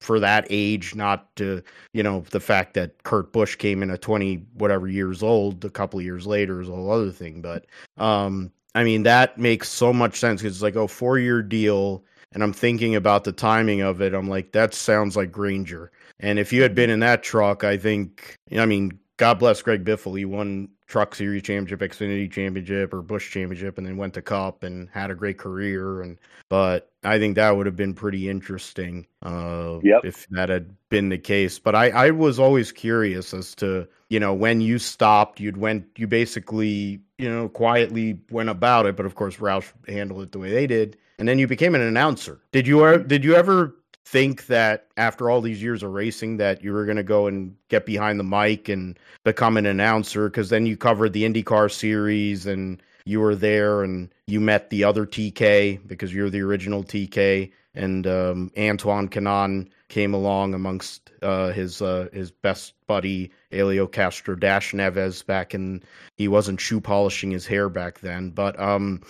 for 0.00 0.20
that 0.20 0.46
age, 0.50 0.94
not 0.94 1.34
to, 1.36 1.62
you 1.92 2.02
know, 2.02 2.24
the 2.30 2.40
fact 2.40 2.74
that 2.74 3.02
Kurt 3.04 3.32
Busch 3.32 3.56
came 3.56 3.82
in 3.82 3.90
at 3.90 4.02
20 4.02 4.36
whatever 4.54 4.88
years 4.88 5.22
old 5.22 5.64
a 5.64 5.70
couple 5.70 5.98
of 5.98 6.04
years 6.04 6.26
later 6.26 6.60
is 6.60 6.68
a 6.68 6.72
whole 6.72 6.90
other 6.90 7.10
thing. 7.10 7.40
But, 7.40 7.66
um, 7.98 8.52
I 8.74 8.84
mean, 8.84 9.04
that 9.04 9.38
makes 9.38 9.68
so 9.68 9.92
much 9.92 10.16
sense 10.18 10.42
because 10.42 10.56
it's 10.56 10.62
like, 10.62 10.76
oh, 10.76 10.86
four 10.86 11.18
year 11.18 11.42
deal. 11.42 12.04
And 12.32 12.42
I'm 12.42 12.52
thinking 12.52 12.94
about 12.94 13.24
the 13.24 13.32
timing 13.32 13.80
of 13.80 14.02
it. 14.02 14.12
I'm 14.12 14.28
like, 14.28 14.52
that 14.52 14.74
sounds 14.74 15.16
like 15.16 15.32
Grainger. 15.32 15.90
And 16.20 16.38
if 16.38 16.52
you 16.52 16.62
had 16.62 16.74
been 16.74 16.90
in 16.90 17.00
that 17.00 17.22
truck, 17.22 17.64
I 17.64 17.76
think, 17.76 18.36
I 18.56 18.66
mean, 18.66 18.98
God 19.18 19.38
bless 19.38 19.62
Greg 19.62 19.84
Biffle. 19.84 20.18
He 20.18 20.24
won 20.24 20.68
Truck 20.86 21.14
Series 21.14 21.42
Championship, 21.42 21.80
Xfinity 21.80 22.30
Championship, 22.30 22.92
or 22.92 23.02
Busch 23.02 23.30
Championship, 23.30 23.78
and 23.78 23.86
then 23.86 23.96
went 23.96 24.14
to 24.14 24.22
Cup 24.22 24.62
and 24.62 24.88
had 24.90 25.10
a 25.10 25.14
great 25.14 25.38
career. 25.38 26.02
And 26.02 26.18
but 26.48 26.92
I 27.02 27.18
think 27.18 27.36
that 27.36 27.56
would 27.56 27.66
have 27.66 27.76
been 27.76 27.94
pretty 27.94 28.28
interesting 28.28 29.06
uh, 29.22 29.78
yep. 29.82 30.04
if 30.04 30.26
that 30.30 30.48
had 30.48 30.76
been 30.90 31.08
the 31.08 31.18
case. 31.18 31.58
But 31.58 31.74
I, 31.74 31.88
I 31.88 32.10
was 32.10 32.38
always 32.38 32.72
curious 32.72 33.32
as 33.32 33.54
to 33.56 33.88
you 34.10 34.20
know 34.20 34.34
when 34.34 34.60
you 34.60 34.78
stopped, 34.78 35.40
you'd 35.40 35.56
went, 35.56 35.86
you 35.96 36.06
basically 36.06 37.00
you 37.18 37.28
know 37.30 37.48
quietly 37.48 38.20
went 38.30 38.50
about 38.50 38.86
it. 38.86 38.96
But 38.96 39.06
of 39.06 39.14
course, 39.14 39.36
Roush 39.36 39.72
handled 39.88 40.22
it 40.24 40.32
the 40.32 40.38
way 40.38 40.50
they 40.50 40.66
did, 40.66 40.98
and 41.18 41.26
then 41.26 41.38
you 41.38 41.46
became 41.46 41.74
an 41.74 41.80
announcer. 41.80 42.40
Did 42.52 42.66
you 42.66 42.98
did 42.98 43.24
you 43.24 43.34
ever 43.34 43.74
think 44.06 44.46
that 44.46 44.86
after 44.96 45.28
all 45.28 45.40
these 45.40 45.60
years 45.60 45.82
of 45.82 45.92
racing 45.92 46.36
that 46.36 46.62
you 46.62 46.72
were 46.72 46.84
going 46.84 46.96
to 46.96 47.02
go 47.02 47.26
and 47.26 47.56
get 47.68 47.84
behind 47.84 48.20
the 48.20 48.24
mic 48.24 48.68
and 48.68 48.96
become 49.24 49.56
an 49.56 49.66
announcer 49.66 50.28
because 50.28 50.48
then 50.48 50.64
you 50.64 50.76
covered 50.76 51.12
the 51.12 51.24
IndyCar 51.24 51.68
series 51.70 52.46
and 52.46 52.80
you 53.04 53.18
were 53.20 53.34
there 53.34 53.82
and 53.82 54.14
you 54.28 54.40
met 54.40 54.70
the 54.70 54.84
other 54.84 55.06
TK 55.06 55.84
because 55.88 56.14
you're 56.14 56.30
the 56.30 56.40
original 56.40 56.84
TK 56.84 57.50
and 57.74 58.06
um, 58.06 58.52
Antoine 58.56 59.08
Kanaan 59.08 59.68
came 59.88 60.14
along 60.14 60.54
amongst 60.54 61.10
uh, 61.22 61.50
his 61.52 61.80
uh, 61.80 62.08
his 62.12 62.30
best 62.30 62.74
buddy 62.86 63.30
Helio 63.50 63.86
Castro 63.86 64.34
Dash 64.34 64.72
Neves 64.72 65.24
back 65.24 65.54
in 65.54 65.82
he 66.16 66.28
wasn't 66.28 66.60
shoe 66.60 66.80
polishing 66.80 67.30
his 67.30 67.46
hair 67.46 67.68
back 67.68 68.00
then 68.00 68.30
but 68.30 68.58
um, 68.60 69.02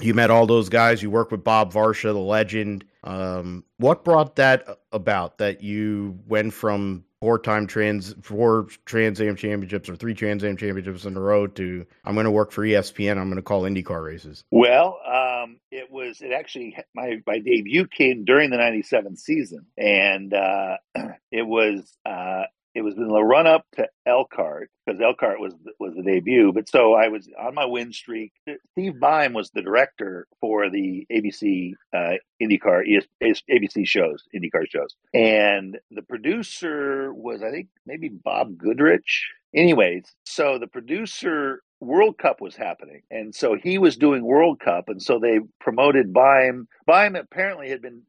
you 0.00 0.14
met 0.14 0.30
all 0.30 0.46
those 0.46 0.68
guys 0.68 1.02
you 1.02 1.10
worked 1.10 1.32
with 1.32 1.44
Bob 1.44 1.72
Varsha 1.72 2.12
the 2.12 2.18
legend. 2.18 2.84
Um, 3.02 3.64
what 3.78 4.04
brought 4.04 4.36
that 4.36 4.66
about 4.92 5.38
that 5.38 5.62
you 5.62 6.18
went 6.26 6.52
from 6.52 7.04
four 7.20 7.38
time 7.38 7.66
trans 7.66 8.14
four 8.22 8.68
Trans 8.86 9.20
Am 9.20 9.36
championships 9.36 9.88
or 9.88 9.96
three 9.96 10.14
Trans 10.14 10.42
Am 10.42 10.56
championships 10.56 11.04
in 11.04 11.16
a 11.16 11.20
row 11.20 11.46
to 11.46 11.86
I'm 12.04 12.14
going 12.14 12.24
to 12.24 12.30
work 12.30 12.50
for 12.50 12.64
ESPN. 12.64 13.18
I'm 13.18 13.28
going 13.28 13.36
to 13.36 13.42
call 13.42 13.62
IndyCar 13.62 14.04
races. 14.04 14.44
Well, 14.50 14.98
um, 15.06 15.58
it 15.70 15.90
was 15.90 16.20
it 16.22 16.32
actually 16.32 16.76
my 16.94 17.22
my 17.26 17.38
debut 17.38 17.86
came 17.86 18.24
during 18.24 18.50
the 18.50 18.56
'97 18.56 19.16
season, 19.16 19.66
and 19.76 20.32
uh, 20.32 20.78
it 21.30 21.46
was 21.46 21.96
uh, 22.06 22.44
it 22.74 22.82
was 22.82 22.96
in 22.96 23.08
the 23.08 23.22
run 23.22 23.46
up 23.46 23.66
to 23.76 23.88
Elkhart 24.06 24.70
because 24.84 25.00
Elkhart 25.00 25.40
was 25.40 25.54
was 25.78 25.94
the 25.94 26.02
debut. 26.02 26.52
But 26.52 26.68
so 26.68 26.94
I 26.94 27.08
was 27.08 27.28
on 27.38 27.54
my 27.54 27.64
win 27.64 27.92
streak. 27.92 28.32
Steve 28.72 28.98
Beim 29.00 29.32
was 29.32 29.50
the 29.50 29.62
director 29.62 30.26
for 30.40 30.70
the 30.70 31.06
ABC 31.12 31.74
uh, 31.94 32.14
IndyCar 32.42 32.82
ES, 33.22 33.42
ABC 33.50 33.86
shows, 33.86 34.24
IndyCar 34.34 34.68
shows, 34.68 34.94
and 35.14 35.78
the 35.90 36.02
producer 36.02 37.12
was 37.12 37.42
I 37.42 37.50
think 37.50 37.68
maybe 37.86 38.08
Bob 38.08 38.56
Goodrich. 38.56 39.26
Anyways, 39.54 40.04
so 40.24 40.58
the 40.58 40.68
producer 40.68 41.62
World 41.80 42.18
Cup 42.18 42.40
was 42.40 42.54
happening. 42.54 43.02
And 43.10 43.34
so 43.34 43.56
he 43.56 43.78
was 43.78 43.96
doing 43.96 44.22
World 44.22 44.60
Cup. 44.60 44.88
And 44.88 45.02
so 45.02 45.18
they 45.18 45.40
promoted 45.60 46.12
Beim. 46.12 46.68
Beim 46.86 47.16
apparently 47.16 47.70
had 47.70 47.80
been 47.80 48.02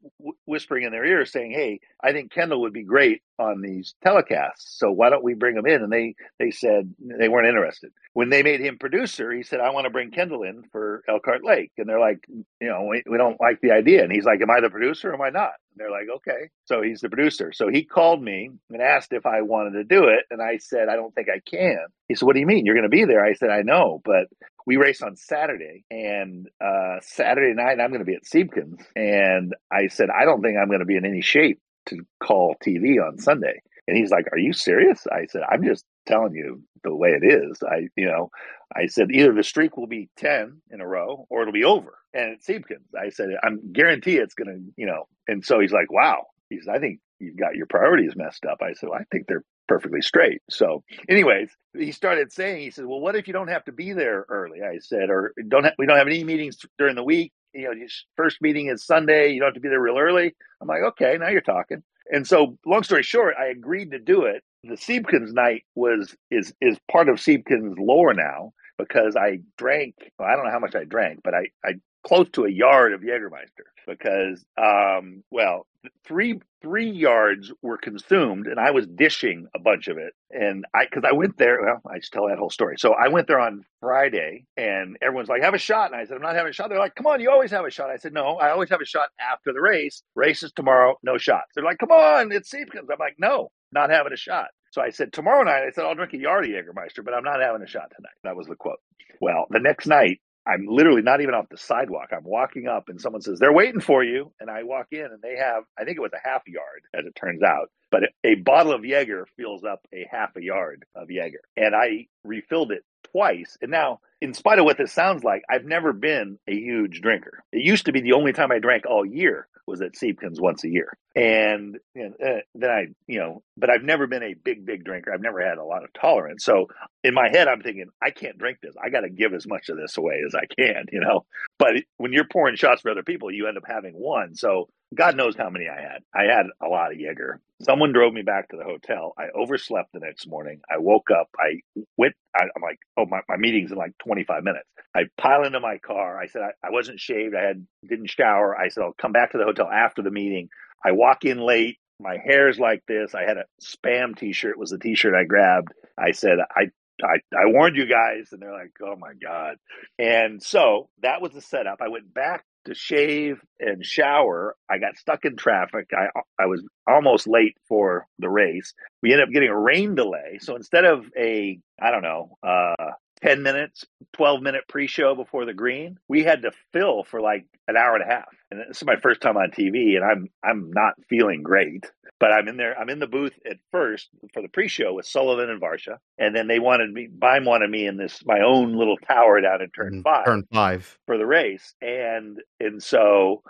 whispering 0.44 0.84
in 0.84 0.92
their 0.92 1.04
ear 1.04 1.24
saying, 1.24 1.52
Hey, 1.52 1.80
I 2.02 2.12
think 2.12 2.32
Kendall 2.32 2.60
would 2.62 2.72
be 2.74 2.84
great 2.84 3.22
on 3.38 3.62
these 3.62 3.94
telecasts. 4.04 4.76
So 4.76 4.90
why 4.90 5.08
don't 5.08 5.24
we 5.24 5.34
bring 5.34 5.56
him 5.56 5.66
in? 5.66 5.82
And 5.82 5.92
they, 5.92 6.14
they 6.38 6.50
said 6.50 6.94
they 6.98 7.28
weren't 7.28 7.48
interested. 7.48 7.90
When 8.12 8.28
they 8.28 8.42
made 8.42 8.60
him 8.60 8.78
producer, 8.78 9.32
he 9.32 9.42
said, 9.42 9.60
I 9.60 9.70
want 9.70 9.86
to 9.86 9.90
bring 9.90 10.10
Kendall 10.10 10.42
in 10.42 10.64
for 10.70 11.02
Elkhart 11.08 11.44
Lake. 11.44 11.72
And 11.78 11.88
they're 11.88 12.00
like, 12.00 12.24
you 12.28 12.68
know, 12.68 12.84
we, 12.84 13.02
we 13.10 13.16
don't 13.16 13.40
like 13.40 13.60
the 13.62 13.72
idea. 13.72 14.02
And 14.02 14.12
he's 14.12 14.26
like, 14.26 14.42
Am 14.42 14.50
I 14.50 14.60
the 14.60 14.70
producer 14.70 15.10
or 15.10 15.14
am 15.14 15.22
I 15.22 15.30
not? 15.30 15.52
And 15.72 15.78
they're 15.78 15.90
like, 15.90 16.08
Okay. 16.16 16.50
So 16.66 16.82
he's 16.82 17.00
the 17.00 17.08
producer. 17.08 17.52
So 17.52 17.68
he 17.68 17.84
called 17.84 18.22
me 18.22 18.50
and 18.70 18.82
asked 18.82 19.12
if 19.12 19.26
I 19.26 19.42
wanted 19.42 19.72
to 19.72 19.84
do 19.84 20.04
it. 20.08 20.24
And 20.30 20.40
I 20.42 20.58
said, 20.58 20.88
I 20.88 20.96
don't 20.96 21.14
think 21.14 21.28
I 21.28 21.40
can. 21.48 21.78
He 22.08 22.14
said, 22.14 22.26
What 22.26 22.34
do 22.34 22.40
you 22.40 22.46
mean? 22.46 22.66
You're 22.66 22.74
going 22.74 22.90
to 22.90 22.96
be 22.96 23.04
there? 23.04 23.24
I 23.24 23.34
said, 23.34 23.50
I 23.50 23.62
know, 23.62 24.00
but 24.04 24.28
we 24.66 24.76
race 24.76 25.02
on 25.02 25.16
Saturday, 25.16 25.84
and 25.90 26.48
uh, 26.60 26.96
Saturday 27.00 27.54
night 27.54 27.80
I'm 27.80 27.90
going 27.90 28.00
to 28.00 28.04
be 28.04 28.14
at 28.14 28.24
Siebkens, 28.24 28.80
and 28.94 29.54
I 29.70 29.88
said 29.88 30.08
I 30.10 30.24
don't 30.24 30.42
think 30.42 30.56
I'm 30.56 30.68
going 30.68 30.80
to 30.80 30.86
be 30.86 30.96
in 30.96 31.04
any 31.04 31.20
shape 31.20 31.60
to 31.86 31.98
call 32.22 32.54
TV 32.64 33.04
on 33.04 33.18
Sunday. 33.18 33.60
And 33.88 33.96
he's 33.96 34.10
like, 34.10 34.26
"Are 34.32 34.38
you 34.38 34.52
serious?" 34.52 35.06
I 35.10 35.26
said, 35.26 35.42
"I'm 35.50 35.64
just 35.64 35.84
telling 36.06 36.34
you 36.34 36.62
the 36.84 36.94
way 36.94 37.10
it 37.10 37.24
is." 37.24 37.62
I, 37.62 37.88
you 37.96 38.06
know, 38.06 38.30
I 38.74 38.86
said 38.86 39.10
either 39.10 39.32
the 39.32 39.42
streak 39.42 39.76
will 39.76 39.86
be 39.86 40.08
ten 40.16 40.60
in 40.70 40.80
a 40.80 40.86
row 40.86 41.26
or 41.30 41.42
it'll 41.42 41.52
be 41.52 41.64
over. 41.64 41.98
And 42.14 42.32
at 42.32 42.42
Siebkens, 42.42 42.94
I 42.98 43.10
said, 43.10 43.30
"I'm 43.42 43.72
guarantee 43.72 44.16
it's 44.16 44.34
going 44.34 44.48
to, 44.48 44.72
you 44.76 44.86
know." 44.86 45.08
And 45.28 45.44
so 45.44 45.60
he's 45.60 45.72
like, 45.72 45.90
"Wow." 45.90 46.26
He 46.50 46.60
said, 46.60 46.74
"I 46.74 46.78
think 46.78 47.00
you've 47.18 47.36
got 47.38 47.54
your 47.54 47.66
priorities 47.66 48.16
messed 48.16 48.44
up." 48.44 48.58
I 48.62 48.72
said, 48.74 48.88
well, 48.90 48.98
"I 48.98 49.04
think 49.10 49.26
they're 49.26 49.44
perfectly 49.68 50.02
straight. 50.02 50.42
So, 50.50 50.84
anyways, 51.08 51.50
he 51.76 51.92
started 51.92 52.32
saying, 52.32 52.60
he 52.60 52.70
said, 52.70 52.84
"Well, 52.84 53.00
what 53.00 53.16
if 53.16 53.26
you 53.26 53.32
don't 53.32 53.48
have 53.48 53.64
to 53.64 53.72
be 53.72 53.92
there 53.92 54.26
early?" 54.28 54.60
I 54.62 54.78
said, 54.78 55.08
"Or 55.10 55.32
don't 55.48 55.64
ha- 55.64 55.72
we 55.78 55.86
don't 55.86 55.96
have 55.98 56.06
any 56.06 56.24
meetings 56.24 56.58
during 56.78 56.96
the 56.96 57.04
week? 57.04 57.32
You 57.54 57.64
know, 57.64 57.72
your 57.72 57.88
first 58.16 58.42
meeting 58.42 58.68
is 58.68 58.84
Sunday. 58.84 59.30
You 59.30 59.40
don't 59.40 59.48
have 59.48 59.54
to 59.54 59.60
be 59.60 59.68
there 59.68 59.80
real 59.80 59.98
early." 59.98 60.34
I'm 60.60 60.68
like, 60.68 60.82
"Okay, 60.82 61.16
now 61.18 61.28
you're 61.28 61.40
talking." 61.40 61.82
And 62.10 62.26
so, 62.26 62.58
long 62.66 62.82
story 62.82 63.02
short, 63.02 63.34
I 63.38 63.46
agreed 63.46 63.92
to 63.92 63.98
do 63.98 64.24
it. 64.24 64.42
The 64.64 64.74
Siebkens 64.74 65.32
night 65.32 65.64
was 65.74 66.14
is 66.30 66.54
is 66.60 66.78
part 66.90 67.08
of 67.08 67.16
Siebkens 67.16 67.74
lore 67.78 68.14
now 68.14 68.52
because 68.78 69.16
I 69.16 69.40
drank. 69.58 69.94
Well, 70.18 70.28
I 70.28 70.36
don't 70.36 70.44
know 70.44 70.52
how 70.52 70.58
much 70.60 70.74
I 70.76 70.84
drank, 70.84 71.20
but 71.24 71.34
I 71.34 71.48
I 71.64 71.74
close 72.04 72.28
to 72.30 72.44
a 72.44 72.50
yard 72.50 72.92
of 72.92 73.00
Jägermeister 73.00 73.66
because, 73.86 74.44
um, 74.56 75.22
well, 75.30 75.66
three 76.04 76.40
three 76.60 76.88
yards 76.88 77.52
were 77.62 77.76
consumed, 77.76 78.46
and 78.46 78.60
I 78.60 78.70
was 78.70 78.86
dishing 78.86 79.48
a 79.54 79.58
bunch 79.58 79.88
of 79.88 79.98
it. 79.98 80.12
And 80.30 80.64
I, 80.74 80.84
because 80.84 81.02
I 81.04 81.12
went 81.12 81.38
there, 81.38 81.60
well, 81.60 81.80
I 81.92 81.98
just 81.98 82.12
tell 82.12 82.28
that 82.28 82.38
whole 82.38 82.50
story. 82.50 82.76
So 82.78 82.92
I 82.94 83.08
went 83.08 83.26
there 83.26 83.40
on 83.40 83.64
Friday, 83.80 84.44
and 84.56 84.96
everyone's 85.02 85.28
like, 85.28 85.42
"Have 85.42 85.54
a 85.54 85.58
shot," 85.58 85.90
and 85.90 86.00
I 86.00 86.04
said, 86.04 86.16
"I'm 86.16 86.22
not 86.22 86.36
having 86.36 86.50
a 86.50 86.52
shot." 86.52 86.68
They're 86.68 86.78
like, 86.78 86.94
"Come 86.94 87.06
on, 87.08 87.20
you 87.20 87.30
always 87.30 87.50
have 87.50 87.64
a 87.64 87.70
shot." 87.70 87.90
I 87.90 87.96
said, 87.96 88.12
"No, 88.12 88.36
I 88.36 88.50
always 88.50 88.70
have 88.70 88.80
a 88.80 88.84
shot 88.86 89.08
after 89.20 89.52
the 89.52 89.60
race. 89.60 90.02
Race 90.14 90.42
is 90.44 90.52
tomorrow, 90.52 90.96
no 91.02 91.18
shots." 91.18 91.50
They're 91.54 91.64
like, 91.64 91.78
"Come 91.78 91.90
on, 91.90 92.30
it's 92.30 92.50
Siebkens." 92.52 92.88
I'm 92.90 92.98
like, 93.00 93.16
"No, 93.18 93.50
not 93.72 93.90
having 93.90 94.12
a 94.12 94.16
shot." 94.16 94.48
So 94.72 94.80
I 94.80 94.88
said, 94.88 95.12
tomorrow 95.12 95.44
night, 95.44 95.64
I 95.64 95.70
said, 95.70 95.84
I'll 95.84 95.94
drink 95.94 96.14
a 96.14 96.18
yard 96.18 96.46
of 96.46 96.50
Jägermeister, 96.50 97.04
but 97.04 97.12
I'm 97.12 97.24
not 97.24 97.42
having 97.42 97.60
a 97.62 97.66
shot 97.66 97.92
tonight. 97.94 98.16
That 98.24 98.36
was 98.36 98.46
the 98.46 98.56
quote. 98.56 98.80
Well, 99.20 99.44
the 99.50 99.60
next 99.60 99.86
night, 99.86 100.20
I'm 100.46 100.66
literally 100.66 101.02
not 101.02 101.20
even 101.20 101.34
off 101.34 101.50
the 101.50 101.58
sidewalk. 101.58 102.08
I'm 102.10 102.24
walking 102.24 102.66
up 102.66 102.88
and 102.88 103.00
someone 103.00 103.22
says, 103.22 103.38
They're 103.38 103.52
waiting 103.52 103.80
for 103.80 104.02
you. 104.02 104.32
And 104.40 104.50
I 104.50 104.64
walk 104.64 104.86
in 104.90 105.04
and 105.04 105.20
they 105.22 105.36
have, 105.36 105.64
I 105.78 105.84
think 105.84 105.98
it 105.98 106.02
was 106.02 106.12
a 106.14 106.28
half 106.28 106.42
yard, 106.48 106.82
as 106.94 107.06
it 107.06 107.14
turns 107.14 107.42
out, 107.42 107.70
but 107.90 108.02
a 108.24 108.34
bottle 108.36 108.72
of 108.72 108.84
Jaeger 108.84 109.26
fills 109.36 109.62
up 109.62 109.80
a 109.94 110.06
half 110.10 110.34
a 110.36 110.42
yard 110.42 110.84
of 110.96 111.10
Jaeger. 111.10 111.42
And 111.56 111.74
I 111.74 112.06
refilled 112.24 112.72
it 112.72 112.82
twice. 113.12 113.56
And 113.60 113.70
now, 113.70 114.00
in 114.20 114.34
spite 114.34 114.58
of 114.58 114.64
what 114.64 114.78
this 114.78 114.92
sounds 114.92 115.22
like, 115.22 115.42
I've 115.50 115.64
never 115.64 115.92
been 115.92 116.38
a 116.48 116.54
huge 116.54 117.02
drinker. 117.02 117.44
It 117.52 117.64
used 117.64 117.86
to 117.86 117.92
be 117.92 118.00
the 118.00 118.14
only 118.14 118.32
time 118.32 118.50
I 118.50 118.58
drank 118.58 118.84
all 118.86 119.04
year 119.04 119.46
was 119.66 119.80
at 119.82 119.94
Siebkens 119.94 120.40
once 120.40 120.64
a 120.64 120.68
year. 120.68 120.96
And, 121.14 121.78
and 121.94 122.14
uh, 122.24 122.40
then 122.54 122.70
I, 122.70 122.86
you 123.06 123.18
know, 123.18 123.42
but 123.56 123.70
I've 123.70 123.82
never 123.82 124.06
been 124.06 124.22
a 124.22 124.34
big, 124.34 124.64
big 124.64 124.84
drinker. 124.84 125.12
I've 125.12 125.20
never 125.20 125.46
had 125.46 125.58
a 125.58 125.64
lot 125.64 125.84
of 125.84 125.92
tolerance. 125.92 126.44
So 126.44 126.68
in 127.04 127.12
my 127.12 127.28
head, 127.28 127.48
I'm 127.48 127.60
thinking, 127.60 127.86
I 128.02 128.10
can't 128.10 128.38
drink 128.38 128.58
this. 128.62 128.74
I 128.82 128.88
got 128.88 129.00
to 129.00 129.10
give 129.10 129.34
as 129.34 129.46
much 129.46 129.68
of 129.68 129.76
this 129.76 129.98
away 129.98 130.22
as 130.26 130.34
I 130.34 130.46
can, 130.46 130.86
you 130.92 131.00
know. 131.00 131.26
But 131.58 131.74
when 131.98 132.12
you're 132.12 132.28
pouring 132.30 132.56
shots 132.56 132.80
for 132.80 132.90
other 132.90 133.02
people, 133.02 133.30
you 133.30 133.46
end 133.46 133.58
up 133.58 133.64
having 133.66 133.92
one. 133.92 134.34
So 134.34 134.68
God 134.94 135.16
knows 135.16 135.36
how 135.36 135.50
many 135.50 135.68
I 135.68 135.80
had. 135.80 136.02
I 136.14 136.24
had 136.24 136.46
a 136.62 136.68
lot 136.68 136.92
of 136.92 136.98
Jaeger. 136.98 137.40
Someone 137.62 137.92
drove 137.92 138.12
me 138.12 138.22
back 138.22 138.48
to 138.48 138.56
the 138.56 138.64
hotel. 138.64 139.14
I 139.18 139.28
overslept 139.34 139.92
the 139.92 140.00
next 140.00 140.26
morning. 140.26 140.60
I 140.70 140.78
woke 140.78 141.10
up. 141.10 141.28
I 141.38 141.60
went, 141.96 142.14
I, 142.36 142.44
am 142.44 142.62
like, 142.62 142.78
oh, 142.96 143.06
my, 143.06 143.20
my 143.28 143.36
meeting's 143.36 143.70
in 143.70 143.78
like 143.78 143.96
25 143.98 144.44
minutes. 144.44 144.68
I 144.94 145.04
pile 145.16 145.44
into 145.44 145.60
my 145.60 145.78
car. 145.78 146.18
I 146.18 146.26
said, 146.26 146.42
I, 146.42 146.66
I 146.66 146.70
wasn't 146.70 147.00
shaved. 147.00 147.34
I 147.34 147.42
had, 147.42 147.66
didn't 147.88 148.10
shower. 148.10 148.56
I 148.58 148.68
said, 148.68 148.82
I'll 148.82 148.92
come 148.92 149.12
back 149.12 149.32
to 149.32 149.38
the 149.38 149.44
hotel 149.44 149.68
after 149.70 150.02
the 150.02 150.10
meeting. 150.10 150.48
I 150.84 150.92
walk 150.92 151.24
in 151.24 151.38
late. 151.38 151.78
My 152.00 152.16
hair's 152.24 152.58
like 152.58 152.82
this. 152.88 153.14
I 153.14 153.22
had 153.22 153.36
a 153.36 153.44
spam 153.62 154.16
t-shirt 154.16 154.58
was 154.58 154.70
the 154.70 154.78
t-shirt 154.78 155.14
I 155.14 155.24
grabbed. 155.24 155.72
I 155.98 156.12
said, 156.12 156.38
I 156.50 156.70
I, 157.02 157.16
I 157.36 157.46
warned 157.46 157.76
you 157.76 157.86
guys, 157.86 158.28
and 158.32 158.40
they're 158.40 158.52
like, 158.52 158.72
oh 158.82 158.96
my 158.96 159.12
God. 159.20 159.56
And 159.98 160.42
so 160.42 160.88
that 161.02 161.20
was 161.20 161.32
the 161.32 161.40
setup. 161.40 161.78
I 161.80 161.88
went 161.88 162.12
back 162.12 162.44
to 162.66 162.74
shave 162.74 163.40
and 163.58 163.84
shower. 163.84 164.54
I 164.70 164.78
got 164.78 164.96
stuck 164.96 165.24
in 165.24 165.36
traffic. 165.36 165.88
I 165.92 166.08
I 166.40 166.46
was 166.46 166.62
almost 166.86 167.26
late 167.26 167.56
for 167.68 168.06
the 168.18 168.28
race. 168.28 168.72
We 169.02 169.12
ended 169.12 169.28
up 169.28 169.32
getting 169.32 169.48
a 169.48 169.58
rain 169.58 169.94
delay. 169.94 170.38
So 170.40 170.54
instead 170.54 170.84
of 170.84 171.04
a 171.18 171.58
I 171.80 171.90
don't 171.90 172.02
know, 172.02 172.36
uh 172.46 172.92
10 173.22 173.42
minutes, 173.42 173.84
12 174.14 174.42
minute 174.42 174.64
pre 174.68 174.86
show 174.86 175.14
before 175.14 175.44
the 175.44 175.54
green, 175.54 175.98
we 176.08 176.22
had 176.22 176.42
to 176.42 176.52
fill 176.72 177.04
for 177.04 177.20
like 177.20 177.46
an 177.68 177.76
hour 177.76 177.94
and 177.94 178.02
a 178.02 178.12
half. 178.12 178.28
And 178.50 178.60
this 178.68 178.78
is 178.78 178.84
my 178.84 178.96
first 178.96 179.20
time 179.20 179.36
on 179.36 179.50
TV 179.50 179.96
and 179.96 180.04
I'm 180.04 180.28
I'm 180.44 180.70
not 180.72 180.94
feeling 181.08 181.42
great. 181.42 181.90
But 182.18 182.32
I'm 182.32 182.46
in 182.46 182.56
there, 182.56 182.78
I'm 182.78 182.88
in 182.88 183.00
the 183.00 183.08
booth 183.08 183.32
at 183.50 183.56
first 183.72 184.08
for 184.32 184.42
the 184.42 184.48
pre 184.48 184.68
show 184.68 184.94
with 184.94 185.06
Sullivan 185.06 185.50
and 185.50 185.60
Varsha. 185.60 185.98
And 186.18 186.34
then 186.36 186.46
they 186.46 186.58
wanted 186.58 186.92
me 186.92 187.08
Beim 187.08 187.44
wanted 187.44 187.70
me 187.70 187.86
in 187.86 187.96
this 187.96 188.24
my 188.24 188.40
own 188.40 188.74
little 188.76 188.96
tower 188.98 189.40
down 189.40 189.62
in 189.62 189.70
turn 189.70 190.02
five 190.02 190.24
Turn 190.24 190.44
five. 190.52 190.98
for 191.06 191.18
the 191.18 191.26
race. 191.26 191.74
And 191.80 192.38
and 192.60 192.82
so 192.82 193.42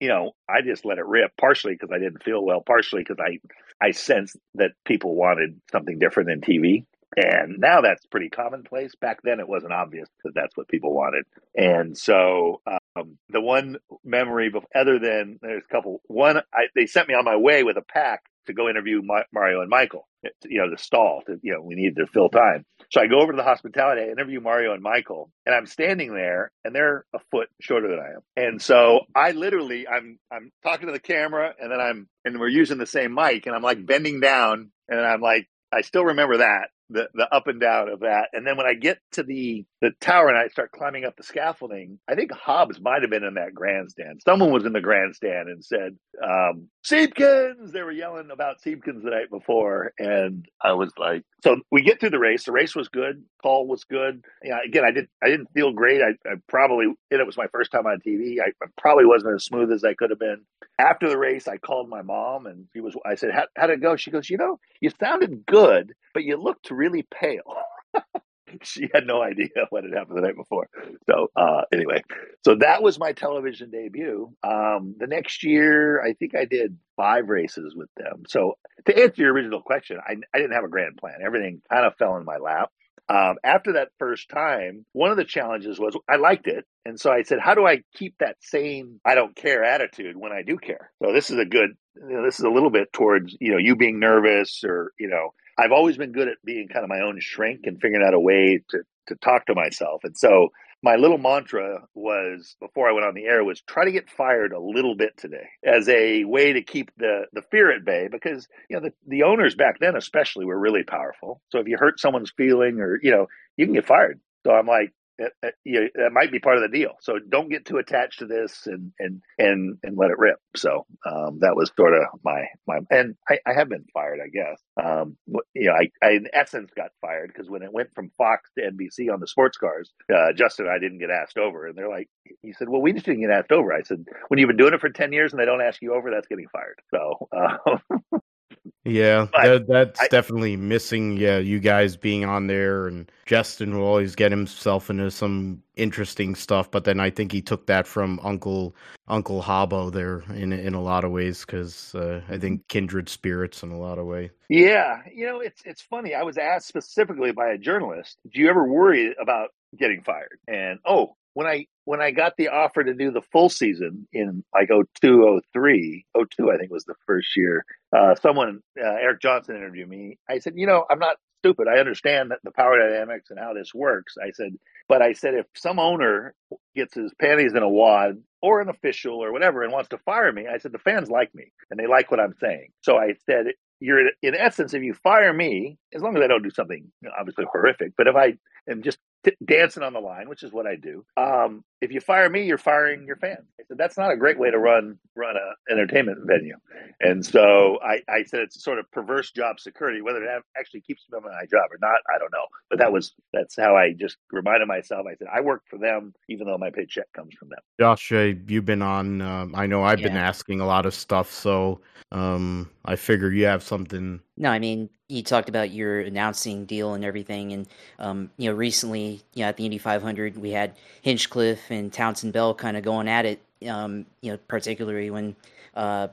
you 0.00 0.08
know, 0.08 0.32
I 0.48 0.60
just 0.62 0.84
let 0.84 0.98
it 0.98 1.06
rip 1.06 1.32
partially 1.40 1.72
because 1.72 1.90
I 1.92 1.98
didn't 1.98 2.22
feel 2.22 2.44
well, 2.44 2.60
partially 2.60 3.02
because 3.02 3.18
I 3.20 3.38
I 3.84 3.92
sensed 3.92 4.36
that 4.54 4.72
people 4.84 5.14
wanted 5.14 5.60
something 5.70 5.98
different 5.98 6.28
than 6.28 6.40
TV. 6.40 6.84
And 7.16 7.58
now 7.58 7.80
that's 7.80 8.04
pretty 8.06 8.28
commonplace. 8.28 8.94
Back 8.94 9.18
then, 9.22 9.40
it 9.40 9.48
wasn't 9.48 9.72
obvious 9.72 10.08
that 10.24 10.34
that's 10.34 10.56
what 10.56 10.68
people 10.68 10.94
wanted. 10.94 11.24
And 11.54 11.96
so, 11.96 12.60
um, 12.66 13.18
the 13.28 13.40
one 13.40 13.76
memory, 14.04 14.52
other 14.74 14.98
than 14.98 15.38
there's 15.40 15.64
a 15.68 15.72
couple, 15.72 16.00
one, 16.06 16.38
I, 16.52 16.64
they 16.74 16.86
sent 16.86 17.08
me 17.08 17.14
on 17.14 17.24
my 17.24 17.36
way 17.36 17.62
with 17.62 17.76
a 17.76 17.82
pack 17.82 18.22
to 18.46 18.52
go 18.52 18.68
interview 18.68 19.02
Ma- 19.02 19.22
Mario 19.32 19.60
and 19.60 19.70
Michael, 19.70 20.06
you 20.44 20.60
know, 20.60 20.70
the 20.70 20.78
stall. 20.78 21.22
To, 21.26 21.36
you 21.42 21.54
know, 21.54 21.62
we 21.62 21.74
needed 21.74 21.96
to 21.96 22.06
fill 22.06 22.28
time. 22.28 22.64
So 22.90 23.00
I 23.00 23.06
go 23.06 23.20
over 23.20 23.32
to 23.32 23.36
the 23.36 23.42
hospitality, 23.42 24.02
I 24.02 24.10
interview 24.10 24.40
Mario 24.40 24.72
and 24.72 24.82
Michael, 24.82 25.30
and 25.44 25.54
I'm 25.54 25.66
standing 25.66 26.14
there, 26.14 26.52
and 26.64 26.74
they're 26.74 27.04
a 27.14 27.18
foot 27.30 27.48
shorter 27.60 27.88
than 27.88 27.98
I 27.98 28.14
am. 28.14 28.20
And 28.36 28.62
so 28.62 29.00
I 29.14 29.32
literally, 29.32 29.88
I'm, 29.88 30.18
I'm 30.30 30.50
talking 30.62 30.86
to 30.86 30.92
the 30.92 31.00
camera, 31.00 31.52
and 31.60 31.70
then 31.70 31.80
I'm, 31.80 32.08
and 32.24 32.38
we're 32.38 32.48
using 32.48 32.78
the 32.78 32.86
same 32.86 33.14
mic, 33.14 33.46
and 33.46 33.54
I'm 33.56 33.62
like 33.62 33.84
bending 33.84 34.20
down, 34.20 34.70
and 34.88 35.00
I'm 35.00 35.20
like, 35.20 35.48
I 35.72 35.80
still 35.80 36.04
remember 36.04 36.38
that 36.38 36.68
the 36.90 37.08
the 37.14 37.32
up 37.34 37.46
and 37.48 37.60
down 37.60 37.88
of 37.88 38.00
that. 38.00 38.30
And 38.32 38.46
then 38.46 38.56
when 38.56 38.66
I 38.66 38.74
get 38.74 38.98
to 39.12 39.22
the 39.22 39.64
the 39.86 39.92
tower 40.04 40.28
and 40.28 40.36
I 40.36 40.48
start 40.48 40.72
climbing 40.72 41.04
up 41.04 41.16
the 41.16 41.22
scaffolding, 41.22 41.98
I 42.08 42.16
think 42.16 42.32
Hobbs 42.32 42.80
might 42.80 43.02
have 43.02 43.10
been 43.10 43.22
in 43.22 43.34
that 43.34 43.54
grandstand. 43.54 44.20
Someone 44.24 44.50
was 44.52 44.64
in 44.64 44.72
the 44.72 44.80
grandstand 44.80 45.48
and 45.48 45.64
said, 45.64 45.96
um, 46.24 46.68
Siebkens! 46.84 47.70
They 47.70 47.82
were 47.82 47.92
yelling 47.92 48.30
about 48.32 48.56
Siebkens 48.66 49.04
the 49.04 49.10
night 49.10 49.30
before. 49.30 49.92
And 49.98 50.44
I 50.60 50.72
was 50.72 50.90
like, 50.98 51.22
so 51.44 51.58
we 51.70 51.82
get 51.82 52.00
through 52.00 52.10
the 52.10 52.18
race. 52.18 52.44
The 52.44 52.52
race 52.52 52.74
was 52.74 52.88
good. 52.88 53.22
Call 53.40 53.68
was 53.68 53.84
good. 53.84 54.24
Again, 54.64 54.84
I 54.84 54.90
did 54.90 55.06
I 55.22 55.28
didn't 55.28 55.52
feel 55.54 55.72
great. 55.72 56.02
I, 56.02 56.10
I 56.28 56.34
probably 56.48 56.86
and 56.86 57.20
it 57.20 57.26
was 57.26 57.36
my 57.36 57.46
first 57.52 57.70
time 57.70 57.86
on 57.86 58.00
TV. 58.04 58.40
I, 58.40 58.48
I 58.62 58.66
probably 58.76 59.06
wasn't 59.06 59.34
as 59.36 59.44
smooth 59.44 59.70
as 59.70 59.84
I 59.84 59.94
could 59.94 60.10
have 60.10 60.18
been. 60.18 60.42
After 60.80 61.08
the 61.08 61.18
race, 61.18 61.46
I 61.46 61.58
called 61.58 61.88
my 61.88 62.02
mom 62.02 62.46
and 62.46 62.66
she 62.72 62.80
was 62.80 62.96
I 63.06 63.14
said, 63.14 63.30
How 63.32 63.44
how'd 63.56 63.70
it 63.70 63.80
go? 63.80 63.94
She 63.94 64.10
goes, 64.10 64.28
You 64.28 64.38
know, 64.38 64.58
you 64.80 64.90
sounded 64.98 65.46
good, 65.46 65.92
but 66.12 66.24
you 66.24 66.36
looked 66.36 66.72
really 66.72 67.06
pale. 67.14 67.54
she 68.62 68.88
had 68.92 69.06
no 69.06 69.22
idea 69.22 69.48
what 69.70 69.84
had 69.84 69.92
happened 69.92 70.18
the 70.18 70.22
night 70.22 70.36
before. 70.36 70.68
So 71.08 71.30
uh, 71.36 71.62
anyway, 71.72 72.02
so 72.44 72.56
that 72.56 72.82
was 72.82 72.98
my 72.98 73.12
television 73.12 73.70
debut. 73.70 74.32
Um, 74.42 74.94
the 74.98 75.06
next 75.06 75.44
year, 75.44 76.02
I 76.02 76.14
think 76.14 76.34
I 76.34 76.44
did 76.44 76.76
five 76.96 77.28
races 77.28 77.74
with 77.76 77.88
them. 77.96 78.24
So 78.28 78.54
to 78.86 78.98
answer 78.98 79.22
your 79.22 79.32
original 79.32 79.62
question, 79.62 79.98
I, 80.06 80.16
I 80.34 80.38
didn't 80.38 80.54
have 80.54 80.64
a 80.64 80.68
grand 80.68 80.96
plan. 80.96 81.18
Everything 81.24 81.60
kind 81.70 81.86
of 81.86 81.94
fell 81.96 82.16
in 82.16 82.24
my 82.24 82.36
lap. 82.36 82.70
Um, 83.08 83.36
after 83.44 83.74
that 83.74 83.90
first 83.98 84.28
time, 84.30 84.84
one 84.92 85.12
of 85.12 85.16
the 85.16 85.24
challenges 85.24 85.78
was 85.78 85.96
I 86.08 86.16
liked 86.16 86.48
it. 86.48 86.64
And 86.84 86.98
so 86.98 87.12
I 87.12 87.22
said, 87.22 87.38
how 87.40 87.54
do 87.54 87.66
I 87.66 87.82
keep 87.94 88.16
that 88.18 88.36
same 88.40 89.00
I 89.04 89.14
don't 89.14 89.36
care 89.36 89.62
attitude 89.62 90.16
when 90.16 90.32
I 90.32 90.42
do 90.42 90.56
care? 90.56 90.90
So 91.02 91.12
this 91.12 91.30
is 91.30 91.38
a 91.38 91.44
good, 91.44 91.70
you 91.94 92.16
know, 92.16 92.24
this 92.24 92.40
is 92.40 92.44
a 92.44 92.50
little 92.50 92.70
bit 92.70 92.92
towards, 92.92 93.36
you 93.40 93.52
know, 93.52 93.58
you 93.58 93.76
being 93.76 94.00
nervous 94.00 94.64
or, 94.64 94.92
you 94.98 95.08
know, 95.08 95.30
I've 95.58 95.72
always 95.72 95.96
been 95.96 96.12
good 96.12 96.28
at 96.28 96.36
being 96.44 96.68
kind 96.68 96.84
of 96.84 96.88
my 96.88 97.00
own 97.00 97.18
shrink 97.20 97.60
and 97.64 97.80
figuring 97.80 98.06
out 98.06 98.14
a 98.14 98.20
way 98.20 98.62
to, 98.70 98.78
to 99.08 99.16
talk 99.16 99.46
to 99.46 99.54
myself. 99.54 100.02
And 100.04 100.16
so 100.16 100.50
my 100.82 100.96
little 100.96 101.18
mantra 101.18 101.80
was 101.94 102.56
before 102.60 102.88
I 102.88 102.92
went 102.92 103.06
on 103.06 103.14
the 103.14 103.24
air 103.24 103.42
was 103.42 103.62
try 103.62 103.84
to 103.84 103.92
get 103.92 104.10
fired 104.10 104.52
a 104.52 104.60
little 104.60 104.94
bit 104.94 105.16
today 105.16 105.48
as 105.64 105.88
a 105.88 106.24
way 106.24 106.52
to 106.52 106.62
keep 106.62 106.90
the 106.96 107.24
the 107.32 107.42
fear 107.50 107.72
at 107.72 107.84
bay 107.84 108.08
because 108.10 108.46
you 108.68 108.76
know 108.76 108.82
the, 108.82 108.92
the 109.06 109.22
owners 109.22 109.54
back 109.54 109.78
then 109.80 109.96
especially 109.96 110.44
were 110.44 110.58
really 110.58 110.84
powerful. 110.84 111.40
So 111.48 111.58
if 111.58 111.66
you 111.66 111.76
hurt 111.78 111.98
someone's 111.98 112.32
feeling 112.36 112.80
or 112.80 113.00
you 113.02 113.10
know 113.10 113.26
you 113.56 113.66
can 113.66 113.74
get 113.74 113.86
fired. 113.86 114.20
So 114.46 114.52
I'm 114.52 114.66
like 114.66 114.92
it, 115.18 115.32
it, 115.42 115.54
you 115.64 115.80
know, 115.80 115.88
that 115.96 116.12
might 116.12 116.32
be 116.32 116.38
part 116.38 116.56
of 116.56 116.62
the 116.62 116.76
deal. 116.76 116.92
So 117.00 117.18
don't 117.18 117.48
get 117.48 117.64
too 117.64 117.78
attached 117.78 118.20
to 118.20 118.26
this 118.26 118.66
and 118.66 118.92
and 118.98 119.22
and 119.38 119.78
and 119.82 119.96
let 119.96 120.10
it 120.10 120.18
rip. 120.18 120.36
So 120.56 120.86
um, 121.10 121.38
that 121.40 121.56
was 121.56 121.70
sort 121.76 121.94
of 121.94 122.04
my 122.24 122.44
my 122.66 122.78
and 122.90 123.16
I, 123.28 123.38
I 123.46 123.54
have 123.54 123.68
been 123.68 123.84
fired, 123.94 124.20
I 124.24 124.28
guess. 124.28 124.60
Um, 124.82 125.16
you 125.54 125.68
know, 125.68 125.74
I, 125.74 125.90
I 126.06 126.10
in 126.12 126.26
essence 126.32 126.70
got 126.76 126.90
fired 127.00 127.32
because 127.34 127.50
when 127.50 127.62
it 127.62 127.72
went 127.72 127.90
from 127.94 128.10
Fox 128.18 128.50
to 128.58 128.64
NBC 128.64 129.12
on 129.12 129.20
the 129.20 129.28
sports 129.28 129.56
cars, 129.56 129.92
uh, 130.14 130.32
Justin 130.36 130.66
and 130.66 130.74
I 130.74 130.78
didn't 130.78 130.98
get 130.98 131.10
asked 131.10 131.38
over, 131.38 131.66
and 131.66 131.76
they're 131.76 131.88
like, 131.88 132.08
he 132.42 132.52
said, 132.52 132.68
"Well, 132.68 132.82
we 132.82 132.92
just 132.92 133.06
didn't 133.06 133.22
get 133.22 133.30
asked 133.30 133.52
over." 133.52 133.72
I 133.72 133.82
said, 133.82 134.04
"When 134.28 134.38
you've 134.38 134.48
been 134.48 134.56
doing 134.56 134.74
it 134.74 134.80
for 134.80 134.90
ten 134.90 135.12
years 135.12 135.32
and 135.32 135.40
they 135.40 135.46
don't 135.46 135.62
ask 135.62 135.80
you 135.82 135.94
over, 135.94 136.10
that's 136.10 136.28
getting 136.28 136.48
fired." 136.52 136.78
So. 136.90 137.28
Uh, 137.32 138.18
Yeah, 138.84 139.26
that, 139.32 139.66
that's 139.66 140.00
I, 140.00 140.08
definitely 140.08 140.56
missing. 140.56 141.16
Yeah, 141.16 141.38
you 141.38 141.58
guys 141.58 141.96
being 141.96 142.24
on 142.24 142.46
there, 142.46 142.86
and 142.86 143.10
Justin 143.24 143.76
will 143.76 143.86
always 143.86 144.14
get 144.14 144.30
himself 144.30 144.90
into 144.90 145.10
some 145.10 145.62
interesting 145.74 146.34
stuff. 146.34 146.70
But 146.70 146.84
then 146.84 147.00
I 147.00 147.10
think 147.10 147.32
he 147.32 147.42
took 147.42 147.66
that 147.66 147.86
from 147.86 148.20
Uncle 148.22 148.76
Uncle 149.08 149.42
Hobbo 149.42 149.92
there 149.92 150.22
in 150.34 150.52
in 150.52 150.74
a 150.74 150.82
lot 150.82 151.04
of 151.04 151.10
ways 151.10 151.44
because 151.44 151.94
uh, 151.94 152.20
I 152.28 152.38
think 152.38 152.68
kindred 152.68 153.08
spirits 153.08 153.62
in 153.62 153.70
a 153.70 153.78
lot 153.78 153.98
of 153.98 154.06
way. 154.06 154.30
Yeah, 154.48 155.02
you 155.12 155.26
know, 155.26 155.40
it's 155.40 155.62
it's 155.64 155.82
funny. 155.82 156.14
I 156.14 156.22
was 156.22 156.38
asked 156.38 156.68
specifically 156.68 157.32
by 157.32 157.48
a 157.48 157.58
journalist, 157.58 158.18
"Do 158.32 158.40
you 158.40 158.48
ever 158.48 158.66
worry 158.68 159.14
about 159.20 159.50
getting 159.76 160.02
fired?" 160.02 160.38
And 160.46 160.78
oh, 160.86 161.16
when 161.34 161.46
I 161.48 161.66
when 161.86 162.02
I 162.02 162.10
got 162.10 162.36
the 162.36 162.48
offer 162.48 162.82
to 162.82 162.92
do 162.92 163.12
the 163.12 163.22
full 163.22 163.48
season 163.48 164.06
in 164.12 164.44
like 164.52 164.68
02, 165.00 165.40
03, 165.52 166.04
02, 166.36 166.50
I 166.50 166.58
think 166.58 166.70
was 166.70 166.84
the 166.84 166.96
first 167.06 167.36
year, 167.36 167.64
uh, 167.96 168.16
someone, 168.16 168.60
uh, 168.78 168.84
Eric 168.86 169.22
Johnson 169.22 169.56
interviewed 169.56 169.88
me. 169.88 170.18
I 170.28 170.40
said, 170.40 170.54
you 170.56 170.66
know, 170.66 170.84
I'm 170.90 170.98
not 170.98 171.16
stupid. 171.40 171.68
I 171.68 171.78
understand 171.78 172.32
that 172.32 172.40
the 172.42 172.50
power 172.50 172.76
dynamics 172.76 173.30
and 173.30 173.38
how 173.38 173.54
this 173.54 173.72
works. 173.72 174.14
I 174.20 174.32
said, 174.32 174.56
but 174.88 175.00
I 175.00 175.12
said, 175.12 175.34
if 175.34 175.46
some 175.54 175.78
owner 175.78 176.34
gets 176.74 176.94
his 176.94 177.12
panties 177.20 177.52
in 177.54 177.62
a 177.62 177.68
wad 177.68 178.20
or 178.42 178.60
an 178.60 178.68
official 178.68 179.22
or 179.22 179.32
whatever 179.32 179.62
and 179.62 179.72
wants 179.72 179.90
to 179.90 179.98
fire 179.98 180.32
me, 180.32 180.46
I 180.52 180.58
said, 180.58 180.72
the 180.72 180.78
fans 180.80 181.08
like 181.08 181.32
me 181.36 181.52
and 181.70 181.78
they 181.78 181.86
like 181.86 182.10
what 182.10 182.18
I'm 182.18 182.34
saying. 182.40 182.70
So 182.82 182.98
I 182.98 183.14
said, 183.26 183.46
you're 183.78 184.08
in 184.22 184.34
essence, 184.34 184.74
if 184.74 184.82
you 184.82 184.94
fire 184.94 185.32
me, 185.32 185.78
as 185.94 186.02
long 186.02 186.16
as 186.16 186.22
I 186.22 186.26
don't 186.26 186.42
do 186.42 186.50
something 186.50 186.90
obviously 187.16 187.44
horrific, 187.52 187.92
but 187.96 188.08
if 188.08 188.16
I 188.16 188.34
am 188.68 188.82
just 188.82 188.98
t- 189.26 189.36
dancing 189.44 189.82
on 189.82 189.92
the 189.92 190.00
line, 190.00 190.28
which 190.28 190.42
is 190.42 190.52
what 190.52 190.66
I 190.66 190.76
do. 190.76 191.04
Um, 191.16 191.64
if 191.80 191.92
you 191.92 192.00
fire 192.00 192.30
me, 192.30 192.46
you're 192.46 192.58
firing 192.58 193.06
your 193.06 193.16
fans. 193.16 193.46
I 193.60 193.64
said 193.68 193.76
that's 193.76 193.98
not 193.98 194.10
a 194.10 194.16
great 194.16 194.38
way 194.38 194.50
to 194.50 194.58
run 194.58 194.98
run 195.14 195.36
a 195.36 195.72
entertainment 195.72 196.18
venue. 196.24 196.56
And 197.00 197.24
so 197.24 197.78
I, 197.82 198.02
I 198.08 198.22
said 198.24 198.40
it's 198.40 198.56
a 198.56 198.60
sort 198.60 198.78
of 198.78 198.90
perverse 198.90 199.30
job 199.30 199.60
security. 199.60 200.00
Whether 200.00 200.22
it 200.22 200.42
actually 200.58 200.80
keeps 200.80 201.04
me 201.10 201.18
on 201.18 201.24
my 201.24 201.44
job 201.50 201.70
or 201.70 201.78
not, 201.80 201.98
I 202.14 202.18
don't 202.18 202.32
know. 202.32 202.46
But 202.70 202.78
that 202.78 202.92
was 202.92 203.12
that's 203.32 203.56
how 203.56 203.76
I 203.76 203.92
just 203.92 204.16
reminded 204.30 204.68
myself. 204.68 205.06
I 205.10 205.16
said 205.16 205.28
I 205.32 205.40
work 205.40 205.62
for 205.68 205.78
them, 205.78 206.14
even 206.28 206.46
though 206.46 206.58
my 206.58 206.70
paycheck 206.70 207.12
comes 207.12 207.34
from 207.34 207.50
them. 207.50 207.58
Josh, 207.78 208.12
uh, 208.12 208.32
you've 208.46 208.64
been 208.64 208.82
on. 208.82 209.20
Um, 209.20 209.54
I 209.54 209.66
know 209.66 209.82
I've 209.82 210.00
yeah. 210.00 210.08
been 210.08 210.16
asking 210.16 210.60
a 210.60 210.66
lot 210.66 210.86
of 210.86 210.94
stuff, 210.94 211.30
so 211.30 211.80
um, 212.12 212.70
I 212.84 212.96
figure 212.96 213.30
you 213.30 213.46
have 213.46 213.62
something. 213.62 214.20
No, 214.36 214.50
I 214.50 214.58
mean 214.58 214.88
you 215.08 215.22
talked 215.22 215.48
about 215.48 215.70
your 215.70 216.00
announcing 216.00 216.64
deal 216.64 216.94
and 216.94 217.04
everything, 217.04 217.52
and 217.52 217.66
um, 217.98 218.30
you 218.36 218.50
know 218.50 218.56
recently, 218.56 219.20
you 219.34 219.42
know 219.42 219.48
at 219.48 219.56
the 219.56 219.64
Indy 219.64 219.78
500, 219.78 220.36
we 220.36 220.50
had 220.50 220.72
Hinchcliffe 221.02 221.70
and 221.70 221.92
Townsend 221.92 222.32
Bell 222.32 222.54
kind 222.54 222.76
of 222.76 222.82
going 222.82 223.08
at 223.08 223.24
it. 223.24 223.40
Um, 223.68 224.04
you 224.20 224.32
know, 224.32 224.38
particularly 224.48 225.10
when 225.10 225.34
uh, 225.74 226.08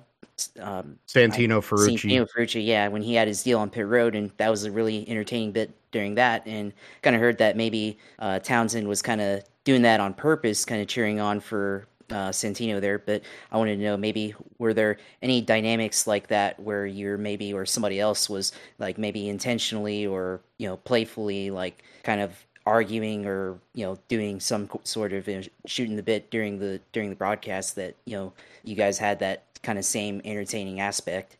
um, 0.59 0.97
Santino 1.07 1.59
Ferrucci. 1.61 1.95
Santino 1.95 2.27
Ferrucci, 2.29 2.65
yeah, 2.65 2.87
when 2.87 3.01
he 3.01 3.15
had 3.15 3.27
his 3.27 3.43
deal 3.43 3.59
on 3.59 3.69
pit 3.69 3.87
road, 3.87 4.15
and 4.15 4.31
that 4.37 4.49
was 4.49 4.63
a 4.63 4.71
really 4.71 5.07
entertaining 5.09 5.51
bit 5.51 5.71
during 5.91 6.15
that, 6.15 6.45
and 6.45 6.73
kind 7.01 7.15
of 7.15 7.21
heard 7.21 7.37
that 7.39 7.57
maybe 7.57 7.97
uh, 8.19 8.39
Townsend 8.39 8.87
was 8.87 9.01
kind 9.01 9.21
of 9.21 9.43
doing 9.63 9.81
that 9.83 9.99
on 9.99 10.13
purpose, 10.13 10.65
kind 10.65 10.81
of 10.81 10.87
cheering 10.87 11.19
on 11.19 11.39
for 11.39 11.87
uh, 12.13 12.29
Santino 12.29 12.79
there, 12.79 12.99
but 12.99 13.23
I 13.51 13.57
wanted 13.57 13.77
to 13.77 13.83
know 13.83 13.97
maybe 13.97 14.35
were 14.59 14.73
there 14.73 14.97
any 15.21 15.41
dynamics 15.41 16.05
like 16.05 16.27
that 16.27 16.59
where 16.59 16.85
you're 16.85 17.17
maybe 17.17 17.53
or 17.53 17.65
somebody 17.65 17.99
else 17.99 18.29
was 18.29 18.51
like 18.77 18.97
maybe 18.97 19.27
intentionally 19.27 20.05
or 20.05 20.39
you 20.59 20.67
know 20.67 20.77
playfully 20.77 21.49
like 21.49 21.83
kind 22.03 22.21
of 22.21 22.45
arguing 22.65 23.25
or 23.25 23.59
you 23.73 23.85
know 23.85 23.97
doing 24.07 24.39
some 24.39 24.69
sort 24.83 25.11
of 25.11 25.27
you 25.27 25.39
know, 25.39 25.43
shooting 25.65 25.95
the 25.95 26.03
bit 26.03 26.29
during 26.29 26.59
the 26.59 26.79
during 26.91 27.09
the 27.09 27.15
broadcast 27.15 27.75
that 27.75 27.95
you 28.05 28.15
know 28.15 28.31
you 28.63 28.75
guys 28.75 28.99
had 28.99 29.19
that 29.19 29.43
kind 29.63 29.79
of 29.79 29.85
same 29.85 30.21
entertaining 30.23 30.79
aspect? 30.79 31.37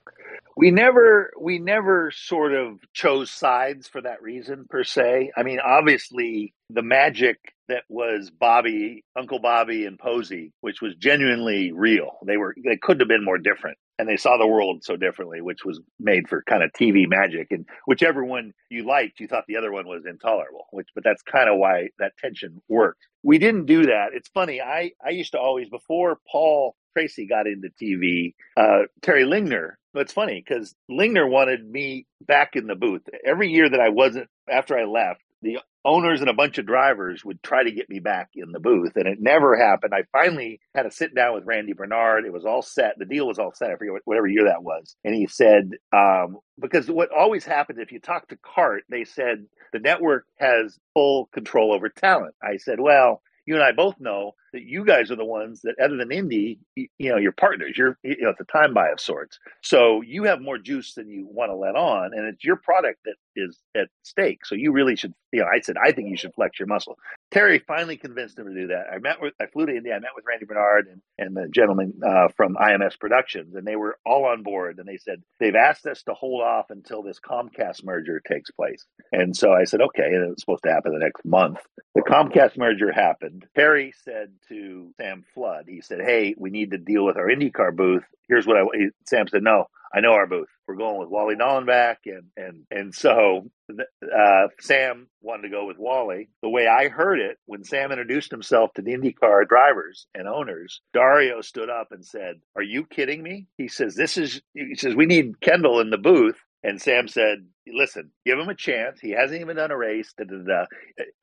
We 0.57 0.71
never 0.71 1.32
we 1.39 1.59
never 1.59 2.11
sort 2.11 2.53
of 2.53 2.80
chose 2.93 3.30
sides 3.30 3.88
for 3.88 4.01
that 4.01 4.24
reason 4.24 4.65
per 4.69 4.84
se. 4.84 5.32
I 5.38 5.43
mean 5.43 5.59
obviously 5.59 6.53
the 6.69 6.82
magic 6.82 7.52
that 7.70 7.84
was 7.89 8.30
bobby 8.30 9.03
uncle 9.18 9.39
bobby 9.39 9.86
and 9.86 9.99
posey 9.99 10.51
which 10.61 10.82
was 10.82 10.95
genuinely 10.95 11.72
real. 11.72 12.18
They 12.26 12.38
were 12.38 12.55
they 12.64 12.78
couldn't 12.78 13.01
have 13.01 13.07
been 13.07 13.26
more 13.26 13.38
different 13.38 13.78
and 13.99 14.07
they 14.07 14.18
saw 14.18 14.38
the 14.38 14.47
world 14.47 14.84
so 14.84 14.95
differently 14.95 15.41
which 15.41 15.64
was 15.64 15.80
made 15.99 16.28
for 16.28 16.43
kind 16.43 16.64
of 16.64 16.72
tv 16.74 17.07
magic 17.07 17.47
and 17.51 17.66
whichever 17.86 18.24
one 18.24 18.53
you 18.70 18.86
liked 18.86 19.20
you 19.20 19.28
thought 19.28 19.45
the 19.47 19.57
other 19.57 19.72
one 19.72 19.88
was 19.88 20.03
intolerable 20.05 20.66
which 20.72 20.88
but 20.95 21.03
that's 21.03 21.22
kind 21.24 21.49
of 21.49 21.57
why 21.57 21.89
that 21.99 22.14
tension 22.18 22.61
worked. 22.68 23.05
We 23.24 23.38
didn't 23.38 23.66
do 23.66 23.84
that. 23.84 24.09
It's 24.14 24.30
funny 24.30 24.61
i 24.61 24.91
i 25.05 25.09
used 25.09 25.32
to 25.32 25.39
always 25.39 25.70
before 25.70 26.20
paul 26.32 26.76
tracy 26.93 27.28
got 27.28 27.47
into 27.47 27.70
tv 27.82 28.34
uh, 28.57 28.86
terry 29.01 29.24
lingner 29.24 29.74
it's 29.95 30.14
funny 30.14 30.43
because 30.45 30.74
Lingner 30.89 31.30
wanted 31.30 31.70
me 31.70 32.07
back 32.22 32.55
in 32.55 32.68
the 32.68 32.76
booth. 32.76 33.03
Every 33.26 33.49
year 33.49 33.70
that 33.70 33.80
I 33.80 33.89
wasn't, 33.89 34.28
after 34.49 34.78
I 34.78 34.86
left, 34.86 35.22
the 35.43 35.59
owners 35.85 36.21
and 36.21 36.29
a 36.29 36.33
bunch 36.33 36.57
of 36.57 36.65
drivers 36.65 37.25
would 37.25 37.43
try 37.43 37.63
to 37.63 37.71
get 37.71 37.89
me 37.89 37.99
back 37.99 38.29
in 38.35 38.51
the 38.51 38.59
booth, 38.59 38.95
and 38.95 39.07
it 39.07 39.19
never 39.19 39.55
happened. 39.57 39.93
I 39.93 40.03
finally 40.11 40.59
had 40.73 40.83
to 40.83 40.91
sit 40.91 41.13
down 41.13 41.33
with 41.33 41.45
Randy 41.45 41.73
Bernard. 41.73 42.25
It 42.25 42.33
was 42.33 42.45
all 42.45 42.61
set. 42.61 42.97
The 42.97 43.05
deal 43.05 43.27
was 43.27 43.37
all 43.37 43.53
set. 43.53 43.69
I 43.69 43.75
forget 43.75 44.01
whatever 44.05 44.27
year 44.27 44.45
that 44.45 44.63
was. 44.63 44.95
And 45.03 45.13
he 45.13 45.27
said, 45.27 45.71
um, 45.91 46.37
because 46.59 46.89
what 46.89 47.09
always 47.11 47.43
happens 47.43 47.79
if 47.79 47.91
you 47.91 47.99
talk 47.99 48.29
to 48.29 48.37
CART, 48.37 48.83
they 48.89 49.03
said 49.03 49.45
the 49.73 49.79
network 49.79 50.25
has 50.39 50.79
full 50.93 51.27
control 51.33 51.73
over 51.73 51.89
talent. 51.89 52.35
I 52.41 52.57
said, 52.57 52.79
well, 52.79 53.21
you 53.45 53.55
and 53.55 53.63
I 53.63 53.73
both 53.73 53.99
know 53.99 54.31
that 54.53 54.63
you 54.63 54.85
guys 54.85 55.11
are 55.11 55.15
the 55.15 55.25
ones 55.25 55.61
that, 55.63 55.75
other 55.83 55.97
than 55.97 56.11
Indy, 56.11 56.59
you, 56.75 56.87
you 56.97 57.09
know, 57.09 57.17
your 57.17 57.31
partners. 57.31 57.75
You're, 57.77 57.97
you 58.03 58.21
know, 58.21 58.29
it's 58.29 58.39
a 58.39 58.45
time 58.45 58.73
buy 58.73 58.89
of 58.89 58.99
sorts. 58.99 59.39
So 59.61 60.01
you 60.01 60.23
have 60.23 60.41
more 60.41 60.57
juice 60.57 60.93
than 60.93 61.09
you 61.09 61.27
want 61.29 61.51
to 61.51 61.55
let 61.55 61.75
on, 61.75 62.11
and 62.13 62.25
it's 62.27 62.43
your 62.43 62.57
product 62.57 62.99
that 63.05 63.15
is 63.35 63.59
at 63.75 63.87
stake. 64.03 64.45
So 64.45 64.55
you 64.55 64.71
really 64.71 64.95
should, 64.95 65.13
you 65.31 65.41
know, 65.41 65.47
I 65.47 65.59
said 65.61 65.75
I 65.83 65.91
think 65.91 66.09
you 66.09 66.17
should 66.17 66.33
flex 66.35 66.59
your 66.59 66.67
muscle. 66.67 66.97
Terry 67.31 67.59
finally 67.67 67.97
convinced 67.97 68.37
him 68.37 68.47
to 68.47 68.53
do 68.53 68.67
that. 68.67 68.85
I 68.93 68.99
met 68.99 69.19
with, 69.21 69.33
I 69.41 69.47
flew 69.47 69.65
to 69.65 69.75
Indy. 69.75 69.91
I 69.91 69.99
met 69.99 70.11
with 70.15 70.25
Randy 70.27 70.45
Bernard 70.45 70.87
and, 70.87 71.01
and 71.17 71.35
the 71.35 71.49
gentleman 71.49 71.99
uh, 72.05 72.27
from 72.37 72.55
IMS 72.55 72.99
Productions, 72.99 73.55
and 73.55 73.65
they 73.65 73.75
were 73.75 73.97
all 74.05 74.25
on 74.25 74.43
board. 74.43 74.77
And 74.77 74.87
they 74.87 74.97
said 74.97 75.23
they've 75.39 75.55
asked 75.55 75.87
us 75.87 76.03
to 76.03 76.13
hold 76.13 76.43
off 76.43 76.67
until 76.69 77.01
this 77.01 77.19
Comcast 77.19 77.83
merger 77.83 78.21
takes 78.27 78.51
place. 78.51 78.85
And 79.11 79.35
so 79.35 79.51
I 79.51 79.63
said, 79.63 79.81
okay. 79.81 80.05
And 80.05 80.23
it 80.23 80.29
was 80.29 80.41
supposed 80.41 80.63
to 80.63 80.71
happen 80.71 80.93
the 80.93 80.99
next 80.99 81.25
month. 81.25 81.59
The 81.95 82.01
Comcast 82.01 82.57
merger 82.57 82.91
happened. 82.91 83.45
Terry 83.55 83.93
said 84.03 84.31
to 84.49 84.93
Sam 84.97 85.23
Flood, 85.33 85.65
he 85.67 85.81
said, 85.81 86.01
"Hey, 86.01 86.35
we 86.37 86.49
need 86.49 86.71
to 86.71 86.77
deal 86.77 87.05
with 87.05 87.17
our 87.17 87.27
IndyCar 87.27 87.75
booth. 87.75 88.03
Here's 88.27 88.47
what 88.47 88.57
I." 88.57 88.65
Sam 89.05 89.27
said, 89.27 89.43
"No, 89.43 89.67
I 89.93 89.99
know 90.01 90.13
our 90.13 90.27
booth. 90.27 90.49
We're 90.67 90.75
going 90.75 90.99
with 90.99 91.09
Wally 91.09 91.35
Dallenbach, 91.35 91.97
and 92.05 92.29
and 92.37 92.65
and 92.71 92.95
so 92.95 93.49
uh, 93.71 94.47
Sam 94.59 95.07
wanted 95.21 95.43
to 95.43 95.49
go 95.49 95.65
with 95.65 95.77
Wally. 95.77 96.29
The 96.41 96.49
way 96.49 96.67
I 96.67 96.89
heard 96.89 97.19
it, 97.19 97.37
when 97.45 97.63
Sam 97.63 97.91
introduced 97.91 98.31
himself 98.31 98.73
to 98.73 98.81
the 98.81 98.93
IndyCar 98.93 99.47
drivers 99.47 100.07
and 100.15 100.27
owners, 100.27 100.81
Dario 100.93 101.41
stood 101.41 101.69
up 101.69 101.89
and 101.91 102.05
said, 102.05 102.41
"Are 102.55 102.63
you 102.63 102.85
kidding 102.85 103.21
me?" 103.21 103.47
He 103.57 103.67
says, 103.67 103.95
"This 103.95 104.17
is." 104.17 104.41
He 104.53 104.75
says, 104.75 104.95
"We 104.95 105.05
need 105.05 105.41
Kendall 105.41 105.79
in 105.79 105.89
the 105.89 105.97
booth." 105.97 106.39
And 106.64 106.82
Sam 106.82 107.07
said, 107.07 107.45
listen, 107.68 108.11
give 108.26 108.39
him 108.39 108.49
a 108.49 108.55
chance. 108.55 108.99
He 108.99 109.11
hasn't 109.11 109.41
even 109.41 109.57
done 109.57 109.72
a 109.72 109.78
race. 109.78 110.14
Da, 110.18 110.24
da, 110.26 110.38
da. 110.38 110.66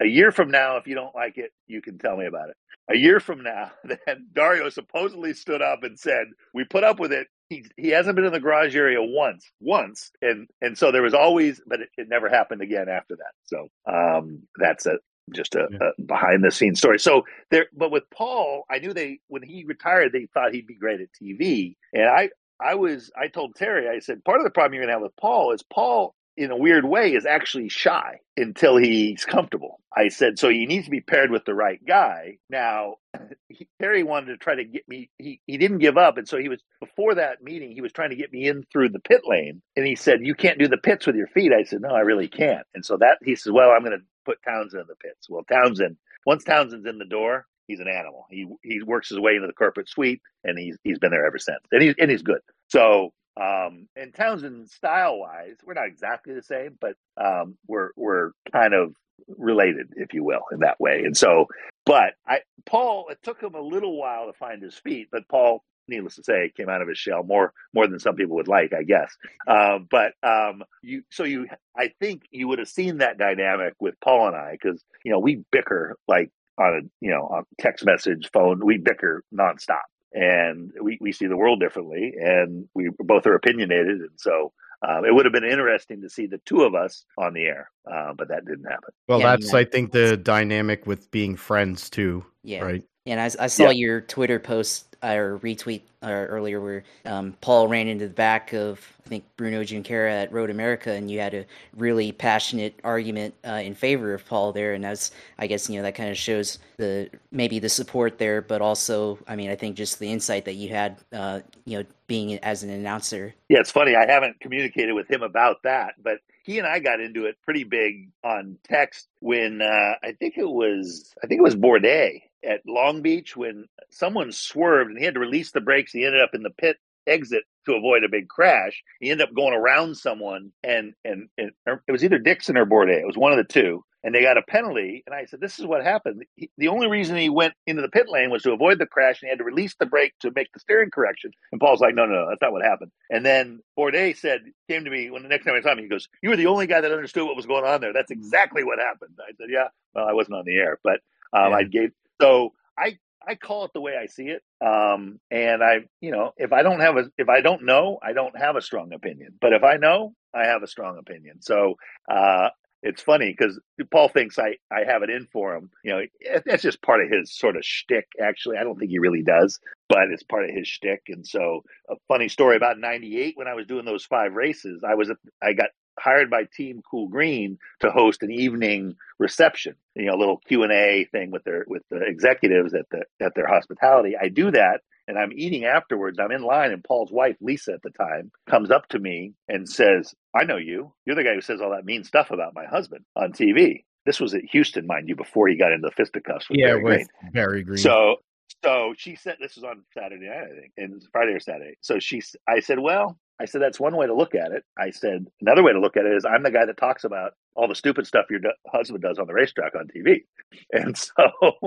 A 0.01 0.07
year 0.07 0.33
from 0.33 0.51
now, 0.51 0.77
if 0.77 0.87
you 0.87 0.95
don't 0.95 1.15
like 1.15 1.39
it, 1.39 1.51
you 1.67 1.81
can 1.81 1.99
tell 1.99 2.17
me 2.17 2.27
about 2.27 2.51
it. 2.51 2.57
A 2.91 2.97
year 2.97 3.21
from 3.21 3.43
now, 3.43 3.71
then 3.85 4.29
Dario 4.35 4.69
supposedly 4.69 5.33
stood 5.33 5.63
up 5.63 5.83
and 5.83 5.99
said, 5.99 6.27
"We 6.53 6.65
put 6.65 6.85
up 6.85 6.99
with 6.99 7.13
it. 7.13 7.29
He 7.49 7.65
he 7.77 7.89
hasn't 7.89 8.17
been 8.17 8.25
in 8.25 8.33
the 8.33 8.41
garage 8.41 8.75
area 8.77 8.99
once, 9.01 9.49
once, 9.61 10.11
and 10.23 10.49
and 10.61 10.77
so 10.77 10.91
there 10.91 11.03
was 11.03 11.15
always, 11.15 11.61
but 11.67 11.81
it, 11.81 11.89
it 11.97 12.09
never 12.09 12.29
happened 12.29 12.63
again 12.63 12.89
after 12.89 13.17
that. 13.17 13.33
So 13.45 13.69
um, 13.87 14.43
that's 14.57 14.87
a 14.87 14.99
just 15.33 15.55
a, 15.55 15.69
yeah. 15.71 15.91
a, 15.97 16.03
behind 16.03 16.43
the 16.43 16.51
scenes 16.51 16.79
story. 16.79 16.99
So 16.99 17.23
there, 17.51 17.67
but 17.73 17.91
with 17.91 18.05
Paul, 18.11 18.65
I 18.71 18.79
knew 18.79 18.93
they 18.93 19.21
when 19.29 19.43
he 19.43 19.65
retired, 19.65 20.13
they 20.13 20.27
thought 20.35 20.53
he'd 20.53 20.67
be 20.67 20.75
great 20.75 21.01
at 21.01 21.09
TV, 21.21 21.77
and 21.93 22.09
I 22.09 22.31
I 22.63 22.75
was 22.75 23.11
I 23.17 23.29
told 23.29 23.55
Terry 23.55 23.89
I 23.89 24.01
said 24.01 24.25
part 24.25 24.41
of 24.41 24.45
the 24.45 24.51
problem 24.51 24.75
you're 24.75 24.83
gonna 24.83 24.93
have 24.93 25.03
with 25.03 25.17
Paul 25.17 25.53
is 25.53 25.63
Paul 25.63 26.15
in 26.37 26.51
a 26.51 26.57
weird 26.57 26.85
way 26.85 27.13
is 27.13 27.27
actually 27.27 27.69
shy 27.69 28.19
until 28.37 28.77
he's 28.77 29.25
comfortable. 29.25 29.81
I 29.97 30.09
said 30.09 30.39
so 30.39 30.49
he 30.49 30.67
needs 30.67 30.85
to 30.87 30.91
be 30.91 31.01
paired 31.01 31.31
with 31.31 31.45
the 31.45 31.55
right 31.55 31.81
guy. 31.87 32.39
Now 32.49 32.97
he, 33.49 33.67
Terry 33.81 34.03
wanted 34.03 34.27
to 34.29 34.37
try 34.37 34.55
to 34.55 34.65
get 34.65 34.89
me. 34.89 35.11
He 35.19 35.41
he 35.47 35.59
didn't 35.59 35.79
give 35.79 35.99
up, 35.99 36.17
and 36.17 36.29
so 36.29 36.39
he 36.39 36.49
was 36.49 36.63
before 36.81 37.15
that 37.17 37.43
meeting. 37.43 37.73
He 37.73 37.81
was 37.81 37.93
trying 37.93 38.11
to 38.11 38.17
get 38.17 38.33
me 38.33 38.47
in 38.47 38.65
through 38.73 38.91
the 38.91 39.01
pit 39.01 39.23
lane, 39.25 39.63
and 39.77 39.87
he 39.87 39.97
said, 39.97 40.25
"You 40.25 40.35
can't 40.35 40.59
do 40.59 40.69
the 40.69 40.79
pits 40.79 41.07
with 41.07 41.17
your 41.17 41.27
feet." 41.29 41.53
I 41.53 41.65
said, 41.65 41.81
"No, 41.81 41.91
I 41.91 42.01
really 42.01 42.29
can't." 42.29 42.67
And 42.75 42.85
so 42.85 42.97
that 42.99 43.19
he 43.25 43.35
says, 43.35 43.53
"Well, 43.53 43.71
I'm 43.71 43.85
going 43.85 43.99
to 43.99 44.05
put 44.25 44.43
Townsend 44.43 44.83
in 44.83 44.87
the 44.87 44.97
pits." 44.97 45.29
Well, 45.29 45.45
Townsend 45.51 45.97
once 46.27 46.45
Townsend's 46.45 46.87
in 46.87 46.99
the 46.99 47.05
door, 47.05 47.47
he's 47.71 47.81
an 47.81 47.89
animal. 47.89 48.27
He 48.31 48.47
he 48.63 48.83
works 48.83 49.09
his 49.09 49.19
way 49.19 49.37
into 49.37 49.47
the 49.47 49.53
corporate 49.53 49.89
suite, 49.89 50.21
and 50.45 50.59
he's 50.59 50.77
he's 50.83 50.99
been 50.99 51.11
there 51.11 51.27
ever 51.27 51.39
since, 51.39 51.61
and 51.73 51.83
he's 51.83 51.95
and 51.99 52.11
he's 52.11 52.23
good. 52.23 52.41
So 52.69 53.13
um, 53.41 53.89
and 53.97 54.15
Townsend 54.15 54.69
style 54.71 55.19
wise, 55.19 55.57
we're 55.65 55.75
not 55.75 55.87
exactly 55.87 56.35
the 56.35 56.43
same, 56.43 56.77
but 56.81 56.95
um, 57.17 57.57
we're 57.67 57.91
we're 57.97 58.33
kind 58.53 58.75
of 58.75 58.95
related, 59.29 59.89
if 59.97 60.13
you 60.13 60.25
will, 60.25 60.43
in 60.53 60.61
that 60.61 60.81
way. 60.81 61.03
And 61.05 61.17
so, 61.17 61.47
but 61.87 62.15
I 62.27 62.41
Paul, 62.67 63.07
it 63.11 63.19
took 63.23 63.41
him 63.41 63.55
a 63.55 63.61
little 63.61 63.97
while 63.99 64.27
to 64.27 64.33
find 64.33 64.63
his 64.63 64.75
feet, 64.75 65.09
but 65.13 65.29
Paul, 65.29 65.63
needless 65.89 66.17
to 66.17 66.25
say, 66.25 66.53
came 66.57 66.69
out 66.69 66.83
of 66.83 66.89
his 66.89 66.99
shell 66.99 67.23
more 67.23 67.53
more 67.73 67.87
than 67.87 68.01
some 68.01 68.17
people 68.17 68.37
would 68.37 68.49
like, 68.49 68.73
I 68.73 68.83
guess. 68.83 69.17
Uh, 69.47 69.79
but 69.91 70.13
um, 70.23 70.63
you, 70.83 71.03
so 71.11 71.25
you, 71.25 71.47
I 71.77 71.93
think 72.01 72.25
you 72.31 72.49
would 72.49 72.59
have 72.59 72.69
seen 72.69 72.99
that 72.99 73.17
dynamic 73.17 73.75
with 73.81 73.95
Paul 74.01 74.29
and 74.29 74.37
I 74.37 74.53
because 74.53 74.85
you 75.05 75.13
know 75.13 75.19
we 75.19 75.45
bicker 75.51 75.97
like 76.09 76.31
on 76.61 76.75
a 76.75 77.05
you 77.05 77.11
know 77.11 77.23
on 77.23 77.45
text 77.59 77.85
message, 77.85 78.31
phone, 78.33 78.65
we 78.65 78.79
bicker 78.79 79.25
nonstop. 79.35 79.83
And 80.13 80.73
we, 80.83 80.99
we 81.01 81.13
see 81.13 81.27
the 81.27 81.37
world 81.37 81.61
differently 81.61 82.15
and 82.19 82.69
we 82.75 82.91
both 82.99 83.29
are 83.29 83.37
opinionated 83.37 84.01
and 84.01 84.11
so 84.17 84.53
um, 84.83 85.05
it 85.05 85.15
would 85.15 85.25
have 85.25 85.33
been 85.33 85.45
interesting 85.45 86.03
to 86.03 86.11
see 86.11 86.27
the 86.27 86.39
two 86.39 86.63
of 86.63 86.75
us 86.75 87.05
on 87.17 87.33
the 87.33 87.43
air 87.43 87.71
uh, 87.89 88.13
but 88.19 88.27
that 88.27 88.45
didn't 88.45 88.65
happen. 88.65 88.91
Well 89.07 89.21
yeah, 89.21 89.37
that's 89.37 89.55
i 89.55 89.63
think 89.63 89.93
the 89.93 90.17
dynamic 90.17 90.85
with 90.85 91.13
being 91.13 91.37
friends 91.37 91.89
too 91.91 92.27
yeah. 92.43 92.59
right 92.59 92.83
and 93.07 93.21
i, 93.21 93.25
I 93.39 93.47
saw 93.47 93.65
yeah. 93.65 93.71
your 93.71 94.01
twitter 94.01 94.39
post 94.39 94.91
or 95.03 95.39
retweet 95.43 95.83
uh, 96.03 96.09
earlier 96.09 96.61
where 96.61 96.85
um, 97.07 97.35
Paul 97.41 97.69
ran 97.69 97.89
into 97.89 98.07
the 98.07 98.15
back 98.15 98.53
of 98.53 98.87
I 99.07 99.09
think 99.09 99.25
Bruno 99.37 99.63
Junqueira 99.63 100.23
at 100.23 100.33
Road 100.33 100.51
America, 100.51 100.93
and 100.93 101.11
you 101.11 101.21
had 101.21 101.35
a 101.35 101.47
really 101.77 102.13
passionate 102.13 102.79
argument 102.85 103.35
uh, 103.47 103.61
in 103.65 103.75
favor 103.75 104.15
of 104.15 104.25
Paul 104.27 104.53
there, 104.53 104.75
and 104.75 104.85
that's 104.85 105.11
I 105.39 105.47
guess 105.47 105.69
you 105.69 105.77
know 105.77 105.83
that 105.83 105.95
kind 105.95 106.11
of 106.11 106.17
shows 106.17 106.59
the 106.77 107.11
maybe 107.33 107.59
the 107.59 107.69
support 107.69 108.19
there, 108.19 108.43
but 108.43 108.61
also 108.61 109.19
I 109.27 109.37
mean 109.37 109.51
I 109.51 109.57
think 109.57 109.77
just 109.77 109.99
the 109.99 110.11
insight 110.11 110.45
that 110.45 110.55
you 110.55 110.69
had 110.69 110.97
uh, 111.13 111.41
you 111.65 111.79
know 111.79 111.85
being 112.07 112.39
as 112.39 112.63
an 112.63 112.71
announcer. 112.71 113.35
Yeah, 113.49 113.61
it's 113.61 113.71
funny 113.71 113.97
I 113.97 114.11
haven't 114.11 114.41
communicated 114.41 114.93
with 114.93 115.11
him 115.11 115.23
about 115.23 115.63
that, 115.65 115.95
but 116.03 116.19
he 116.43 116.59
and 116.59 116.67
I 116.67 116.79
got 116.79 117.01
into 117.01 117.27
it 117.27 117.37
pretty 117.45 117.65
big 117.65 118.11
on 118.25 118.59
text 118.65 119.09
when 119.21 119.61
uh, 119.63 119.95
I 120.03 120.13
think 120.13 120.37
it 120.37 120.49
was 120.49 121.15
I 121.23 121.27
think 121.27 121.39
it 121.41 121.45
was 121.45 121.57
Bourdais 121.57 122.23
at 122.45 122.61
Long 122.67 123.03
Beach 123.03 123.37
when 123.37 123.67
someone 123.91 124.33
swerved 124.33 124.91
and 124.91 124.99
he 124.99 125.05
had 125.05 125.15
to 125.15 125.21
release 125.21 125.53
the 125.53 125.61
brakes. 125.61 125.93
He 125.93 126.05
ended 126.05 126.23
up 126.23 126.35
in 126.35 126.43
the 126.43 126.51
pit 126.51 126.77
exit 127.07 127.45
to 127.67 127.75
avoid 127.75 128.05
a 128.05 128.09
big 128.09 128.29
crash. 128.29 128.83
He 129.01 129.11
ended 129.11 129.29
up 129.29 129.35
going 129.35 129.55
around 129.55 129.97
someone, 129.97 130.53
and 130.63 130.95
and, 131.05 131.29
and 131.37 131.53
it 131.67 131.93
was 131.93 132.05
either 132.05 132.19
Dixon 132.19 132.57
or 132.57 132.67
Bourdais. 132.67 133.01
It 133.01 133.07
was 133.07 133.17
one 133.17 133.33
of 133.33 133.39
the 133.39 133.53
two, 133.53 133.85
and 134.03 134.15
they 134.15 134.23
got 134.23 134.39
a 134.39 134.43
penalty. 134.43 135.03
And 135.07 135.15
I 135.15 135.27
said, 135.27 135.41
"This 135.41 135.59
is 135.59 135.67
what 135.67 135.85
happened. 135.85 136.25
He, 136.37 136.51
the 136.57 136.69
only 136.69 136.89
reason 136.89 137.17
he 137.17 137.29
went 137.29 137.55
into 137.67 137.83
the 137.83 137.89
pit 137.89 138.09
lane 138.09 138.31
was 138.31 138.43
to 138.43 138.53
avoid 138.53 138.79
the 138.79 138.87
crash, 138.87 139.21
and 139.21 139.29
he 139.29 139.31
had 139.31 139.39
to 139.39 139.45
release 139.45 139.75
the 139.79 139.87
brake 139.87 140.15
to 140.21 140.33
make 140.35 140.53
the 140.53 140.61
steering 140.61 140.91
correction." 140.91 141.33
And 141.53 141.61
Paul's 141.61 141.81
like, 141.81 141.95
"No, 141.95 142.07
no, 142.07 142.15
no, 142.15 142.29
that's 142.29 142.43
not 142.43 142.53
what 142.53 142.65
happened." 142.65 142.93
And 143.11 143.25
then 143.25 143.61
Bourdais 143.79 144.17
said, 144.17 144.41
came 144.69 144.85
to 144.85 144.91
me 144.91 145.11
when 145.11 145.23
the 145.23 145.29
next 145.29 145.45
time 145.45 145.55
I 145.55 145.61
saw 145.61 145.73
him, 145.73 145.79
he 145.79 145.89
goes, 145.89 146.09
"You 146.23 146.31
were 146.31 146.37
the 146.37 146.47
only 146.47 146.67
guy 146.67 146.81
that 146.81 146.93
understood 146.93 147.27
what 147.27 147.37
was 147.37 147.47
going 147.47 147.65
on 147.65 147.81
there. 147.81 147.93
That's 147.93 148.11
exactly 148.11 148.65
what 148.65 148.79
happened." 148.79 149.19
I 149.21 149.33
said, 149.37 149.49
"Yeah, 149.51 149.69
well, 149.95 150.07
I 150.07 150.13
wasn't 150.13 150.37
on 150.37 150.45
the 150.45 150.57
air, 150.57 150.79
but 150.83 151.01
um, 151.33 151.51
yeah. 151.51 151.57
I 151.57 151.63
gave 151.65 151.93
so." 152.21 152.53
I 152.79 152.99
I 153.27 153.35
call 153.35 153.65
it 153.65 153.73
the 153.75 153.81
way 153.81 153.97
I 153.97 154.07
see 154.07 154.29
it. 154.29 154.43
Um, 154.65 155.21
and 155.31 155.63
I, 155.63 155.81
you 156.01 156.11
know, 156.11 156.33
if 156.37 156.53
I 156.53 156.63
don't 156.63 156.81
have 156.81 156.97
a, 156.97 157.05
if 157.19 157.29
I 157.29 157.41
don't 157.41 157.65
know, 157.65 157.99
I 158.03 158.13
don't 158.13 158.37
have 158.39 158.57
a 158.57 158.63
strong 158.63 158.93
opinion. 158.93 159.35
But 159.41 159.53
if 159.53 159.63
I 159.63 159.77
know, 159.77 160.15
I 160.35 160.47
have 160.47 160.63
a 160.63 160.67
strong 160.67 160.99
opinion. 160.99 161.43
So 161.43 161.75
uh, 162.11 162.49
it's 162.83 163.03
funny 163.03 163.35
because 163.37 163.61
Paul 163.93 164.09
thinks 164.09 164.39
I, 164.39 164.57
I 164.71 164.85
have 164.87 165.03
it 165.03 165.11
in 165.11 165.27
for 165.33 165.55
him. 165.55 165.71
You 165.85 165.93
know, 165.93 166.01
that's 166.47 166.63
just 166.63 166.83
part 166.83 167.03
of 167.05 167.11
his 167.11 167.37
sort 167.37 167.57
of 167.57 167.65
shtick. 167.65 168.07
Actually, 168.23 168.57
I 168.57 168.65
don't 168.65 168.79
think 168.79 168.91
he 168.91 168.99
really 168.99 169.23
does, 169.23 169.59
but 169.89 170.11
it's 170.11 170.23
part 170.23 170.45
of 170.49 170.55
his 170.55 170.67
shtick. 170.67 171.03
And 171.09 171.27
so, 171.27 171.63
a 171.91 171.97
funny 172.09 172.29
story 172.29 172.57
about 172.57 172.79
'98 172.79 173.37
when 173.37 173.49
I 173.49 173.55
was 173.55 173.67
doing 173.67 173.85
those 173.85 174.05
five 174.07 174.33
races, 174.33 174.83
I 174.89 174.95
was 174.95 175.13
I 175.43 175.53
got 175.53 175.71
hired 175.99 176.31
by 176.31 176.45
Team 176.45 176.83
KOOL 176.89 177.09
Green 177.09 177.59
to 177.81 177.91
host 177.91 178.23
an 178.23 178.31
evening 178.31 178.97
reception, 179.19 179.75
you 179.95 180.07
know, 180.07 180.15
a 180.15 180.19
little 180.19 180.39
Q 180.39 180.63
and 180.63 180.73
A 180.73 181.07
thing 181.13 181.31
with 181.31 181.45
their 181.45 181.65
with 181.67 181.83
the 181.91 182.01
executives 182.03 182.75
at 182.75 182.87
the 182.91 183.05
at 183.25 183.35
their 183.35 183.47
hospitality. 183.47 184.15
I 184.21 184.29
do 184.29 184.51
that, 184.51 184.81
and 185.09 185.19
I'm 185.19 185.33
eating 185.35 185.65
afterwards. 185.65 186.19
I'm 186.19 186.33
in 186.33 186.43
line, 186.43 186.73
and 186.73 186.85
Paul's 186.85 187.13
wife, 187.13 187.37
Lisa, 187.41 187.73
at 187.75 187.83
the 187.83 187.91
time, 187.91 188.31
comes 188.49 188.71
up 188.71 188.89
to 188.89 188.99
me 188.99 189.35
and 189.49 189.69
says, 189.69 190.15
"I 190.35 190.45
know 190.45 190.57
you. 190.57 190.93
You're 191.05 191.17
the 191.17 191.25
guy 191.25 191.35
who 191.35 191.41
says 191.41 191.61
all 191.61 191.71
that 191.71 191.85
mean 191.85 192.05
stuff 192.05 192.31
about 192.31 192.55
my 192.55 192.67
husband 192.67 193.05
on 193.17 193.33
TV." 193.33 193.85
This 194.07 194.19
was 194.19 194.35
at 194.35 194.45
Houston, 194.51 194.87
mind 194.87 195.09
you, 195.09 195.17
before 195.17 195.47
he 195.49 195.57
got 195.57 195.73
into 195.73 195.89
the 195.89 195.95
fisticuffs 195.95 196.49
with 196.49 196.59
yeah, 196.59 196.69
Barry 196.69 196.83
with 196.83 197.09
Green. 197.21 197.33
Barry 197.33 197.63
Green. 197.63 197.79
So 197.79 198.17
so 198.63 198.95
she 198.97 199.17
said 199.17 199.37
this 199.41 199.57
was 199.57 199.65
on 199.65 199.83
Saturday 199.95 200.27
night, 200.27 200.45
I 200.45 200.61
think, 200.61 200.73
and 200.77 201.03
Friday 201.13 201.33
or 201.33 201.41
Saturday. 201.41 201.77
So 201.81 201.99
she, 201.99 202.23
I 202.47 202.61
said, 202.61 202.79
well, 202.79 203.19
I 203.41 203.47
said, 203.47 203.63
that's 203.63 203.81
one 203.81 203.97
way 203.97 204.07
to 204.07 204.15
look 204.15 204.35
at 204.35 204.53
it. 204.53 204.65
I 204.79 204.91
said, 204.91 205.27
another 205.41 205.63
way 205.63 205.73
to 205.73 205.81
look 205.81 205.97
at 205.97 206.05
it 206.05 206.13
is 206.15 206.27
I'm 206.27 206.43
the 206.43 206.51
guy 206.51 206.67
that 206.67 206.77
talks 206.77 207.05
about 207.05 207.33
all 207.57 207.69
the 207.69 207.75
stupid 207.75 208.07
stuff 208.07 208.27
your 208.31 208.41
husband 208.67 209.03
does 209.03 209.19
on 209.19 209.27
the 209.27 209.33
racetrack 209.33 209.75
on 209.75 209.89
TV. 209.89 210.25
And 210.73 210.99
so 210.99 211.13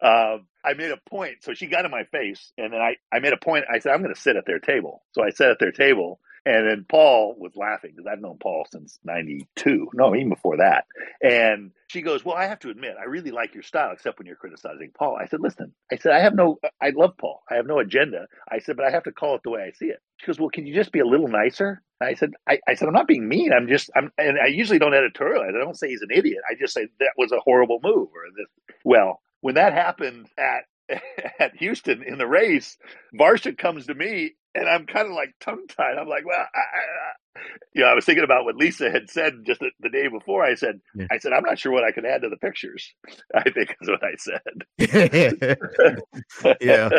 um, 0.00 0.46
I 0.64 0.74
made 0.76 0.92
a 0.92 1.10
point. 1.10 1.38
So 1.42 1.54
she 1.54 1.66
got 1.66 1.84
in 1.84 1.90
my 1.90 2.04
face, 2.04 2.52
and 2.56 2.72
then 2.72 2.80
I, 2.80 2.94
I 3.12 3.18
made 3.18 3.32
a 3.32 3.36
point. 3.36 3.64
I 3.68 3.80
said, 3.80 3.90
I'm 3.90 4.00
going 4.00 4.14
to 4.14 4.20
sit 4.20 4.36
at 4.36 4.46
their 4.46 4.60
table. 4.60 5.02
So 5.10 5.24
I 5.24 5.30
sat 5.30 5.50
at 5.50 5.58
their 5.58 5.72
table, 5.72 6.20
and 6.44 6.66
then 6.68 6.86
Paul 6.88 7.36
was 7.38 7.54
laughing 7.54 7.92
because 7.94 8.10
I've 8.10 8.20
known 8.20 8.38
Paul 8.42 8.66
since 8.70 8.98
92. 9.04 9.90
No, 9.94 10.14
even 10.14 10.30
before 10.30 10.56
that. 10.56 10.86
And 11.22 11.70
she 11.88 12.02
goes, 12.02 12.24
Well, 12.24 12.36
I 12.36 12.46
have 12.46 12.58
to 12.60 12.70
admit, 12.70 12.96
I 13.00 13.04
really 13.04 13.30
like 13.30 13.54
your 13.54 13.62
style, 13.62 13.92
except 13.92 14.18
when 14.18 14.26
you're 14.26 14.36
criticizing 14.36 14.90
Paul. 14.96 15.16
I 15.20 15.26
said, 15.26 15.40
Listen, 15.40 15.72
I 15.92 15.96
said, 15.96 16.12
I 16.12 16.20
have 16.20 16.34
no, 16.34 16.58
I 16.80 16.90
love 16.90 17.16
Paul. 17.16 17.42
I 17.50 17.54
have 17.54 17.66
no 17.66 17.78
agenda. 17.78 18.26
I 18.50 18.58
said, 18.58 18.76
But 18.76 18.86
I 18.86 18.90
have 18.90 19.04
to 19.04 19.12
call 19.12 19.36
it 19.36 19.42
the 19.44 19.50
way 19.50 19.62
I 19.62 19.70
see 19.72 19.86
it. 19.86 20.00
She 20.16 20.26
goes, 20.26 20.40
Well, 20.40 20.50
can 20.50 20.66
you 20.66 20.74
just 20.74 20.90
be 20.92 21.00
a 21.00 21.06
little 21.06 21.28
nicer? 21.28 21.80
I 22.00 22.14
said, 22.14 22.32
I, 22.48 22.58
I 22.68 22.74
said, 22.74 22.88
I'm 22.88 22.94
not 22.94 23.06
being 23.06 23.28
mean. 23.28 23.52
I'm 23.52 23.68
just, 23.68 23.90
I'm, 23.94 24.10
and 24.18 24.36
I 24.40 24.48
usually 24.48 24.80
don't 24.80 24.92
editorialize. 24.92 25.54
I 25.54 25.64
don't 25.64 25.78
say 25.78 25.88
he's 25.88 26.02
an 26.02 26.10
idiot. 26.10 26.38
I 26.50 26.54
just 26.58 26.74
say 26.74 26.88
that 26.98 27.12
was 27.16 27.30
a 27.30 27.38
horrible 27.40 27.78
move 27.84 28.08
or 28.08 28.22
this. 28.36 28.48
Well, 28.84 29.20
when 29.40 29.54
that 29.54 29.72
happened 29.72 30.28
at 30.36 30.64
at 31.38 31.56
Houston 31.56 32.02
in 32.02 32.18
the 32.18 32.26
race, 32.26 32.76
Varsha 33.14 33.56
comes 33.56 33.86
to 33.86 33.94
me 33.94 34.34
and 34.54 34.68
I'm 34.68 34.86
kind 34.86 35.08
of 35.08 35.14
like 35.14 35.34
tongue 35.40 35.66
tied. 35.68 35.98
I'm 35.98 36.08
like, 36.08 36.26
well, 36.26 36.46
I, 36.54 36.58
I, 36.58 37.40
you 37.74 37.82
know, 37.82 37.88
I 37.88 37.94
was 37.94 38.04
thinking 38.04 38.24
about 38.24 38.44
what 38.44 38.56
Lisa 38.56 38.90
had 38.90 39.08
said 39.10 39.44
just 39.46 39.60
the, 39.60 39.70
the 39.80 39.88
day 39.88 40.08
before. 40.08 40.44
I 40.44 40.54
said, 40.54 40.80
yeah. 40.94 41.06
I 41.10 41.18
said, 41.18 41.32
I'm 41.32 41.44
not 41.44 41.58
sure 41.58 41.72
what 41.72 41.84
I 41.84 41.92
can 41.92 42.04
add 42.04 42.22
to 42.22 42.28
the 42.28 42.36
pictures. 42.36 42.92
I 43.34 43.48
think 43.50 43.76
is 43.80 43.88
what 43.88 44.02
I 44.04 44.14
said. 44.18 45.56
yeah. 46.60 46.90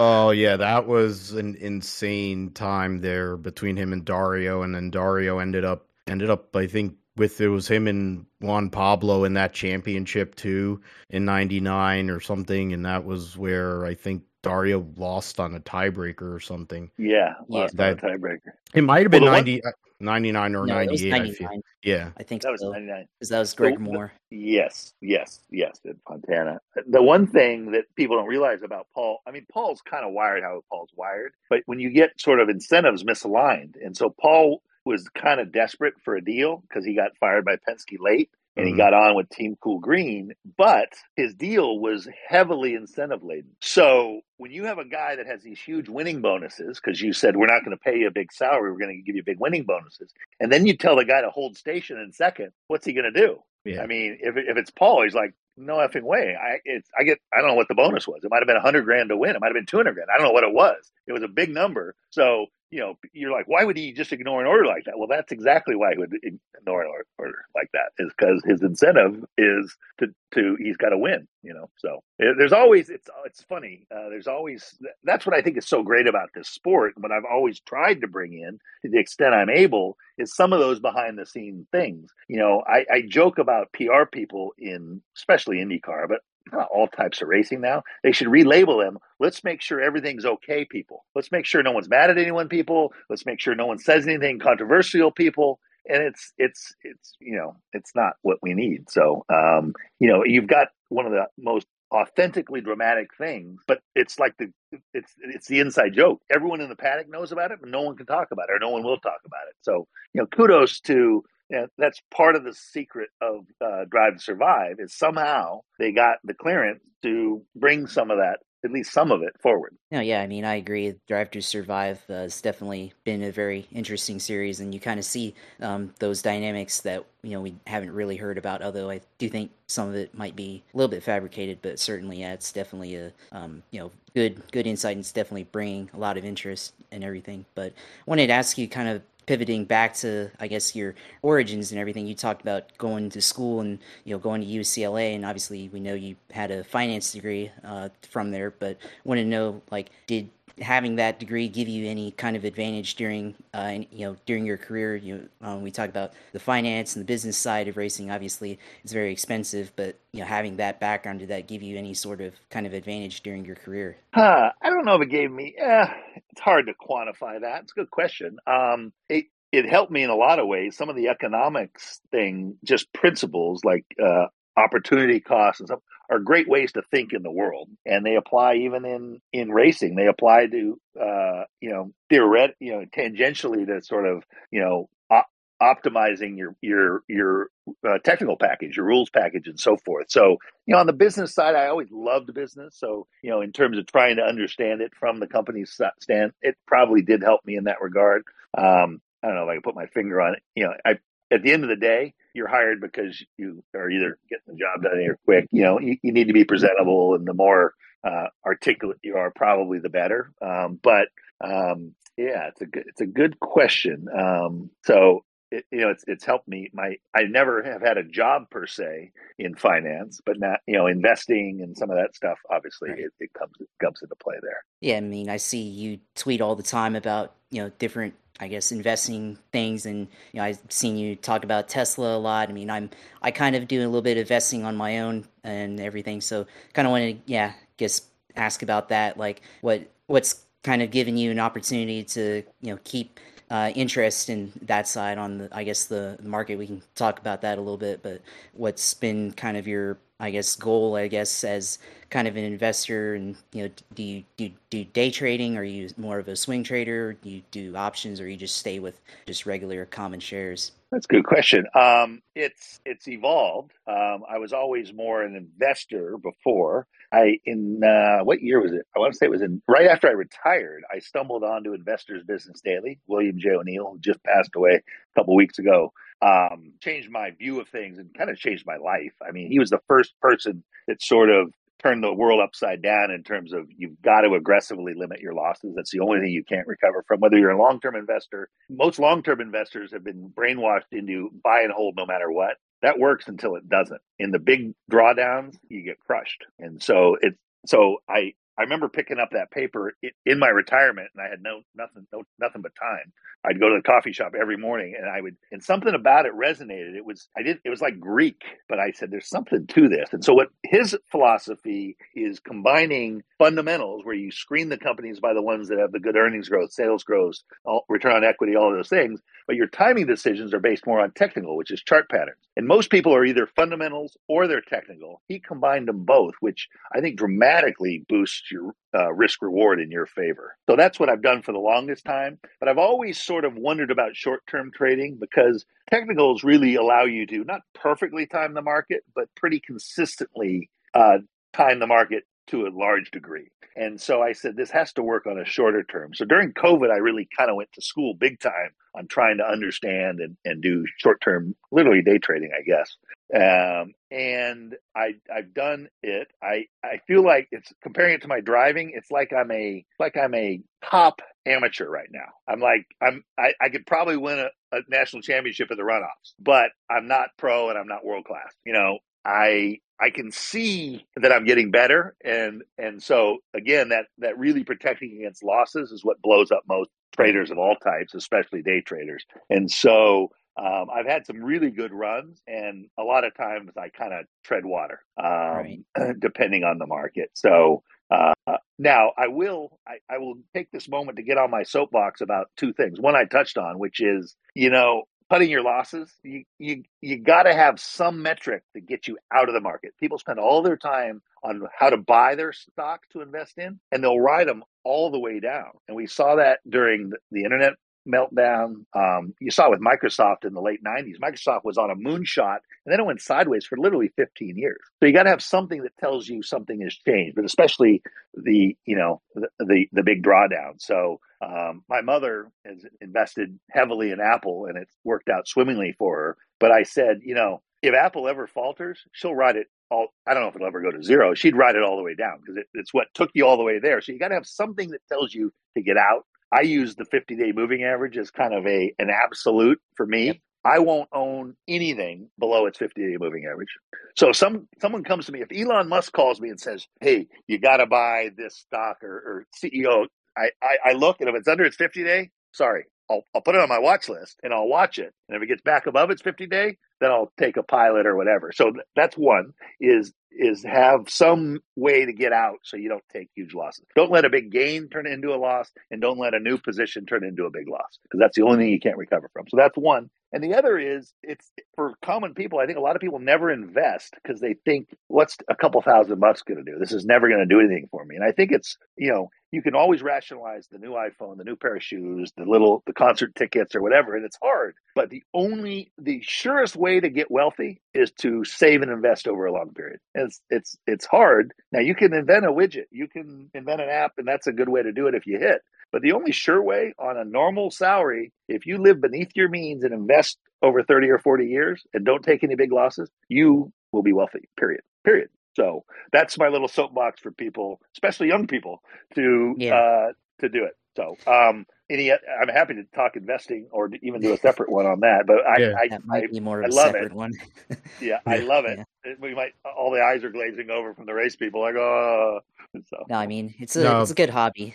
Oh 0.00 0.30
yeah, 0.30 0.56
that 0.56 0.86
was 0.86 1.32
an 1.32 1.56
insane 1.56 2.52
time 2.52 3.00
there 3.00 3.36
between 3.36 3.76
him 3.76 3.92
and 3.92 4.04
Dario, 4.04 4.62
and 4.62 4.72
then 4.72 4.90
Dario 4.90 5.40
ended 5.40 5.64
up 5.64 5.88
ended 6.06 6.30
up, 6.30 6.54
I 6.54 6.68
think, 6.68 6.94
with 7.16 7.40
it 7.40 7.48
was 7.48 7.66
him 7.66 7.88
and 7.88 8.24
Juan 8.40 8.70
Pablo 8.70 9.24
in 9.24 9.34
that 9.34 9.52
championship 9.52 10.36
too 10.36 10.80
in 11.10 11.24
'99 11.24 12.10
or 12.10 12.20
something, 12.20 12.72
and 12.72 12.86
that 12.86 13.04
was 13.04 13.36
where 13.36 13.84
I 13.84 13.94
think 13.94 14.22
Dario 14.42 14.86
lost 14.96 15.40
on 15.40 15.54
a 15.54 15.60
tiebreaker 15.60 16.34
or 16.34 16.40
something. 16.40 16.90
Yeah, 16.96 17.34
lost 17.48 17.74
yeah. 17.76 17.86
on 17.86 17.92
a 17.92 17.96
tiebreaker. 17.96 18.52
It 18.74 18.82
might 18.82 19.02
have 19.02 19.10
been 19.10 19.24
well, 19.24 19.32
90, 19.32 19.60
one, 19.62 19.72
uh, 19.72 19.76
99 20.00 20.54
or 20.54 20.66
no, 20.66 20.74
98. 20.74 21.10
99. 21.10 21.48
I 21.50 21.60
yeah, 21.82 22.10
I 22.16 22.22
think 22.22 22.42
that 22.42 22.52
was 22.52 22.62
99. 22.62 23.06
Because 23.18 23.28
that 23.30 23.38
was 23.40 23.54
Greg 23.54 23.74
so, 23.74 23.80
Moore. 23.80 24.12
Yes, 24.30 24.92
yes, 25.00 25.40
yes, 25.50 25.80
in 25.84 25.98
Fontana. 26.06 26.60
The 26.88 27.02
one 27.02 27.26
thing 27.26 27.72
that 27.72 27.84
people 27.96 28.16
don't 28.16 28.28
realize 28.28 28.62
about 28.62 28.86
Paul, 28.94 29.18
I 29.26 29.32
mean, 29.32 29.46
Paul's 29.52 29.80
kind 29.82 30.04
of 30.04 30.12
wired 30.12 30.42
how 30.42 30.62
Paul's 30.70 30.90
wired, 30.94 31.32
but 31.50 31.62
when 31.66 31.80
you 31.80 31.90
get 31.90 32.20
sort 32.20 32.40
of 32.40 32.48
incentives 32.48 33.02
misaligned, 33.02 33.74
and 33.84 33.96
so 33.96 34.14
Paul 34.20 34.62
was 34.84 35.08
kind 35.10 35.40
of 35.40 35.52
desperate 35.52 35.94
for 36.02 36.16
a 36.16 36.24
deal 36.24 36.62
because 36.68 36.84
he 36.84 36.94
got 36.94 37.16
fired 37.18 37.44
by 37.44 37.56
Penske 37.56 37.98
late 38.00 38.30
and 38.58 38.66
he 38.66 38.74
Mhm. 38.74 38.78
got 38.78 38.94
on 38.94 39.14
with 39.14 39.28
Team 39.30 39.56
KOOL 39.62 39.80
Green, 39.80 40.32
but 40.56 40.92
his 41.16 41.34
deal 41.34 41.78
was 41.78 42.08
heavily 42.28 42.74
incentive 42.74 43.22
laden. 43.24 43.56
So 43.62 44.22
when 44.36 44.50
you 44.50 44.64
have 44.64 44.78
a 44.78 44.84
guy 44.84 45.16
that 45.16 45.26
has 45.26 45.42
these 45.42 45.60
huge 45.60 45.88
winning 45.88 46.20
bonuses, 46.20 46.80
because 46.80 47.00
you 47.00 47.12
said 47.12 47.36
we're 47.36 47.46
not 47.46 47.64
going 47.64 47.76
to 47.76 47.82
pay 47.82 47.98
you 47.98 48.08
a 48.08 48.12
big 48.12 48.32
salary, 48.32 48.72
we're 48.72 48.78
going 48.80 48.96
to 48.96 49.02
give 49.02 49.16
you 49.16 49.22
big 49.24 49.40
winning 49.40 49.64
bonuses, 49.64 50.12
and 50.40 50.52
then 50.52 50.66
you 50.66 50.76
tell 50.76 50.96
the 50.96 51.04
guy 51.04 51.22
to 51.22 51.30
hold 51.30 51.56
station 51.56 51.98
in 51.98 52.12
second, 52.12 52.52
what's 52.66 52.84
he 52.86 52.92
going 52.92 53.10
to 53.12 53.20
do? 53.20 53.42
Yeah. 53.64 53.82
I 53.82 53.86
mean, 53.86 54.18
if 54.20 54.36
if 54.36 54.56
it's 54.56 54.70
Paul, 54.70 55.02
he's 55.04 55.14
like, 55.14 55.34
no 55.56 55.78
effing 55.78 56.02
way. 56.04 56.36
I 56.40 56.58
it's 56.64 56.88
I 56.98 57.02
get 57.02 57.18
I 57.34 57.38
don't 57.40 57.48
know 57.48 57.54
what 57.56 57.68
the 57.68 57.74
bonus 57.74 58.06
was. 58.06 58.22
It 58.24 58.30
might 58.30 58.38
have 58.38 58.46
been 58.46 58.56
a 58.56 58.60
hundred 58.60 58.84
grand 58.84 59.08
to 59.10 59.16
win. 59.16 59.34
It 59.34 59.40
might 59.40 59.48
have 59.48 59.54
been 59.54 59.66
two 59.66 59.76
hundred 59.76 59.94
grand. 59.94 60.08
I 60.12 60.16
don't 60.16 60.26
know 60.28 60.32
what 60.32 60.44
it 60.44 60.52
was. 60.54 60.90
It 61.06 61.12
was 61.12 61.22
a 61.24 61.28
big 61.28 61.50
number. 61.50 61.94
So 62.10 62.46
you 62.70 62.80
know, 62.80 62.98
you're 63.12 63.32
like, 63.32 63.46
why 63.48 63.64
would 63.64 63.76
he 63.76 63.92
just 63.92 64.12
ignore 64.12 64.40
an 64.40 64.46
order 64.46 64.66
like 64.66 64.84
that? 64.84 64.98
Well, 64.98 65.08
that's 65.08 65.32
exactly 65.32 65.74
why 65.74 65.92
he 65.92 65.98
would 65.98 66.12
ignore 66.22 66.82
an 66.82 66.90
order 67.18 67.44
like 67.54 67.70
that. 67.72 67.92
Is 67.98 68.12
because 68.16 68.42
his 68.44 68.62
incentive 68.62 69.24
is 69.38 69.76
to 69.98 70.08
to 70.34 70.56
he's 70.60 70.76
got 70.76 70.90
to 70.90 70.98
win. 70.98 71.26
You 71.42 71.54
know, 71.54 71.70
so 71.76 72.02
there's 72.18 72.52
always 72.52 72.90
it's 72.90 73.08
it's 73.24 73.42
funny. 73.42 73.86
Uh, 73.90 74.10
there's 74.10 74.26
always 74.26 74.76
that's 75.04 75.24
what 75.24 75.34
I 75.34 75.40
think 75.40 75.56
is 75.56 75.66
so 75.66 75.82
great 75.82 76.06
about 76.06 76.28
this 76.34 76.48
sport. 76.48 76.94
What 76.96 77.12
I've 77.12 77.24
always 77.30 77.60
tried 77.60 78.02
to 78.02 78.08
bring 78.08 78.34
in 78.34 78.58
to 78.82 78.90
the 78.90 78.98
extent 78.98 79.34
I'm 79.34 79.50
able 79.50 79.96
is 80.18 80.34
some 80.34 80.52
of 80.52 80.58
those 80.58 80.80
behind 80.80 81.18
the 81.18 81.26
scene 81.26 81.66
things. 81.72 82.10
You 82.28 82.38
know, 82.38 82.62
I, 82.66 82.84
I 82.92 83.02
joke 83.08 83.38
about 83.38 83.72
PR 83.72 84.04
people 84.10 84.52
in 84.58 85.00
especially 85.16 85.58
IndyCar, 85.58 86.08
but 86.08 86.20
all 86.54 86.88
types 86.88 87.22
of 87.22 87.28
racing 87.28 87.60
now. 87.60 87.82
They 88.02 88.12
should 88.12 88.28
relabel 88.28 88.84
them. 88.84 88.98
Let's 89.20 89.44
make 89.44 89.62
sure 89.62 89.80
everything's 89.80 90.24
okay, 90.24 90.64
people. 90.64 91.04
Let's 91.14 91.32
make 91.32 91.46
sure 91.46 91.62
no 91.62 91.72
one's 91.72 91.88
mad 91.88 92.10
at 92.10 92.18
anyone, 92.18 92.48
people. 92.48 92.92
Let's 93.08 93.26
make 93.26 93.40
sure 93.40 93.54
no 93.54 93.66
one 93.66 93.78
says 93.78 94.06
anything 94.06 94.38
controversial, 94.38 95.10
people. 95.10 95.60
And 95.88 96.02
it's 96.02 96.32
it's 96.36 96.74
it's 96.82 97.14
you 97.20 97.36
know 97.36 97.56
it's 97.72 97.92
not 97.94 98.14
what 98.22 98.38
we 98.42 98.54
need. 98.54 98.90
So 98.90 99.24
um, 99.32 99.72
you 99.98 100.08
know 100.08 100.22
you've 100.24 100.46
got 100.46 100.68
one 100.90 101.06
of 101.06 101.12
the 101.12 101.26
most 101.38 101.66
authentically 101.90 102.60
dramatic 102.60 103.08
things, 103.16 103.60
but 103.66 103.80
it's 103.94 104.18
like 104.18 104.34
the 104.38 104.52
it's 104.92 105.14
it's 105.22 105.46
the 105.46 105.60
inside 105.60 105.94
joke. 105.94 106.20
Everyone 106.30 106.60
in 106.60 106.68
the 106.68 106.76
paddock 106.76 107.08
knows 107.08 107.32
about 107.32 107.52
it, 107.52 107.60
but 107.60 107.70
no 107.70 107.82
one 107.82 107.96
can 107.96 108.06
talk 108.06 108.28
about 108.32 108.48
it, 108.50 108.52
or 108.52 108.58
no 108.58 108.70
one 108.70 108.84
will 108.84 108.98
talk 108.98 109.20
about 109.24 109.48
it. 109.48 109.54
So 109.62 109.86
you 110.12 110.20
know, 110.20 110.26
kudos 110.26 110.80
to 110.82 111.24
yeah, 111.50 111.66
that's 111.78 112.00
part 112.10 112.36
of 112.36 112.44
the 112.44 112.54
secret 112.54 113.10
of 113.20 113.46
uh, 113.64 113.84
Drive 113.90 114.14
to 114.14 114.20
Survive 114.20 114.76
is 114.78 114.94
somehow 114.94 115.60
they 115.78 115.92
got 115.92 116.18
the 116.24 116.34
clearance 116.34 116.82
to 117.02 117.42
bring 117.56 117.86
some 117.86 118.10
of 118.10 118.18
that, 118.18 118.40
at 118.64 118.70
least 118.70 118.92
some 118.92 119.12
of 119.12 119.22
it, 119.22 119.32
forward. 119.40 119.74
No, 119.90 120.00
yeah, 120.00 120.20
I 120.20 120.26
mean, 120.26 120.44
I 120.44 120.56
agree. 120.56 120.94
Drive 121.06 121.30
to 121.30 121.40
Survive 121.40 122.02
uh, 122.10 122.14
has 122.14 122.42
definitely 122.42 122.92
been 123.04 123.22
a 123.22 123.30
very 123.30 123.66
interesting 123.72 124.18
series, 124.18 124.60
and 124.60 124.74
you 124.74 124.80
kind 124.80 124.98
of 124.98 125.06
see 125.06 125.34
um, 125.60 125.94
those 126.00 126.20
dynamics 126.20 126.80
that 126.80 127.04
you 127.22 127.30
know 127.30 127.40
we 127.40 127.54
haven't 127.66 127.92
really 127.92 128.16
heard 128.16 128.36
about. 128.36 128.62
Although 128.62 128.90
I 128.90 129.00
do 129.16 129.28
think 129.30 129.50
some 129.68 129.88
of 129.88 129.94
it 129.94 130.12
might 130.14 130.36
be 130.36 130.62
a 130.74 130.76
little 130.76 130.90
bit 130.90 131.02
fabricated, 131.02 131.60
but 131.62 131.78
certainly, 131.78 132.20
yeah, 132.20 132.34
it's 132.34 132.52
definitely 132.52 132.96
a 132.96 133.12
um, 133.32 133.62
you 133.70 133.80
know 133.80 133.90
good 134.14 134.42
good 134.52 134.66
insight, 134.66 134.92
and 134.92 135.00
it's 135.00 135.12
definitely 135.12 135.44
bringing 135.44 135.88
a 135.94 135.98
lot 135.98 136.18
of 136.18 136.24
interest 136.24 136.74
and 136.90 137.02
everything. 137.02 137.46
But 137.54 137.72
I 137.72 138.02
wanted 138.10 138.26
to 138.26 138.34
ask 138.34 138.58
you, 138.58 138.68
kind 138.68 138.88
of 138.88 139.02
pivoting 139.28 139.66
back 139.66 139.92
to 139.92 140.30
I 140.40 140.46
guess 140.48 140.74
your 140.74 140.94
origins 141.20 141.70
and 141.70 141.78
everything. 141.78 142.06
You 142.06 142.14
talked 142.14 142.40
about 142.40 142.78
going 142.78 143.10
to 143.10 143.20
school 143.20 143.60
and 143.60 143.78
you 144.04 144.14
know 144.14 144.18
going 144.18 144.40
to 144.40 144.46
UCLA, 144.46 145.14
and 145.14 145.26
obviously 145.26 145.68
we 145.68 145.80
know 145.80 145.92
you 145.92 146.16
had 146.30 146.50
a 146.50 146.64
finance 146.64 147.12
degree 147.12 147.50
uh, 147.62 147.90
from 148.08 148.30
there. 148.30 148.50
But 148.50 148.78
want 149.04 149.18
to 149.18 149.26
know 149.26 149.60
like 149.70 149.90
did 150.06 150.30
having 150.60 150.96
that 150.96 151.18
degree 151.18 151.48
give 151.48 151.68
you 151.68 151.88
any 151.88 152.10
kind 152.12 152.36
of 152.36 152.44
advantage 152.44 152.94
during 152.94 153.34
uh, 153.54 153.78
you 153.90 154.06
know 154.06 154.16
during 154.26 154.46
your 154.46 154.56
career? 154.56 154.96
You 154.96 155.28
um, 155.40 155.62
we 155.62 155.70
talk 155.70 155.88
about 155.88 156.12
the 156.32 156.38
finance 156.38 156.94
and 156.94 157.02
the 157.02 157.06
business 157.06 157.36
side 157.36 157.68
of 157.68 157.76
racing. 157.76 158.10
Obviously, 158.10 158.58
it's 158.82 158.92
very 158.92 159.12
expensive, 159.12 159.72
but 159.76 159.98
you 160.12 160.20
know 160.20 160.26
having 160.26 160.56
that 160.56 160.80
background 160.80 161.20
did 161.20 161.28
that 161.28 161.48
give 161.48 161.62
you 161.62 161.78
any 161.78 161.94
sort 161.94 162.20
of 162.20 162.34
kind 162.50 162.66
of 162.66 162.72
advantage 162.72 163.22
during 163.22 163.44
your 163.44 163.56
career? 163.56 163.96
Huh, 164.14 164.52
I 164.62 164.70
don't 164.70 164.84
know 164.84 164.96
if 164.96 165.02
it 165.02 165.10
gave 165.10 165.30
me. 165.30 165.54
Eh, 165.58 165.86
it's 166.30 166.40
hard 166.40 166.66
to 166.66 166.74
quantify 166.74 167.40
that. 167.40 167.62
It's 167.62 167.72
a 167.72 167.80
good 167.80 167.90
question. 167.90 168.38
Um, 168.46 168.92
it 169.08 169.26
it 169.52 169.68
helped 169.68 169.90
me 169.90 170.02
in 170.02 170.10
a 170.10 170.16
lot 170.16 170.38
of 170.38 170.46
ways. 170.46 170.76
Some 170.76 170.88
of 170.88 170.96
the 170.96 171.08
economics 171.08 172.00
thing, 172.10 172.56
just 172.64 172.92
principles 172.92 173.64
like 173.64 173.84
uh, 174.02 174.26
opportunity 174.56 175.20
costs 175.20 175.60
and 175.60 175.68
stuff, 175.68 175.80
are 176.10 176.18
great 176.20 176.48
ways 176.48 176.72
to 176.72 176.82
think 176.90 177.12
in 177.12 177.22
the 177.22 177.30
world, 177.30 177.68
and 177.86 178.04
they 178.04 178.16
apply 178.16 178.56
even 178.56 178.84
in 178.84 179.20
in 179.32 179.50
racing. 179.50 179.96
They 179.96 180.06
apply 180.06 180.46
to 180.46 180.80
uh, 181.00 181.44
you 181.60 181.70
know 181.70 181.92
theoret 182.12 182.52
you 182.60 182.72
know 182.72 182.84
tangentially 182.96 183.66
to 183.66 183.82
sort 183.82 184.06
of 184.06 184.24
you 184.50 184.60
know. 184.60 184.88
Op- 185.10 185.28
optimizing 185.62 186.38
your 186.38 186.54
your 186.62 187.02
your 187.08 187.48
uh, 187.88 187.98
technical 188.04 188.36
package 188.36 188.76
your 188.76 188.86
rules 188.86 189.10
package 189.10 189.48
and 189.48 189.58
so 189.60 189.76
forth 189.76 190.06
so 190.10 190.36
you 190.66 190.74
know 190.74 190.78
on 190.80 190.86
the 190.86 190.92
business 190.92 191.34
side 191.34 191.54
i 191.56 191.66
always 191.68 191.88
loved 191.90 192.32
business 192.34 192.76
so 192.78 193.06
you 193.22 193.30
know 193.30 193.40
in 193.40 193.52
terms 193.52 193.78
of 193.78 193.86
trying 193.86 194.16
to 194.16 194.22
understand 194.22 194.82
it 194.82 194.92
from 195.00 195.20
the 195.20 195.26
company's 195.26 195.78
stand 196.00 196.32
it 196.42 196.56
probably 196.66 197.02
did 197.02 197.22
help 197.22 197.40
me 197.46 197.56
in 197.56 197.64
that 197.64 197.80
regard 197.82 198.22
um, 198.56 199.00
i 199.22 199.28
don't 199.28 199.36
know 199.36 199.44
if 199.44 199.48
i 199.50 199.54
can 199.54 199.62
put 199.62 199.74
my 199.74 199.86
finger 199.86 200.20
on 200.20 200.34
it 200.34 200.42
you 200.54 200.64
know 200.64 200.74
i 200.86 200.94
at 201.30 201.42
the 201.42 201.52
end 201.52 201.62
of 201.62 201.68
the 201.68 201.76
day 201.76 202.14
you're 202.34 202.48
hired 202.48 202.80
because 202.80 203.22
you 203.36 203.62
are 203.74 203.90
either 203.90 204.18
getting 204.28 204.44
the 204.46 204.54
job 204.54 204.82
done 204.82 204.98
here 205.00 205.18
quick 205.24 205.46
you 205.50 205.62
know 205.62 205.78
you, 205.80 205.96
you 206.02 206.12
need 206.12 206.28
to 206.28 206.32
be 206.32 206.44
presentable 206.44 207.14
and 207.14 207.26
the 207.26 207.34
more 207.34 207.74
uh, 208.04 208.26
articulate 208.46 208.98
you 209.02 209.16
are 209.16 209.30
probably 209.34 209.78
the 209.78 209.88
better 209.88 210.32
um, 210.40 210.78
but 210.82 211.08
um, 211.42 211.94
yeah 212.16 212.48
it's 212.48 212.60
a 212.60 212.66
good 212.66 212.84
it's 212.86 213.00
a 213.00 213.06
good 213.06 213.38
question 213.40 214.06
um, 214.16 214.70
so 214.84 215.24
it, 215.50 215.64
you 215.70 215.80
know, 215.80 215.90
it's 215.90 216.04
it's 216.06 216.24
helped 216.24 216.48
me. 216.48 216.70
My 216.72 216.96
I 217.14 217.22
never 217.22 217.62
have 217.62 217.80
had 217.80 217.96
a 217.96 218.02
job 218.02 218.50
per 218.50 218.66
se 218.66 219.12
in 219.38 219.54
finance, 219.54 220.20
but 220.24 220.38
not 220.38 220.60
you 220.66 220.76
know 220.76 220.86
investing 220.86 221.60
and 221.62 221.76
some 221.76 221.90
of 221.90 221.96
that 221.96 222.14
stuff. 222.14 222.38
Obviously, 222.50 222.90
Right. 222.90 223.00
it, 223.00 223.12
it 223.20 223.32
comes 223.32 223.52
it 223.60 223.68
comes 223.82 224.00
into 224.02 224.14
play 224.16 224.36
there. 224.42 224.64
Yeah, 224.80 224.96
I 224.96 225.00
mean, 225.00 225.28
I 225.28 225.38
see 225.38 225.62
you 225.62 226.00
tweet 226.14 226.40
all 226.40 226.54
the 226.54 226.62
time 226.62 226.96
about 226.96 227.34
you 227.50 227.62
know 227.62 227.70
different, 227.78 228.14
I 228.40 228.48
guess, 228.48 228.72
investing 228.72 229.38
things, 229.52 229.86
and 229.86 230.08
you 230.32 230.38
know, 230.40 230.44
I've 230.44 230.60
seen 230.68 230.96
you 230.96 231.16
talk 231.16 231.44
about 231.44 231.68
Tesla 231.68 232.16
a 232.16 232.18
lot. 232.18 232.48
I 232.48 232.52
mean, 232.52 232.70
I'm 232.70 232.90
I 233.20 233.30
kind 233.30 233.56
of 233.56 233.68
do 233.68 233.80
a 233.80 233.86
little 233.86 234.02
bit 234.02 234.16
of 234.16 234.22
investing 234.22 234.64
on 234.64 234.76
my 234.76 235.00
own 235.00 235.26
and 235.44 235.80
everything, 235.80 236.20
so 236.20 236.46
kind 236.72 236.86
of 236.86 236.92
want 236.92 237.04
to, 237.04 237.32
yeah, 237.32 237.52
guess 237.76 238.02
ask 238.36 238.62
about 238.62 238.90
that, 238.90 239.18
like 239.18 239.42
what 239.60 239.88
what's 240.06 240.44
kind 240.62 240.82
of 240.82 240.90
given 240.90 241.16
you 241.16 241.30
an 241.30 241.38
opportunity 241.38 242.02
to 242.04 242.42
you 242.60 242.72
know 242.72 242.78
keep 242.84 243.20
uh, 243.50 243.70
interest 243.74 244.28
in 244.28 244.52
that 244.62 244.86
side 244.86 245.18
on 245.18 245.38
the 245.38 245.48
I 245.52 245.64
guess 245.64 245.86
the 245.86 246.18
market. 246.22 246.58
We 246.58 246.66
can 246.66 246.82
talk 246.94 247.18
about 247.18 247.42
that 247.42 247.58
a 247.58 247.60
little 247.60 247.76
bit, 247.76 248.02
but 248.02 248.22
what's 248.52 248.94
been 248.94 249.32
kind 249.32 249.56
of 249.56 249.66
your 249.66 249.98
I 250.20 250.30
guess 250.30 250.56
goal 250.56 250.96
I 250.96 251.08
guess 251.08 251.44
as 251.44 251.78
kind 252.10 252.26
of 252.26 252.36
an 252.36 252.44
investor 252.44 253.14
and 253.14 253.36
you 253.52 253.64
know 253.64 253.70
do 253.94 254.02
you 254.02 254.24
do 254.36 254.50
do 254.70 254.84
day 254.84 255.10
trading 255.10 255.56
are 255.56 255.64
you 255.64 255.88
more 255.96 256.18
of 256.18 256.28
a 256.28 256.36
swing 256.36 256.64
trader 256.64 257.12
do 257.12 257.28
you 257.28 257.42
do 257.50 257.76
options 257.76 258.20
or 258.20 258.28
you 258.28 258.36
just 258.36 258.56
stay 258.56 258.78
with 258.78 259.00
just 259.26 259.46
regular 259.46 259.84
common 259.84 260.18
shares 260.20 260.72
That's 260.90 261.04
a 261.04 261.08
good 261.08 261.24
question. 261.24 261.66
Um, 261.74 262.22
it's 262.34 262.80
it's 262.86 263.06
evolved. 263.08 263.72
Um, 263.86 264.24
I 264.28 264.38
was 264.38 264.52
always 264.54 264.92
more 264.92 265.22
an 265.22 265.36
investor 265.36 266.16
before. 266.16 266.86
I 267.12 267.38
in 267.44 267.82
uh, 267.84 268.24
what 268.24 268.40
year 268.42 268.60
was 268.60 268.72
it? 268.72 268.86
I 268.96 268.98
want 268.98 269.12
to 269.12 269.18
say 269.18 269.26
it 269.26 269.30
was 269.30 269.42
in 269.42 269.60
right 269.68 269.86
after 269.86 270.08
I 270.08 270.12
retired. 270.12 270.82
I 270.92 270.98
stumbled 271.00 271.44
onto 271.44 271.74
Investors 271.74 272.22
Business 272.26 272.60
Daily. 272.62 272.98
William 273.06 273.38
J. 273.38 273.50
O'Neil, 273.50 273.96
just 274.00 274.22
passed 274.24 274.50
away 274.56 274.82
a 274.82 275.20
couple 275.20 275.36
weeks 275.36 275.58
ago, 275.58 275.92
um, 276.22 276.72
changed 276.80 277.10
my 277.10 277.30
view 277.30 277.60
of 277.60 277.68
things 277.68 277.98
and 277.98 278.12
kind 278.14 278.30
of 278.30 278.36
changed 278.36 278.64
my 278.66 278.76
life. 278.76 279.14
I 279.26 279.32
mean, 279.32 279.50
he 279.50 279.58
was 279.58 279.70
the 279.70 279.80
first 279.88 280.18
person 280.20 280.64
that 280.88 281.02
sort 281.02 281.30
of 281.30 281.52
turned 281.78 282.02
the 282.02 282.12
world 282.12 282.40
upside 282.40 282.82
down 282.82 283.10
in 283.10 283.22
terms 283.22 283.52
of 283.52 283.66
you've 283.76 284.00
got 284.02 284.22
to 284.22 284.34
aggressively 284.34 284.94
limit 284.94 285.20
your 285.20 285.34
losses. 285.34 285.74
That's 285.76 285.92
the 285.92 286.00
only 286.00 286.20
thing 286.20 286.32
you 286.32 286.44
can't 286.44 286.66
recover 286.66 287.04
from, 287.06 287.20
whether 287.20 287.38
you're 287.38 287.50
a 287.50 287.60
long 287.60 287.80
term 287.80 287.94
investor. 287.94 288.48
Most 288.68 288.98
long 288.98 289.22
term 289.22 289.40
investors 289.40 289.92
have 289.92 290.04
been 290.04 290.32
brainwashed 290.36 290.92
into 290.92 291.30
buy 291.44 291.60
and 291.62 291.72
hold 291.72 291.94
no 291.96 292.06
matter 292.06 292.30
what. 292.30 292.56
That 292.82 292.98
works 292.98 293.28
until 293.28 293.56
it 293.56 293.68
doesn't. 293.68 294.00
In 294.18 294.30
the 294.30 294.38
big 294.38 294.72
drawdowns, 294.90 295.56
you 295.68 295.82
get 295.82 295.98
crushed. 296.00 296.44
And 296.58 296.82
so 296.82 297.16
it's 297.20 297.38
so 297.66 297.98
I 298.08 298.34
I 298.58 298.62
remember 298.62 298.88
picking 298.88 299.18
up 299.18 299.30
that 299.32 299.50
paper 299.50 299.94
in 300.26 300.38
my 300.38 300.48
retirement, 300.48 301.08
and 301.14 301.24
I 301.24 301.30
had 301.30 301.42
no 301.42 301.60
nothing 301.76 302.06
no 302.12 302.22
nothing 302.40 302.62
but 302.62 302.72
time. 302.80 303.12
I'd 303.44 303.60
go 303.60 303.68
to 303.68 303.76
the 303.76 303.82
coffee 303.82 304.12
shop 304.12 304.32
every 304.38 304.56
morning, 304.56 304.94
and 304.98 305.08
I 305.08 305.20
would 305.20 305.36
and 305.52 305.62
something 305.62 305.94
about 305.94 306.26
it 306.26 306.32
resonated. 306.34 306.96
It 306.96 307.04
was 307.04 307.28
I 307.36 307.42
did 307.42 307.60
it 307.64 307.70
was 307.70 307.80
like 307.80 308.00
Greek, 308.00 308.42
but 308.68 308.80
I 308.80 308.90
said 308.90 309.10
there's 309.10 309.28
something 309.28 309.66
to 309.66 309.88
this. 309.88 310.08
And 310.12 310.24
so 310.24 310.34
what 310.34 310.48
his 310.64 310.96
philosophy 311.10 311.96
is 312.14 312.40
combining 312.40 313.22
fundamentals, 313.38 314.04
where 314.04 314.14
you 314.14 314.32
screen 314.32 314.68
the 314.68 314.76
companies 314.78 315.20
by 315.20 315.34
the 315.34 315.42
ones 315.42 315.68
that 315.68 315.78
have 315.78 315.92
the 315.92 316.00
good 316.00 316.16
earnings 316.16 316.48
growth, 316.48 316.72
sales 316.72 317.04
growth, 317.04 317.36
all, 317.64 317.84
return 317.88 318.12
on 318.12 318.24
equity, 318.24 318.56
all 318.56 318.70
of 318.70 318.76
those 318.76 318.88
things. 318.88 319.20
But 319.46 319.56
your 319.56 319.68
timing 319.68 320.06
decisions 320.06 320.52
are 320.52 320.60
based 320.60 320.86
more 320.86 321.00
on 321.00 321.12
technical, 321.12 321.56
which 321.56 321.70
is 321.70 321.82
chart 321.82 322.10
patterns. 322.10 322.38
And 322.56 322.66
most 322.66 322.90
people 322.90 323.14
are 323.14 323.24
either 323.24 323.46
fundamentals 323.46 324.16
or 324.28 324.46
they're 324.46 324.60
technical. 324.60 325.22
He 325.28 325.38
combined 325.38 325.88
them 325.88 326.04
both, 326.04 326.34
which 326.40 326.68
I 326.94 327.00
think 327.00 327.16
dramatically 327.16 328.04
boosts 328.08 328.47
your 328.50 328.74
uh, 328.94 329.12
risk 329.12 329.42
reward 329.42 329.80
in 329.80 329.90
your 329.90 330.06
favor. 330.06 330.56
So 330.68 330.76
that's 330.76 330.98
what 330.98 331.08
I've 331.08 331.22
done 331.22 331.42
for 331.42 331.52
the 331.52 331.58
longest 331.58 332.04
time. 332.04 332.38
But 332.60 332.68
I've 332.68 332.78
always 332.78 333.20
sort 333.20 333.44
of 333.44 333.54
wondered 333.54 333.90
about 333.90 334.16
short 334.16 334.42
term 334.48 334.70
trading 334.74 335.18
because 335.20 335.64
technicals 335.90 336.44
really 336.44 336.74
allow 336.74 337.04
you 337.04 337.26
to 337.26 337.44
not 337.44 337.60
perfectly 337.74 338.26
time 338.26 338.54
the 338.54 338.62
market, 338.62 339.02
but 339.14 339.28
pretty 339.36 339.60
consistently 339.60 340.70
uh, 340.94 341.18
time 341.52 341.78
the 341.80 341.86
market 341.86 342.24
to 342.48 342.66
a 342.66 342.70
large 342.74 343.10
degree. 343.10 343.50
And 343.76 344.00
so 344.00 344.22
I 344.22 344.32
said, 344.32 344.56
this 344.56 344.70
has 344.70 344.92
to 344.94 345.02
work 345.02 345.26
on 345.26 345.38
a 345.38 345.44
shorter 345.44 345.84
term. 345.84 346.12
So 346.14 346.24
during 346.24 346.52
COVID, 346.52 346.90
I 346.90 346.96
really 346.96 347.28
kind 347.36 347.48
of 347.48 347.56
went 347.56 347.70
to 347.74 347.82
school 347.82 348.14
big 348.14 348.40
time 348.40 348.70
on 348.96 349.06
trying 349.06 349.38
to 349.38 349.44
understand 349.48 350.18
and, 350.18 350.36
and 350.44 350.60
do 350.60 350.84
short 350.96 351.20
term, 351.20 351.54
literally 351.70 352.02
day 352.02 352.18
trading, 352.18 352.50
I 352.58 352.62
guess. 352.62 352.96
Um, 353.32 353.92
and 354.10 354.74
I, 354.96 355.14
I've 355.32 355.54
done 355.54 355.88
it. 356.02 356.28
I, 356.42 356.64
I 356.82 356.98
feel 357.06 357.22
like 357.22 357.48
it's 357.52 357.72
comparing 357.82 358.14
it 358.14 358.22
to 358.22 358.28
my 358.28 358.40
driving. 358.40 358.92
It's 358.94 359.10
like 359.10 359.32
I'm 359.32 359.52
a, 359.52 359.84
like 360.00 360.16
I'm 360.16 360.34
a 360.34 360.62
top 360.84 361.20
amateur 361.46 361.88
right 361.88 362.08
now. 362.10 362.28
I'm 362.48 362.60
like, 362.60 362.86
I'm, 363.00 363.22
I, 363.38 363.52
I 363.60 363.68
could 363.68 363.86
probably 363.86 364.16
win 364.16 364.38
a, 364.38 364.76
a 364.76 364.80
national 364.88 365.22
championship 365.22 365.70
at 365.70 365.76
the 365.76 365.82
runoffs, 365.82 366.32
but 366.40 366.70
I'm 366.90 367.06
not 367.06 367.30
pro 367.36 367.68
and 367.68 367.78
I'm 367.78 367.86
not 367.86 368.04
world 368.04 368.24
class. 368.24 368.52
You 368.64 368.72
know, 368.72 368.98
I 369.28 369.80
I 370.00 370.10
can 370.10 370.32
see 370.32 371.06
that 371.16 371.32
I'm 371.32 371.44
getting 371.44 371.70
better, 371.70 372.16
and 372.24 372.62
and 372.78 373.02
so 373.02 373.38
again, 373.54 373.90
that 373.90 374.06
that 374.18 374.38
really 374.38 374.64
protecting 374.64 375.18
against 375.20 375.44
losses 375.44 375.92
is 375.92 376.04
what 376.04 376.22
blows 376.22 376.50
up 376.50 376.62
most 376.66 376.90
traders 377.14 377.50
of 377.50 377.58
all 377.58 377.76
types, 377.76 378.14
especially 378.14 378.62
day 378.62 378.80
traders. 378.80 379.24
And 379.50 379.70
so 379.70 380.30
um, 380.56 380.86
I've 380.92 381.06
had 381.06 381.26
some 381.26 381.42
really 381.42 381.70
good 381.70 381.92
runs, 381.92 382.40
and 382.46 382.86
a 382.98 383.02
lot 383.02 383.24
of 383.24 383.36
times 383.36 383.72
I 383.76 383.90
kind 383.90 384.14
of 384.14 384.24
tread 384.44 384.64
water, 384.64 385.00
um, 385.22 385.26
right. 385.26 385.80
depending 386.20 386.64
on 386.64 386.78
the 386.78 386.86
market. 386.86 387.30
So 387.34 387.82
uh, 388.10 388.32
now 388.78 389.12
I 389.18 389.28
will 389.28 389.78
I, 389.86 389.98
I 390.08 390.18
will 390.18 390.36
take 390.54 390.70
this 390.70 390.88
moment 390.88 391.16
to 391.16 391.22
get 391.22 391.36
on 391.36 391.50
my 391.50 391.64
soapbox 391.64 392.22
about 392.22 392.50
two 392.56 392.72
things. 392.72 392.98
One 392.98 393.14
I 393.14 393.24
touched 393.24 393.58
on, 393.58 393.78
which 393.78 394.00
is 394.00 394.36
you 394.54 394.70
know 394.70 395.02
cutting 395.30 395.50
your 395.50 395.62
losses, 395.62 396.12
you 396.22 396.44
you 396.58 396.84
you 397.00 397.18
got 397.18 397.44
to 397.44 397.54
have 397.54 397.80
some 397.80 398.22
metric 398.22 398.62
to 398.74 398.80
get 398.80 399.06
you 399.06 399.18
out 399.32 399.48
of 399.48 399.54
the 399.54 399.60
market. 399.60 399.94
People 399.98 400.18
spend 400.18 400.38
all 400.38 400.62
their 400.62 400.76
time 400.76 401.22
on 401.42 401.62
how 401.78 401.90
to 401.90 401.96
buy 401.96 402.34
their 402.34 402.52
stock 402.52 403.02
to 403.12 403.20
invest 403.20 403.58
in, 403.58 403.78
and 403.92 404.02
they'll 404.02 404.20
ride 404.20 404.48
them 404.48 404.64
all 404.84 405.10
the 405.10 405.18
way 405.18 405.40
down. 405.40 405.70
And 405.86 405.96
we 405.96 406.06
saw 406.06 406.36
that 406.36 406.60
during 406.68 407.10
the, 407.10 407.18
the 407.30 407.44
internet 407.44 407.74
meltdown. 408.08 408.84
Um, 408.94 409.34
you 409.40 409.50
saw 409.50 409.70
with 409.70 409.80
Microsoft 409.80 410.44
in 410.44 410.54
the 410.54 410.60
late 410.60 410.82
90s. 410.82 411.18
Microsoft 411.22 411.64
was 411.64 411.78
on 411.78 411.90
a 411.90 411.94
moonshot 411.94 412.58
and 412.84 412.92
then 412.92 413.00
it 413.00 413.06
went 413.06 413.20
sideways 413.20 413.66
for 413.66 413.76
literally 413.78 414.10
15 414.16 414.56
years. 414.56 414.78
So 415.00 415.06
you 415.06 415.12
got 415.12 415.24
to 415.24 415.30
have 415.30 415.42
something 415.42 415.82
that 415.82 415.96
tells 415.98 416.28
you 416.28 416.42
something 416.42 416.80
has 416.82 416.94
changed, 416.94 417.36
but 417.36 417.44
especially 417.44 418.02
the, 418.34 418.76
you 418.86 418.96
know, 418.96 419.20
the, 419.34 419.48
the, 419.58 419.88
the 419.92 420.02
big 420.02 420.22
drawdown. 420.22 420.74
So 420.78 421.20
um, 421.40 421.84
my 421.88 422.00
mother 422.00 422.50
has 422.64 422.84
invested 423.00 423.58
heavily 423.70 424.10
in 424.10 424.20
Apple 424.20 424.66
and 424.66 424.76
it's 424.76 424.94
worked 425.04 425.28
out 425.28 425.46
swimmingly 425.46 425.94
for 425.98 426.16
her. 426.16 426.36
But 426.58 426.72
I 426.72 426.82
said, 426.82 427.20
you 427.22 427.34
know, 427.34 427.62
if 427.82 427.94
Apple 427.94 428.28
ever 428.28 428.46
falters, 428.46 429.00
she'll 429.12 429.34
ride 429.34 429.56
it 429.56 429.68
all. 429.90 430.08
I 430.26 430.34
don't 430.34 430.42
know 430.42 430.48
if 430.48 430.56
it'll 430.56 430.66
ever 430.66 430.80
go 430.80 430.90
to 430.90 431.02
zero. 431.02 431.34
She'd 431.34 431.56
ride 431.56 431.76
it 431.76 431.82
all 431.82 431.96
the 431.96 432.02
way 432.02 432.14
down 432.14 432.40
because 432.40 432.56
it, 432.56 432.66
it's 432.74 432.92
what 432.92 433.06
took 433.14 433.30
you 433.34 433.46
all 433.46 433.56
the 433.56 433.62
way 433.62 433.78
there. 433.78 434.00
So 434.00 434.12
you 434.12 434.18
got 434.18 434.28
to 434.28 434.34
have 434.34 434.46
something 434.46 434.90
that 434.90 435.06
tells 435.08 435.32
you 435.32 435.52
to 435.76 435.82
get 435.82 435.96
out 435.96 436.24
I 436.52 436.62
use 436.62 436.94
the 436.94 437.04
50 437.04 437.36
day 437.36 437.52
moving 437.52 437.84
average 437.84 438.16
as 438.16 438.30
kind 438.30 438.54
of 438.54 438.66
a 438.66 438.92
an 438.98 439.10
absolute 439.10 439.80
for 439.96 440.06
me. 440.06 440.26
Yep. 440.26 440.36
I 440.64 440.80
won't 440.80 441.08
own 441.12 441.54
anything 441.68 442.28
below 442.38 442.66
its 442.66 442.78
50 442.78 443.00
day 443.00 443.16
moving 443.18 443.46
average. 443.50 443.68
So 444.16 444.32
some 444.32 444.68
someone 444.80 445.04
comes 445.04 445.26
to 445.26 445.32
me, 445.32 445.42
if 445.42 445.48
Elon 445.54 445.88
Musk 445.88 446.12
calls 446.12 446.40
me 446.40 446.50
and 446.50 446.60
says, 446.60 446.86
Hey, 447.00 447.26
you 447.46 447.58
gotta 447.58 447.86
buy 447.86 448.30
this 448.36 448.56
stock 448.56 448.98
or, 449.02 449.08
or 449.08 449.46
CEO, 449.62 450.06
I, 450.36 450.50
I, 450.62 450.90
I 450.90 450.92
look 450.92 451.20
and 451.20 451.28
if 451.28 451.34
it's 451.34 451.48
under 451.48 451.64
its 451.64 451.76
50 451.76 452.02
day, 452.04 452.30
sorry, 452.52 452.84
I'll, 453.10 453.22
I'll 453.34 453.40
put 453.40 453.54
it 453.54 453.60
on 453.60 453.68
my 453.68 453.78
watch 453.78 454.08
list 454.08 454.38
and 454.42 454.52
I'll 454.52 454.68
watch 454.68 454.98
it. 454.98 455.12
And 455.28 455.36
if 455.36 455.42
it 455.42 455.46
gets 455.46 455.62
back 455.62 455.86
above 455.86 456.10
its 456.10 456.22
50 456.22 456.46
day, 456.46 456.76
then 457.00 457.10
I'll 457.10 457.32
take 457.38 457.56
a 457.56 457.62
pilot 457.62 458.06
or 458.06 458.16
whatever. 458.16 458.52
So 458.52 458.70
th- 458.70 458.84
that's 458.96 459.16
one 459.16 459.52
is 459.80 460.12
is 460.30 460.62
have 460.62 461.08
some 461.08 461.58
way 461.74 462.04
to 462.04 462.12
get 462.12 462.32
out 462.32 462.58
so 462.62 462.76
you 462.76 462.88
don't 462.88 463.02
take 463.12 463.28
huge 463.34 463.54
losses. 463.54 463.84
Don't 463.96 464.12
let 464.12 464.24
a 464.24 464.30
big 464.30 464.52
gain 464.52 464.88
turn 464.88 465.06
into 465.06 465.34
a 465.34 465.36
loss 465.36 465.70
and 465.90 466.00
don't 466.00 466.18
let 466.18 466.34
a 466.34 466.38
new 466.38 466.58
position 466.58 467.06
turn 467.06 467.24
into 467.24 467.44
a 467.44 467.50
big 467.50 467.68
loss 467.68 467.98
because 468.04 468.20
that's 468.20 468.36
the 468.36 468.44
only 468.44 468.58
thing 468.58 468.68
you 468.68 468.78
can't 468.78 468.98
recover 468.98 469.30
from. 469.32 469.46
So 469.48 469.56
that's 469.56 469.76
one. 469.76 470.10
And 470.32 470.44
the 470.44 470.54
other 470.54 470.78
is 470.78 471.12
it's 471.22 471.50
for 471.74 471.94
common 472.04 472.34
people. 472.34 472.58
I 472.58 472.66
think 472.66 472.78
a 472.78 472.82
lot 472.82 472.96
of 472.96 473.00
people 473.00 473.18
never 473.18 473.50
invest 473.50 474.14
because 474.22 474.40
they 474.40 474.54
think, 474.64 474.88
what's 475.08 475.38
a 475.48 475.56
couple 475.56 475.80
thousand 475.80 476.20
bucks 476.20 476.42
going 476.42 476.62
to 476.62 476.70
do? 476.70 476.78
This 476.78 476.92
is 476.92 477.06
never 477.06 477.28
going 477.28 477.40
to 477.40 477.46
do 477.46 477.60
anything 477.60 477.88
for 477.90 478.04
me. 478.04 478.16
And 478.16 478.24
I 478.24 478.32
think 478.32 478.52
it's, 478.52 478.76
you 478.96 479.10
know, 479.10 479.30
you 479.50 479.62
can 479.62 479.74
always 479.74 480.02
rationalize 480.02 480.68
the 480.70 480.78
new 480.78 480.92
iPhone, 480.92 481.38
the 481.38 481.44
new 481.44 481.56
pair 481.56 481.76
of 481.76 481.82
shoes, 481.82 482.32
the 482.36 482.44
little, 482.44 482.82
the 482.86 482.92
concert 482.92 483.34
tickets 483.34 483.74
or 483.74 483.82
whatever. 483.82 484.14
And 484.14 484.24
it's 484.24 484.38
hard. 484.42 484.74
But 484.94 485.10
the 485.10 485.22
only, 485.32 485.92
the 485.98 486.20
surest 486.22 486.76
way 486.76 487.00
to 487.00 487.08
get 487.08 487.30
wealthy 487.30 487.80
is 487.94 488.10
to 488.20 488.44
save 488.44 488.82
and 488.82 488.90
invest 488.90 489.26
over 489.26 489.46
a 489.46 489.52
long 489.52 489.72
period. 489.74 490.00
It's, 490.14 490.40
it's, 490.50 490.76
it's 490.86 491.06
hard. 491.06 491.54
Now 491.72 491.80
you 491.80 491.94
can 491.94 492.12
invent 492.12 492.44
a 492.44 492.52
widget, 492.52 492.86
you 492.90 493.08
can 493.08 493.50
invent 493.54 493.80
an 493.80 493.88
app, 493.88 494.12
and 494.18 494.28
that's 494.28 494.46
a 494.46 494.52
good 494.52 494.68
way 494.68 494.82
to 494.82 494.92
do 494.92 495.06
it 495.06 495.14
if 495.14 495.26
you 495.26 495.38
hit. 495.38 495.62
But 495.90 496.02
the 496.02 496.12
only 496.12 496.32
sure 496.32 496.62
way 496.62 496.92
on 496.98 497.16
a 497.16 497.24
normal 497.24 497.70
salary, 497.70 498.32
if 498.48 498.66
you 498.66 498.82
live 498.82 499.00
beneath 499.00 499.30
your 499.34 499.48
means 499.48 499.84
and 499.84 499.94
invest 499.94 500.38
over 500.62 500.82
30 500.82 501.08
or 501.08 501.18
40 501.18 501.46
years 501.46 501.82
and 501.94 502.04
don't 502.04 502.22
take 502.22 502.44
any 502.44 502.56
big 502.56 502.72
losses, 502.72 503.10
you 503.28 503.72
will 503.92 504.02
be 504.02 504.12
wealthy, 504.12 504.48
period. 504.58 504.82
Period. 505.04 505.30
So 505.58 505.84
that's 506.12 506.38
my 506.38 506.48
little 506.48 506.68
soapbox 506.68 507.20
for 507.20 507.32
people, 507.32 507.80
especially 507.92 508.28
young 508.28 508.46
people, 508.46 508.80
to 509.16 509.54
yeah. 509.58 509.74
uh, 509.74 510.12
to 510.40 510.48
do 510.48 510.64
it. 510.64 510.76
So, 510.96 511.16
um, 511.26 511.66
any, 511.90 512.12
I'm 512.12 512.48
happy 512.48 512.74
to 512.74 512.84
talk 512.94 513.16
investing 513.16 513.66
or 513.70 513.90
even 514.02 514.20
do 514.20 514.32
a 514.32 514.36
separate 514.36 514.70
one 514.70 514.86
on 514.86 515.00
that. 515.00 515.26
But 515.26 515.46
I, 515.46 515.58
yeah. 515.58 515.74
I, 515.78 515.88
that 515.88 516.04
might 516.04 516.24
I, 516.24 516.26
be 516.26 516.40
more 516.40 516.60
of 516.60 516.66
I 516.66 516.68
a 516.68 516.72
separate 516.72 517.04
it. 517.06 517.12
one. 517.12 517.32
yeah, 518.00 518.20
I 518.26 518.38
love 518.38 518.66
it. 518.66 518.78
Yeah. 519.04 519.14
We 519.20 519.34
might 519.34 519.52
all 519.64 519.90
the 519.90 520.02
eyes 520.02 520.22
are 520.22 520.30
glazing 520.30 520.70
over 520.70 520.94
from 520.94 521.06
the 521.06 521.14
race 521.14 521.34
people. 521.34 521.60
Like, 521.60 521.76
oh, 521.76 522.40
so. 522.86 523.04
no, 523.08 523.16
I 523.16 523.26
mean 523.26 523.54
it's 523.58 523.74
a 523.74 523.82
no. 523.82 524.02
it's 524.02 524.10
a 524.10 524.14
good 524.14 524.30
hobby. 524.30 524.74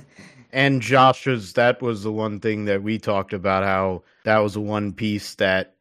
and 0.52 0.82
Josh's 0.82 1.54
that 1.54 1.80
was 1.80 2.02
the 2.02 2.12
one 2.12 2.40
thing 2.40 2.66
that 2.66 2.82
we 2.82 2.98
talked 2.98 3.32
about 3.32 3.64
how 3.64 4.02
that 4.24 4.38
was 4.38 4.54
the 4.54 4.60
one 4.60 4.92
piece 4.92 5.34
that 5.36 5.74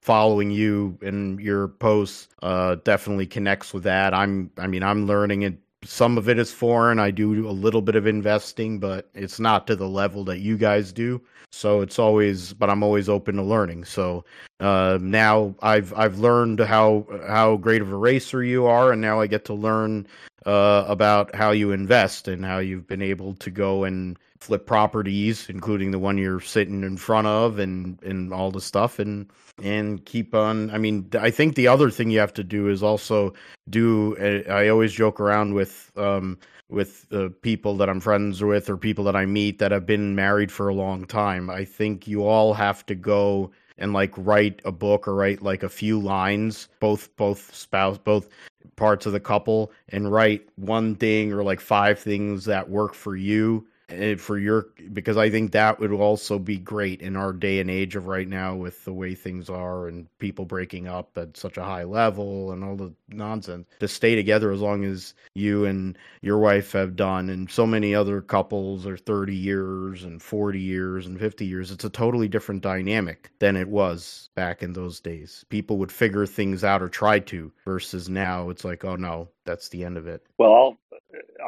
following 0.00 0.50
you 0.50 0.98
and 1.02 1.40
your 1.40 1.68
posts 1.68 2.28
uh, 2.42 2.76
definitely 2.84 3.26
connects 3.26 3.72
with 3.72 3.82
that. 3.84 4.14
I'm 4.14 4.50
I 4.58 4.66
mean 4.66 4.82
I'm 4.82 5.06
learning 5.06 5.42
it 5.42 5.58
some 5.84 6.18
of 6.18 6.28
it 6.28 6.38
is 6.38 6.50
foreign. 6.50 6.98
I 6.98 7.10
do 7.10 7.48
a 7.48 7.50
little 7.52 7.82
bit 7.82 7.94
of 7.94 8.06
investing, 8.06 8.78
but 8.78 9.10
it's 9.14 9.38
not 9.38 9.66
to 9.66 9.76
the 9.76 9.88
level 9.88 10.24
that 10.24 10.40
you 10.40 10.56
guys 10.56 10.92
do. 10.92 11.20
So 11.52 11.82
it's 11.82 11.98
always, 11.98 12.52
but 12.52 12.70
I'm 12.70 12.82
always 12.82 13.08
open 13.08 13.36
to 13.36 13.42
learning. 13.42 13.84
So 13.84 14.24
uh, 14.60 14.98
now 15.00 15.54
I've 15.62 15.92
I've 15.94 16.18
learned 16.18 16.60
how 16.60 17.06
how 17.26 17.56
great 17.56 17.82
of 17.82 17.92
a 17.92 17.96
racer 17.96 18.42
you 18.42 18.66
are, 18.66 18.92
and 18.92 19.00
now 19.00 19.20
I 19.20 19.26
get 19.26 19.44
to 19.46 19.54
learn 19.54 20.06
uh, 20.46 20.84
about 20.86 21.34
how 21.34 21.50
you 21.50 21.72
invest 21.72 22.28
and 22.28 22.44
how 22.44 22.58
you've 22.58 22.86
been 22.86 23.02
able 23.02 23.34
to 23.34 23.50
go 23.50 23.84
and 23.84 24.18
flip 24.40 24.66
properties, 24.66 25.48
including 25.48 25.90
the 25.90 25.98
one 25.98 26.18
you're 26.18 26.40
sitting 26.40 26.82
in 26.82 26.96
front 26.96 27.26
of, 27.26 27.58
and 27.58 28.02
and 28.02 28.32
all 28.32 28.50
the 28.50 28.60
stuff, 28.60 28.98
and 28.98 29.30
and 29.62 30.04
keep 30.04 30.34
on. 30.34 30.70
I 30.70 30.78
mean, 30.78 31.08
I 31.18 31.30
think 31.30 31.54
the 31.54 31.68
other 31.68 31.90
thing 31.90 32.10
you 32.10 32.18
have 32.18 32.34
to 32.34 32.44
do 32.44 32.68
is 32.68 32.82
also 32.82 33.32
do. 33.70 34.16
Uh, 34.18 34.50
I 34.50 34.68
always 34.68 34.92
joke 34.92 35.20
around 35.20 35.54
with 35.54 35.90
um, 35.96 36.38
with 36.68 37.06
uh, 37.12 37.28
people 37.42 37.76
that 37.78 37.88
I'm 37.88 38.00
friends 38.00 38.42
with 38.42 38.68
or 38.68 38.76
people 38.76 39.04
that 39.04 39.16
I 39.16 39.26
meet 39.26 39.58
that 39.58 39.72
have 39.72 39.86
been 39.86 40.14
married 40.14 40.52
for 40.52 40.68
a 40.68 40.74
long 40.74 41.06
time. 41.06 41.48
I 41.48 41.64
think 41.64 42.06
you 42.06 42.26
all 42.26 42.54
have 42.54 42.84
to 42.86 42.94
go 42.94 43.50
and 43.78 43.92
like 43.92 44.12
write 44.16 44.60
a 44.64 44.72
book 44.72 45.08
or 45.08 45.14
write 45.14 45.42
like 45.42 45.62
a 45.62 45.68
few 45.68 45.98
lines 45.98 46.68
both 46.78 47.14
both 47.16 47.52
spouse 47.54 47.98
both 47.98 48.28
parts 48.76 49.06
of 49.06 49.12
the 49.12 49.20
couple 49.20 49.72
and 49.88 50.10
write 50.10 50.48
one 50.56 50.94
thing 50.96 51.32
or 51.32 51.42
like 51.42 51.60
five 51.60 51.98
things 51.98 52.44
that 52.44 52.68
work 52.68 52.94
for 52.94 53.16
you 53.16 53.66
Eh, 53.90 54.16
for 54.16 54.38
your 54.38 54.68
because 54.94 55.18
I 55.18 55.28
think 55.28 55.52
that 55.52 55.78
would 55.78 55.92
also 55.92 56.38
be 56.38 56.56
great 56.56 57.02
in 57.02 57.16
our 57.16 57.34
day 57.34 57.60
and 57.60 57.70
age 57.70 57.96
of 57.96 58.06
right 58.06 58.26
now 58.26 58.54
with 58.54 58.82
the 58.86 58.94
way 58.94 59.14
things 59.14 59.50
are 59.50 59.88
and 59.88 60.06
people 60.18 60.46
breaking 60.46 60.88
up 60.88 61.18
at 61.18 61.36
such 61.36 61.58
a 61.58 61.64
high 61.64 61.84
level 61.84 62.52
and 62.52 62.64
all 62.64 62.76
the 62.76 62.94
nonsense 63.08 63.68
to 63.80 63.88
stay 63.88 64.14
together 64.14 64.50
as 64.50 64.60
long 64.60 64.84
as 64.84 65.12
you 65.34 65.66
and 65.66 65.98
your 66.22 66.38
wife 66.38 66.72
have 66.72 66.96
done 66.96 67.28
and 67.28 67.50
so 67.50 67.66
many 67.66 67.94
other 67.94 68.22
couples 68.22 68.86
are 68.86 68.96
30 68.96 69.36
years 69.36 70.04
and 70.04 70.22
40 70.22 70.58
years 70.58 71.06
and 71.06 71.20
50 71.20 71.44
years 71.44 71.70
it's 71.70 71.84
a 71.84 71.90
totally 71.90 72.26
different 72.26 72.62
dynamic 72.62 73.32
than 73.38 73.54
it 73.54 73.68
was 73.68 74.30
back 74.34 74.62
in 74.62 74.72
those 74.72 74.98
days. 74.98 75.44
People 75.50 75.76
would 75.76 75.92
figure 75.92 76.24
things 76.24 76.64
out 76.64 76.82
or 76.82 76.88
try 76.88 77.18
to 77.18 77.52
versus 77.66 78.08
now 78.08 78.48
it's 78.48 78.64
like 78.64 78.82
oh 78.82 78.96
no 78.96 79.28
that's 79.44 79.68
the 79.68 79.84
end 79.84 79.98
of 79.98 80.06
it. 80.06 80.24
Well 80.38 80.78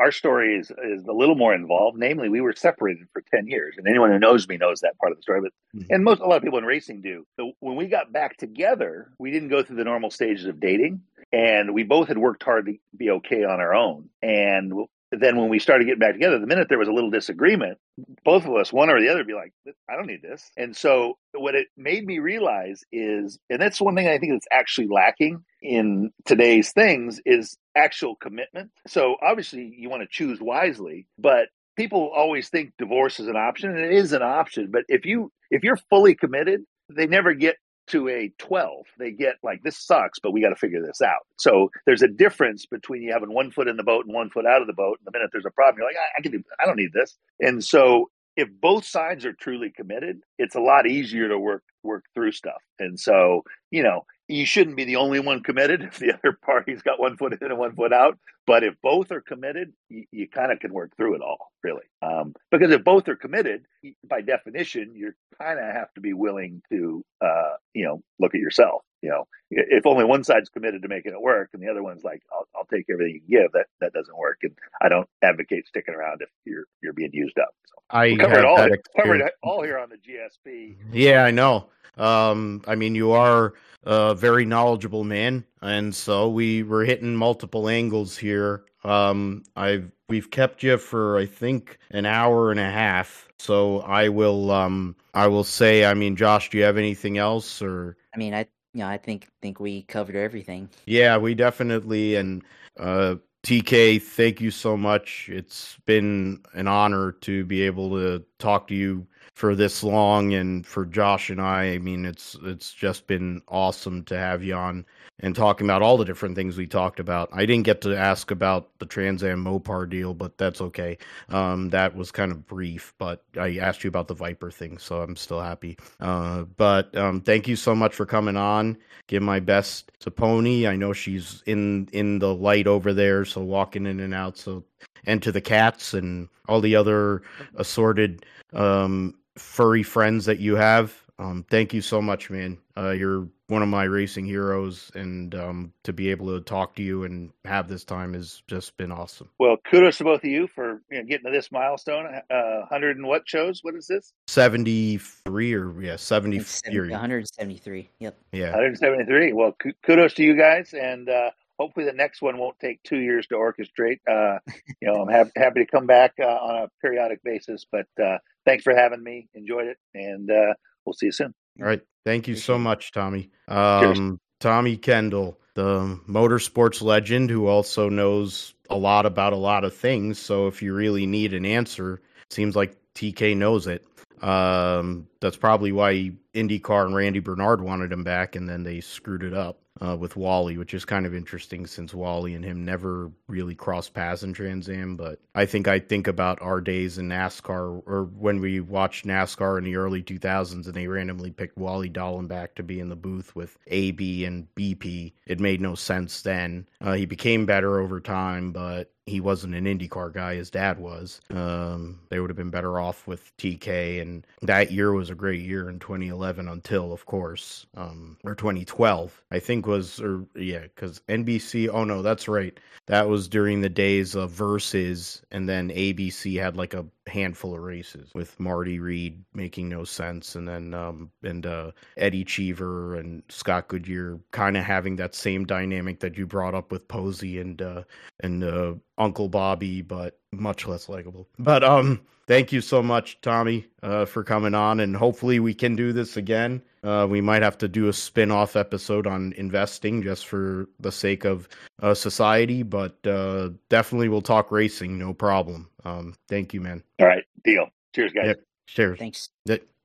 our 0.07 0.13
story 0.13 0.57
is 0.57 0.71
is 0.85 1.05
a 1.07 1.13
little 1.13 1.35
more 1.35 1.53
involved. 1.53 1.99
Namely, 1.99 2.29
we 2.29 2.41
were 2.41 2.55
separated 2.57 3.09
for 3.13 3.23
ten 3.35 3.49
years, 3.49 3.75
and 3.77 3.89
anyone 3.89 4.13
who 4.13 4.21
knows 4.21 4.49
me 4.49 4.57
knows 4.57 4.81
that 4.81 4.97
part 4.99 5.11
of 5.11 5.19
the 5.19 5.23
story. 5.23 5.41
But 5.41 5.53
mm-hmm. 5.77 5.93
and 5.93 6.05
most 6.05 6.21
a 6.21 6.27
lot 6.27 6.37
of 6.37 6.43
people 6.45 6.59
in 6.59 6.65
racing 6.65 7.03
do. 7.03 7.27
So 7.37 7.53
when 7.59 7.75
we 7.75 7.89
got 7.89 8.13
back 8.13 8.37
together, 8.37 9.11
we 9.19 9.33
didn't 9.33 9.49
go 9.49 9.65
through 9.65 9.77
the 9.77 9.85
normal 9.85 10.11
stages 10.13 10.47
of 10.47 10.61
dating, 10.61 11.01
and 11.33 11.75
we 11.75 11.83
both 11.83 12.07
had 12.07 12.19
worked 12.19 12.45
hard 12.45 12.67
to 12.67 12.75
be 12.97 13.11
okay 13.11 13.43
on 13.43 13.59
our 13.59 13.75
own. 13.75 14.09
And 14.23 14.73
then 15.11 15.37
when 15.37 15.49
we 15.49 15.59
started 15.59 15.85
getting 15.85 16.01
back 16.01 16.15
together, 16.15 16.39
the 16.39 16.47
minute 16.47 16.69
there 16.69 16.79
was 16.79 16.89
a 16.89 16.93
little 16.93 17.11
disagreement, 17.11 17.79
both 18.25 18.45
of 18.45 18.55
us, 18.55 18.73
one 18.73 18.91
or 18.91 19.01
the 19.01 19.09
other, 19.09 19.25
be 19.25 19.35
like, 19.35 19.53
I 19.89 19.95
don't 19.95 20.07
need 20.07 20.23
this. 20.23 20.51
And 20.57 20.77
so 20.77 21.19
what 21.33 21.55
it 21.55 21.69
made 21.77 22.05
me 22.05 22.19
realize 22.19 22.83
is, 22.93 23.39
and 23.49 23.61
that's 23.61 23.81
one 23.81 23.95
thing 23.95 24.09
I 24.09 24.19
think 24.19 24.33
that's 24.33 24.49
actually 24.51 24.89
lacking 24.89 25.45
in 25.63 26.11
today's 26.25 26.73
things 26.73 27.21
is 27.25 27.57
actual 27.77 28.17
commitment. 28.17 28.71
So 28.87 29.17
obviously 29.23 29.75
you 29.79 29.89
want 29.89 30.03
to 30.03 30.09
choose 30.11 30.41
wisely, 30.41 31.07
but 31.19 31.49
people 31.77 32.11
always 32.15 32.49
think 32.49 32.73
divorce 32.79 33.21
is 33.21 33.29
an 33.29 33.37
option 33.37 33.71
and 33.71 33.85
it 33.85 33.93
is 33.93 34.13
an 34.13 34.23
option. 34.23 34.71
But 34.71 34.85
if 34.89 35.05
you 35.05 35.31
if 35.51 35.63
you're 35.63 35.79
fully 35.89 36.15
committed, 36.15 36.63
they 36.89 37.07
never 37.07 37.35
get 37.35 37.57
to 37.89 38.09
a 38.09 38.33
12 38.39 38.85
they 38.99 39.11
get 39.11 39.37
like 39.43 39.63
this 39.63 39.79
sucks 39.79 40.19
but 40.19 40.33
we 40.33 40.41
got 40.41 40.51
to 40.51 40.57
figure 40.57 40.85
this 40.85 41.01
out. 41.01 41.27
So 41.39 41.71
there's 41.87 42.03
a 42.03 42.09
difference 42.09 42.67
between 42.67 43.03
you 43.03 43.13
having 43.13 43.33
one 43.33 43.51
foot 43.51 43.69
in 43.69 43.77
the 43.77 43.85
boat 43.85 44.07
and 44.07 44.15
one 44.15 44.31
foot 44.31 44.47
out 44.47 44.61
of 44.61 44.67
the 44.67 44.73
boat 44.73 44.99
and 44.99 45.07
the 45.07 45.17
minute 45.17 45.31
there's 45.33 45.47
a 45.47 45.51
problem 45.51 45.79
you're 45.79 45.89
like 45.89 45.97
i, 45.97 46.19
I 46.19 46.23
can 46.23 46.33
do 46.33 46.43
i 46.61 46.67
don't 46.67 46.77
need 46.77 46.93
this. 46.93 47.17
And 47.41 47.63
so 47.65 48.11
if 48.37 48.49
both 48.61 48.85
sides 48.85 49.25
are 49.25 49.33
truly 49.33 49.73
committed 49.75 50.21
it's 50.39 50.55
a 50.55 50.61
lot 50.61 50.87
easier 50.87 51.29
to 51.29 51.39
work 51.39 51.63
work 51.83 52.05
through 52.15 52.33
stuff. 52.33 52.63
And 52.79 52.99
so 52.99 53.43
you 53.71 53.83
know 53.83 54.05
you 54.29 54.45
shouldn't 54.47 54.77
be 54.77 54.85
the 54.85 54.97
only 54.97 55.21
one 55.21 55.43
committed. 55.43 55.83
If 55.87 55.99
the 55.99 56.13
other 56.13 56.39
party's 56.45 56.83
got 56.83 57.01
one 57.01 57.17
foot 57.17 57.33
in 57.41 57.51
and 57.51 57.59
one 57.59 57.75
foot 57.75 57.93
out. 57.93 58.19
But 58.47 58.63
if 58.63 58.75
both 58.83 59.11
are 59.11 59.21
committed, 59.21 59.73
you, 59.89 60.05
you 60.13 60.29
kind 60.29 60.53
of 60.53 60.61
can 60.61 60.73
work 60.73 60.97
through 60.97 61.17
it 61.17 61.21
all, 61.21 61.51
really. 61.65 61.83
Um, 62.01 62.35
because 62.51 62.71
if 62.71 62.85
both 62.85 63.09
are 63.09 63.17
committed, 63.17 63.67
by 64.09 64.21
definition, 64.21 64.95
you 64.95 65.13
kind 65.41 65.59
of 65.59 65.65
have 65.65 65.93
to 65.95 66.01
be 66.01 66.13
willing 66.13 66.63
to, 66.71 67.05
uh, 67.21 67.55
you 67.75 67.85
know, 67.85 68.03
look 68.21 68.35
at 68.35 68.41
yourself. 68.41 68.83
You 69.03 69.11
know, 69.11 69.29
if 69.51 69.87
only 69.87 70.05
one 70.05 70.25
side's 70.25 70.49
committed 70.49 70.83
to 70.83 70.89
making 70.89 71.13
it 71.13 71.21
work 71.21 71.51
and 71.53 71.63
the 71.63 71.69
other 71.69 71.83
one's 71.83 72.03
like, 72.03 72.23
"I'll, 72.33 72.49
I'll 72.57 72.65
take 72.65 72.87
everything 72.91 73.15
you 73.15 73.21
can 73.21 73.43
give," 73.43 73.53
that 73.53 73.67
that 73.81 73.93
doesn't 73.93 74.17
work. 74.17 74.39
And 74.43 74.53
I 74.81 74.89
don't 74.89 75.09
advocate 75.23 75.67
sticking 75.69 75.95
around 75.95 76.23
if 76.23 76.29
you're 76.45 76.65
you're 76.83 76.95
being 76.95 77.13
used 77.13 77.39
up. 77.39 77.51
So 77.67 77.75
I 77.91 78.17
covered 78.17 78.45
all 78.45 78.69
covered 78.97 79.31
all 79.43 79.63
here 79.63 79.79
on 79.79 79.91
the 79.91 79.97
GSP. 79.97 80.77
Yeah, 80.93 81.25
I 81.25 81.31
know. 81.31 81.69
Um, 81.97 82.63
I 82.67 82.75
mean, 82.75 82.95
you 82.95 83.13
are 83.13 83.55
a 83.85 84.15
very 84.15 84.45
knowledgeable 84.45 85.05
man, 85.05 85.45
and 85.63 85.95
so 85.95 86.29
we 86.29 86.63
were 86.63 86.85
hitting 86.85 87.17
multiple 87.17 87.69
angles 87.69 88.17
here. 88.17 88.65
Um, 88.85 89.45
I've 89.57 89.91
we've 90.09 90.31
kept 90.31 90.63
you 90.63 90.79
for 90.79 91.19
I 91.19 91.27
think 91.27 91.79
an 91.91 92.07
hour 92.07 92.51
and 92.51 92.61
a 92.61 92.71
half, 92.71 93.29
so 93.39 93.81
I 93.81 94.09
will 94.09 94.51
um 94.51 94.97
I 95.15 95.27
will 95.29 95.45
say. 95.45 95.85
I 95.85 95.95
mean, 95.95 96.17
Josh, 96.17 96.51
do 96.51 96.59
you 96.59 96.65
have 96.65 96.77
anything 96.77 97.19
else 97.19 97.63
or? 97.63 97.97
I 98.15 98.19
mean, 98.19 98.35
I 98.35 98.47
you 98.73 98.81
know, 98.81 98.89
I 98.89 98.99
think 98.99 99.29
think 99.41 99.61
we 99.61 99.83
covered 99.83 100.17
everything. 100.17 100.69
Yeah, 100.87 101.17
we 101.17 101.35
definitely 101.35 102.17
and 102.17 102.43
uh 102.79 103.17
TK, 103.43 104.03
thank 104.03 104.41
you 104.41 104.51
so 104.51 104.77
much. 104.77 105.29
It's 105.33 105.77
been 105.87 106.41
an 106.55 106.67
honor 106.67 107.13
to 107.21 107.45
be 107.45 107.63
able 107.63 107.91
to 107.91 108.25
talk 108.41 108.67
to 108.69 108.75
you 108.75 109.07
for 109.37 109.55
this 109.55 109.83
long 109.83 110.33
and 110.33 110.67
for 110.67 110.87
Josh 110.87 111.29
and 111.29 111.43
I. 111.43 111.75
I 111.75 111.79
mean, 111.79 112.07
it's 112.07 112.39
it's 112.43 112.73
just 112.73 113.07
been 113.07 113.43
awesome 113.49 114.03
to 114.05 114.17
have 114.17 114.43
you 114.43 114.55
on 114.55 114.87
and 115.21 115.37
talking 115.37 115.67
about 115.67 115.83
all 115.83 115.99
the 115.99 116.07
different 116.07 116.35
things 116.35 116.57
we 116.57 116.67
talked 116.67 116.99
about. 116.99 117.29
I 117.35 117.45
didn't 117.45 117.67
get 117.67 117.83
to 117.83 117.95
ask 117.95 118.31
about 118.31 118.71
the 118.79 118.87
Trans 118.87 119.23
Am 119.23 119.45
Mopar 119.45 119.91
deal, 119.91 120.15
but 120.15 120.39
that's 120.39 120.63
okay. 120.63 120.97
Um, 121.29 121.69
that 121.69 121.95
was 121.95 122.11
kind 122.11 122.33
of 122.33 122.47
brief, 122.47 122.95
but 122.97 123.25
I 123.39 123.59
asked 123.59 123.85
you 123.85 123.89
about 123.89 124.09
the 124.09 124.15
Viper 124.15 124.51
thing, 124.51 124.79
so 124.79 125.03
I'm 125.03 125.17
still 125.17 125.43
happy. 125.43 125.77
Uh, 126.01 126.45
but 126.57 126.97
um, 126.97 127.21
thank 127.21 127.47
you 127.47 127.57
so 127.57 127.75
much 127.75 127.95
for 127.95 128.07
coming 128.07 128.39
on. 128.39 128.79
Give 129.07 129.23
my 129.23 129.41
best 129.41 129.93
to 130.01 130.11
Pony. 130.11 130.67
I 130.67 130.77
know 130.77 130.95
she's 130.95 131.43
in 131.45 131.91
in 131.93 132.21
the 132.21 132.35
light 132.35 132.67
over 132.67 132.95
there, 132.95 133.27
so 133.27 133.43
walking 133.43 133.85
in 133.85 134.01
and 134.01 134.15
out. 134.15 134.39
So 134.39 134.65
and 135.05 135.23
to 135.23 135.31
the 135.31 135.43
cats 135.43 135.93
and 135.93 136.31
all 136.49 136.63
the 136.63 136.75
other 136.75 137.21
assorted 137.57 138.25
um, 138.55 139.15
furry 139.37 139.83
friends 139.83 140.25
that 140.27 140.39
you 140.39 140.57
have. 140.57 141.03
Um, 141.19 141.47
thank 141.49 141.73
you 141.73 141.81
so 141.81 142.03
much, 142.03 142.29
man. 142.29 142.59
Uh, 142.77 142.91
you're 142.91 143.27
one 143.49 143.63
of 143.63 143.69
my 143.69 143.85
racing 143.85 144.27
heroes, 144.27 144.91
and 144.95 145.35
um, 145.35 145.73
to 145.85 145.93
be 145.93 146.11
able 146.11 146.27
to 146.27 146.41
talk 146.43 146.75
to 146.77 146.83
you 146.83 147.05
and 147.05 147.31
have 147.47 147.69
this 147.69 147.85
time 147.85 148.13
has 148.13 148.43
just 148.47 148.77
been 148.77 148.93
awesome. 148.93 149.29
Well, 149.39 149.57
kudos 149.71 149.99
to 149.99 150.05
both 150.05 150.25
of 150.25 150.31
you 150.31 150.47
for 150.47 150.83
you 150.91 150.99
know, 150.99 151.05
getting 151.05 151.25
to 151.25 151.31
this 151.31 151.51
milestone. 151.51 152.21
Uh, 152.31 152.67
hundred 152.67 152.99
and 152.99 153.07
what 153.07 153.27
shows? 153.27 153.61
What 153.63 153.75
is 153.77 153.87
this? 153.87 154.13
Seventy 154.27 154.99
three 154.99 155.55
or 155.55 155.81
yeah, 155.81 155.97
70. 155.97 156.39
173. 156.39 157.89
Yep. 157.99 158.19
Yeah, 158.33 158.51
173. 158.51 159.33
Well, 159.33 159.57
kudos 159.85 160.13
to 160.15 160.23
you 160.23 160.37
guys, 160.37 160.75
and 160.75 161.09
uh, 161.09 161.31
hopefully 161.59 161.87
the 161.87 161.93
next 161.93 162.21
one 162.21 162.39
won't 162.39 162.59
take 162.59 162.83
two 162.83 162.99
years 162.99 163.27
to 163.29 163.37
orchestrate. 163.37 164.01
Uh, 164.07 164.39
you 164.81 164.89
know, 164.89 165.03
I'm 165.03 165.09
ha- 165.09 165.31
happy 165.37 165.65
to 165.65 165.71
come 165.71 165.87
back 165.87 166.15
uh, 166.21 166.27
on 166.27 166.65
a 166.65 166.69
periodic 166.83 167.23
basis, 167.23 167.65
but 167.71 167.87
uh, 168.03 168.19
thanks 168.47 168.65
for 168.65 168.75
having 168.75 169.03
me. 169.03 169.29
Enjoyed 169.35 169.67
it, 169.67 169.77
and 169.95 170.31
uh, 170.31 170.55
we'll 170.85 170.95
see 170.95 171.07
you 171.07 171.13
soon. 171.13 171.35
All 171.61 171.67
right. 171.67 171.83
Thank 172.05 172.29
you 172.29 172.37
so 172.37 172.59
much, 172.59 172.93
Tommy. 172.93 173.31
Um, 173.49 174.21
Tommy 174.41 174.77
Kendall, 174.77 175.41
the 175.55 175.99
motorsports 176.09 176.81
legend 176.81 177.31
who 177.31 177.49
also 177.49 177.89
knows 177.89 178.55
a 178.71 178.77
lot 178.77 179.07
about 179.07 179.33
a 179.33 179.37
lot 179.37 179.65
of 179.65 179.75
things. 179.75 180.19
So 180.19 180.47
if 180.47 180.63
you 180.63 180.73
really 180.73 181.07
need 181.07 181.35
an 181.35 181.45
answer, 181.45 182.01
it 182.23 182.33
seems 182.33 182.55
like 182.55 182.77
TK 182.95 183.37
knows 183.37 183.67
it. 183.67 183.85
Um, 184.23 185.09
that's 185.21 185.37
probably 185.37 185.73
why 185.73 186.13
IndyCar 186.35 186.87
and 186.87 186.95
Randy 186.95 187.19
Bernard 187.19 187.61
wanted 187.61 187.93
him 187.93 188.05
back, 188.05 188.37
and 188.37 188.49
then 188.49 188.63
they 188.63 188.81
screwed 188.81 189.25
it 189.25 189.35
up 189.35 189.59
uh, 189.81 189.97
with 189.97 190.17
Wally, 190.17 190.57
which 190.57 190.75
is 190.75 190.85
kind 190.85 191.07
of 191.07 191.15
interesting 191.15 191.67
since 191.67 191.95
Wally 191.95 192.35
and 192.35 192.45
him 192.45 192.65
never 192.65 193.11
really 193.29 193.55
crossed 193.55 193.95
paths 193.95 194.23
in 194.23 194.33
Trans 194.33 194.69
Am. 194.69 194.97
But 194.97 195.21
I 195.35 195.47
think 195.47 195.69
I 195.69 195.79
think 195.79 196.07
about 196.07 196.41
our 196.41 196.61
days 196.61 196.99
in 196.99 197.09
NASCAR, 197.09 197.83
or 197.87 198.05
when 198.19 198.41
we 198.41 198.61
watched 198.61 199.07
NASCAR 199.07 199.59
in 199.59 199.65
the 199.65 199.77
early 199.77 200.03
2000s, 200.03 200.67
and 200.67 200.75
they 200.75 200.87
randomly 200.87 201.31
picked 201.31 201.59
Wally 201.59 201.91
Dallenbach 201.91 202.55
to 202.57 202.63
be 202.63 202.81
in 202.81 202.89
the 202.89 202.97
booth 202.97 203.35
with 203.37 203.59
AB 203.67 204.25
and 204.25 204.47
BP. 204.55 205.13
It 205.27 205.41
made 205.41 205.61
no 205.61 205.75
sense 205.75 206.23
then. 206.23 206.67
Uh, 206.81 206.95
he 206.95 207.07
became 207.07 207.47
better 207.47 207.79
over 207.81 208.01
time, 208.01 208.53
but 208.53 208.91
he 209.07 209.21
wasn't 209.21 209.55
an 209.55 209.65
IndyCar 209.67 210.13
guy. 210.13 210.35
His 210.35 210.51
dad 210.51 210.81
was. 210.81 211.21
Um, 211.31 212.01
they 212.09 212.19
would 212.19 212.29
have 212.29 212.37
been 212.37 212.51
better 212.51 212.81
off 212.81 213.07
with 213.07 213.35
TK, 213.37 214.03
and 214.03 214.27
that 214.43 214.73
year 214.73 214.93
was 214.93 215.11
a 215.11 215.15
great 215.15 215.41
year 215.41 215.71
in 215.71 215.79
2011 215.79 216.49
until, 216.49 216.93
of 216.93 217.07
course, 217.07 217.67
um, 217.77 218.17
or 218.25 218.35
2012, 218.35 219.23
I 219.31 219.39
think 219.39 219.67
was, 219.67 220.01
or 220.01 220.27
yeah, 220.35 220.63
because 220.63 221.01
NBC. 221.09 221.69
Oh 221.73 221.85
no, 221.85 222.03
that's 222.03 222.27
right. 222.27 222.59
That 222.87 223.09
was 223.09 223.29
during 223.29 223.61
the 223.61 223.69
days 223.69 224.17
of 224.17 224.31
Versus, 224.31 225.23
and 225.31 225.49
then 225.49 225.71
ABC 225.71 226.41
had 226.41 226.57
like 226.57 226.75
a 226.75 226.85
handful 227.07 227.55
of 227.55 227.61
races 227.61 228.11
with 228.15 228.39
Marty 228.41 228.79
Reid 228.79 229.25
making 229.35 229.69
no 229.69 229.85
sense, 229.85 230.35
and 230.35 230.49
then 230.49 230.75
um, 230.75 231.11
and 231.23 231.47
uh, 231.47 231.71
Eddie 231.97 232.25
Cheever 232.25 232.97
and 232.97 233.23
Scott 233.29 233.69
Goodyear 233.69 234.21
kind 234.33 234.57
of 234.57 234.65
having 234.65 234.97
that 234.97 235.15
same 235.15 235.45
dynamic 235.45 236.01
that 236.01 236.19
you 236.19 236.27
brought 236.27 236.55
up 236.55 236.73
with 236.73 236.89
Posey 236.89 237.39
and 237.41 237.61
uh, 237.63 237.83
and 238.21 238.45
uh, 238.45 238.75
Uncle 238.99 239.29
Bobby, 239.29 239.83
but 239.83 240.19
much 240.39 240.67
less 240.67 240.89
likable. 240.89 241.27
But 241.39 241.63
um, 241.65 242.01
thank 242.27 242.53
you 242.53 242.61
so 242.61 242.83
much, 242.83 243.21
Tommy, 243.21 243.67
uh, 243.83 244.05
for 244.05 244.23
coming 244.25 244.55
on, 244.55 244.81
and 244.81 244.97
hopefully 244.97 245.41
we 245.41 245.55
can 245.55 245.77
do 245.77 245.93
this 245.93 246.17
again. 246.17 246.63
Uh, 246.83 247.07
we 247.09 247.21
might 247.21 247.43
have 247.43 247.59
to 247.59 247.67
do 247.69 247.89
a 247.89 247.93
spin-off 247.93 248.55
episode 248.55 249.07
on 249.07 249.33
investing 249.37 250.03
just 250.03 250.27
for 250.27 250.69
the 250.79 250.93
sake 250.93 251.25
of 251.25 251.49
uh, 251.83 251.95
society, 251.95 252.63
but 252.63 252.97
uh, 253.07 253.51
definitely 253.69 254.09
we'll 254.09 254.23
talk 254.23 254.53
racing, 254.53 254.97
no 254.99 255.13
problem. 255.13 255.69
Um, 255.85 256.15
thank 256.29 256.55
you, 256.55 256.61
man. 256.61 256.83
All 257.01 257.07
right, 257.07 257.25
deal. 257.45 257.69
Cheers, 257.95 258.13
guys. 258.13 258.27
Yep. 258.27 258.41
Cheers. 258.67 258.99
Thanks. 258.99 259.31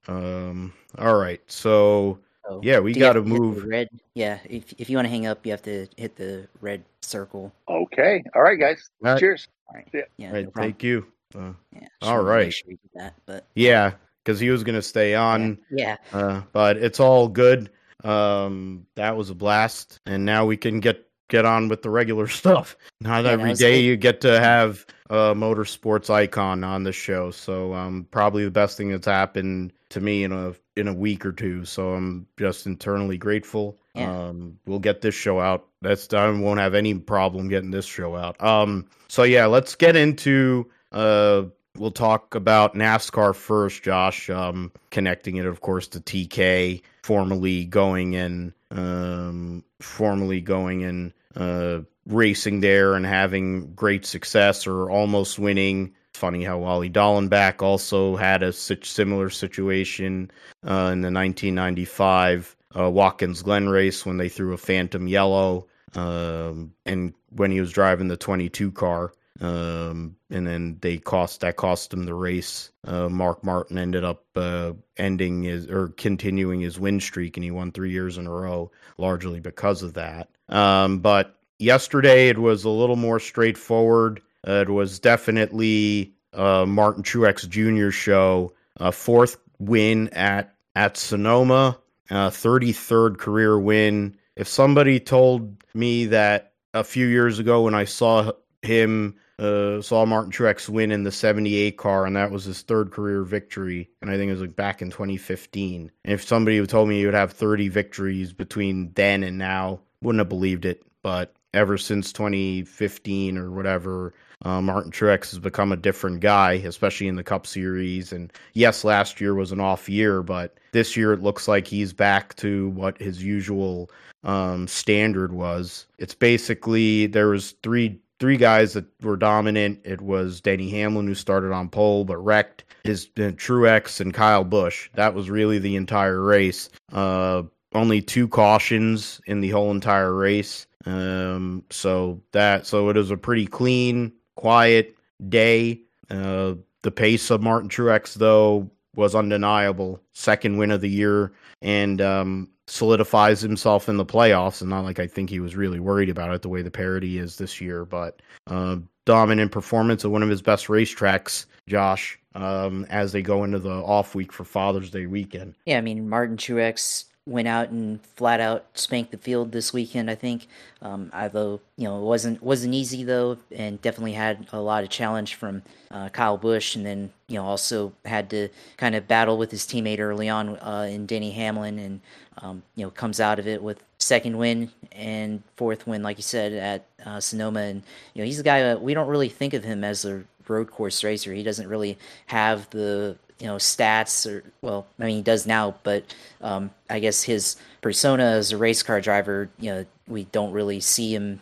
Um, 0.08 0.74
all 0.98 1.16
right, 1.16 1.42
so 1.48 2.20
So, 2.48 2.60
yeah, 2.64 2.80
we 2.80 2.94
do 2.94 3.00
you 3.00 3.06
have 3.06 3.14
got 3.16 3.20
to 3.20 3.24
to 3.24 3.30
hit 3.30 3.36
the 3.36 3.42
move. 3.42 3.64
red. 3.66 3.88
Yeah, 4.16 4.40
if 4.50 4.74
if 4.78 4.90
you 4.90 4.98
want 4.98 5.06
to 5.06 5.10
hang 5.10 5.26
up, 5.28 5.46
you 5.46 5.52
have 5.52 5.62
to 5.64 5.88
hit 5.96 6.16
the 6.16 6.48
red 6.60 6.84
circle. 7.02 7.52
Okay. 7.70 8.24
All 8.36 8.42
right, 8.42 8.60
guys. 8.60 8.90
All 9.06 9.12
right. 9.12 9.20
Cheers. 9.20 9.48
All 9.72 9.78
right. 9.78 9.88
Yeah. 9.94 10.02
Yeah. 10.18 10.28
All 10.28 10.34
right, 10.34 10.46
no 10.46 10.52
thank 10.56 10.84
you. 10.84 11.06
Uh, 11.34 11.40
Yeah. 11.40 11.44
All 11.44 11.54
just 11.80 12.02
wanted 12.02 12.18
to 12.18 12.24
right. 12.24 12.46
Make 12.46 12.54
sure 12.54 12.72
you 12.72 12.78
that, 12.96 13.14
but 13.26 13.48
yeah, 13.56 13.94
because 14.24 14.40
he 14.40 14.50
was 14.50 14.64
gonna 14.64 14.82
stay 14.82 15.16
on. 15.16 15.60
yeah. 15.70 15.98
Uh, 16.12 16.42
but 16.52 16.78
it's 16.78 17.00
all 17.00 17.28
good. 17.28 17.70
Um, 18.04 18.86
that 18.96 19.16
was 19.16 19.30
a 19.30 19.36
blast, 19.36 20.00
and 20.06 20.26
now 20.26 20.46
we 20.46 20.58
can 20.58 20.80
get 20.80 21.08
get 21.32 21.46
on 21.46 21.68
with 21.70 21.82
the 21.82 21.90
regular 21.90 22.28
stuff. 22.42 22.78
Not 23.00 23.24
Yeah, 23.26 23.32
every 23.32 23.56
good. 23.56 23.78
you 23.78 23.96
get 23.96 24.22
to 24.22 24.40
have 24.40 24.86
a 25.10 25.34
motorsports 25.34 26.10
icon 26.12 26.64
on 26.64 26.84
the 26.84 26.92
show. 26.92 27.32
So 27.32 27.74
um, 27.74 28.06
probably 28.12 28.44
the 28.46 28.52
best 28.52 28.78
thing 28.78 28.92
that's 28.92 29.08
happened 29.08 29.74
to 29.90 30.00
me 30.00 30.24
in 30.24 30.32
a 30.32 30.54
in 30.76 30.88
a 30.88 30.94
week 30.94 31.26
or 31.26 31.32
two. 31.32 31.66
So 31.66 31.94
I'm 31.94 32.28
just 32.38 32.68
internally 32.68 33.18
grateful. 33.18 33.78
Yeah. 33.96 34.28
Um, 34.28 34.60
we'll 34.66 34.80
get 34.80 35.02
this 35.02 35.16
show 35.16 35.40
out. 35.40 35.68
That's 35.82 36.14
I 36.14 36.30
won't 36.30 36.60
have 36.60 36.76
any 36.76 36.94
problem 36.94 37.50
getting 37.50 37.72
this 37.72 37.86
show 37.86 38.16
out. 38.16 38.42
Um, 38.42 38.88
so 39.08 39.24
yeah, 39.24 39.48
let's 39.48 39.76
get 39.76 39.96
into 39.96 40.70
uh 40.92 41.44
we'll 41.78 41.92
talk 41.92 42.36
about 42.36 42.76
NASCAR 42.76 43.34
first, 43.36 43.84
Josh. 43.84 44.30
Um, 44.30 44.72
connecting 44.92 45.38
it, 45.38 45.46
of 45.46 45.62
course, 45.62 45.88
to 45.90 46.00
TK, 46.00 46.82
formerly 47.04 47.66
going 47.66 48.14
in, 48.14 48.54
um, 48.72 49.64
formerly 49.80 50.42
going 50.42 50.82
in 50.82 51.14
uh, 51.36 51.80
racing 52.06 52.62
there 52.62 52.96
and 52.96 53.06
having 53.06 53.74
great 53.74 54.06
success 54.06 54.68
or 54.68 54.90
almost 54.90 55.40
winning. 55.40 55.94
It's 56.10 56.20
funny 56.20 56.44
how 56.44 56.60
Wally 56.60 56.90
Dallenbach 56.90 57.62
also 57.62 58.16
had 58.16 58.44
a 58.44 58.52
such 58.52 58.90
similar 58.90 59.30
situation 59.30 60.32
uh, 60.68 60.92
in 60.92 61.02
the 61.02 61.12
1995 61.12 62.56
uh, 62.78 62.90
Watkins 62.90 63.42
Glen 63.42 63.70
race 63.70 64.06
when 64.06 64.18
they 64.18 64.30
threw 64.30 64.54
a 64.54 64.58
Phantom 64.58 65.08
Yellow 65.08 65.68
um, 65.96 66.74
and 66.86 67.14
when 67.30 67.52
he 67.52 67.60
was 67.60 67.72
driving 67.72 68.08
the 68.08 68.18
22 68.18 68.72
car. 68.72 69.14
Um, 69.42 70.18
and 70.30 70.46
then 70.46 70.78
they 70.82 70.98
cost 71.00 71.42
that 71.42 71.56
cost 71.56 71.94
him 71.94 72.06
the 72.06 72.14
race. 72.14 72.72
Uh, 72.86 73.10
Mark 73.10 73.44
Martin 73.44 73.80
ended 73.80 74.04
up 74.04 74.24
uh, 74.36 74.74
ending 74.98 75.42
his 75.42 75.68
or 75.68 75.90
continuing 75.90 76.62
his 76.62 76.80
win 76.80 77.00
streak, 77.00 77.38
and 77.38 77.44
he 77.44 77.50
won 77.50 77.72
three 77.72 77.90
years 77.90 78.20
in 78.20 78.28
a 78.28 78.32
row, 78.32 78.72
largely 79.00 79.40
because 79.40 79.82
of 79.82 79.96
that. 79.96 80.30
Um, 80.50 81.00
but 81.00 81.36
yesterday 81.58 82.30
it 82.30 82.38
was 82.38 82.66
a 82.66 82.70
little 82.70 82.96
more 82.96 83.20
straightforward. 83.20 84.22
Uh, 84.48 84.62
it 84.62 84.70
was 84.70 85.00
definitely 85.00 86.14
uh, 86.34 86.66
Martin 86.68 87.02
Truex 87.02 87.50
Jr. 87.50 87.90
show, 87.90 88.54
a 88.78 88.92
fourth 88.92 89.38
win 89.58 90.10
at 90.10 90.54
at 90.76 90.98
Sonoma, 90.98 91.80
thirty 92.10 92.74
third 92.74 93.18
career 93.18 93.58
win. 93.58 94.16
If 94.36 94.48
somebody 94.48 95.00
told 95.00 95.64
me 95.74 96.06
that 96.06 96.54
a 96.76 96.84
few 96.84 97.08
years 97.08 97.40
ago 97.40 97.64
when 97.64 97.74
I 97.74 97.86
saw 97.86 98.32
him 98.62 99.16
uh, 99.42 99.82
saw 99.82 100.06
Martin 100.06 100.32
Truex 100.32 100.70
win 100.70 100.92
in 100.92 101.04
the 101.04 101.12
78 101.12 101.76
car, 101.78 102.06
and 102.06 102.16
that 102.16 102.30
was 102.30 102.46
his 102.46 102.62
third 102.62 102.92
career 102.92 103.24
victory. 103.24 103.90
And 104.02 104.12
I 104.12 104.16
think 104.16 104.30
it 104.30 104.34
was 104.34 104.42
like 104.42 104.56
back 104.56 104.82
in 104.82 104.92
2015. 104.92 105.92
And 106.06 106.14
if 106.14 106.26
somebody 106.26 106.58
had 106.58 106.70
told 106.70 106.88
me 106.88 107.00
he 107.00 107.06
would 107.06 107.16
have 107.16 107.34
30 107.34 107.68
victories 107.70 108.34
between 108.34 108.92
then 108.94 109.24
and 109.24 109.40
now, 109.40 109.80
wouldn't 110.04 110.20
have 110.20 110.30
believed 110.30 110.66
it. 110.66 110.84
But 111.02 111.34
ever 111.56 111.78
since 111.80 112.14
2015 112.14 113.38
or 113.38 113.50
whatever, 113.50 114.14
uh, 114.44 114.62
Martin 114.62 114.92
Truex 114.92 115.32
has 115.32 115.40
become 115.40 115.72
a 115.72 115.78
different 115.78 116.20
guy, 116.20 116.54
especially 116.54 117.08
in 117.08 117.16
the 117.16 117.24
Cup 117.24 117.48
Series. 117.48 118.12
And 118.12 118.32
yes, 118.54 118.84
last 118.84 119.20
year 119.20 119.34
was 119.34 119.52
an 119.52 119.60
off 119.60 119.90
year, 119.90 120.22
but 120.22 120.56
this 120.72 120.96
year 120.96 121.14
it 121.14 121.24
looks 121.24 121.48
like 121.48 121.66
he's 121.66 121.94
back 121.94 122.36
to 122.38 122.70
what 122.70 123.00
his 123.02 123.24
usual 123.24 123.90
um, 124.24 124.68
standard 124.68 125.34
was. 125.34 125.88
It's 125.98 126.14
basically 126.14 127.08
there 127.08 127.30
was 127.30 127.56
three 127.64 128.00
three 128.22 128.38
guys 128.38 128.74
that 128.74 128.86
were 129.02 129.18
dominant. 129.18 129.80
It 129.84 130.00
was 130.00 130.40
Denny 130.40 130.70
Hamlin 130.70 131.08
who 131.08 131.16
started 131.16 131.52
on 131.52 131.68
pole 131.68 132.06
but 132.06 132.18
wrecked. 132.18 132.64
His 132.84 133.08
uh, 133.18 133.34
Truex 133.34 134.00
and 134.00 134.14
Kyle 134.14 134.44
Busch. 134.44 134.90
That 134.94 135.14
was 135.16 135.30
really 135.30 135.58
the 135.58 135.76
entire 135.76 136.22
race. 136.22 136.70
Uh, 136.94 137.44
only 137.74 138.02
two 138.02 138.28
cautions 138.28 139.20
in 139.26 139.42
the 139.42 139.50
whole 139.50 139.72
entire 139.72 140.14
race. 140.14 140.68
Um, 140.86 141.64
so 141.72 142.22
that 142.32 142.68
so 142.68 142.90
it 142.90 142.96
was 142.96 143.12
a 143.12 143.18
pretty 143.18 143.48
clean, 143.48 144.14
quiet 144.36 144.96
day. 145.28 145.82
Uh, 146.10 146.54
the 146.84 146.92
pace 146.92 147.32
of 147.32 147.42
Martin 147.42 147.70
Truex 147.70 148.14
though 148.14 148.70
was 148.96 149.16
undeniable. 149.16 150.00
Second 150.14 150.58
win 150.58 150.70
of 150.70 150.82
the 150.82 150.90
year, 150.90 151.34
and 151.62 152.02
um, 152.02 152.50
solidifies 152.68 153.42
himself 153.42 153.90
in 153.90 153.98
the 153.98 154.06
playoffs. 154.06 154.62
And 154.62 154.70
not 154.70 154.84
like 154.84 155.00
I 155.00 155.08
think 155.08 155.30
he 155.30 155.40
was 155.40 155.56
really 155.56 155.80
worried 155.80 156.10
about 156.10 156.34
it 156.34 156.42
the 156.42 156.50
way 156.50 156.62
the 156.62 156.72
parity 156.72 157.18
is 157.18 157.38
this 157.38 157.60
year, 157.62 157.86
but 157.86 158.22
uh, 158.48 158.78
dominant 159.06 159.52
performance 159.52 160.06
at 160.06 160.12
one 160.12 160.24
of 160.24 160.30
his 160.30 160.42
best 160.42 160.68
racetracks, 160.68 161.46
Josh, 161.68 162.20
um, 162.36 162.86
as 162.90 163.12
they 163.12 163.22
go 163.22 163.44
into 163.44 163.60
the 163.60 163.72
off 163.72 164.16
week 164.16 164.32
for 164.32 164.44
Father's 164.44 164.90
Day 164.90 165.06
weekend. 165.06 165.56
Yeah, 165.66 165.78
I 165.78 165.82
mean, 165.82 166.08
Martin 166.08 166.38
Truex 166.38 167.06
went 167.28 167.48
out 167.48 167.70
and 167.70 168.04
flat 168.16 168.40
out 168.40 168.66
spanked 168.74 169.12
the 169.12 169.18
field 169.18 169.52
this 169.52 169.72
weekend. 169.72 170.10
I 170.10 170.16
think, 170.16 170.48
um, 170.82 171.12
although 171.14 171.62
you 171.78 171.88
know 171.88 172.00
it 172.00 172.04
wasn't 172.04 172.42
wasn't 172.42 172.74
easy 172.74 173.04
though, 173.04 173.38
and 173.52 173.82
definitely 173.82 174.14
had 174.14 174.48
a 174.52 174.60
lot 174.60 174.84
of 174.84 174.90
challenge 174.90 175.36
from 175.36 175.62
uh, 175.92 176.10
Kyle 176.10 176.38
Busch, 176.38 176.76
and 176.76 176.86
then 176.86 177.12
you 177.28 177.36
know 177.36 177.46
also 177.46 177.94
had 178.06 178.30
to 178.32 178.50
kind 178.78 178.96
of 178.96 179.08
battle 179.08 179.38
with 179.38 179.52
his 179.52 179.66
teammate 179.66 180.00
early 180.00 180.30
on 180.30 180.58
uh, 180.58 180.88
in 180.90 181.06
Denny 181.06 181.32
Hamlin, 181.32 181.80
and 181.80 182.02
um, 182.38 182.64
you 182.76 182.86
know 182.86 182.92
comes 182.92 183.20
out 183.20 183.40
of 183.40 183.48
it 183.48 183.62
with 183.62 183.84
second 183.98 184.38
win 184.38 184.72
and 184.92 185.44
fourth 185.56 185.88
win, 185.88 186.04
like 186.04 186.18
you 186.18 186.24
said 186.24 186.54
at 186.54 186.86
uh, 187.06 187.20
Sonoma, 187.20 187.62
and 187.62 187.84
you 188.14 188.22
know 188.22 188.26
he's 188.26 188.40
a 188.40 188.44
guy 188.44 188.62
that 188.64 188.82
we 188.82 188.94
don't 188.94 189.08
really 189.08 189.30
think 189.30 189.54
of 189.54 189.64
him 189.64 189.84
as 189.84 190.06
a 190.06 190.24
road 190.48 190.72
course 190.72 191.04
racer. 191.04 191.34
He 191.34 191.44
doesn't 191.44 191.68
really 191.68 191.98
have 192.28 192.70
the 192.72 193.18
you 193.40 193.48
know 193.48 193.56
stats 193.56 194.30
or 194.30 194.44
well 194.62 194.86
i 195.00 195.06
mean 195.06 195.16
he 195.16 195.22
does 195.24 195.48
now 195.48 195.74
but 195.82 196.16
um, 196.42 196.70
i 196.92 197.00
guess 197.00 197.24
his 197.24 197.58
persona 197.82 198.24
as 198.24 198.52
a 198.52 198.58
race 198.58 198.84
car 198.84 199.02
driver 199.02 199.50
you 199.60 199.72
know 199.72 199.86
we 200.08 200.26
don't 200.26 200.52
really 200.52 200.80
see 200.80 201.14
him 201.14 201.42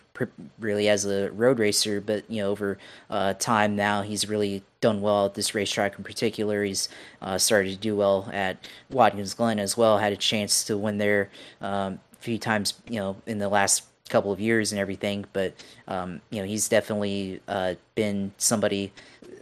really 0.59 0.89
as 0.89 1.05
a 1.05 1.31
road 1.31 1.59
racer 1.59 2.01
but 2.01 2.29
you 2.29 2.41
know 2.41 2.49
over 2.49 2.77
uh, 3.09 3.33
time 3.33 3.75
now 3.75 4.01
he's 4.01 4.27
really 4.27 4.63
done 4.81 5.01
well 5.01 5.25
at 5.25 5.33
this 5.33 5.53
racetrack 5.53 5.97
in 5.97 6.03
particular. 6.03 6.63
He's 6.63 6.89
uh, 7.21 7.37
started 7.37 7.71
to 7.71 7.77
do 7.77 7.95
well 7.95 8.29
at 8.31 8.67
watkins 8.89 9.33
glen 9.33 9.59
as 9.59 9.75
well. 9.75 9.97
Had 9.97 10.13
a 10.13 10.17
chance 10.17 10.63
to 10.65 10.77
win 10.77 10.97
there 10.97 11.29
um, 11.61 11.99
a 12.13 12.21
few 12.21 12.37
times 12.37 12.73
you 12.87 12.99
know 12.99 13.15
in 13.25 13.39
the 13.39 13.49
last 13.49 13.83
couple 14.09 14.31
of 14.31 14.39
years 14.39 14.71
and 14.71 14.79
everything 14.79 15.23
but 15.33 15.53
um, 15.87 16.19
you 16.31 16.41
know 16.41 16.47
he's 16.47 16.67
definitely 16.67 17.39
uh, 17.47 17.75
been 17.93 18.31
somebody 18.37 18.91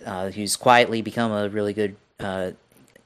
uh, 0.06 0.30
who's 0.30 0.58
quietly 0.58 1.02
become 1.02 1.32
a 1.32 1.48
really 1.50 1.74
good 1.74 1.96
uh, 2.20 2.52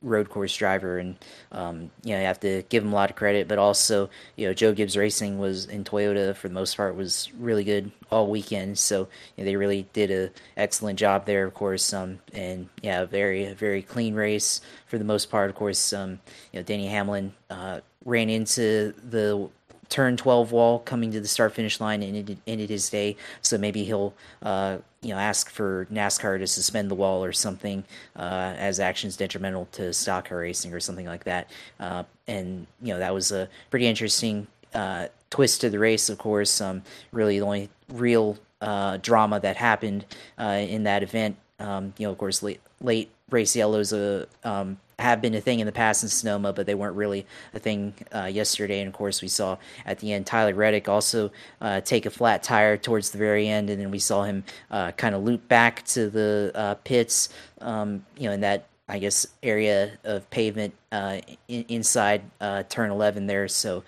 road 0.01 0.29
course 0.29 0.55
driver, 0.55 0.97
and 0.97 1.15
um, 1.51 1.91
you 2.03 2.13
know 2.13 2.19
you 2.19 2.25
have 2.25 2.39
to 2.41 2.63
give 2.69 2.83
him 2.83 2.91
a 2.91 2.95
lot 2.95 3.09
of 3.09 3.15
credit. 3.15 3.47
But 3.47 3.57
also, 3.57 4.09
you 4.35 4.47
know, 4.47 4.53
Joe 4.53 4.73
Gibbs 4.73 4.97
Racing 4.97 5.39
was 5.39 5.65
in 5.65 5.83
Toyota 5.83 6.35
for 6.35 6.47
the 6.47 6.53
most 6.53 6.77
part 6.77 6.95
was 6.95 7.29
really 7.37 7.63
good 7.63 7.91
all 8.09 8.27
weekend, 8.27 8.77
so 8.77 9.07
you 9.35 9.43
know, 9.43 9.45
they 9.45 9.55
really 9.55 9.87
did 9.93 10.11
a 10.11 10.29
excellent 10.57 10.99
job 10.99 11.25
there. 11.25 11.45
Of 11.45 11.53
course, 11.53 11.93
um, 11.93 12.19
and 12.33 12.69
yeah, 12.81 13.05
very 13.05 13.53
very 13.53 13.81
clean 13.81 14.15
race 14.15 14.61
for 14.87 14.97
the 14.97 15.05
most 15.05 15.29
part. 15.29 15.49
Of 15.49 15.55
course, 15.55 15.93
um, 15.93 16.19
you 16.51 16.59
know, 16.59 16.63
Danny 16.63 16.87
Hamlin 16.87 17.33
uh, 17.49 17.81
ran 18.05 18.29
into 18.29 18.93
the 19.09 19.49
turn 19.91 20.15
12 20.17 20.51
wall 20.51 20.79
coming 20.79 21.11
to 21.11 21.19
the 21.19 21.27
start 21.27 21.53
finish 21.53 21.79
line 21.79 22.01
and 22.01 22.15
ended, 22.15 22.39
ended 22.47 22.69
his 22.69 22.89
day. 22.89 23.17
So 23.41 23.57
maybe 23.57 23.83
he'll, 23.83 24.13
uh, 24.41 24.77
you 25.01 25.09
know, 25.09 25.17
ask 25.17 25.49
for 25.49 25.87
NASCAR 25.91 26.37
to 26.39 26.47
suspend 26.47 26.91
the 26.91 26.95
wall 26.95 27.23
or 27.23 27.31
something 27.31 27.83
uh, 28.15 28.53
as 28.57 28.79
actions 28.79 29.17
detrimental 29.17 29.67
to 29.71 29.93
stock 29.93 30.29
car 30.29 30.39
racing 30.39 30.73
or 30.73 30.79
something 30.79 31.07
like 31.07 31.23
that. 31.23 31.49
Uh, 31.79 32.03
and 32.27 32.67
you 32.81 32.93
know 32.93 32.99
that 32.99 33.13
was 33.13 33.31
a 33.31 33.49
pretty 33.71 33.87
interesting 33.87 34.45
uh, 34.73 35.07
twist 35.31 35.61
to 35.61 35.69
the 35.69 35.79
race. 35.79 36.09
Of 36.09 36.19
course, 36.19 36.61
um, 36.61 36.83
really 37.11 37.39
the 37.39 37.45
only 37.45 37.69
real 37.89 38.37
uh, 38.61 38.97
drama 38.97 39.39
that 39.39 39.57
happened 39.57 40.05
uh, 40.37 40.63
in 40.67 40.83
that 40.83 41.01
event. 41.01 41.35
Um, 41.59 41.93
you 41.97 42.05
know, 42.05 42.11
of 42.11 42.17
course, 42.17 42.43
late, 42.43 42.61
late 42.79 43.09
race 43.29 43.55
yellows 43.55 43.93
a 43.93 44.27
um, 44.43 44.77
have 45.01 45.21
been 45.21 45.35
a 45.35 45.41
thing 45.41 45.59
in 45.59 45.65
the 45.65 45.71
past 45.71 46.03
in 46.03 46.09
Sonoma, 46.09 46.53
but 46.53 46.65
they 46.65 46.75
weren't 46.75 46.95
really 46.95 47.25
a 47.53 47.59
thing 47.59 47.93
uh, 48.13 48.25
yesterday. 48.25 48.79
And 48.79 48.87
of 48.87 48.93
course, 48.93 49.21
we 49.21 49.27
saw 49.27 49.57
at 49.85 49.99
the 49.99 50.13
end 50.13 50.25
Tyler 50.25 50.53
Reddick 50.53 50.87
also 50.87 51.31
uh, 51.59 51.81
take 51.81 52.05
a 52.05 52.09
flat 52.09 52.43
tire 52.43 52.77
towards 52.77 53.11
the 53.11 53.17
very 53.17 53.47
end, 53.47 53.69
and 53.69 53.81
then 53.81 53.91
we 53.91 53.99
saw 53.99 54.23
him 54.23 54.43
uh, 54.69 54.91
kind 54.91 55.15
of 55.15 55.23
loop 55.23 55.47
back 55.47 55.83
to 55.85 56.09
the 56.09 56.51
uh, 56.55 56.75
pits, 56.83 57.29
um, 57.61 58.05
you 58.17 58.27
know, 58.27 58.33
in 58.33 58.41
that 58.41 58.67
I 58.87 58.99
guess 58.99 59.25
area 59.41 59.97
of 60.03 60.29
pavement 60.29 60.73
uh, 60.91 61.19
in, 61.47 61.65
inside 61.69 62.23
uh, 62.41 62.63
turn 62.63 62.91
11 62.91 63.25
there. 63.25 63.47
So 63.47 63.83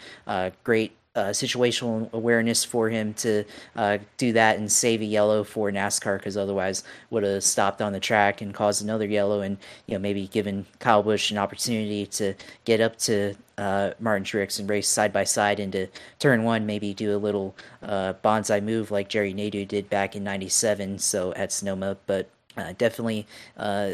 great 0.64 0.96
uh, 1.16 1.26
situational 1.30 2.12
awareness 2.12 2.64
for 2.64 2.90
him 2.90 3.14
to 3.14 3.44
uh, 3.76 4.00
do 4.18 4.34
that 4.34 4.58
and 4.58 4.72
save 4.72 5.02
a 5.02 5.06
yellow 5.06 5.44
for 5.44 5.72
NASCAR 5.72 6.18
because 6.18 6.36
otherwise 6.36 6.84
would 7.12 7.24
have 7.24 7.44
stopped 7.44 7.82
on 7.82 7.94
the 7.94 8.00
track 8.00 8.42
and 8.42 8.54
caused 8.54 8.84
another 8.84 9.06
yellow 9.06 9.42
and 9.42 9.58
you 9.86 9.94
know 9.94 10.00
maybe 10.00 10.28
given 10.28 10.66
Kyle 10.80 11.04
Busch 11.04 11.30
an 11.30 11.38
opportunity 11.38 12.08
to 12.08 12.34
get 12.66 12.82
up 12.82 12.98
to 13.00 13.36
uh, 13.58 13.92
Martin 14.00 14.24
Truex 14.24 14.60
and 14.60 14.68
race 14.68 14.90
side 14.90 15.14
by 15.14 15.24
side 15.24 15.60
into 15.60 15.88
turn 16.18 16.44
one, 16.44 16.66
maybe 16.66 16.94
do 16.94 17.16
a 17.16 17.20
little 17.20 17.56
uh, 17.84 18.14
banzai 18.14 18.60
move 18.60 18.90
like 18.90 19.10
Jerry 19.10 19.34
Nadeau 19.34 19.66
did 19.66 19.90
back 19.90 20.16
in 20.16 20.24
'97. 20.24 20.98
So 20.98 21.34
at 21.34 21.52
Sonoma, 21.52 21.98
but 22.08 22.28
uh, 22.58 22.74
definitely 22.78 23.26
uh, 23.58 23.92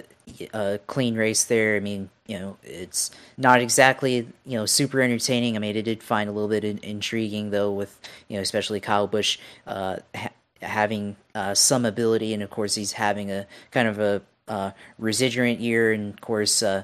a 0.53 0.79
clean 0.87 1.15
race 1.15 1.43
there. 1.45 1.75
I 1.75 1.79
mean, 1.79 2.09
you 2.27 2.39
know, 2.39 2.57
it's 2.63 3.11
not 3.37 3.61
exactly 3.61 4.27
you 4.45 4.57
know 4.57 4.65
super 4.65 5.01
entertaining. 5.01 5.55
I 5.55 5.59
mean, 5.59 5.75
it 5.75 5.83
did 5.83 6.03
find 6.03 6.29
a 6.29 6.33
little 6.33 6.49
bit 6.49 6.63
in- 6.63 6.79
intriguing 6.79 7.51
though, 7.51 7.71
with 7.71 7.99
you 8.27 8.35
know 8.37 8.41
especially 8.41 8.79
Kyle 8.79 9.07
Busch 9.07 9.39
uh, 9.67 9.97
ha- 10.15 10.31
having 10.61 11.15
uh, 11.35 11.53
some 11.53 11.85
ability, 11.85 12.33
and 12.33 12.43
of 12.43 12.49
course 12.49 12.75
he's 12.75 12.93
having 12.93 13.31
a 13.31 13.47
kind 13.71 13.87
of 13.87 13.99
a 13.99 14.21
uh, 14.47 14.71
residuant 14.97 15.59
year, 15.59 15.93
and 15.93 16.13
of 16.13 16.21
course 16.21 16.61
uh, 16.61 16.83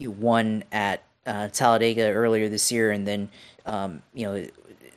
won 0.00 0.64
at 0.72 1.02
Talladega 1.52 2.10
earlier 2.10 2.48
this 2.48 2.72
year, 2.72 2.90
and 2.90 3.06
then 3.06 3.28
um, 3.66 4.02
you 4.14 4.26
know 4.26 4.46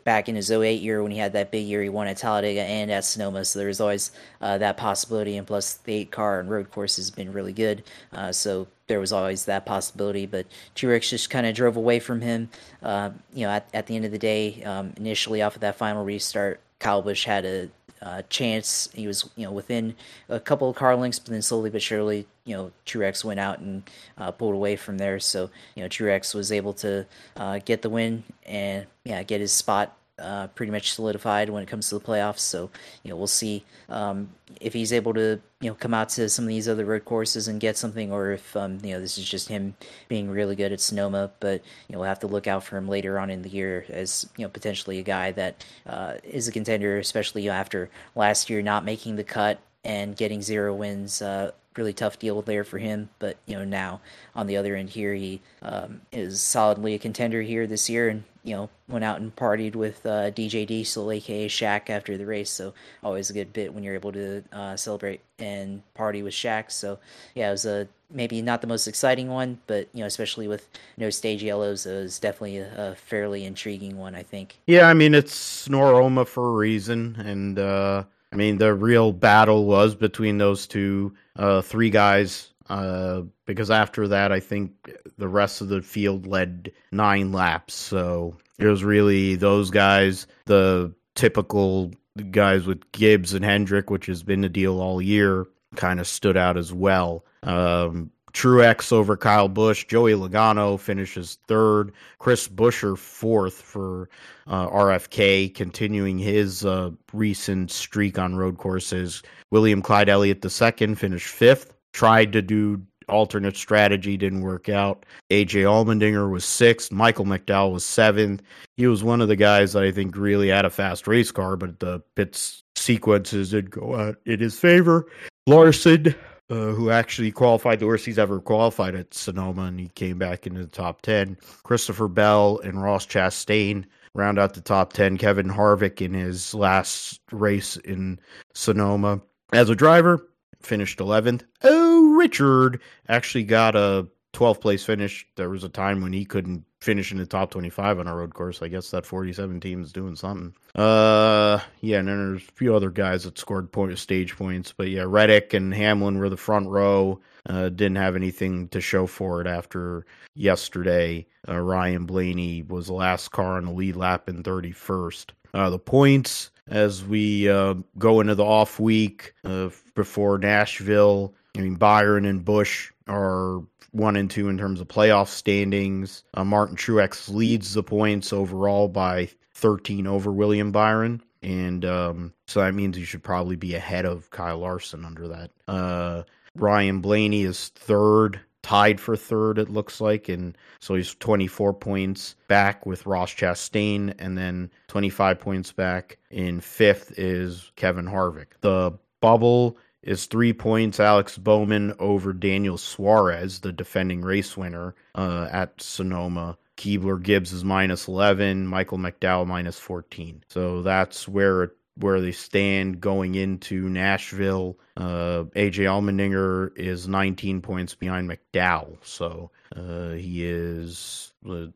back 0.04 0.30
in 0.30 0.36
his 0.36 0.52
08 0.52 0.82
year 0.82 1.02
when 1.02 1.12
he 1.12 1.18
had 1.18 1.34
that 1.34 1.52
big 1.52 1.66
year 1.66 1.82
he 1.82 1.90
won 1.90 2.08
at 2.08 2.18
Talladega 2.18 2.62
and 2.62 2.92
at 2.92 3.06
Sonoma. 3.06 3.46
So 3.46 3.60
there's 3.60 3.80
always 3.80 4.12
uh, 4.42 4.58
that 4.58 4.78
possibility. 4.78 5.38
And 5.38 5.48
plus, 5.48 5.76
the 5.76 5.94
eight 5.94 6.12
car 6.12 6.40
and 6.40 6.50
road 6.50 6.72
course 6.72 6.96
has 6.98 7.12
been 7.12 7.34
really 7.34 7.54
good. 7.54 7.84
Uh, 8.12 8.32
so 8.32 8.68
there 8.88 9.00
was 9.00 9.12
always 9.14 9.46
that 9.46 9.66
possibility. 9.66 10.26
But 10.26 10.46
Truex 10.76 11.10
just 11.10 11.30
kind 11.30 11.46
of 11.46 11.56
drove 11.56 11.76
away 11.76 12.00
from 12.00 12.22
him. 12.22 12.50
Uh, 12.82 13.12
you 13.34 13.46
know, 13.46 13.52
at, 13.52 13.68
at 13.74 13.88
the 13.88 13.96
end 13.96 14.06
of 14.06 14.12
the 14.12 14.20
day, 14.20 14.64
um, 14.64 14.94
initially 14.98 15.42
off 15.42 15.56
of 15.56 15.62
that 15.62 15.78
final 15.78 16.04
restart, 16.04 16.60
Kyle 16.80 17.02
Busch 17.02 17.26
had 17.26 17.46
a 17.46 17.70
uh, 18.04 18.22
chance. 18.30 18.90
He 18.94 19.08
was, 19.08 19.30
you 19.36 19.46
know, 19.46 19.52
within 19.52 19.96
a 20.30 20.40
couple 20.40 20.70
of 20.70 20.76
car 20.76 20.96
lengths, 20.96 21.20
but 21.20 21.32
then 21.32 21.42
slowly 21.42 21.70
but 21.70 21.82
surely, 21.82 22.28
you 22.46 22.56
know, 22.56 22.72
Truex 22.86 23.24
went 23.24 23.40
out 23.40 23.60
and 23.60 23.84
uh, 24.18 24.32
pulled 24.32 24.54
away 24.54 24.76
from 24.76 24.98
there. 24.98 25.20
So, 25.20 25.50
you 25.76 25.84
know, 25.84 25.90
Truex 25.90 26.36
was 26.36 26.52
able 26.52 26.74
to 26.74 27.06
uh, 27.38 27.60
get 27.64 27.82
the 27.82 27.90
win 27.90 28.24
and, 28.46 28.86
yeah, 29.04 29.24
get 29.24 29.42
his 29.42 29.54
spot 29.54 29.98
uh, 30.20 30.48
pretty 30.48 30.72
much 30.72 30.94
solidified 30.94 31.50
when 31.50 31.64
it 31.64 31.68
comes 31.68 31.90
to 31.90 31.98
the 31.98 32.06
playoffs. 32.06 32.40
So, 32.40 32.70
you 33.04 33.10
know, 33.10 33.16
we'll 33.16 33.28
see 33.28 33.64
um, 33.90 34.30
if 34.62 34.74
he's 34.74 34.94
able 34.94 35.14
to, 35.16 35.42
you 35.60 35.70
know, 35.70 35.76
come 35.76 35.94
out 35.94 36.10
to 36.10 36.30
some 36.30 36.46
of 36.46 36.50
these 36.50 36.70
other 36.70 36.86
road 36.86 37.06
courses 37.06 37.48
and 37.48 37.60
get 37.60 37.78
something, 37.78 38.12
or 38.12 38.34
if, 38.34 38.56
um, 38.56 38.80
you 38.84 38.94
know, 38.94 39.00
this 39.00 39.18
is 39.18 39.28
just 39.28 39.48
him 39.48 39.76
being 40.10 40.30
really 40.30 40.56
good 40.56 40.72
at 40.72 40.82
Sonoma. 40.82 41.32
But, 41.40 41.64
you 41.88 41.94
know, 41.94 42.00
we'll 42.00 42.10
have 42.10 42.20
to 42.20 42.28
look 42.28 42.48
out 42.48 42.64
for 42.64 42.78
him 42.78 42.88
later 42.88 43.18
on 43.18 43.30
in 43.30 43.42
the 43.42 43.50
year 43.50 43.86
as, 43.90 44.30
you 44.38 44.46
know, 44.46 44.50
potentially 44.50 45.00
a 45.00 45.04
guy 45.04 45.32
that 45.32 45.66
uh, 45.88 46.16
is 46.24 46.48
a 46.48 46.52
contender, 46.52 47.00
especially 47.00 47.50
after 47.50 47.90
last 48.16 48.50
year 48.50 48.62
not 48.62 48.86
making 48.86 49.16
the 49.16 49.24
cut 49.24 49.60
and 49.84 50.16
getting 50.16 50.42
zero 50.42 50.74
wins. 50.74 51.22
Uh, 51.22 51.52
really 51.78 51.94
tough 51.94 52.20
deal 52.20 52.42
there 52.42 52.64
for 52.64 52.78
him. 52.78 53.10
But 53.20 53.38
you 53.46 53.56
know 53.56 53.66
now 53.66 54.02
on 54.36 54.48
the 54.48 54.58
other 54.58 54.76
end 54.76 54.90
here, 54.92 55.14
he 55.14 55.42
um, 55.62 56.02
is 56.12 56.42
solidly 56.42 56.94
a 56.94 57.00
contender 57.00 57.42
here 57.42 57.68
this 57.68 57.90
year, 57.90 58.10
and 58.10 58.24
you 58.44 58.56
know 58.56 58.70
went 58.88 59.04
out 59.04 59.22
and 59.22 59.36
partied 59.36 59.76
with 59.76 60.06
uh, 60.06 60.32
DJ 60.32 60.66
Diesel, 60.66 61.12
aka 61.12 61.48
Shaq, 61.48 61.90
after 61.90 62.18
the 62.18 62.26
race. 62.26 62.50
So 62.50 62.74
always 63.04 63.30
a 63.30 63.34
good 63.34 63.54
bit 63.54 63.74
when 63.74 63.84
you're 63.84 63.96
able 63.96 64.12
to 64.14 64.44
uh, 64.52 64.76
celebrate 64.76 65.22
and 65.40 65.82
party 65.94 66.24
with 66.24 66.34
Shaq. 66.34 66.72
So 66.72 67.00
yeah, 67.36 67.50
it 67.50 67.52
was 67.52 67.66
a 67.66 67.88
maybe 68.12 68.42
not 68.42 68.62
the 68.62 68.68
most 68.68 68.88
exciting 68.88 69.30
one, 69.30 69.60
but 69.68 69.88
you 69.94 70.02
know 70.02 70.08
especially 70.08 70.48
with 70.48 70.68
no 70.98 71.10
stage 71.10 71.44
yellows, 71.44 71.86
it 71.86 71.96
was 71.96 72.20
definitely 72.20 72.58
a, 72.58 72.92
a 72.92 72.96
fairly 72.96 73.46
intriguing 73.46 73.98
one. 73.98 74.16
I 74.16 74.24
think. 74.24 74.58
Yeah, 74.68 74.88
I 74.88 74.94
mean 74.94 75.16
it's 75.16 75.68
Snoroma 75.68 76.28
for 76.28 76.50
a 76.50 76.54
reason, 76.54 77.16
and. 77.20 77.60
uh 77.60 78.04
I 78.34 78.36
mean, 78.36 78.58
the 78.58 78.74
real 78.74 79.12
battle 79.12 79.66
was 79.66 79.94
between 79.94 80.40
those 80.40 80.66
two, 80.66 81.14
uh, 81.36 81.62
three 81.62 81.90
guys. 81.92 82.50
Uh, 82.70 83.24
because 83.46 83.70
after 83.70 84.08
that, 84.08 84.32
I 84.32 84.40
think 84.40 84.92
the 85.18 85.28
rest 85.28 85.62
of 85.62 85.68
the 85.68 85.82
field 85.82 86.26
led 86.26 86.72
nine 86.92 87.32
laps. 87.32 87.76
So 87.76 88.38
it 88.58 88.66
was 88.66 88.84
really 88.84 89.36
those 89.36 89.70
guys, 89.70 90.26
the 90.46 90.94
typical 91.16 91.92
guys 92.32 92.66
with 92.66 92.92
Gibbs 92.92 93.34
and 93.34 93.46
Hendrick, 93.46 93.90
which 93.90 94.06
has 94.08 94.24
been 94.24 94.42
the 94.42 94.50
deal 94.50 94.80
all 94.80 95.02
year, 95.02 95.46
kind 95.76 96.00
of 96.00 96.08
stood 96.08 96.38
out 96.38 96.58
as 96.58 96.74
well. 96.74 97.26
Um, 97.44 98.12
Truex 98.34 98.92
over 98.92 99.16
Kyle 99.16 99.48
Busch. 99.48 99.86
Joey 99.86 100.14
Logano 100.14 100.80
finishes 100.80 101.38
third. 101.48 101.92
Chris 102.20 102.48
Buescher 102.48 102.98
fourth 102.98 103.54
for 103.54 104.10
uh, 104.48 104.68
RFK, 104.70 105.54
continuing 105.54 106.18
his 106.18 106.66
uh, 106.66 106.92
recent 107.14 107.72
streak 107.72 108.18
on 108.18 108.36
road 108.36 108.58
courses. 108.58 109.22
William 109.52 109.82
Clyde 109.82 110.10
Elliott 110.10 110.42
the 110.42 110.50
second 110.50 110.96
finished 110.96 111.28
fifth. 111.28 111.74
Tried 111.94 112.34
to 112.34 112.42
do 112.42 112.82
alternate 113.08 113.56
strategy, 113.56 114.18
didn't 114.18 114.42
work 114.42 114.70
out. 114.70 115.06
AJ 115.30 115.64
Allmendinger 115.64 116.30
was 116.32 116.46
sixth. 116.46 116.92
Michael 116.92 117.26
McDowell 117.26 117.74
was 117.74 117.86
seventh. 117.86 118.42
He 118.78 118.88
was 118.88 119.04
one 119.04 119.22
of 119.22 119.28
the 119.28 119.36
guys 119.36 119.74
that 119.74 119.84
I 119.84 119.92
think 119.92 120.16
really 120.16 120.50
had 120.50 120.66
a 120.66 120.70
fast 120.70 121.08
race 121.08 121.32
car, 121.32 121.56
but 121.56 121.80
the 121.80 122.02
pits 122.16 122.64
sequences 122.76 123.52
did 123.52 123.70
go 123.70 123.96
out 123.96 124.18
in 124.26 124.40
his 124.40 124.60
favor. 124.60 125.08
Larson 125.46 126.16
uh, 126.50 126.72
who 126.72 126.90
actually 126.90 127.32
qualified 127.32 127.80
the 127.80 127.88
worst 127.88 128.06
he's 128.06 128.20
ever 128.20 128.40
qualified 128.40 128.96
at 128.96 129.14
Sonoma, 129.14 129.64
and 129.64 129.80
he 129.80 129.90
came 129.90 130.18
back 130.18 130.46
into 130.46 130.62
the 130.62 130.68
top 130.68 131.02
10. 131.02 131.38
Christopher 131.64 132.08
Bell 132.08 132.60
and 132.64 132.82
Ross 132.82 133.06
Chastain 133.06 133.86
round 134.14 134.38
out 134.38 134.54
the 134.54 134.62
top 134.62 134.94
10. 134.94 135.18
Kevin 135.18 135.48
Harvick 135.48 136.02
in 136.02 136.14
his 136.14 136.54
last 136.54 137.20
race 137.32 137.78
in 137.78 138.20
Sonoma. 138.54 139.22
As 139.54 139.70
a 139.70 139.76
driver, 139.76 140.28
finished 140.62 141.00
11th. 141.00 141.44
Oh, 141.64 142.16
Richard 142.16 142.82
actually 143.08 143.44
got 143.44 143.76
a 143.76 144.08
12th 144.34 144.62
place 144.62 144.84
finish. 144.84 145.26
There 145.36 145.50
was 145.50 145.64
a 145.64 145.70
time 145.70 146.02
when 146.02 146.14
he 146.14 146.26
couldn't 146.26 146.66
finish 146.82 147.12
in 147.12 147.18
the 147.18 147.26
top 147.26 147.52
25 147.52 148.00
on 148.00 148.08
a 148.08 148.16
road 148.16 148.34
course. 148.34 148.62
I 148.62 148.68
guess 148.68 148.92
that 148.92 149.06
47 149.06 149.60
team 149.60 149.82
is 149.82 149.94
doing 149.94 150.16
something. 150.16 150.54
Uh, 150.76 151.60
yeah, 151.82 152.00
and 152.00 152.08
then 152.08 152.18
there's 152.18 152.48
a 152.48 152.52
few 152.54 152.76
other 152.76 152.90
guys 152.90 153.24
that 153.24 153.38
scored 153.38 153.72
point 153.72 153.98
stage 153.98 154.36
points, 154.36 154.74
but 154.76 154.90
yeah, 154.90 155.06
Reddick 155.08 155.54
and 155.54 155.74
Hamlin 155.74 156.18
were 156.18 156.30
the 156.30 156.38
front 156.38 156.68
row. 156.68 157.20
Uh, 157.46 157.70
didn't 157.70 157.98
have 157.98 158.16
anything 158.16 158.70
to 158.70 158.82
show 158.82 159.06
for 159.06 159.42
it 159.42 159.48
after 159.48 160.06
yesterday. 160.36 161.26
Uh, 161.48 161.60
Ryan 161.60 162.06
Blaney 162.06 162.64
was 162.64 162.88
the 162.88 162.94
last 162.94 163.32
car 163.32 163.58
on 163.58 163.66
the 163.66 163.72
lead 163.72 163.96
lap 163.96 164.30
in 164.30 164.44
31st. 164.44 165.32
Uh, 165.54 165.70
the 165.70 165.80
points 165.80 166.50
as 166.68 167.04
we 167.04 167.50
uh, 167.50 167.76
go 167.98 168.22
into 168.22 168.34
the 168.34 168.46
off 168.46 168.80
week 168.80 169.34
uh, 169.44 169.70
before 169.94 170.38
Nashville. 170.38 171.34
I 171.56 171.60
mean, 171.60 171.76
Byron 171.76 172.26
and 172.26 172.44
Busch 172.44 172.92
are 173.08 173.62
one 173.92 174.16
and 174.16 174.30
two 174.30 174.50
in 174.50 174.58
terms 174.58 174.82
of 174.82 174.88
playoff 174.88 175.28
standings. 175.28 176.24
Uh, 176.34 176.44
Martin 176.44 176.76
Truex 176.76 177.34
leads 177.34 177.74
the 177.74 177.84
points 177.84 178.34
overall 178.34 178.88
by 178.88 179.30
13 179.54 180.08
over 180.08 180.32
William 180.32 180.72
Byron. 180.72 181.22
And 181.42 181.84
um, 181.86 182.34
so 182.48 182.62
that 182.62 182.74
means 182.74 182.98
you 182.98 183.06
should 183.06 183.24
probably 183.24 183.56
be 183.56 183.76
ahead 183.76 184.06
of 184.06 184.30
Kyle 184.32 184.60
Larson 184.60 185.06
under 185.06 185.28
that. 185.28 185.52
Uh, 185.68 186.24
Ryan 186.56 187.02
Blaney 187.02 187.44
is 187.44 187.70
third, 187.70 188.40
tied 188.62 189.00
for 189.00 189.18
third, 189.18 189.60
it 189.60 189.70
looks 189.70 190.00
like. 190.00 190.30
And 190.30 190.58
so 190.80 190.96
he's 190.96 191.14
24 191.16 191.74
points 191.74 192.36
back 192.48 192.86
with 192.86 193.06
Ross 193.06 193.34
Chastain, 193.34 194.14
and 194.20 194.38
then 194.38 194.72
25 194.88 195.40
points 195.40 195.72
back. 195.72 196.18
In 196.32 196.62
fifth 196.62 197.18
is 197.20 197.72
Kevin 197.76 198.06
Harvick. 198.06 198.54
The 198.62 198.98
bubble 199.20 199.78
is 200.04 200.26
three 200.26 200.54
points 200.54 201.00
Alex 201.00 201.38
Bowman 201.38 201.94
over 202.00 202.34
Daniel 202.34 202.78
Suarez, 202.78 203.60
the 203.60 203.72
defending 203.72 204.22
race 204.22 204.56
winner 204.56 204.96
uh, 205.16 205.48
at 205.52 205.82
Sonoma. 205.82 206.58
Keebler 206.78 207.22
Gibbs 207.22 207.54
is 207.54 207.64
minus 207.64 208.08
11, 208.08 208.68
Michael 208.68 208.98
McDowell 208.98 209.48
minus 209.48 209.80
14. 209.80 210.44
So 210.50 210.82
that's 210.82 211.28
where 211.28 211.72
where 211.98 212.22
they 212.22 212.32
stand 212.32 213.00
going 213.00 213.36
into 213.36 213.88
Nashville. 213.88 214.78
Uh, 214.98 215.44
AJ 215.56 215.86
Allmendinger 215.86 216.76
is 216.76 217.08
19 217.08 217.62
points 217.62 217.94
behind 217.94 218.30
McDowell. 218.30 218.98
So 219.04 219.52
uh, 219.76 220.12
he 220.12 220.46
is 220.46 221.34
uh, 221.48 221.68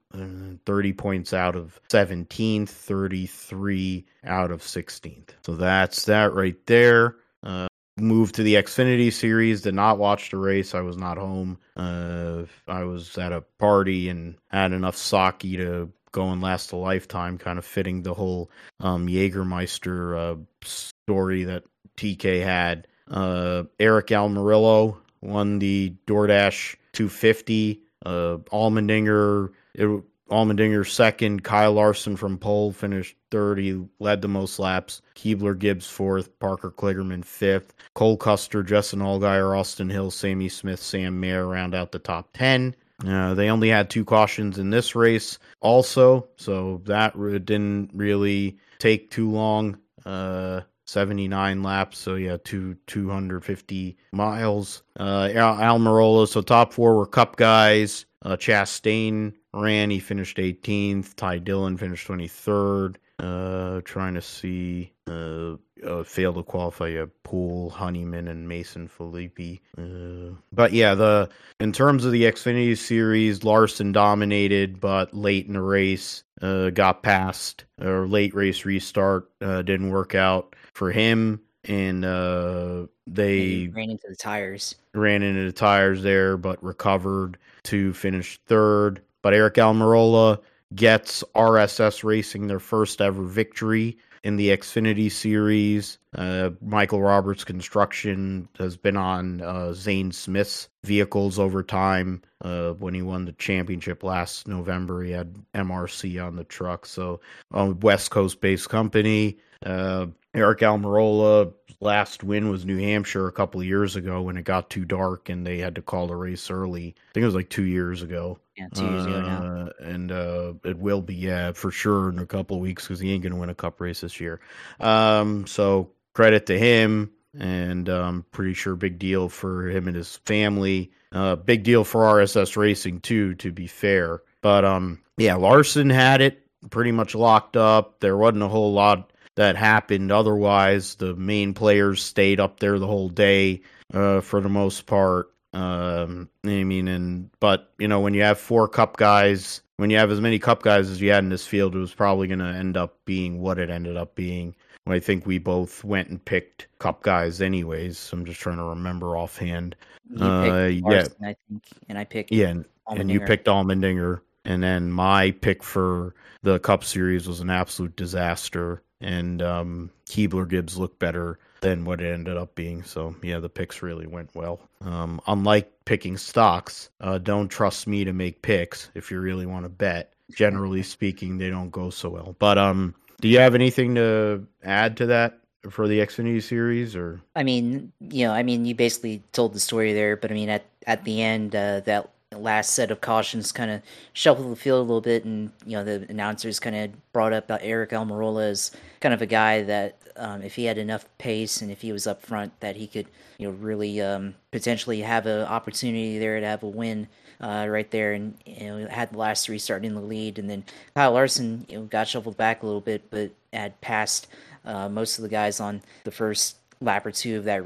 30 0.66 0.94
points 0.94 1.34
out 1.34 1.56
of 1.56 1.80
17th, 1.90 2.70
33 2.70 4.06
out 4.24 4.52
of 4.52 4.62
16th. 4.62 5.30
So 5.46 5.56
that's 5.56 6.06
that 6.06 6.34
right 6.34 6.58
there. 6.66 7.18
Uh, 7.44 7.68
moved 7.98 8.36
to 8.36 8.44
the 8.44 8.56
Xfinity 8.56 9.12
series. 9.12 9.62
Did 9.62 9.76
not 9.76 9.98
watch 9.98 10.32
the 10.32 10.38
race. 10.38 10.76
I 10.76 10.82
was 10.82 10.98
not 10.98 11.18
home. 11.18 11.58
Uh, 11.76 12.44
I 12.68 12.84
was 12.84 13.18
at 13.18 13.32
a 13.32 13.42
party 13.60 14.10
and 14.10 14.36
had 14.50 14.72
enough 14.72 14.96
sake 14.98 15.40
to 15.40 15.92
go 16.12 16.30
and 16.30 16.42
last 16.42 16.72
a 16.72 16.76
lifetime. 16.76 17.38
Kind 17.38 17.60
of 17.60 17.66
fitting 17.66 18.04
the 18.04 18.14
whole 18.14 18.50
um, 18.80 19.08
Jägermeister 19.08 20.18
uh, 20.18 20.36
story 20.64 21.44
that 21.44 21.64
TK 21.98 22.44
had. 22.44 22.88
Uh, 23.10 23.64
Aric 23.80 24.10
Almirola 24.10 24.96
won 25.22 25.60
the 25.60 25.94
DoorDash 26.06 26.76
250. 26.94 27.82
Uh, 28.06 28.38
Allmendinger. 28.52 29.52
It, 29.74 30.04
Allmendinger 30.30 30.90
second, 30.90 31.44
Kyle 31.44 31.74
Larson 31.74 32.16
from 32.16 32.38
pole 32.38 32.72
finished 32.72 33.16
third. 33.32 33.60
He 33.60 33.84
led 34.00 34.22
the 34.22 34.28
most 34.28 34.60
laps. 34.60 35.02
Keebler 35.16 35.58
Gibbs 35.58 35.88
fourth, 35.88 36.38
Parker 36.40 36.72
Kligerman 36.72 37.24
fifth, 37.24 37.74
Cole 37.94 38.18
Custer, 38.18 38.64
Justin 38.64 39.00
Allgaier, 39.00 39.58
Austin 39.58 39.90
Hill, 39.90 40.12
Sammy 40.12 40.50
Smith, 40.50 40.82
Sam 40.82 41.20
Mayer 41.20 41.48
round 41.48 41.74
out 41.74 41.92
the 41.92 42.00
top 42.00 42.30
ten. 42.34 42.76
Uh, 43.06 43.34
they 43.36 43.50
only 43.50 43.70
had 43.70 43.90
two 43.90 44.04
cautions 44.04 44.58
in 44.58 44.72
this 44.72 44.96
race, 44.96 45.38
also, 45.60 46.28
so 46.36 46.82
that 46.86 47.14
didn't 47.46 47.92
really 47.94 48.58
take 48.80 49.12
too 49.12 49.30
long. 49.30 49.78
Uh, 50.06 50.62
79 50.86 51.64
laps, 51.64 51.98
so 51.98 52.16
yeah, 52.16 52.38
two 52.44 52.76
250 52.88 53.98
miles. 54.14 54.84
Uh, 54.98 55.28
Almirola, 55.28 56.28
so 56.28 56.42
top 56.42 56.74
four 56.74 56.96
were 56.96 57.06
Cup 57.06 57.36
guys. 57.36 58.06
Uh, 58.24 58.36
Chastain 58.36 59.34
ran. 59.62 59.90
He 59.90 60.00
finished 60.00 60.38
18th. 60.38 61.16
Ty 61.16 61.40
Dillon 61.40 61.78
finished 61.78 62.08
23rd. 62.08 62.96
Uh, 63.20 63.82
trying 63.84 64.14
to 64.14 64.22
see. 64.22 64.92
Uh, 65.08 65.56
uh, 65.86 66.04
failed 66.04 66.36
to 66.36 66.44
qualify 66.44 66.90
a 66.90 67.08
Poole, 67.08 67.70
Honeyman, 67.70 68.28
and 68.28 68.48
Mason 68.48 68.88
Filippi. 68.88 69.60
Uh, 69.78 70.36
but 70.52 70.74
yeah, 70.74 70.96
the 70.96 71.30
in 71.60 71.72
terms 71.72 72.06
of 72.06 72.12
the 72.12 72.24
Xfinity 72.24 72.78
Series, 72.78 73.44
Larson 73.44 73.92
dominated, 73.92 74.80
but 74.80 75.14
late 75.14 75.48
in 75.48 75.54
the 75.54 75.62
race, 75.62 76.24
uh, 76.42 76.70
got 76.72 77.04
past 77.04 77.66
or 77.82 78.08
late 78.08 78.34
race 78.34 78.66
restart 78.66 79.30
uh, 79.42 79.62
didn't 79.62 79.90
work 79.90 80.16
out 80.16 80.56
for 80.74 80.92
him, 80.92 81.42
and 81.66 82.06
uh, 82.06 82.88
they 83.06 83.40
He 83.40 83.68
ran 83.68 83.90
into 83.92 84.08
the 84.10 84.16
tires. 84.16 84.76
ran 84.94 85.22
into 85.22 85.46
the 85.46 85.52
tires 85.54 86.02
there, 86.04 86.38
but 86.38 86.62
recovered 86.64 87.38
to 87.64 87.94
finish 87.94 88.40
third. 88.48 89.02
But 89.28 89.34
Aric 89.34 89.56
Almirola 89.56 90.40
gets 90.74 91.22
RSS 91.36 92.02
Racing 92.06 92.48
their 92.48 92.62
first 92.62 93.02
ever 93.02 93.24
victory 93.24 93.98
in 94.24 94.38
the 94.38 94.52
Xfinity 94.52 95.12
Series. 95.12 95.98
Uh, 96.16 96.52
Michael 96.62 97.02
Roberts 97.02 97.44
Construction 97.44 98.48
has 98.58 98.78
been 98.78 98.96
on 98.96 99.42
uh, 99.42 99.74
Zane 99.74 100.14
Smith's 100.14 100.70
vehicles 100.86 101.40
over 101.40 101.62
time. 101.62 102.22
Uh, 102.42 102.72
when 102.76 102.94
he 102.94 103.02
won 103.02 103.26
the 103.26 103.34
championship 103.34 104.02
last 104.02 104.48
November, 104.48 105.04
he 105.04 105.12
had 105.12 105.36
MRC 105.54 106.26
on 106.26 106.38
the 106.38 106.46
truck. 106.46 106.86
So, 106.86 107.20
a 107.52 107.72
West 107.72 108.12
Coast 108.12 108.40
based 108.40 108.70
company. 108.70 109.40
Uh, 109.66 110.08
Aric 110.34 110.60
Almirola 110.60 111.54
last 111.80 112.24
win 112.24 112.50
was 112.50 112.66
New 112.66 112.78
Hampshire 112.78 113.28
a 113.28 113.32
couple 113.32 113.60
of 113.60 113.68
years 113.68 113.96
ago 113.96 114.22
when 114.22 114.38
it 114.38 114.44
got 114.44 114.70
too 114.70 114.86
dark 114.86 115.30
and 115.30 115.46
they 115.46 115.58
had 115.58 115.76
to 115.76 115.82
call 115.82 116.08
the 116.08 116.16
race 116.16 116.50
early. 116.50 116.96
I 117.10 117.14
think 117.14 117.24
it 117.24 117.28
was 117.28 117.36
like 117.36 117.50
two 117.50 117.66
years 117.66 118.02
ago. 118.02 118.40
Yeah, 118.56 118.68
two 118.74 118.86
years 118.86 119.06
ago 119.06 119.22
now. 119.22 119.44
Uh, 119.44 119.70
and 119.80 120.12
uh, 120.12 120.54
it 120.64 120.78
will 120.78 121.02
be, 121.02 121.16
yeah, 121.16 121.52
for 121.52 121.72
sure 121.72 122.10
in 122.10 122.20
a 122.20 122.26
couple 122.26 122.58
of 122.58 122.64
weeks 122.64 122.84
because 122.84 123.00
he 123.00 123.12
ain't 123.14 123.24
going 123.24 123.34
to 123.34 123.40
win 123.40 123.50
a 123.50 123.56
cup 123.56 123.80
race 123.80 124.02
this 124.02 124.20
year. 124.20 124.40
Um, 124.80 125.46
so 125.46 125.92
credit 126.14 126.48
to 126.48 126.58
him. 126.58 127.12
And 127.40 127.88
um, 127.88 128.26
pretty 128.32 128.56
sure 128.56 128.76
big 128.76 128.98
deal 128.98 129.30
for 129.30 129.70
him 129.70 129.88
and 129.88 129.96
his 129.96 130.16
family. 130.26 130.92
Uh, 131.12 131.36
big 131.36 131.64
deal 131.64 131.84
for 131.84 132.02
RSS 132.02 132.58
Racing 132.58 133.02
too, 133.02 133.36
to 133.36 133.52
be 133.52 133.68
fair. 133.68 134.22
But 134.42 134.66
um, 134.66 135.00
yeah, 135.18 135.36
Larson 135.36 135.92
had 135.92 136.22
it 136.22 136.48
pretty 136.72 136.92
much 136.92 137.14
locked 137.14 137.56
up. 137.56 138.00
There 138.00 138.18
wasn't 138.18 138.42
a 138.42 138.48
whole 138.48 138.74
lot 138.74 139.12
that 139.38 139.56
happened 139.56 140.12
otherwise. 140.12 140.96
The 140.96 141.16
main 141.16 141.54
players 141.54 142.04
stayed 142.04 142.40
up 142.40 142.60
there 142.60 142.78
the 142.80 142.88
whole 142.88 143.08
day 143.08 143.62
uh, 143.94 144.22
for 144.22 144.42
the 144.42 144.50
most 144.50 144.86
part. 144.88 145.32
Um, 145.54 146.28
I 146.44 146.64
mean, 146.64 146.88
and 146.88 147.30
but 147.40 147.72
you 147.78 147.88
know, 147.88 148.02
when 148.02 148.14
you 148.14 148.24
have 148.24 148.40
four 148.40 148.68
cup 148.68 148.98
guys, 148.98 149.62
when 149.78 149.90
you 149.90 149.98
have 149.98 150.12
as 150.12 150.20
many 150.20 150.40
cup 150.40 150.64
guys 150.64 150.90
as 150.90 151.00
you 151.00 151.12
had 151.12 151.24
in 151.24 151.30
this 151.30 151.48
field, 151.48 151.76
it 151.76 151.80
was 151.80 151.94
probably 151.94 152.28
going 152.28 152.40
to 152.40 152.46
end 152.46 152.76
up 152.76 152.98
being 153.06 153.40
what 153.40 153.60
it 153.60 153.70
ended 153.70 153.96
up 153.96 154.16
being. 154.16 154.56
I 154.88 155.00
think 155.00 155.26
we 155.26 155.38
both 155.38 155.84
went 155.84 156.10
and 156.10 156.24
picked 156.24 156.68
cup 156.80 157.04
guys, 157.04 157.42
anyways. 157.42 158.10
I'm 158.12 158.26
just 158.26 158.40
trying 158.40 158.58
to 158.58 158.64
remember 158.64 159.18
offhand. 159.18 159.76
You 160.10 160.26
uh, 160.26 160.66
yeah, 160.68 161.08
I 161.24 161.36
think, 161.48 161.64
and 161.90 161.98
I 161.98 162.06
picked 162.06 162.32
yeah, 162.32 162.48
and, 162.48 162.66
and 162.88 163.12
you 163.12 163.20
picked 163.20 163.48
Allmendinger, 163.48 164.22
and 164.46 164.64
then 164.64 164.92
my 164.92 165.32
pick 165.32 165.62
for 165.62 166.16
the 166.44 166.60
Cup 166.60 166.84
Series 166.84 167.28
was 167.28 167.42
an 167.42 167.50
absolute 167.50 167.96
disaster, 167.98 168.82
and 169.02 169.42
um, 169.42 169.92
Keebler 170.08 170.48
Gibbs 170.48 170.78
looked 170.78 171.00
better 171.00 171.40
than 171.62 171.86
what 171.86 172.02
it 172.02 172.12
ended 172.12 172.38
up 172.38 172.56
being. 172.56 172.84
So 172.84 173.16
yeah, 173.24 173.40
the 173.40 173.50
picks 173.50 173.82
really 173.82 174.08
went 174.08 174.34
well. 174.36 174.60
Um, 174.82 175.22
unlike 175.28 175.72
picking 175.86 176.18
stocks, 176.18 176.90
uh, 177.02 177.18
don't 177.18 177.48
trust 177.48 177.88
me 177.88 178.04
to 178.04 178.14
make 178.14 178.42
picks 178.42 178.90
if 178.96 179.12
you 179.12 179.20
really 179.20 179.46
want 179.46 179.66
to 179.66 179.70
bet. 179.70 180.14
Generally 180.34 180.84
speaking, 180.84 181.38
they 181.38 181.50
don't 181.50 181.72
go 181.72 181.90
so 181.90 182.10
well. 182.10 182.36
But 182.38 182.58
um, 182.58 182.94
do 183.22 183.28
you 183.28 183.40
have 183.40 183.56
anything 183.56 183.96
to 183.96 184.46
add 184.64 184.98
to 184.98 185.06
that 185.08 185.40
for 185.70 185.88
the 185.88 186.00
Xfinity 186.00 186.44
series, 186.44 186.96
or? 186.96 187.22
I 187.36 187.44
mean, 187.44 187.92
you 188.02 188.26
know, 188.26 188.34
I 188.34 188.44
mean, 188.44 188.66
you 188.66 188.76
basically 188.76 189.24
told 189.32 189.54
the 189.54 189.60
story 189.60 189.94
there, 189.94 190.18
but 190.18 190.32
I 190.32 190.34
mean, 190.34 190.50
at 190.50 190.66
at 190.86 191.04
the 191.04 191.22
end, 191.22 191.56
uh, 191.56 191.82
that 191.82 192.10
last 192.36 192.72
set 192.72 192.92
of 192.92 193.00
cautions 193.00 193.52
kind 193.52 193.72
of 193.72 193.82
shuffled 194.14 194.52
the 194.52 194.56
field 194.56 194.80
a 194.80 194.82
little 194.82 195.02
bit, 195.02 195.24
and 195.24 195.52
you 195.66 195.78
know, 195.78 195.84
the 195.84 196.06
announcers 196.10 196.60
kind 196.60 196.76
of 196.76 197.14
brought 197.14 197.34
up 197.34 197.48
Aric 197.48 197.90
Almirola 197.90 198.50
as 198.50 198.72
kind 199.00 199.14
of 199.14 199.22
a 199.22 199.26
guy 199.26 199.62
that 199.64 199.98
um, 200.18 200.42
if 200.42 200.56
he 200.56 200.66
had 200.66 200.78
enough 200.78 201.06
pace 201.18 201.62
and 201.62 201.72
if 201.72 201.82
he 201.82 201.92
was 201.92 202.08
up 202.08 202.22
front, 202.22 202.60
that 202.60 202.76
he 202.76 202.88
could, 202.88 203.08
you 203.38 203.48
know, 203.48 203.54
really 203.54 204.02
um, 204.02 204.36
potentially 204.52 205.02
have 205.02 205.26
an 205.26 205.44
opportunity 205.44 206.18
there 206.20 206.40
to 206.40 206.46
have 206.46 206.64
a 206.64 206.68
win 206.68 207.08
uh, 207.40 207.66
right 207.70 207.92
there, 207.92 208.14
and 208.14 208.38
you 208.46 208.66
know, 208.66 208.88
had 208.88 209.12
the 209.12 209.18
last 209.18 209.46
three 209.46 209.60
starting 209.60 209.92
in 209.92 209.96
the 209.96 210.02
lead, 210.02 210.38
and 210.38 210.50
then 210.50 210.66
Kyle 210.96 211.14
Larson, 211.14 211.66
you 211.70 211.78
know, 211.78 211.86
got 211.86 212.08
shuffled 212.08 212.36
back 212.36 212.62
a 212.62 212.66
little 212.66 212.82
bit, 212.82 213.10
but 213.10 213.32
had 213.54 213.80
passed 213.80 214.28
uh, 214.66 214.90
most 214.90 215.18
of 215.18 215.24
the 215.24 215.30
guys 215.30 215.60
on 215.60 215.82
the 216.04 216.12
first 216.12 216.58
lap 216.82 217.06
or 217.06 217.12
two 217.12 217.38
of 217.38 217.46
that 217.46 217.64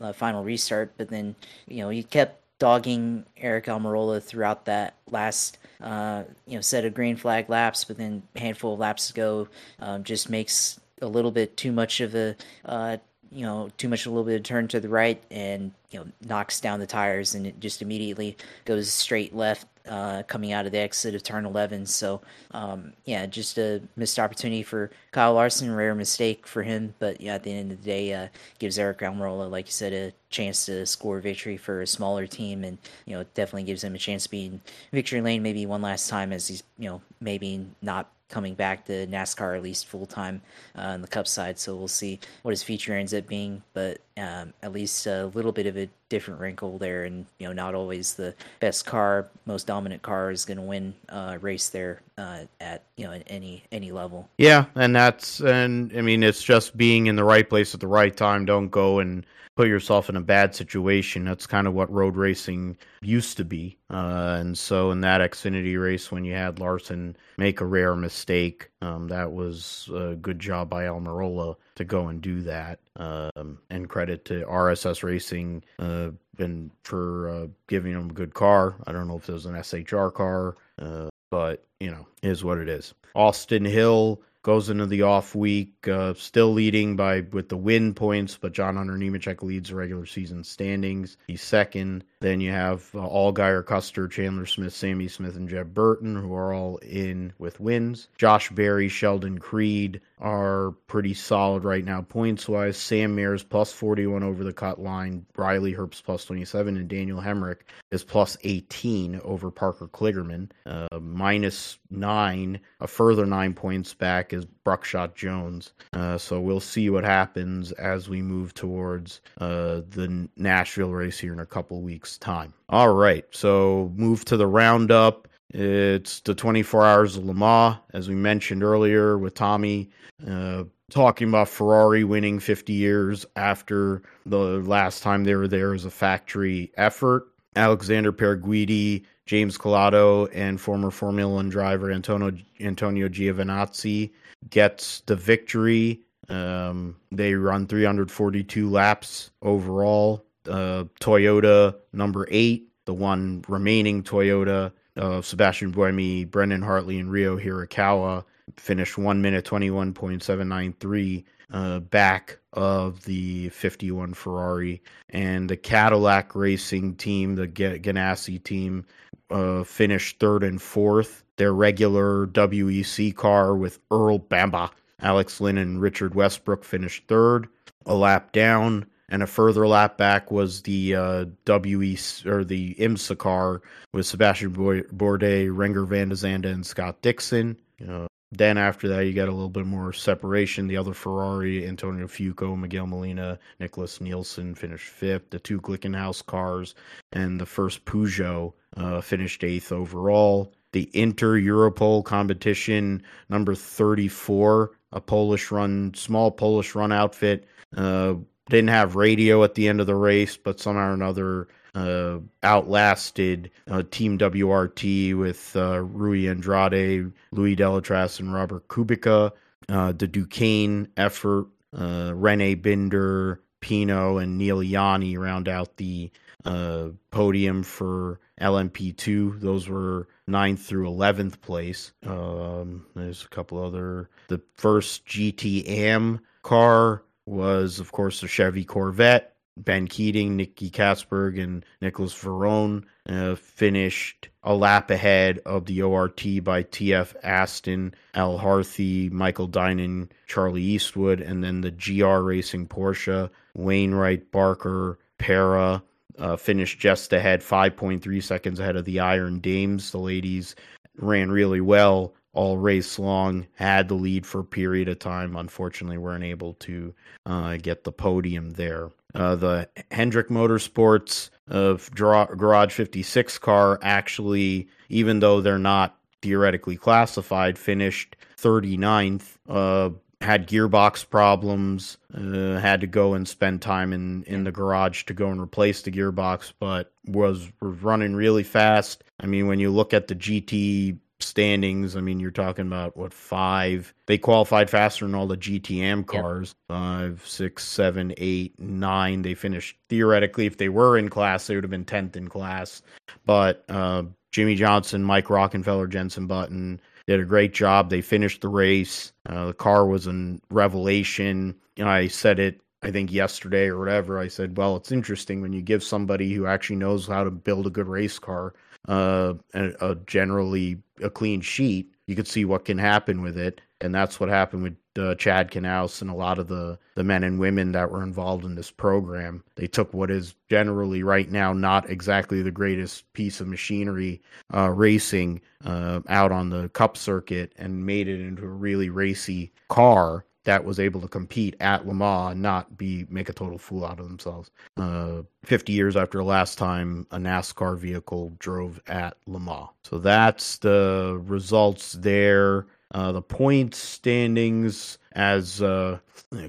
uh, 0.00 0.12
final 0.12 0.44
restart, 0.44 0.92
but 0.96 1.08
then 1.08 1.34
you 1.66 1.78
know 1.78 1.88
he 1.88 2.02
kept 2.02 2.43
dogging 2.58 3.24
Aric 3.42 3.64
Almirola 3.64 4.22
throughout 4.22 4.64
that 4.66 4.94
last 5.10 5.58
uh, 5.80 6.24
you 6.46 6.54
know 6.54 6.60
set 6.60 6.84
of 6.84 6.94
green 6.94 7.16
flag 7.16 7.48
laps, 7.48 7.84
but 7.84 7.96
then 7.96 8.22
handful 8.36 8.74
of 8.74 8.80
laps 8.80 9.08
to 9.08 9.14
go 9.14 9.48
um, 9.80 10.04
just 10.04 10.30
makes 10.30 10.80
a 11.02 11.06
little 11.06 11.30
bit 11.30 11.56
too 11.56 11.72
much 11.72 12.00
of 12.00 12.14
a 12.14 12.36
uh, 12.64 12.96
you 13.34 13.44
know 13.44 13.68
too 13.76 13.88
much 13.88 14.06
a 14.06 14.08
little 14.10 14.24
bit 14.24 14.36
of 14.36 14.42
turn 14.44 14.68
to 14.68 14.80
the 14.80 14.88
right 14.88 15.22
and 15.30 15.72
you 15.90 15.98
know 15.98 16.06
knocks 16.26 16.60
down 16.60 16.78
the 16.78 16.86
tires 16.86 17.34
and 17.34 17.46
it 17.46 17.58
just 17.60 17.82
immediately 17.82 18.36
goes 18.64 18.90
straight 18.90 19.34
left 19.34 19.66
uh, 19.88 20.22
coming 20.22 20.52
out 20.52 20.64
of 20.64 20.72
the 20.72 20.78
exit 20.78 21.14
of 21.14 21.22
turn 21.22 21.44
11 21.44 21.84
so 21.84 22.20
um, 22.52 22.92
yeah 23.04 23.26
just 23.26 23.58
a 23.58 23.82
missed 23.96 24.18
opportunity 24.18 24.62
for 24.62 24.90
Kyle 25.10 25.34
Larson 25.34 25.74
rare 25.74 25.94
mistake 25.94 26.46
for 26.46 26.62
him. 26.62 26.94
But 26.98 27.20
yeah 27.20 27.34
at 27.34 27.42
the 27.42 27.52
end 27.52 27.72
of 27.72 27.78
the 27.78 27.84
day 27.84 28.14
uh, 28.14 28.28
gives 28.58 28.78
Aric 28.78 29.00
Almirola 29.00 29.50
like 29.50 29.66
you 29.66 29.72
said 29.72 29.92
a 29.92 30.12
chance 30.30 30.64
to 30.66 30.86
score 30.86 31.20
victory 31.20 31.56
for 31.56 31.82
a 31.82 31.86
smaller 31.86 32.26
team. 32.26 32.64
And 32.64 32.78
you 33.04 33.16
know 33.16 33.24
definitely 33.34 33.64
gives 33.64 33.84
him 33.84 33.94
a 33.94 33.98
chance 33.98 34.22
to 34.24 34.30
be 34.30 34.46
in 34.46 34.60
victory 34.92 35.20
lane 35.20 35.42
maybe 35.42 35.66
one 35.66 35.82
last 35.82 36.08
time 36.08 36.32
as 36.32 36.48
he's 36.48 36.62
you 36.78 36.88
know 36.88 37.02
maybe 37.20 37.66
not 37.82 38.08
coming 38.34 38.54
back 38.54 38.84
to 38.86 39.06
NASCAR 39.06 39.56
at 39.56 39.62
least 39.62 39.86
full 39.86 40.06
time 40.06 40.42
uh, 40.76 40.80
on 40.80 41.02
the 41.02 41.06
Cup 41.06 41.28
side. 41.28 41.56
So 41.56 41.76
we'll 41.76 41.86
see 41.86 42.18
what 42.42 42.50
his 42.50 42.64
future 42.64 42.92
ends 42.92 43.14
up 43.14 43.28
being, 43.28 43.62
but 43.74 44.00
um, 44.16 44.52
at 44.60 44.72
least 44.72 45.06
a 45.06 45.26
little 45.26 45.52
bit 45.52 45.66
of 45.66 45.78
a 45.78 45.88
different 46.08 46.40
wrinkle 46.40 46.76
there, 46.78 47.04
and 47.04 47.26
you 47.38 47.46
know, 47.46 47.52
not 47.52 47.76
always 47.76 48.14
the 48.14 48.34
best 48.58 48.86
car, 48.86 49.28
most 49.46 49.68
dominant 49.68 50.02
car 50.02 50.32
is 50.32 50.44
going 50.44 50.58
to 50.58 50.64
win 50.64 50.94
a 51.08 51.16
uh, 51.16 51.38
race 51.40 51.68
there 51.68 52.02
uh, 52.18 52.40
at 52.60 52.82
you 52.96 53.04
know 53.04 53.12
at 53.12 53.22
any 53.28 53.62
any 53.70 53.92
level. 53.92 54.28
Yeah, 54.36 54.64
and 54.74 54.94
that's 54.94 55.40
and 55.40 55.92
I 55.96 56.00
mean 56.00 56.24
it's 56.24 56.42
just 56.42 56.76
being 56.76 57.06
in 57.06 57.14
the 57.14 57.24
right 57.24 57.48
place 57.48 57.72
at 57.72 57.80
the 57.80 57.86
right 57.86 58.16
time. 58.16 58.44
Don't 58.44 58.68
go 58.68 58.98
and 58.98 59.24
put 59.56 59.68
yourself 59.68 60.08
in 60.08 60.16
a 60.16 60.20
bad 60.20 60.54
situation. 60.54 61.24
That's 61.24 61.46
kind 61.46 61.66
of 61.66 61.74
what 61.74 61.92
road 61.92 62.16
racing 62.16 62.76
used 63.02 63.36
to 63.36 63.44
be. 63.44 63.78
Uh, 63.90 64.36
and 64.40 64.58
so 64.58 64.90
in 64.90 65.00
that 65.02 65.20
Xfinity 65.20 65.80
race, 65.80 66.10
when 66.10 66.24
you 66.24 66.34
had 66.34 66.58
Larson 66.58 67.16
make 67.38 67.60
a 67.60 67.66
rare 67.66 67.94
mistake, 67.94 68.70
um, 68.80 69.08
that 69.08 69.32
was 69.32 69.88
a 69.94 70.16
good 70.16 70.38
job 70.38 70.68
by 70.68 70.84
Almirola 70.84 71.56
to 71.76 71.84
go 71.84 72.08
and 72.08 72.20
do 72.20 72.42
that. 72.42 72.80
Um, 72.96 73.58
and 73.70 73.88
credit 73.88 74.24
to 74.26 74.44
RSS 74.44 75.02
Racing 75.02 75.64
uh, 75.78 76.10
and 76.38 76.70
for 76.84 77.28
uh, 77.28 77.46
giving 77.66 77.92
them 77.92 78.10
a 78.10 78.14
good 78.14 78.34
car. 78.34 78.76
I 78.86 78.92
don't 78.92 79.08
know 79.08 79.16
if 79.16 79.28
it 79.28 79.32
was 79.32 79.46
an 79.46 79.54
SHR 79.54 80.14
car, 80.14 80.56
uh, 80.78 81.08
but 81.30 81.64
you 81.80 81.90
know, 81.90 82.06
is 82.22 82.44
what 82.44 82.58
it 82.58 82.68
is. 82.68 82.94
Austin 83.14 83.64
Hill 83.64 84.20
goes 84.44 84.68
into 84.68 84.86
the 84.86 85.02
off 85.02 85.34
week, 85.34 85.88
uh, 85.88 86.14
still 86.14 86.52
leading 86.52 86.94
by 86.94 87.22
with 87.32 87.48
the 87.48 87.56
win 87.56 87.94
points, 87.94 88.38
but 88.40 88.52
John 88.52 88.76
Hunter 88.76 88.92
Nemechek 88.92 89.42
leads 89.42 89.70
the 89.70 89.74
regular 89.74 90.06
season 90.06 90.44
standings. 90.44 91.16
He's 91.26 91.42
second. 91.42 92.04
Then 92.20 92.40
you 92.40 92.52
have 92.52 92.88
uh, 92.94 92.98
Allgaier, 92.98 93.64
Custer, 93.64 94.06
Chandler 94.06 94.46
Smith, 94.46 94.74
Sammy 94.74 95.08
Smith, 95.08 95.34
and 95.36 95.48
Jeb 95.48 95.74
Burton, 95.74 96.14
who 96.14 96.34
are 96.34 96.54
all 96.54 96.76
in 96.78 97.32
with 97.38 97.58
wins. 97.58 98.08
Josh 98.18 98.50
Berry, 98.50 98.88
Sheldon 98.88 99.38
Creed 99.38 100.00
are 100.20 100.72
pretty 100.86 101.14
solid 101.14 101.64
right 101.64 101.84
now 101.84 102.02
points 102.02 102.48
wise. 102.48 102.76
Sam 102.76 103.14
Mayer 103.14 103.34
plus 103.38 103.72
41 103.72 104.22
over 104.22 104.44
the 104.44 104.52
cut 104.52 104.80
line. 104.80 105.26
Riley 105.36 105.74
Herbst 105.74 106.04
plus 106.04 106.24
27, 106.24 106.76
and 106.76 106.88
Daniel 106.88 107.20
Hemric 107.20 107.58
is 107.90 108.04
plus 108.04 108.36
18 108.44 109.20
over 109.24 109.50
Parker 109.50 109.88
Kligerman. 109.88 110.50
Uh, 110.66 110.88
minus 111.00 111.78
nine, 111.90 112.60
a 112.80 112.86
further 112.86 113.26
nine 113.26 113.54
points 113.54 113.94
back 113.94 114.32
is 114.32 114.44
Buckshot 114.44 115.14
Jones. 115.16 115.72
Uh, 115.92 116.16
so 116.18 116.40
we'll 116.40 116.60
see 116.60 116.90
what 116.90 117.04
happens 117.04 117.72
as 117.72 118.08
we 118.08 118.22
move 118.22 118.54
towards 118.54 119.20
uh, 119.40 119.82
the 119.88 120.28
Nashville 120.36 120.92
race 120.92 121.18
here 121.18 121.32
in 121.32 121.40
a 121.40 121.46
couple 121.46 121.82
weeks' 121.82 122.18
time. 122.18 122.54
All 122.68 122.94
right, 122.94 123.24
so 123.30 123.92
move 123.96 124.24
to 124.26 124.36
the 124.36 124.46
roundup. 124.46 125.28
It's 125.54 126.18
the 126.20 126.34
24 126.34 126.84
Hours 126.84 127.16
of 127.16 127.24
Le 127.24 127.32
Mans, 127.32 127.76
as 127.92 128.08
we 128.08 128.16
mentioned 128.16 128.64
earlier 128.64 129.16
with 129.16 129.34
Tommy. 129.34 129.88
Uh, 130.28 130.64
talking 130.90 131.28
about 131.28 131.48
Ferrari 131.48 132.02
winning 132.02 132.40
50 132.40 132.72
years 132.72 133.24
after 133.36 134.02
the 134.26 134.36
last 134.36 135.04
time 135.04 135.22
they 135.22 135.36
were 135.36 135.46
there 135.46 135.72
as 135.72 135.84
a 135.84 135.90
factory 135.90 136.72
effort. 136.76 137.28
Alexander 137.54 138.10
Pier 138.10 138.36
Guidi, 138.36 139.04
James 139.26 139.56
Calado, 139.56 140.28
and 140.34 140.60
former 140.60 140.90
Formula 140.90 141.32
One 141.32 141.50
driver 141.50 141.92
Antonio, 141.92 142.36
Antonio 142.58 143.08
Giovinazzi 143.08 144.10
gets 144.50 145.02
the 145.06 145.14
victory. 145.14 146.00
Um, 146.28 146.96
they 147.12 147.34
run 147.34 147.68
342 147.68 148.68
laps 148.68 149.30
overall. 149.40 150.24
Uh, 150.48 150.84
Toyota 151.00 151.76
number 151.92 152.26
eight, 152.28 152.70
the 152.86 152.94
one 152.94 153.44
remaining 153.46 154.02
Toyota 154.02 154.72
of 154.96 155.26
Sebastian 155.26 155.72
Buemi, 155.72 156.30
Brendan 156.30 156.62
Hartley, 156.62 156.98
and 156.98 157.10
Ryo 157.10 157.38
Hirakawa 157.38 158.24
finished 158.56 158.98
one 158.98 159.22
minute 159.22 159.44
twenty 159.44 159.70
one 159.70 159.92
point 159.92 160.22
seven 160.22 160.48
nine 160.48 160.74
three 160.80 161.24
uh, 161.52 161.80
back 161.80 162.38
of 162.52 163.04
the 163.04 163.48
51 163.50 164.14
Ferrari 164.14 164.82
and 165.10 165.48
the 165.48 165.56
Cadillac 165.56 166.34
Racing 166.34 166.96
team, 166.96 167.36
the 167.36 167.46
Ganassi 167.46 168.42
team, 168.42 168.84
uh, 169.30 169.64
finished 169.64 170.18
third 170.18 170.42
and 170.42 170.60
fourth. 170.60 171.24
Their 171.36 171.52
regular 171.52 172.28
WEC 172.28 173.14
car 173.16 173.56
with 173.56 173.80
Earl 173.90 174.18
Bamber, 174.18 174.70
Alex 175.00 175.40
Lynn, 175.40 175.58
and 175.58 175.80
Richard 175.80 176.14
Westbrook 176.14 176.64
finished 176.64 177.04
third. 177.08 177.48
A 177.86 177.94
lap 177.94 178.32
down 178.32 178.86
and 179.14 179.22
a 179.22 179.28
further 179.28 179.68
lap 179.68 179.96
back 179.96 180.32
was 180.32 180.62
the 180.62 180.96
uh, 180.96 181.24
WEC 181.46 182.26
or 182.26 182.42
the 182.42 182.74
IMSA 182.74 183.16
car 183.16 183.62
with 183.92 184.06
Sebastian 184.06 184.52
Bourdais, 184.52 185.48
Renger 185.48 185.86
van 185.86 186.08
der 186.08 186.16
Zande, 186.16 186.46
and 186.46 186.66
Scott 186.66 187.00
Dixon. 187.00 187.56
Uh, 187.88 188.08
then 188.32 188.58
after 188.58 188.88
that, 188.88 189.06
you 189.06 189.12
got 189.12 189.28
a 189.28 189.32
little 189.32 189.48
bit 189.48 189.66
more 189.66 189.92
separation. 189.92 190.66
The 190.66 190.76
other 190.76 190.94
Ferrari, 190.94 191.64
Antonio 191.64 192.08
Fuoco, 192.08 192.58
Miguel 192.58 192.88
Molina, 192.88 193.38
Nicklas 193.60 194.00
Nielsen 194.00 194.52
finished 194.52 194.88
fifth. 194.88 195.30
The 195.30 195.38
two 195.38 195.60
Glickenhaus 195.60 196.26
cars 196.26 196.74
and 197.12 197.40
the 197.40 197.46
first 197.46 197.84
Peugeot 197.84 198.52
uh, 198.76 199.00
finished 199.00 199.44
eighth 199.44 199.70
overall. 199.70 200.52
The 200.72 200.90
Inter 200.92 201.34
Europol 201.38 202.04
competition, 202.04 203.00
number 203.28 203.54
34, 203.54 204.72
a 204.90 205.00
Polish 205.00 205.52
run, 205.52 205.94
small 205.94 206.32
Polish 206.32 206.74
run 206.74 206.90
outfit. 206.90 207.46
Uh, 207.76 208.14
didn't 208.48 208.68
have 208.68 208.96
radio 208.96 209.42
at 209.44 209.54
the 209.54 209.68
end 209.68 209.80
of 209.80 209.86
the 209.86 209.94
race, 209.94 210.36
but 210.36 210.60
somehow 210.60 210.90
or 210.90 210.92
another 210.92 211.48
uh, 211.74 212.18
outlasted 212.42 213.50
uh, 213.68 213.82
Team 213.90 214.18
WRT 214.18 215.16
with 215.18 215.56
uh, 215.56 215.80
Rui 215.80 216.28
Andrade, 216.28 217.12
Louis 217.32 217.56
Delétraz, 217.56 218.20
and 218.20 218.32
Robert 218.32 218.68
Kubica. 218.68 219.32
Uh, 219.68 219.92
the 219.92 220.06
Duqueine 220.06 220.88
effort, 220.96 221.46
uh, 221.76 222.12
Rene 222.14 222.54
Binder, 222.54 223.40
Pino, 223.60 224.18
and 224.18 224.36
Neel 224.36 224.62
Jani 224.62 225.16
round 225.16 225.48
out 225.48 225.78
the 225.78 226.10
uh, 226.44 226.88
podium 227.10 227.62
for 227.62 228.20
LMP2. 228.40 229.40
Those 229.40 229.68
were 229.68 230.06
9th 230.28 230.58
through 230.58 230.90
11th 230.90 231.40
place. 231.40 231.92
Um, 232.06 232.86
there's 232.94 233.24
a 233.24 233.28
couple 233.28 233.62
other. 233.62 234.10
The 234.28 234.42
first 234.54 235.06
GTM 235.06 236.20
car 236.42 237.02
was, 237.26 237.80
of 237.80 237.92
course, 237.92 238.20
the 238.20 238.28
Chevy 238.28 238.64
Corvette. 238.64 239.34
Ben 239.56 239.86
Keating, 239.86 240.36
Nicky 240.36 240.68
Catsburg, 240.68 241.38
and 241.38 241.64
Nicholas 241.80 242.12
Varrone 242.12 242.84
uh, 243.08 243.36
finished 243.36 244.28
a 244.42 244.52
lap 244.52 244.90
ahead 244.90 245.38
of 245.46 245.66
the 245.66 245.82
ORT 245.82 246.22
by 246.42 246.64
TF 246.64 247.14
Aston, 247.22 247.94
Al 248.14 248.36
Harthy, 248.36 249.10
Michael 249.10 249.46
Dinan, 249.46 250.10
Charlie 250.26 250.62
Eastwood, 250.62 251.20
and 251.20 251.44
then 251.44 251.60
the 251.60 251.70
GR 251.70 252.18
Racing 252.18 252.66
Porsche, 252.66 253.30
Wainwright, 253.54 254.30
Barker, 254.32 254.98
Pera. 255.18 255.82
Uh, 256.16 256.36
finished 256.36 256.78
just 256.78 257.12
ahead, 257.12 257.40
5.3 257.40 258.22
seconds 258.22 258.60
ahead 258.60 258.76
of 258.76 258.84
the 258.84 259.00
Iron 259.00 259.40
Dames. 259.40 259.90
The 259.90 259.98
ladies 259.98 260.54
ran 260.96 261.30
really 261.30 261.60
well 261.60 262.14
all 262.34 262.58
race 262.58 262.98
long, 262.98 263.46
had 263.54 263.88
the 263.88 263.94
lead 263.94 264.26
for 264.26 264.40
a 264.40 264.44
period 264.44 264.88
of 264.88 264.98
time. 264.98 265.36
Unfortunately, 265.36 265.98
weren't 265.98 266.24
able 266.24 266.54
to 266.54 266.94
uh, 267.26 267.56
get 267.56 267.84
the 267.84 267.92
podium 267.92 268.50
there. 268.50 268.90
Uh, 269.14 269.36
the 269.36 269.68
Hendrick 269.90 270.28
Motorsports 270.28 271.30
of 271.48 271.90
Garage 271.94 272.72
56 272.72 273.38
car 273.38 273.78
actually, 273.82 274.68
even 274.88 275.20
though 275.20 275.40
they're 275.40 275.58
not 275.58 275.96
theoretically 276.22 276.76
classified, 276.76 277.58
finished 277.58 278.16
39th. 278.38 279.36
Uh, 279.48 279.90
had 280.20 280.48
gearbox 280.48 281.08
problems, 281.08 281.98
uh, 282.14 282.58
had 282.58 282.80
to 282.80 282.86
go 282.86 283.12
and 283.14 283.28
spend 283.28 283.60
time 283.60 283.92
in, 283.92 284.24
in 284.24 284.44
the 284.44 284.50
garage 284.50 285.04
to 285.04 285.12
go 285.12 285.28
and 285.28 285.40
replace 285.40 285.82
the 285.82 285.90
gearbox, 285.90 286.52
but 286.58 286.92
was, 287.06 287.50
was 287.60 287.82
running 287.82 288.16
really 288.16 288.42
fast. 288.42 289.04
I 289.20 289.26
mean, 289.26 289.46
when 289.46 289.60
you 289.60 289.70
look 289.70 289.92
at 289.92 290.08
the 290.08 290.14
GT 290.14 290.98
standings. 291.24 291.96
I 291.96 292.00
mean, 292.00 292.20
you're 292.20 292.30
talking 292.30 292.66
about 292.66 292.96
what 292.96 293.12
five? 293.12 293.94
They 294.06 294.18
qualified 294.18 294.70
faster 294.70 295.04
than 295.06 295.14
all 295.14 295.26
the 295.26 295.36
GTM 295.36 296.06
cars. 296.06 296.54
Yep. 296.70 296.76
Five, 296.76 297.22
six, 297.26 297.64
seven, 297.64 298.14
eight, 298.16 298.58
nine. 298.58 299.22
They 299.22 299.34
finished 299.34 299.76
theoretically. 299.88 300.46
If 300.46 300.58
they 300.58 300.68
were 300.68 300.96
in 300.98 301.08
class, 301.08 301.46
they 301.46 301.54
would 301.54 301.64
have 301.64 301.70
been 301.70 301.84
tenth 301.84 302.16
in 302.16 302.28
class. 302.28 302.82
But 303.26 303.64
uh, 303.68 304.04
Jimmie 304.32 304.56
Johnson, 304.56 305.04
Mike 305.04 305.26
Rockenfeller, 305.26 305.88
Jensen 305.88 306.26
Button 306.26 306.80
did 307.06 307.20
a 307.20 307.24
great 307.24 307.52
job. 307.52 307.90
They 307.90 308.00
finished 308.00 308.40
the 308.40 308.48
race. 308.48 309.12
Uh, 309.26 309.46
the 309.46 309.54
car 309.54 309.86
was 309.86 310.06
a 310.06 310.38
revelation. 310.50 311.54
You 311.76 311.84
know, 311.84 311.90
I 311.90 312.08
said 312.08 312.38
it 312.38 312.60
I 312.84 312.90
think 312.90 313.10
yesterday 313.10 313.68
or 313.68 313.78
whatever, 313.78 314.18
I 314.18 314.28
said, 314.28 314.58
well, 314.58 314.76
it's 314.76 314.92
interesting 314.92 315.40
when 315.40 315.54
you 315.54 315.62
give 315.62 315.82
somebody 315.82 316.34
who 316.34 316.46
actually 316.46 316.76
knows 316.76 317.06
how 317.06 317.24
to 317.24 317.30
build 317.30 317.66
a 317.66 317.70
good 317.70 317.88
race 317.88 318.18
car 318.18 318.52
uh, 318.88 319.34
a, 319.54 319.72
a 319.80 319.94
generally 320.06 320.78
a 321.02 321.10
clean 321.10 321.40
sheet, 321.40 321.92
you 322.06 322.14
could 322.14 322.28
see 322.28 322.44
what 322.44 322.64
can 322.64 322.78
happen 322.78 323.22
with 323.22 323.38
it. 323.38 323.60
And 323.80 323.94
that's 323.94 324.18
what 324.18 324.28
happened 324.28 324.62
with 324.62 324.76
uh, 324.98 325.14
Chad 325.16 325.50
Knaus 325.50 326.00
and 326.00 326.10
a 326.10 326.14
lot 326.14 326.38
of 326.38 326.48
the, 326.48 326.78
the 326.94 327.04
men 327.04 327.24
and 327.24 327.38
women 327.38 327.72
that 327.72 327.90
were 327.90 328.02
involved 328.02 328.44
in 328.44 328.54
this 328.54 328.70
program. 328.70 329.42
They 329.56 329.66
took 329.66 329.92
what 329.92 330.10
is 330.10 330.34
generally 330.48 331.02
right 331.02 331.30
now 331.30 331.52
not 331.52 331.90
exactly 331.90 332.40
the 332.40 332.50
greatest 332.50 333.12
piece 333.12 333.40
of 333.40 333.48
machinery 333.48 334.22
uh, 334.54 334.70
racing 334.70 335.40
uh, 335.64 336.00
out 336.08 336.32
on 336.32 336.50
the 336.50 336.68
cup 336.70 336.96
circuit 336.96 337.52
and 337.56 337.84
made 337.84 338.08
it 338.08 338.20
into 338.20 338.44
a 338.44 338.48
really 338.48 338.88
racy 338.88 339.52
car 339.68 340.24
that 340.44 340.64
was 340.64 340.78
able 340.78 341.00
to 341.00 341.08
compete 341.08 341.56
at 341.60 341.86
Le 341.86 341.94
Mans 341.94 342.32
and 342.32 342.42
not 342.42 342.76
be 342.76 343.06
make 343.08 343.28
a 343.28 343.32
total 343.32 343.58
fool 343.58 343.84
out 343.84 343.98
of 343.98 344.06
themselves. 344.06 344.50
Uh, 344.76 345.22
50 345.44 345.72
years 345.72 345.96
after 345.96 346.18
the 346.18 346.24
last 346.24 346.56
time 346.58 347.06
a 347.10 347.18
NASCAR 347.18 347.78
vehicle 347.78 348.32
drove 348.38 348.80
at 348.86 349.16
Le 349.26 349.40
Mans. 349.40 349.68
So 349.82 349.98
that's 349.98 350.58
the 350.58 351.20
results 351.24 351.92
there. 351.92 352.66
Uh, 352.92 353.10
the 353.10 353.22
point 353.22 353.74
standings 353.74 354.98
as 355.12 355.60
uh, 355.60 355.98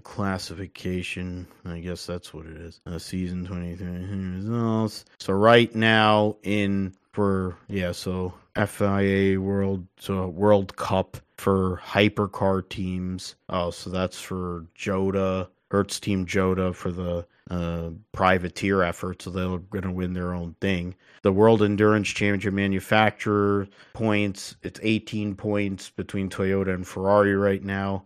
classification. 0.03 1.47
I 1.65 1.80
guess 1.80 2.05
that's 2.05 2.34
what 2.34 2.45
it 2.45 2.57
is. 2.57 2.81
Uh, 2.85 2.99
season 2.99 3.45
23 3.45 3.88
results. 3.88 5.05
So 5.19 5.34
right 5.34 5.73
now 5.73 6.38
in 6.43 6.93
for 7.16 7.56
yeah, 7.70 7.94
so 7.94 8.34
FIA 8.58 9.40
World 9.40 9.88
so 9.98 10.28
World 10.28 10.76
Cup 10.76 11.18
for 11.38 11.82
hypercar 11.84 12.68
teams. 12.68 13.36
Oh, 13.48 13.72
so 13.72 13.90
that's 13.90 14.20
for 14.20 14.66
Jota, 14.76 15.48
Hertz 15.72 16.02
Team 16.02 16.26
Jota 16.26 16.74
for 16.74 16.92
the 16.92 17.26
uh, 17.49 17.89
privateer 18.11 18.81
effort. 18.84 19.22
So 19.22 19.30
they're 19.30 19.57
going 19.57 19.84
to 19.84 19.91
win 19.91 20.13
their 20.13 20.34
own 20.34 20.55
thing. 20.61 20.95
The 21.22 21.31
World 21.31 21.61
Endurance 21.61 22.07
Championship 22.07 22.53
manufacturer 22.53 23.67
points, 23.93 24.55
it's 24.63 24.80
18 24.81 25.35
points 25.35 25.89
between 25.89 26.30
Toyota 26.30 26.73
and 26.73 26.88
Ferrari 26.88 27.35
right 27.35 27.63
now. 27.63 28.05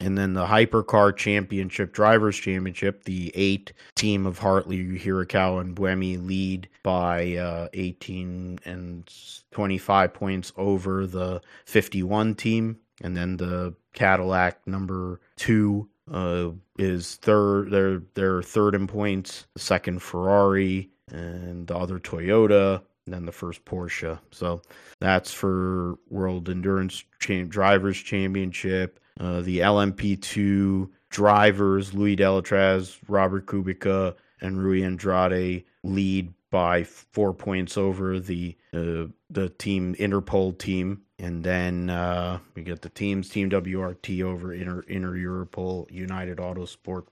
And 0.00 0.16
then 0.16 0.32
the 0.32 0.46
Hypercar 0.46 1.16
Championship, 1.16 1.92
Drivers 1.92 2.36
Championship, 2.36 3.02
the 3.02 3.32
eight 3.34 3.72
team 3.96 4.26
of 4.26 4.38
Hartley, 4.38 4.96
Hirakawa, 4.96 5.60
and 5.60 5.74
Buemi 5.74 6.24
lead 6.24 6.68
by 6.84 7.34
uh, 7.34 7.68
18 7.72 8.60
and 8.64 9.12
25 9.50 10.14
points 10.14 10.52
over 10.56 11.04
the 11.04 11.40
51 11.64 12.36
team. 12.36 12.78
And 13.00 13.16
then 13.16 13.38
the 13.38 13.74
Cadillac 13.92 14.64
number 14.66 15.20
two 15.36 15.88
uh, 16.12 16.50
is 16.78 17.16
third. 17.16 17.70
They're 17.70 18.02
they're 18.14 18.42
third 18.42 18.74
in 18.74 18.86
points. 18.86 19.46
Second 19.56 20.02
Ferrari 20.02 20.90
and 21.10 21.66
the 21.66 21.76
other 21.76 21.98
Toyota. 21.98 22.82
And 23.06 23.14
then 23.14 23.24
the 23.24 23.32
first 23.32 23.64
Porsche. 23.64 24.18
So 24.32 24.60
that's 25.00 25.32
for 25.32 25.94
World 26.10 26.50
Endurance 26.50 27.04
Cham- 27.20 27.48
Drivers 27.48 27.96
Championship. 27.96 29.00
Uh, 29.18 29.40
the 29.40 29.60
LMP2 29.60 30.90
drivers, 31.10 31.94
Louis 31.94 32.16
Delétraz, 32.16 32.98
Robert 33.08 33.46
Kubica, 33.46 34.14
and 34.40 34.62
Rui 34.62 34.82
Andrade 34.82 35.64
lead 35.82 36.32
by 36.50 36.84
four 36.84 37.34
points 37.34 37.76
over 37.76 38.18
the 38.18 38.56
uh, 38.72 39.06
the 39.30 39.48
team 39.58 39.94
Interpol 39.96 40.56
team, 40.56 41.02
and 41.18 41.44
then 41.44 41.90
uh, 41.90 42.38
we 42.54 42.62
get 42.62 42.82
the 42.82 42.88
teams 42.88 43.28
Team 43.28 43.50
WRT 43.50 44.22
over 44.22 44.52
Inter 44.52 44.80
Inter 44.88 45.12
Europol 45.12 45.90
United 45.90 46.38
Autosport, 46.38 47.04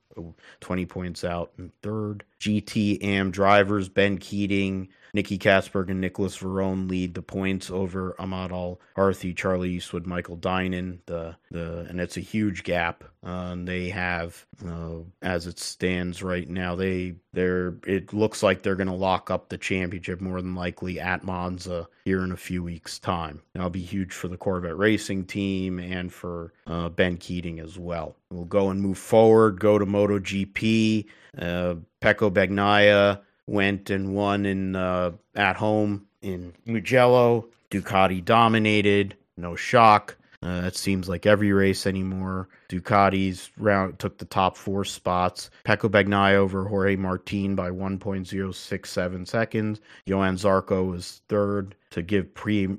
twenty 0.60 0.86
points 0.86 1.24
out 1.24 1.52
in 1.58 1.70
third. 1.82 2.24
GT 2.40 3.02
Am 3.02 3.30
drivers 3.30 3.88
Ben 3.88 4.18
Keating, 4.18 4.88
Nicky 5.16 5.38
Catsburg 5.38 5.88
and 5.88 5.98
Nicholas 5.98 6.36
Varrone 6.36 6.90
lead 6.90 7.14
the 7.14 7.22
points 7.22 7.70
over 7.70 8.14
Ahmad 8.18 8.52
Al 8.52 8.78
Harthy, 8.96 9.32
Charlie 9.32 9.70
Eastwood, 9.70 10.06
Michael 10.06 10.36
Dinan. 10.36 11.00
The 11.06 11.34
the 11.50 11.86
and 11.88 11.98
it's 12.02 12.18
a 12.18 12.20
huge 12.20 12.64
gap. 12.64 13.02
Uh, 13.24 13.56
they 13.56 13.88
have, 13.88 14.44
uh, 14.68 14.98
as 15.22 15.46
it 15.46 15.58
stands 15.58 16.22
right 16.22 16.46
now, 16.50 16.76
they 16.76 17.14
they're 17.32 17.76
it 17.86 18.12
looks 18.12 18.42
like 18.42 18.60
they're 18.60 18.76
going 18.76 18.88
to 18.88 18.92
lock 18.92 19.30
up 19.30 19.48
the 19.48 19.56
championship 19.56 20.20
more 20.20 20.42
than 20.42 20.54
likely 20.54 21.00
at 21.00 21.24
Monza 21.24 21.88
here 22.04 22.22
in 22.22 22.30
a 22.30 22.36
few 22.36 22.62
weeks' 22.62 22.98
time. 22.98 23.40
That'll 23.54 23.70
be 23.70 23.80
huge 23.80 24.12
for 24.12 24.28
the 24.28 24.36
Corvette 24.36 24.76
racing 24.76 25.24
team 25.24 25.78
and 25.78 26.12
for 26.12 26.52
uh, 26.66 26.90
Ben 26.90 27.16
Keating 27.16 27.58
as 27.58 27.78
well. 27.78 28.16
We'll 28.30 28.44
go 28.44 28.68
and 28.68 28.82
move 28.82 28.98
forward. 28.98 29.60
Go 29.60 29.78
to 29.78 29.86
MotoGP. 29.86 31.06
Uh, 31.38 31.76
Pecco 32.02 32.30
Bagnaia 32.30 33.20
went 33.46 33.90
and 33.90 34.14
won 34.14 34.46
in 34.46 34.76
uh, 34.76 35.12
at 35.34 35.56
home 35.56 36.06
in 36.22 36.54
Mugello. 36.64 37.48
Ducati 37.70 38.24
dominated, 38.24 39.16
no 39.36 39.56
shock. 39.56 40.16
Uh, 40.42 40.62
it 40.64 40.76
seems 40.76 41.08
like 41.08 41.26
every 41.26 41.52
race 41.52 41.86
anymore. 41.86 42.48
Ducati's 42.68 43.50
round 43.56 43.98
took 43.98 44.18
the 44.18 44.24
top 44.26 44.56
four 44.56 44.84
spots. 44.84 45.50
Pecco 45.64 45.88
Bagnaia 45.88 46.34
over 46.34 46.68
Jorge 46.68 46.94
Martin 46.96 47.54
by 47.54 47.70
1.067 47.70 49.26
seconds. 49.26 49.80
Johann 50.04 50.36
Zarco 50.36 50.88
was 50.88 51.22
third 51.28 51.74
to 51.90 52.02
give 52.02 52.32
Prima 52.34 52.76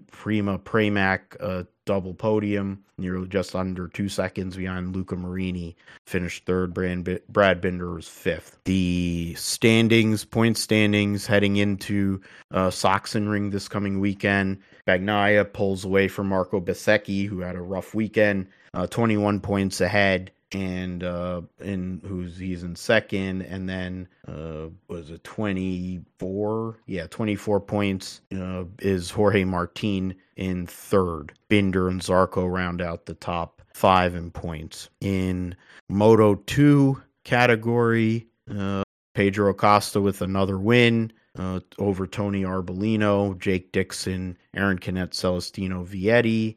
Pramac 0.59 1.35
a 1.41 1.67
double 1.87 2.13
podium, 2.13 2.83
nearly 2.99 3.27
just 3.27 3.55
under 3.55 3.87
two 3.87 4.09
seconds 4.09 4.55
behind 4.55 4.95
Luca 4.95 5.15
Marini. 5.15 5.75
Finished 6.05 6.45
third. 6.45 6.73
Brad 6.73 7.61
Binder 7.61 7.95
was 7.95 8.07
fifth. 8.07 8.59
The 8.65 9.33
standings, 9.35 10.23
point 10.23 10.57
standings, 10.57 11.25
heading 11.25 11.55
into 11.55 12.21
uh, 12.51 12.67
Sachsenring 12.67 13.51
this 13.51 13.67
coming 13.67 13.99
weekend. 13.99 14.59
Bagnaia 14.85 15.51
pulls 15.51 15.83
away 15.83 16.07
from 16.07 16.27
Marco 16.27 16.61
Bezzecchi, 16.61 17.25
who 17.25 17.39
had 17.39 17.55
a 17.55 17.61
rough 17.61 17.95
weekend, 17.95 18.47
uh, 18.75 18.85
21 18.85 19.39
points 19.39 19.81
ahead 19.81 20.31
and 20.53 21.03
uh 21.03 21.41
in 21.59 22.01
who's 22.05 22.37
he's 22.37 22.63
in 22.63 22.75
second 22.75 23.41
and 23.41 23.67
then 23.67 24.07
uh 24.27 24.67
was 24.87 25.11
it 25.11 25.23
24 25.25 26.79
yeah 26.85 27.05
24 27.07 27.59
points 27.59 28.21
uh, 28.33 28.63
is 28.79 29.11
jorge 29.11 29.43
martin 29.43 30.15
in 30.37 30.65
third 30.65 31.33
binder 31.49 31.89
and 31.89 32.01
zarco 32.01 32.49
round 32.49 32.81
out 32.81 33.05
the 33.05 33.13
top 33.15 33.61
five 33.73 34.15
in 34.15 34.31
points 34.31 34.89
in 35.01 35.53
moto 35.89 36.35
2 36.35 37.01
category 37.25 38.25
uh 38.57 38.83
pedro 39.13 39.49
acosta 39.49 39.99
with 39.99 40.21
another 40.21 40.57
win 40.57 41.11
uh, 41.37 41.59
over 41.77 42.07
Tony 42.07 42.41
Arbolino, 42.41 43.37
Jake 43.37 43.71
Dixon, 43.71 44.35
Aaron 44.55 44.79
Canet, 44.79 45.13
Celestino 45.13 45.85
Vietti, 45.85 46.55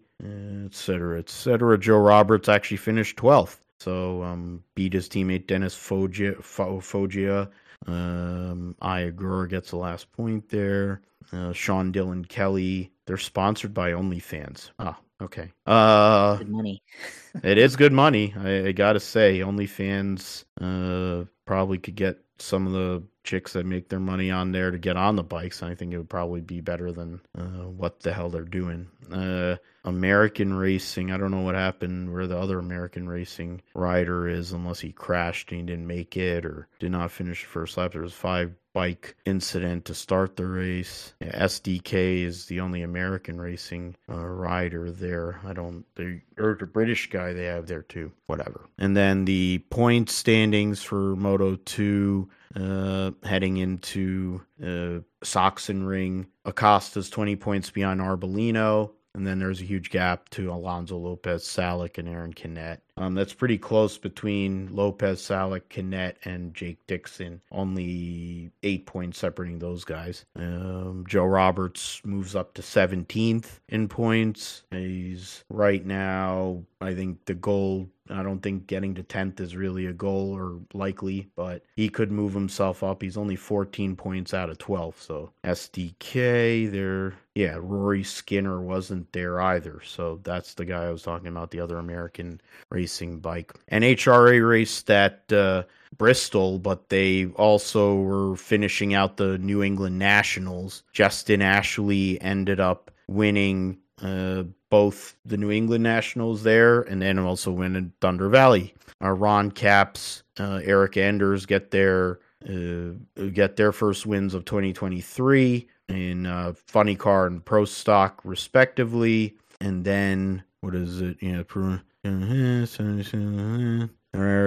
etc., 0.64 1.18
etc. 1.18 1.78
Joe 1.78 1.98
Roberts 1.98 2.48
actually 2.48 2.76
finished 2.78 3.18
12th. 3.18 3.58
So 3.80 4.22
um, 4.22 4.62
beat 4.74 4.92
his 4.92 5.08
teammate 5.08 5.46
Dennis 5.46 5.74
Foggia. 5.74 6.34
Foggia. 6.42 7.50
Um, 7.86 8.76
Ai 8.82 9.10
Ogura 9.10 9.48
gets 9.48 9.70
the 9.70 9.76
last 9.76 10.12
point 10.12 10.48
there. 10.50 11.00
Uh, 11.32 11.52
Sean 11.52 11.92
Dylan 11.92 12.28
Kelly. 12.28 12.92
They're 13.06 13.16
sponsored 13.16 13.72
by 13.72 13.92
OnlyFans. 13.92 14.70
Ah, 14.78 14.98
okay. 15.22 15.50
Uh, 15.66 16.36
good 16.36 16.50
money. 16.50 16.82
it 17.42 17.56
is 17.56 17.76
good 17.76 17.92
money. 17.92 18.34
I, 18.38 18.68
I 18.68 18.72
gotta 18.72 19.00
say, 19.00 19.40
OnlyFans 19.40 20.44
uh, 20.60 21.24
probably 21.46 21.78
could 21.78 21.96
get 21.96 22.18
some 22.38 22.66
of 22.66 22.72
the 22.72 23.02
chicks 23.22 23.52
that 23.52 23.66
make 23.66 23.88
their 23.88 24.00
money 24.00 24.30
on 24.30 24.52
there 24.52 24.70
to 24.70 24.78
get 24.78 24.96
on 24.96 25.16
the 25.16 25.22
bikes. 25.22 25.62
I 25.62 25.74
think 25.74 25.92
it 25.92 25.98
would 25.98 26.08
probably 26.08 26.40
be 26.40 26.60
better 26.60 26.92
than 26.92 27.20
uh, 27.36 27.68
what 27.68 28.00
the 28.00 28.12
hell 28.12 28.30
they're 28.30 28.42
doing. 28.42 28.88
Uh, 29.10 29.56
American 29.84 30.54
racing, 30.54 31.10
I 31.10 31.16
don't 31.16 31.30
know 31.30 31.40
what 31.40 31.54
happened 31.54 32.12
where 32.12 32.26
the 32.26 32.38
other 32.38 32.58
American 32.58 33.08
racing 33.08 33.62
rider 33.74 34.28
is, 34.28 34.52
unless 34.52 34.80
he 34.80 34.92
crashed 34.92 35.50
and 35.50 35.60
he 35.60 35.66
didn't 35.66 35.86
make 35.86 36.16
it 36.16 36.44
or 36.44 36.68
did 36.78 36.92
not 36.92 37.10
finish 37.10 37.42
the 37.42 37.48
first 37.48 37.76
lap. 37.76 37.92
There 37.92 38.02
was 38.02 38.12
five 38.12 38.52
bike 38.72 39.16
incident 39.24 39.84
to 39.86 39.94
start 39.94 40.36
the 40.36 40.46
race. 40.46 41.14
SDK 41.20 42.22
is 42.24 42.46
the 42.46 42.60
only 42.60 42.82
American 42.82 43.40
racing 43.40 43.96
uh, 44.08 44.24
rider 44.24 44.90
there. 44.90 45.40
I 45.44 45.52
don't, 45.52 45.84
they, 45.96 46.22
or 46.38 46.56
the 46.58 46.66
British 46.66 47.10
guy 47.10 47.32
they 47.32 47.46
have 47.46 47.66
there 47.66 47.82
too. 47.82 48.12
Whatever. 48.26 48.68
And 48.78 48.96
then 48.96 49.24
the 49.24 49.58
point 49.70 50.10
standings 50.10 50.82
for 50.82 51.16
Moto 51.16 51.56
2 51.56 52.28
uh, 52.54 53.10
heading 53.22 53.58
into 53.58 54.42
uh, 54.62 55.00
Sachsenring. 55.24 56.26
Acosta's 56.44 57.10
20 57.10 57.36
points 57.36 57.70
behind 57.70 58.00
Arbolino. 58.00 58.90
And 59.14 59.26
then 59.26 59.40
there's 59.40 59.60
a 59.60 59.64
huge 59.64 59.90
gap 59.90 60.28
to 60.30 60.52
Alonso 60.52 60.96
Lopez, 60.96 61.42
Salick, 61.42 61.98
and 61.98 62.08
Aaron 62.08 62.32
Canet. 62.32 62.80
Um, 62.96 63.14
that's 63.14 63.34
pretty 63.34 63.58
close 63.58 63.98
between 63.98 64.68
Lopez, 64.70 65.20
Salick, 65.20 65.68
Canet, 65.68 66.18
and 66.24 66.54
Jake 66.54 66.78
Dixon. 66.86 67.40
Only 67.50 68.52
eight 68.62 68.86
points 68.86 69.18
separating 69.18 69.58
those 69.58 69.84
guys. 69.84 70.24
Um, 70.36 71.04
Joe 71.08 71.24
Roberts 71.24 72.00
moves 72.04 72.36
up 72.36 72.54
to 72.54 72.62
17th 72.62 73.58
in 73.68 73.88
points. 73.88 74.62
He's 74.70 75.42
right 75.48 75.84
now, 75.84 76.62
I 76.80 76.94
think 76.94 77.24
the 77.24 77.34
goal 77.34 77.88
I 78.10 78.22
don't 78.22 78.40
think 78.40 78.66
getting 78.66 78.94
to 78.94 79.02
10th 79.02 79.40
is 79.40 79.56
really 79.56 79.86
a 79.86 79.92
goal 79.92 80.36
or 80.36 80.58
likely, 80.74 81.30
but 81.36 81.62
he 81.76 81.88
could 81.88 82.10
move 82.10 82.34
himself 82.34 82.82
up. 82.82 83.02
He's 83.02 83.16
only 83.16 83.36
14 83.36 83.96
points 83.96 84.34
out 84.34 84.50
of 84.50 84.58
12. 84.58 85.00
So 85.00 85.32
SDK, 85.44 86.70
there, 86.70 87.14
yeah, 87.34 87.58
Rory 87.60 88.02
Skinner 88.02 88.60
wasn't 88.60 89.12
there 89.12 89.40
either. 89.40 89.80
So 89.84 90.20
that's 90.22 90.54
the 90.54 90.64
guy 90.64 90.84
I 90.84 90.90
was 90.90 91.02
talking 91.02 91.28
about, 91.28 91.50
the 91.50 91.60
other 91.60 91.78
American 91.78 92.40
racing 92.70 93.20
bike. 93.20 93.54
NHRA 93.70 94.46
raced 94.48 94.90
at 94.90 95.32
uh, 95.32 95.64
Bristol, 95.96 96.58
but 96.58 96.88
they 96.88 97.26
also 97.36 97.96
were 97.96 98.36
finishing 98.36 98.94
out 98.94 99.16
the 99.16 99.38
New 99.38 99.62
England 99.62 99.98
Nationals. 99.98 100.82
Justin 100.92 101.42
Ashley 101.42 102.20
ended 102.20 102.60
up 102.60 102.90
winning 103.08 103.78
uh, 104.02 104.44
both 104.70 105.16
the 105.24 105.36
New 105.36 105.50
England 105.50 105.82
Nationals 105.82 106.42
there, 106.44 106.82
and 106.82 107.02
then 107.02 107.18
also 107.18 107.50
win 107.50 107.76
in 107.76 107.92
Thunder 108.00 108.28
Valley. 108.28 108.72
Uh, 109.02 109.10
Ron 109.10 109.50
Capps, 109.50 110.22
uh, 110.38 110.60
Erica 110.64 111.02
Enders 111.02 111.44
get 111.46 111.70
their 111.70 112.20
uh, 112.48 112.92
get 113.32 113.56
their 113.56 113.72
first 113.72 114.06
wins 114.06 114.32
of 114.32 114.44
2023 114.46 115.68
in 115.88 116.26
uh, 116.26 116.54
Funny 116.66 116.94
Car 116.96 117.26
and 117.26 117.44
Pro 117.44 117.64
Stock, 117.64 118.20
respectively. 118.24 119.36
And 119.60 119.84
then 119.84 120.42
what 120.60 120.74
is 120.74 121.00
it? 121.02 121.18
Yeah, 121.20 121.42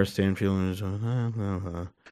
Stanfield. 0.04 0.82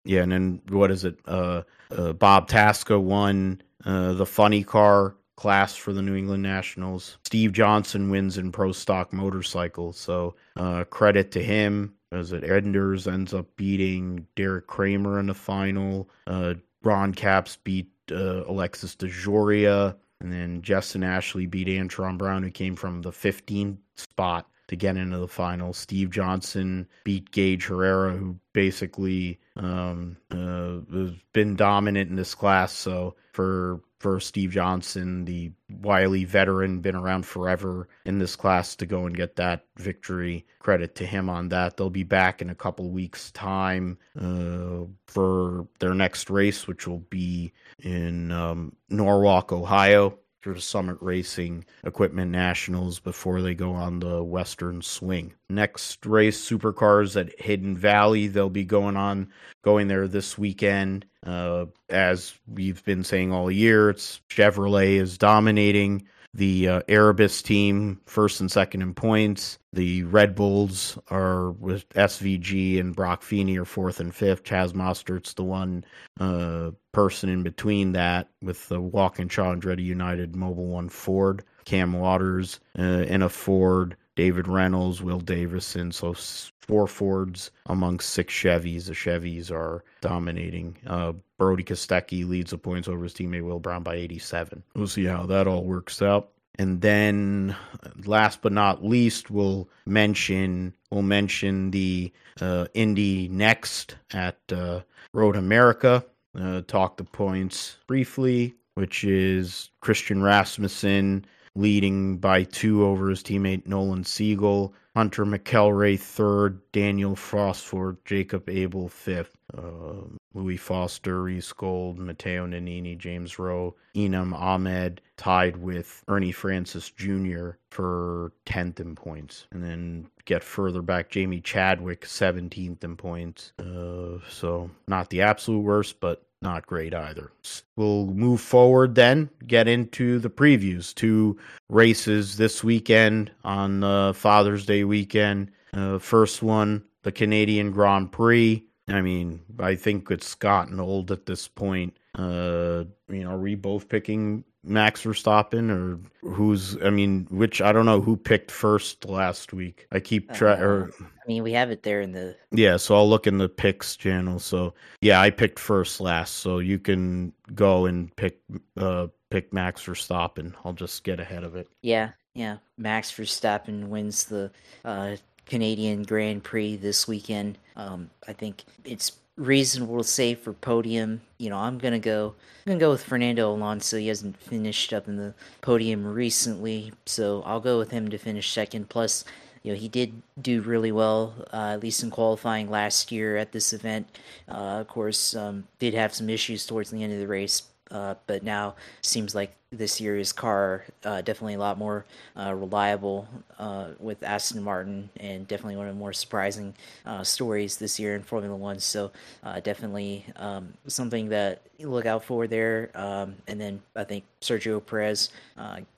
Yeah, 0.04 0.22
and 0.22 0.32
then 0.32 0.60
what 0.68 0.90
is 0.90 1.04
it? 1.04 1.18
Uh, 1.26 1.62
uh, 1.90 2.12
Bob 2.12 2.48
Tasca 2.48 3.00
won 3.00 3.62
the 3.84 4.26
Funny 4.26 4.62
Car 4.62 5.14
class 5.36 5.74
for 5.76 5.92
the 5.92 6.02
New 6.02 6.14
England 6.14 6.42
Nationals. 6.42 7.18
Steve 7.24 7.52
Johnson 7.52 8.10
wins 8.10 8.38
in 8.38 8.52
pro 8.52 8.72
stock 8.72 9.12
motorcycles, 9.12 9.96
so 9.98 10.34
uh, 10.56 10.84
credit 10.84 11.30
to 11.32 11.42
him. 11.42 11.94
As 12.10 12.32
it 12.32 12.44
Enders 12.44 13.08
ends 13.08 13.32
up 13.32 13.46
beating 13.56 14.26
Deric 14.36 14.66
Kramer 14.66 15.18
in 15.18 15.26
the 15.26 15.34
final. 15.34 16.10
Uh, 16.26 16.54
Ron 16.82 17.14
Capps 17.14 17.56
beat 17.64 17.88
uh, 18.10 18.44
Alexis 18.46 18.94
DeJoria, 18.96 19.96
and 20.20 20.30
then 20.30 20.60
Justin 20.60 21.04
Ashley 21.04 21.46
beat 21.46 21.68
Antron 21.68 22.18
Brown, 22.18 22.42
who 22.42 22.50
came 22.50 22.76
from 22.76 23.00
the 23.00 23.12
15th 23.12 23.78
spot 23.96 24.46
to 24.68 24.76
get 24.76 24.96
into 24.96 25.18
the 25.18 25.28
final. 25.28 25.72
Steve 25.72 26.10
Johnson 26.10 26.88
beat 27.04 27.30
Gaige 27.30 27.64
Herrera, 27.64 28.12
who 28.12 28.38
basically 28.52 29.38
um, 29.56 30.16
uh, 30.30 30.78
has 30.92 31.12
been 31.32 31.56
dominant 31.56 32.10
in 32.10 32.16
this 32.16 32.34
class. 32.34 32.72
So 32.72 33.14
for 33.32 33.80
for 34.02 34.18
Steve 34.18 34.50
Johnson, 34.50 35.24
the 35.24 35.52
wily 35.80 36.24
veteran, 36.24 36.80
been 36.80 36.96
around 36.96 37.24
forever 37.24 37.88
in 38.04 38.18
this 38.18 38.34
class 38.34 38.74
to 38.76 38.84
go 38.84 39.06
and 39.06 39.16
get 39.16 39.36
that 39.36 39.64
victory. 39.76 40.44
Credit 40.58 40.92
to 40.96 41.06
him 41.06 41.30
on 41.30 41.48
that. 41.50 41.76
They'll 41.76 41.88
be 41.88 42.02
back 42.02 42.42
in 42.42 42.50
a 42.50 42.54
couple 42.54 42.90
weeks' 42.90 43.30
time 43.30 43.96
uh, 44.20 44.86
for 45.06 45.68
their 45.78 45.94
next 45.94 46.30
race, 46.30 46.66
which 46.66 46.88
will 46.88 47.04
be 47.10 47.52
in 47.78 48.32
um, 48.32 48.74
Norwalk, 48.90 49.52
Ohio 49.52 50.18
for 50.40 50.52
the 50.52 50.60
Summit 50.60 50.98
Racing 51.00 51.64
Equipment 51.84 52.32
Nationals 52.32 52.98
before 52.98 53.40
they 53.40 53.54
go 53.54 53.72
on 53.72 54.00
the 54.00 54.24
Western 54.24 54.82
Swing. 54.82 55.32
Next 55.48 56.04
race, 56.04 56.44
Supercars 56.44 57.18
at 57.18 57.38
Hidden 57.40 57.76
Valley. 57.76 58.26
They'll 58.26 58.50
be 58.50 58.64
going 58.64 58.96
on, 58.96 59.28
going 59.62 59.86
there 59.86 60.08
this 60.08 60.36
weekend. 60.36 61.06
Uh, 61.24 61.66
as 61.88 62.34
we've 62.46 62.84
been 62.84 63.04
saying 63.04 63.32
all 63.32 63.50
year, 63.50 63.90
it's 63.90 64.20
Chevrolet 64.28 64.96
is 64.96 65.18
dominating 65.18 66.06
the 66.34 66.68
uh, 66.68 66.82
Erebus 66.88 67.42
team 67.42 68.00
first 68.06 68.40
and 68.40 68.50
second 68.50 68.82
in 68.82 68.94
points. 68.94 69.58
The 69.72 70.04
Red 70.04 70.34
Bulls 70.34 70.98
are 71.10 71.50
with 71.52 71.88
SVG 71.90 72.80
and 72.80 72.96
Broc 72.96 73.22
Feeney 73.22 73.58
are 73.58 73.64
fourth 73.64 74.00
and 74.00 74.14
fifth. 74.14 74.44
Chaz 74.44 74.72
Mostert's 74.72 75.34
the 75.34 75.44
one 75.44 75.84
uh, 76.18 76.70
person 76.92 77.28
in 77.28 77.42
between 77.42 77.92
that 77.92 78.28
with 78.40 78.68
the 78.68 78.80
Walkinshaw 78.80 79.52
and 79.52 79.62
Andretti 79.62 79.84
United 79.84 80.34
Mobile 80.34 80.68
One 80.68 80.88
Ford. 80.88 81.44
Cam 81.64 81.92
Waters 81.92 82.60
uh, 82.78 82.82
in 82.82 83.22
a 83.22 83.28
Ford. 83.28 83.96
David 84.16 84.46
Reynolds, 84.48 85.02
Will 85.02 85.20
Davison. 85.20 85.92
So 85.92 86.14
four 86.60 86.86
Fords 86.86 87.50
among 87.66 88.00
six 88.00 88.32
Chevys. 88.32 88.86
The 88.86 88.92
Chevys 88.92 89.50
are 89.50 89.84
dominating. 90.00 90.76
Uh, 90.86 91.12
Brodie 91.38 91.64
Kostecki 91.64 92.28
leads 92.28 92.50
the 92.50 92.58
points 92.58 92.88
over 92.88 93.02
his 93.04 93.14
teammate 93.14 93.44
Will 93.44 93.60
Brown 93.60 93.82
by 93.82 93.94
87. 93.96 94.62
We'll 94.74 94.86
see 94.86 95.04
how 95.04 95.26
that 95.26 95.46
all 95.46 95.64
works 95.64 96.02
out. 96.02 96.30
And 96.58 96.82
then, 96.82 97.56
last 98.04 98.42
but 98.42 98.52
not 98.52 98.84
least, 98.84 99.30
we'll 99.30 99.68
mention 99.86 100.74
we'll 100.90 101.02
mention 101.02 101.70
the 101.70 102.12
uh, 102.40 102.66
Indy 102.74 103.28
NXT 103.30 103.94
at 104.12 104.38
uh, 104.52 104.80
Road 105.14 105.36
America. 105.36 106.04
Uh, 106.38 106.62
talk 106.66 106.96
the 106.98 107.04
points 107.04 107.76
briefly, 107.86 108.54
which 108.74 109.04
is 109.04 109.70
Christian 109.80 110.22
Rasmussen 110.22 111.24
leading 111.54 112.18
by 112.18 112.44
two 112.44 112.84
over 112.84 113.10
his 113.10 113.22
teammate 113.22 113.66
Nolan 113.66 114.04
Siegel. 114.04 114.74
Hunter 114.94 115.24
McElrea 115.24 115.98
third, 115.98 116.60
Daniel 116.72 117.16
Frostford, 117.16 117.96
Jacob 118.04 118.48
Abel 118.48 118.88
fifth, 118.88 119.36
uh, 119.56 120.04
Louis 120.34 120.58
Foster, 120.58 121.22
Reece 121.22 121.52
Gold, 121.52 121.98
Matteo 121.98 122.46
Nannini, 122.46 122.96
James 122.98 123.38
Roe, 123.38 123.74
Enam 123.94 124.34
Ahmed 124.34 125.00
tied 125.16 125.56
with 125.56 126.04
Ernie 126.08 126.32
Francis 126.32 126.90
Jr. 126.90 127.52
for 127.70 128.32
10th 128.44 128.80
in 128.80 128.94
points. 128.94 129.46
And 129.50 129.64
then 129.64 130.08
get 130.26 130.44
further 130.44 130.82
back, 130.82 131.08
Jamie 131.08 131.40
Chadwick 131.40 132.02
17th 132.02 132.84
in 132.84 132.96
points. 132.96 133.52
Uh, 133.58 134.18
so 134.28 134.70
not 134.86 135.08
the 135.08 135.22
absolute 135.22 135.60
worst, 135.60 136.00
but 136.00 136.22
not 136.42 136.66
great 136.66 136.94
either. 136.94 137.32
We'll 137.76 138.06
move 138.06 138.40
forward 138.40 138.94
then, 138.94 139.30
get 139.46 139.68
into 139.68 140.18
the 140.18 140.30
previews. 140.30 140.94
Two 140.94 141.38
races 141.68 142.36
this 142.36 142.62
weekend 142.62 143.30
on 143.44 143.84
uh, 143.84 144.12
Father's 144.12 144.66
Day 144.66 144.84
weekend. 144.84 145.50
Uh, 145.72 145.98
first 145.98 146.42
one, 146.42 146.84
the 147.02 147.12
Canadian 147.12 147.70
Grand 147.70 148.12
Prix. 148.12 148.64
I 148.88 149.00
mean, 149.00 149.40
I 149.58 149.74
think 149.76 150.10
it's 150.10 150.34
gotten 150.34 150.80
old 150.80 151.10
at 151.10 151.26
this 151.26 151.48
point. 151.48 151.96
Uh, 152.14 152.84
you 153.08 153.24
know, 153.24 153.30
are 153.30 153.38
we 153.38 153.54
both 153.54 153.88
picking 153.88 154.44
Max 154.64 155.04
Verstappen 155.04 155.70
or 155.70 155.98
who's? 156.28 156.76
I 156.82 156.90
mean, 156.90 157.26
which 157.30 157.62
I 157.62 157.72
don't 157.72 157.86
know 157.86 158.00
who 158.00 158.16
picked 158.16 158.50
first 158.50 159.06
last 159.06 159.52
week. 159.52 159.86
I 159.92 160.00
keep 160.00 160.32
trying. 160.32 160.92
I 161.22 161.28
mean, 161.28 161.42
we 161.42 161.52
have 161.52 161.70
it 161.70 161.82
there 161.82 162.00
in 162.00 162.12
the. 162.12 162.36
Yeah, 162.50 162.76
so 162.76 162.96
I'll 162.96 163.08
look 163.08 163.26
in 163.26 163.38
the 163.38 163.48
picks 163.48 163.96
channel. 163.96 164.38
So 164.38 164.74
yeah, 165.00 165.20
I 165.20 165.30
picked 165.30 165.58
first 165.58 166.00
last, 166.00 166.36
so 166.36 166.58
you 166.58 166.78
can 166.78 167.32
go 167.54 167.86
and 167.86 168.14
pick 168.16 168.40
uh 168.76 169.06
pick 169.30 169.52
Max 169.52 169.84
Verstappen. 169.84 170.52
I'll 170.64 170.72
just 170.72 171.04
get 171.04 171.20
ahead 171.20 171.44
of 171.44 171.54
it. 171.56 171.68
Yeah, 171.82 172.10
yeah. 172.34 172.58
Max 172.76 173.12
Verstappen 173.12 173.88
wins 173.88 174.24
the 174.24 174.50
uh, 174.84 175.16
Canadian 175.46 176.02
Grand 176.02 176.42
Prix 176.42 176.76
this 176.76 177.06
weekend. 177.06 177.58
Um, 177.76 178.10
I 178.26 178.32
think 178.32 178.64
it's 178.84 179.12
reasonable 179.36 179.98
to 179.98 180.04
say 180.04 180.34
for 180.34 180.52
podium. 180.52 181.20
You 181.38 181.50
know, 181.50 181.58
I'm 181.58 181.78
gonna 181.78 181.98
go. 181.98 182.34
I'm 182.66 182.72
gonna 182.72 182.80
go 182.80 182.90
with 182.90 183.04
Fernando 183.04 183.52
Alonso. 183.52 183.96
He 183.96 184.08
hasn't 184.08 184.36
finished 184.36 184.92
up 184.92 185.08
in 185.08 185.16
the 185.16 185.34
podium 185.60 186.04
recently, 186.04 186.92
so 187.06 187.42
I'll 187.46 187.60
go 187.60 187.78
with 187.78 187.90
him 187.90 188.10
to 188.10 188.18
finish 188.18 188.50
second. 188.50 188.88
Plus, 188.88 189.24
you 189.62 189.72
know, 189.72 189.78
he 189.78 189.88
did 189.88 190.22
do 190.40 190.60
really 190.60 190.92
well, 190.92 191.34
uh, 191.52 191.70
at 191.74 191.82
least 191.82 192.02
in 192.02 192.10
qualifying 192.10 192.68
last 192.68 193.12
year 193.12 193.36
at 193.36 193.52
this 193.52 193.72
event. 193.72 194.06
Uh, 194.48 194.80
of 194.80 194.88
course, 194.88 195.36
um, 195.36 195.68
did 195.78 195.94
have 195.94 196.14
some 196.14 196.28
issues 196.28 196.66
towards 196.66 196.90
the 196.90 197.02
end 197.02 197.12
of 197.12 197.20
the 197.20 197.28
race, 197.28 197.62
uh, 197.92 198.14
but 198.26 198.42
now 198.42 198.74
seems 199.02 199.34
like 199.34 199.54
this 199.70 200.00
year's 200.00 200.32
car 200.32 200.84
uh, 201.04 201.20
definitely 201.20 201.54
a 201.54 201.58
lot 201.58 201.78
more 201.78 202.04
uh, 202.36 202.52
reliable 202.54 203.26
uh, 203.58 203.88
with 203.98 204.22
Aston 204.22 204.62
Martin, 204.62 205.08
and 205.18 205.46
definitely 205.46 205.76
one 205.76 205.86
of 205.86 205.94
the 205.94 205.98
more 205.98 206.12
surprising 206.12 206.74
uh, 207.06 207.22
stories 207.22 207.76
this 207.76 208.00
year 208.00 208.14
in 208.14 208.22
Formula 208.22 208.56
One. 208.56 208.80
So 208.80 209.12
uh, 209.44 209.60
definitely 209.60 210.26
um, 210.36 210.74
something 210.86 211.28
that 211.30 211.62
you 211.78 211.88
look 211.88 212.06
out 212.06 212.24
for 212.24 212.46
there. 212.46 212.90
Um, 212.94 213.36
and 213.46 213.60
then 213.60 213.80
I 213.94 214.04
think 214.04 214.24
Sergio 214.40 214.84
Perez 214.84 215.30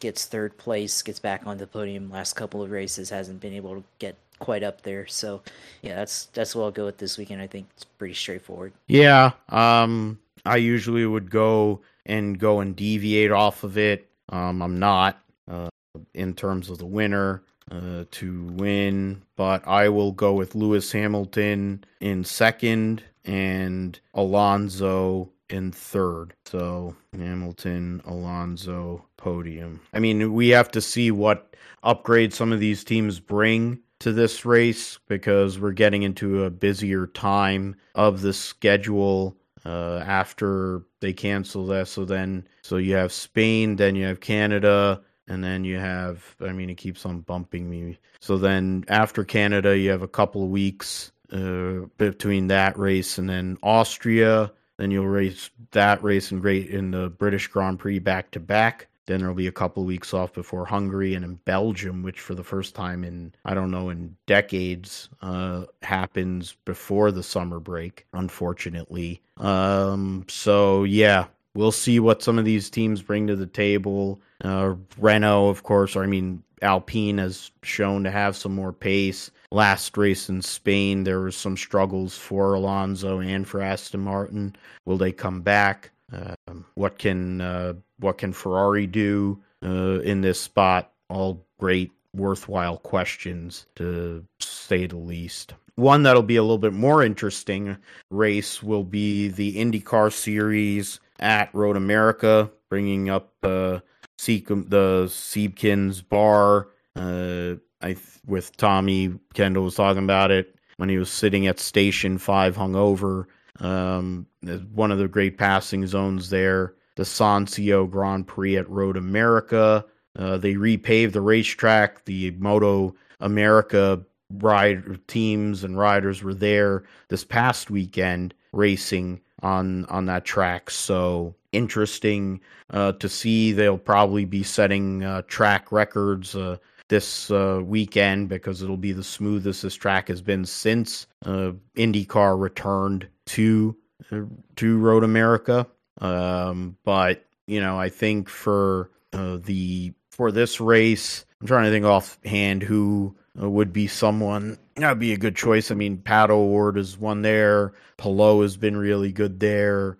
gets 0.01 0.27
third 0.27 0.57
place, 0.59 1.03
gets 1.03 1.19
back 1.19 1.47
on 1.47 1.59
the 1.59 1.66
podium. 1.66 2.11
Last 2.11 2.35
couple 2.35 2.62
of 2.62 2.71
races 2.71 3.11
hasn't 3.11 3.41
been 3.41 3.55
able 3.55 3.77
to 3.77 3.85
get 3.99 4.16
quite 4.39 4.62
up 4.62 4.83
there. 4.83 5.07
So 5.07 5.43
yeah, 5.83 5.95
that's 5.95 6.27
that's 6.27 6.55
what 6.55 6.65
I'll 6.65 6.71
go 6.71 6.85
with 6.87 6.99
this 6.99 7.19
weekend. 7.19 7.41
I 7.41 7.47
think 7.47 7.66
it's 7.77 7.85
pretty 7.85 8.15
straightforward. 8.15 8.73
Yeah. 8.87 9.33
Um 9.49 10.19
I 10.45 10.57
usually 10.57 11.07
would 11.07 11.31
go 11.31 11.83
and 12.07 12.39
go 12.39 12.61
and 12.61 12.77
deviate 12.77 13.31
off 13.31 13.65
of 13.65 13.79
it. 13.79 14.11
Um, 14.29 14.62
I'm 14.62 14.79
not 14.79 15.23
uh, 15.51 15.69
in 16.12 16.35
terms 16.35 16.71
of 16.71 16.79
the 16.79 16.87
winner 16.87 17.43
uh, 17.71 18.05
to 18.11 18.45
win, 18.53 19.23
but 19.37 19.66
I 19.66 19.89
will 19.89 20.12
go 20.12 20.35
with 20.35 20.55
Lewis 20.55 20.93
Hamilton 20.93 21.85
in 22.01 22.25
second 22.25 23.03
and 23.25 23.99
Alonso 24.12 25.31
in 25.49 25.73
third. 25.73 26.35
So 26.45 26.95
Hamilton, 27.16 28.03
Alonso, 28.05 29.05
podium. 29.16 29.81
I 29.93 29.99
mean, 29.99 30.33
we 30.33 30.49
have 30.51 30.71
to 30.73 30.81
see 30.81 31.11
what 31.11 31.55
upgrades 31.85 32.35
some 32.35 32.53
of 32.53 32.61
these 32.61 32.85
teams 32.85 33.21
bring 33.21 33.81
to 34.01 34.12
this 34.12 34.45
race 34.45 34.99
because 35.09 35.59
we're 35.59 35.73
getting 35.73 36.03
into 36.03 36.45
a 36.45 36.51
busier 36.51 37.07
time 37.07 37.77
of 37.95 38.21
the 38.21 38.33
schedule 38.33 39.37
uh, 39.65 40.03
after 40.07 40.82
they 41.01 41.12
cancel 41.12 41.66
that. 41.66 41.89
So 41.89 42.05
then, 42.05 42.47
so 42.62 42.77
you 42.77 42.95
have 42.95 43.12
Spain, 43.12 43.77
then 43.77 43.97
you 43.97 44.05
have 44.07 44.20
Canada, 44.20 45.01
and 45.27 45.43
then 45.43 45.65
you 45.65 45.78
have, 45.78 46.36
I 46.41 46.53
mean, 46.53 46.70
it 46.70 46.77
keeps 46.77 47.07
on 47.07 47.20
bumping 47.20 47.70
me. 47.70 47.99
So 48.20 48.36
then 48.36 48.85
after 48.89 49.24
Canada, 49.24 49.77
you 49.77 49.91
have 49.91 50.03
a 50.03 50.09
couple 50.09 50.43
of 50.43 50.51
weeks 50.51 51.12
uh, 51.32 51.86
between 51.99 52.49
that 52.49 52.78
race 52.78 53.19
and 53.19 53.28
then 53.28 53.59
Austria. 53.62 54.53
Then 54.77 54.91
you'll 54.91 55.07
race 55.07 55.51
that 55.70 56.03
race 56.03 56.32
in 56.32 56.41
great 56.41 56.69
in 56.69 56.91
the 56.91 57.09
British 57.09 57.47
Grand 57.47 57.78
Prix 57.78 58.01
back 58.01 58.32
to 58.32 58.41
back. 58.41 58.89
Then 59.06 59.20
there'll 59.20 59.35
be 59.35 59.47
a 59.47 59.52
couple 59.52 59.85
weeks 59.85 60.14
off 60.14 60.32
before 60.32 60.64
Hungary 60.64 61.14
and 61.14 61.24
in 61.24 61.35
Belgium, 61.44 62.02
which 62.02 62.20
for 62.20 62.35
the 62.35 62.44
first 62.44 62.74
time 62.74 63.05
in 63.05 63.35
I 63.44 63.55
don't 63.55 63.70
know 63.70 63.90
in 63.90 64.16
decades 64.26 65.09
uh, 65.22 65.64
happens 65.82 66.56
before 66.64 67.10
the 67.10 67.22
summer 67.22 67.60
break. 67.60 68.06
Unfortunately, 68.12 69.20
um, 69.36 70.24
so 70.28 70.85
yeah, 70.85 71.26
we'll 71.55 71.72
see 71.72 72.01
what 72.01 72.22
some 72.22 72.39
of 72.39 72.44
these 72.44 72.70
teams 72.70 73.02
bring 73.02 73.26
to 73.26 73.36
the 73.36 73.47
table. 73.47 74.20
Uh, 74.43 74.74
Renault, 74.98 75.48
of 75.48 75.62
course, 75.62 75.97
or 75.97 76.02
I 76.02 76.06
mean 76.06 76.43
Alpine 76.62 77.18
has 77.18 77.51
shown 77.62 78.05
to 78.05 78.10
have 78.10 78.36
some 78.36 78.55
more 78.55 78.72
pace. 78.72 79.31
Last 79.51 79.97
race 79.97 80.28
in 80.28 80.40
Spain, 80.43 81.05
there 81.05 81.20
was 81.20 81.36
some 81.36 81.56
struggles 81.56 82.16
for 82.16 82.55
Alonso 82.55 83.20
and 83.20 83.47
for 83.47 83.60
Aston 83.60 84.01
Martin. 84.01 84.56
Will 84.85 84.97
they 84.97 85.12
come 85.12 85.43
back? 85.43 85.90
Um, 86.12 86.66
what 86.74 86.98
can 86.98 87.40
uh, 87.40 87.74
what 87.98 88.18
can 88.18 88.32
Ferrari 88.32 88.86
do 88.86 89.43
uh, 89.64 90.01
in 90.01 90.20
this 90.20 90.40
spot? 90.40 90.93
All 91.09 91.47
great, 91.59 91.93
worthwhile 92.14 92.78
questions 92.78 93.66
to 93.76 94.24
say 94.40 94.86
the 94.86 94.97
least. 94.97 95.55
One 95.76 96.05
that'll 96.05 96.22
be 96.22 96.36
a 96.36 96.43
little 96.43 96.59
bit 96.59 96.72
more 96.72 97.02
interesting 97.02 97.76
race 98.10 98.62
will 98.62 98.85
be 98.85 99.28
the 99.28 99.56
IndyCar 99.56 100.12
Series 100.12 101.01
at 101.18 101.52
Road 101.52 101.76
America, 101.76 102.51
bringing 102.68 103.10
up 103.10 103.32
uh, 103.43 103.81
the 104.16 105.06
Siebkens 105.09 106.09
bar. 106.09 106.68
Uh, 106.94 107.55
I 107.82 107.97
with 108.26 108.56
Tommy 108.56 109.14
Kendall 109.35 109.64
was 109.64 109.74
talking 109.74 110.05
about 110.05 110.31
it 110.31 110.55
when 110.76 110.89
he 110.89 110.97
was 110.97 111.10
sitting 111.10 111.47
at 111.47 111.59
Station 111.59 112.18
Five, 112.18 112.56
hungover. 112.56 113.26
Um, 113.60 114.26
one 114.72 114.90
of 114.90 114.98
the 114.98 115.09
great 115.09 115.39
passing 115.39 115.86
zones 115.86 116.31
there. 116.31 116.74
The 116.97 117.02
Sonsio 117.02 117.90
Grand 117.90 118.26
Prix 118.26 118.56
at 118.56 118.70
Road 118.70 118.97
America. 118.97 119.85
Uh, 120.16 120.36
they 120.36 120.55
repaved 120.55 121.12
the 121.12 121.20
racetrack. 121.20 122.05
The 122.05 122.31
Moto 122.32 122.94
America 123.20 124.01
ride 124.31 125.06
teams 125.06 125.64
and 125.64 125.78
riders 125.78 126.22
were 126.22 126.35
there 126.35 126.85
this 127.09 127.24
past 127.24 127.70
weekend 127.70 128.35
racing 128.52 129.20
on 129.43 129.85
on 129.86 130.06
that 130.06 130.24
track. 130.24 130.70
So 130.70 131.35
interesting 131.52 132.40
uh, 132.70 132.93
to 132.93 133.09
see. 133.09 133.52
They'll 133.52 133.78
probably 133.78 134.24
be 134.24 134.43
setting 134.43 135.05
uh, 135.05 135.22
track 135.22 135.72
records 135.72 136.35
uh, 136.35 136.59
this 136.95 137.29
uh, 137.33 137.61
weekend 137.65 138.29
because 138.29 138.62
it'll 138.62 138.77
be 138.77 138.93
the 138.93 139.03
smoothest 139.03 139.62
this 139.62 139.75
track 139.75 140.07
has 140.07 140.23
been 140.23 140.45
since 140.45 141.09
uh, 141.27 141.51
IndyCar 141.77 142.41
returned 142.41 143.09
to 143.27 143.77
uh, 144.12 144.21
to 144.55 144.79
Road 144.79 145.03
America. 145.03 145.66
Um, 146.01 146.77
but 146.85 147.25
you 147.49 147.61
know, 147.61 147.77
I 147.77 147.89
think 147.89 148.29
for 148.29 148.91
uh, 149.12 149.39
the 149.43 149.93
for 150.12 150.31
this 150.31 150.61
race, 150.61 151.25
I'm 151.41 151.49
trying 151.49 151.65
to 151.65 151.71
think 151.73 151.85
offhand 151.85 152.62
who 152.62 153.16
uh, 153.43 153.51
would 153.51 153.73
be 153.73 153.89
someone 153.89 154.57
that'd 154.77 155.01
be 155.01 155.15
a 155.15 155.19
good 155.19 155.35
choice. 155.35 155.73
I 155.73 155.75
mean, 155.75 155.99
Pato 155.99 156.31
O'Ward 156.31 156.79
is 156.79 156.97
one 156.97 157.23
there. 157.23 157.73
Palou 157.97 158.43
has 158.43 158.57
been 158.57 158.77
really 158.77 159.11
good 159.11 159.41
there. 159.41 159.99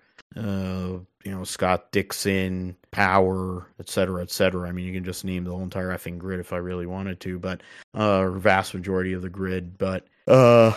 You 1.25 1.33
know, 1.33 1.45
Scott 1.45 1.91
Dixon, 1.91 2.77
Power, 2.91 3.67
et 3.81 3.89
cetera, 3.89 4.23
et 4.23 4.31
cetera. 4.31 4.69
I 4.69 4.73
mean, 4.73 4.87
you 4.87 4.93
can 4.93 5.05
just 5.05 5.25
name 5.25 5.45
the 5.45 5.51
whole 5.51 5.63
entire 5.63 5.89
effing 5.89 6.19
grid 6.19 6.41
if 6.41 6.53
I 6.53 6.59
really 6.59 6.87
wanted 6.87 7.21
to, 7.21 7.39
but 7.39 7.63
uh, 7.95 8.31
vast 8.31 8.75
majority 8.75 9.13
of 9.13 9.23
the 9.23 9.31
grid. 9.31 9.79
But 9.79 10.07
uh, 10.29 10.73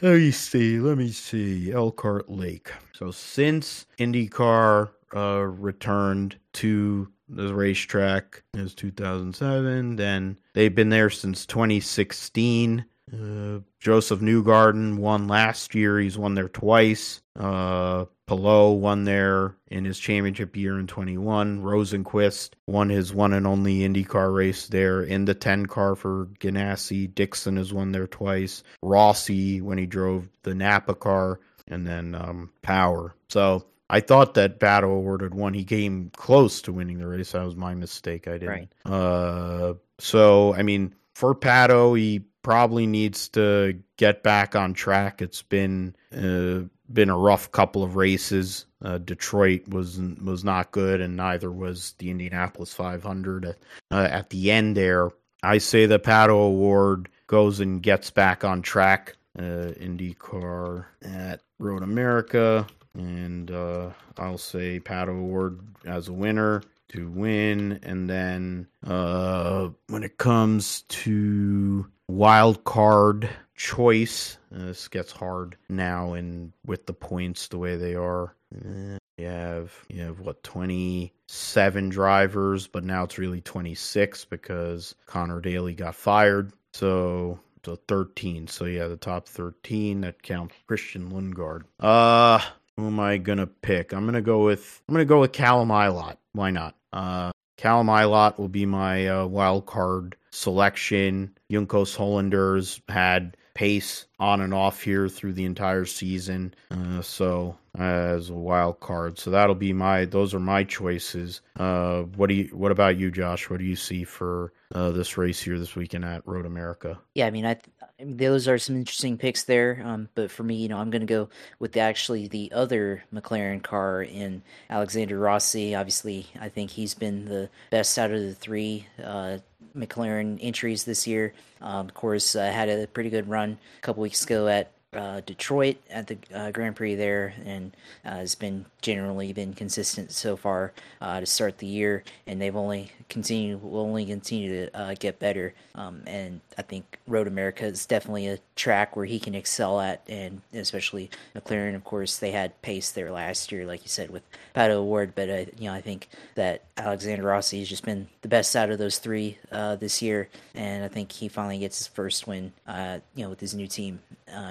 let 0.00 0.16
me 0.16 0.30
see. 0.30 0.80
Let 0.80 0.98
me 0.98 1.10
see. 1.10 1.72
Elkhart 1.72 2.28
Lake. 2.28 2.72
So 2.92 3.10
since 3.10 3.86
IndyCar 3.98 4.90
uh, 5.14 5.40
returned 5.40 6.36
to 6.54 7.08
the 7.28 7.54
racetrack 7.54 8.42
is 8.54 8.74
2007. 8.74 9.96
Then 9.96 10.38
they've 10.54 10.74
been 10.74 10.90
there 10.90 11.10
since 11.10 11.46
2016. 11.46 12.84
Uh, 13.12 13.60
Josef 13.78 14.20
Newgarden 14.20 14.98
won 14.98 15.28
last 15.28 15.74
year. 15.74 15.98
He's 15.98 16.16
won 16.16 16.34
there 16.34 16.48
twice. 16.48 17.20
Uh, 17.38 18.06
Palou 18.26 18.72
won 18.72 19.04
there 19.04 19.54
in 19.68 19.84
his 19.84 19.98
championship 19.98 20.56
year 20.56 20.78
in 20.78 20.86
21. 20.86 21.62
Rosenqvist 21.62 22.50
won 22.66 22.88
his 22.88 23.12
one 23.12 23.32
and 23.34 23.46
only 23.46 23.80
IndyCar 23.80 24.34
race 24.34 24.68
there 24.68 25.02
in 25.02 25.26
the 25.26 25.34
10 25.34 25.66
car 25.66 25.94
for 25.94 26.28
Ganassi. 26.40 27.12
Dixon 27.14 27.56
has 27.56 27.72
won 27.72 27.92
there 27.92 28.06
twice. 28.06 28.62
Rossi 28.82 29.60
when 29.60 29.76
he 29.76 29.86
drove 29.86 30.28
the 30.44 30.54
Napa 30.54 30.94
car, 30.94 31.40
and 31.68 31.86
then 31.86 32.14
um, 32.14 32.50
Power. 32.62 33.14
So 33.28 33.66
I 33.90 34.00
thought 34.00 34.34
that 34.34 34.58
Pato 34.58 34.84
awarded 34.84 35.34
one. 35.34 35.52
He 35.52 35.64
came 35.64 36.10
close 36.16 36.62
to 36.62 36.72
winning 36.72 36.98
the 36.98 37.06
race. 37.06 37.32
That 37.32 37.44
was 37.44 37.56
my 37.56 37.74
mistake. 37.74 38.26
I 38.26 38.38
didn't. 38.38 38.48
Right. 38.48 38.68
Uh, 38.84 39.74
so 39.98 40.54
I 40.54 40.62
mean, 40.62 40.94
for 41.14 41.34
Pato, 41.34 41.98
he 41.98 42.22
probably 42.42 42.86
needs 42.86 43.28
to 43.30 43.78
get 43.96 44.22
back 44.22 44.54
on 44.54 44.74
track. 44.74 45.22
It's 45.22 45.42
been 45.42 45.94
uh, 46.14 46.68
been 46.92 47.10
a 47.10 47.16
rough 47.16 47.50
couple 47.52 47.82
of 47.82 47.96
races. 47.96 48.66
Uh, 48.84 48.98
Detroit 48.98 49.68
was 49.68 49.98
was 50.22 50.44
not 50.44 50.72
good, 50.72 51.00
and 51.00 51.16
neither 51.16 51.50
was 51.50 51.94
the 51.98 52.10
Indianapolis 52.10 52.74
500 52.74 53.44
at, 53.44 53.58
uh, 53.90 54.08
at 54.10 54.30
the 54.30 54.50
end 54.50 54.76
there. 54.76 55.10
I 55.42 55.58
say 55.58 55.86
the 55.86 55.98
Pato 55.98 56.30
O'Ward 56.30 57.08
goes 57.26 57.60
and 57.60 57.82
gets 57.82 58.10
back 58.10 58.44
on 58.44 58.62
track. 58.62 59.16
Uh, 59.38 59.72
IndyCar 59.80 60.84
at 61.02 61.40
Road 61.58 61.82
America 61.82 62.66
and 62.94 63.50
uh, 63.50 63.90
I'll 64.18 64.38
say 64.38 64.80
Pato 64.80 65.08
O'Ward 65.08 65.60
as 65.84 66.08
a 66.08 66.12
winner 66.12 66.62
to 66.88 67.08
win. 67.08 67.80
And 67.82 68.08
then 68.08 68.66
uh, 68.86 69.70
when 69.88 70.02
it 70.02 70.18
comes 70.18 70.82
to 70.82 71.86
wild 72.12 72.62
card 72.64 73.28
choice, 73.56 74.38
uh, 74.54 74.66
this 74.66 74.88
gets 74.88 75.12
hard 75.12 75.56
now, 75.68 76.12
and 76.12 76.52
with 76.66 76.86
the 76.86 76.92
points 76.92 77.48
the 77.48 77.58
way 77.58 77.76
they 77.76 77.94
are. 77.94 78.34
Eh, 78.54 78.98
you 79.18 79.26
have 79.26 79.72
you 79.88 80.02
have 80.02 80.20
what 80.20 80.42
twenty 80.42 81.12
seven 81.28 81.88
drivers, 81.88 82.66
but 82.66 82.84
now 82.84 83.04
it's 83.04 83.18
really 83.18 83.40
twenty 83.40 83.74
six 83.74 84.24
because 84.24 84.94
Conor 85.06 85.40
Daly 85.40 85.74
got 85.74 85.94
fired. 85.94 86.52
So 86.74 87.38
so 87.64 87.76
13. 87.86 88.48
So 88.48 88.64
yeah, 88.64 88.88
the 88.88 88.96
top 88.96 89.28
13 89.28 90.00
that 90.00 90.22
count 90.22 90.50
Christian 90.66 91.12
Lundgaard. 91.12 91.62
Uh 91.78 92.40
who 92.76 92.86
am 92.86 92.98
I 92.98 93.18
gonna 93.18 93.46
pick? 93.46 93.92
I'm 93.92 94.04
gonna 94.04 94.22
go 94.22 94.44
with 94.44 94.82
I'm 94.88 94.94
gonna 94.94 95.04
go 95.04 95.20
with 95.20 95.32
Callum 95.32 95.68
Ilott. 95.68 96.16
Why 96.32 96.50
not? 96.50 96.74
Uh, 96.92 97.31
Ilott 97.62 98.38
will 98.38 98.48
be 98.48 98.66
my 98.66 99.06
uh, 99.06 99.26
wild 99.26 99.66
card 99.66 100.16
selection. 100.30 101.36
Juncos 101.50 101.96
Hollinger's 101.96 102.80
had 102.88 103.36
pace 103.54 104.06
on 104.18 104.40
and 104.40 104.54
off 104.54 104.82
here 104.82 105.08
through 105.08 105.32
the 105.32 105.44
entire 105.44 105.84
season. 105.84 106.54
Uh, 106.70 107.02
so 107.02 107.56
as 107.78 108.30
a 108.30 108.34
wild 108.34 108.80
card, 108.80 109.18
so 109.18 109.30
that'll 109.30 109.54
be 109.54 109.72
my. 109.72 110.04
Those 110.04 110.34
are 110.34 110.40
my 110.40 110.64
choices. 110.64 111.40
Uh, 111.58 112.02
what 112.02 112.28
do 112.28 112.34
you? 112.34 112.44
What 112.52 112.72
about 112.72 112.96
you, 112.96 113.10
Josh? 113.10 113.48
What 113.48 113.58
do 113.58 113.64
you 113.64 113.76
see 113.76 114.04
for 114.04 114.52
uh, 114.74 114.90
this 114.90 115.16
race 115.16 115.40
here 115.40 115.58
this 115.58 115.74
weekend 115.74 116.04
at 116.04 116.26
Road 116.26 116.46
America? 116.46 116.98
Yeah, 117.14 117.26
I 117.26 117.30
mean, 117.30 117.46
I 117.46 117.58
those 118.04 118.48
are 118.48 118.58
some 118.58 118.76
interesting 118.76 119.16
picks 119.16 119.44
there. 119.44 119.82
Um, 119.84 120.08
but 120.14 120.30
for 120.30 120.42
me, 120.42 120.56
you 120.56 120.68
know, 120.68 120.78
I'm 120.78 120.90
going 120.90 121.00
to 121.00 121.06
go 121.06 121.28
with 121.58 121.72
the, 121.72 121.80
actually 121.80 122.28
the 122.28 122.52
other 122.52 123.04
McLaren 123.14 123.62
car 123.62 124.02
in 124.02 124.42
Alexander 124.68 125.18
Rossi. 125.18 125.74
Obviously, 125.74 126.26
I 126.40 126.48
think 126.48 126.70
he's 126.70 126.94
been 126.94 127.26
the 127.26 127.48
best 127.70 127.98
out 127.98 128.10
of 128.10 128.20
the 128.20 128.34
three 128.34 128.86
uh, 129.02 129.38
McLaren 129.76 130.38
entries 130.40 130.84
this 130.84 131.06
year. 131.06 131.34
Um, 131.60 131.86
of 131.86 131.94
course, 131.94 132.36
uh, 132.36 132.50
had 132.50 132.68
a 132.68 132.86
pretty 132.86 133.10
good 133.10 133.28
run 133.28 133.58
a 133.78 133.80
couple 133.80 134.02
weeks 134.02 134.24
ago 134.24 134.48
at 134.48 134.72
uh, 134.94 135.22
Detroit 135.24 135.78
at 135.90 136.06
the 136.06 136.18
uh, 136.34 136.50
Grand 136.50 136.76
Prix 136.76 136.94
there, 136.94 137.34
and 137.44 137.74
uh, 138.04 138.16
has 138.16 138.34
been 138.34 138.66
generally 138.82 139.32
been 139.32 139.54
consistent 139.54 140.12
so 140.12 140.36
far 140.36 140.72
uh, 141.00 141.20
to 141.20 141.26
start 141.26 141.58
the 141.58 141.66
year. 141.66 142.04
And 142.26 142.40
they've 142.40 142.54
only 142.54 142.92
continued 143.08 143.62
will 143.62 143.80
only 143.80 144.04
continue 144.04 144.66
to 144.66 144.78
uh, 144.78 144.94
get 144.98 145.18
better. 145.18 145.54
Um, 145.74 146.02
and 146.06 146.40
I 146.58 146.62
think 146.62 146.98
Road 147.06 147.26
America 147.26 147.64
is 147.64 147.86
definitely 147.86 148.28
a 148.28 148.38
track 148.54 148.94
where 148.94 149.06
he 149.06 149.18
can 149.18 149.34
excel 149.34 149.80
at, 149.80 150.02
and 150.08 150.42
especially 150.52 151.10
McLaren. 151.34 151.74
Of 151.74 151.84
course, 151.84 152.18
they 152.18 152.32
had 152.32 152.60
pace 152.60 152.90
there 152.90 153.10
last 153.10 153.50
year, 153.50 153.64
like 153.64 153.82
you 153.82 153.88
said, 153.88 154.10
with 154.10 154.22
Pato 154.54 154.72
O'Ward. 154.72 155.14
But 155.14 155.30
uh, 155.30 155.44
you 155.58 155.68
know, 155.68 155.72
I 155.72 155.80
think 155.80 156.08
that 156.34 156.64
Alexander 156.76 157.22
Rossi 157.22 157.60
has 157.60 157.68
just 157.68 157.84
been 157.84 158.08
the 158.20 158.28
best 158.28 158.54
out 158.54 158.70
of 158.70 158.78
those 158.78 158.98
three 158.98 159.38
this 159.50 160.02
year, 160.02 160.28
and 160.54 160.84
I 160.84 160.88
think 160.88 161.12
he 161.12 161.28
finally 161.28 161.58
gets 161.58 161.78
his 161.78 161.86
first 161.86 162.26
win, 162.26 162.52
you 162.68 163.24
know, 163.24 163.30
with 163.30 163.40
his 163.40 163.54
new 163.54 163.66
team 163.66 164.00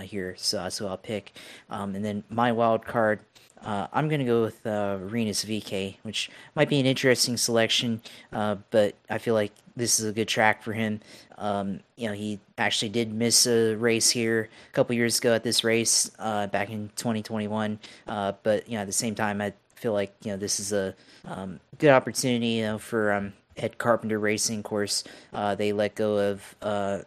here 0.01 0.30
so 0.37 0.87
I'll 0.87 0.97
pick. 0.97 1.33
Um, 1.69 1.95
and 1.95 2.03
then 2.03 2.23
my 2.29 2.51
wild 2.51 2.85
card, 2.85 3.19
uh, 3.63 3.87
I'm 3.93 4.07
going 4.07 4.19
to 4.19 4.25
go 4.25 4.41
with 4.41 4.65
uh, 4.65 4.97
Rinus 5.01 5.45
VeeKay, 5.45 5.97
which 6.01 6.31
might 6.55 6.69
be 6.69 6.79
an 6.79 6.85
interesting 6.85 7.37
selection, 7.37 8.01
uh, 8.33 8.55
but 8.71 8.95
I 9.09 9.19
feel 9.19 9.35
like 9.35 9.51
this 9.75 9.99
is 9.99 10.07
a 10.07 10.11
good 10.11 10.27
track 10.27 10.63
for 10.63 10.73
him. 10.73 10.99
Um, 11.37 11.81
you 11.95 12.07
know, 12.07 12.13
he 12.13 12.39
actually 12.57 12.89
did 12.89 13.13
miss 13.13 13.45
a 13.47 13.75
race 13.75 14.09
here 14.09 14.49
a 14.69 14.73
couple 14.73 14.95
years 14.95 15.19
ago 15.19 15.33
at 15.33 15.43
this 15.43 15.63
race 15.63 16.11
uh, 16.19 16.47
back 16.47 16.69
in 16.69 16.89
2021, 16.95 17.79
uh, 18.07 18.33
but 18.43 18.67
you 18.67 18.75
know, 18.75 18.81
at 18.81 18.87
the 18.87 18.93
same 18.93 19.15
time, 19.15 19.41
I 19.41 19.53
feel 19.75 19.93
like 19.93 20.13
you 20.23 20.31
know 20.31 20.37
this 20.37 20.59
is 20.59 20.73
a 20.73 20.95
um, 21.25 21.59
good 21.77 21.89
opportunity 21.89 22.47
you 22.47 22.63
know, 22.63 22.77
for 22.77 23.11
um, 23.11 23.33
Ed 23.57 23.77
Carpenter 23.77 24.19
Racing. 24.19 24.63
course, 24.63 25.03
uh, 25.33 25.55
they 25.55 25.73
let 25.73 25.95
go 25.95 26.17
of 26.17 26.55
uh, 26.61 26.99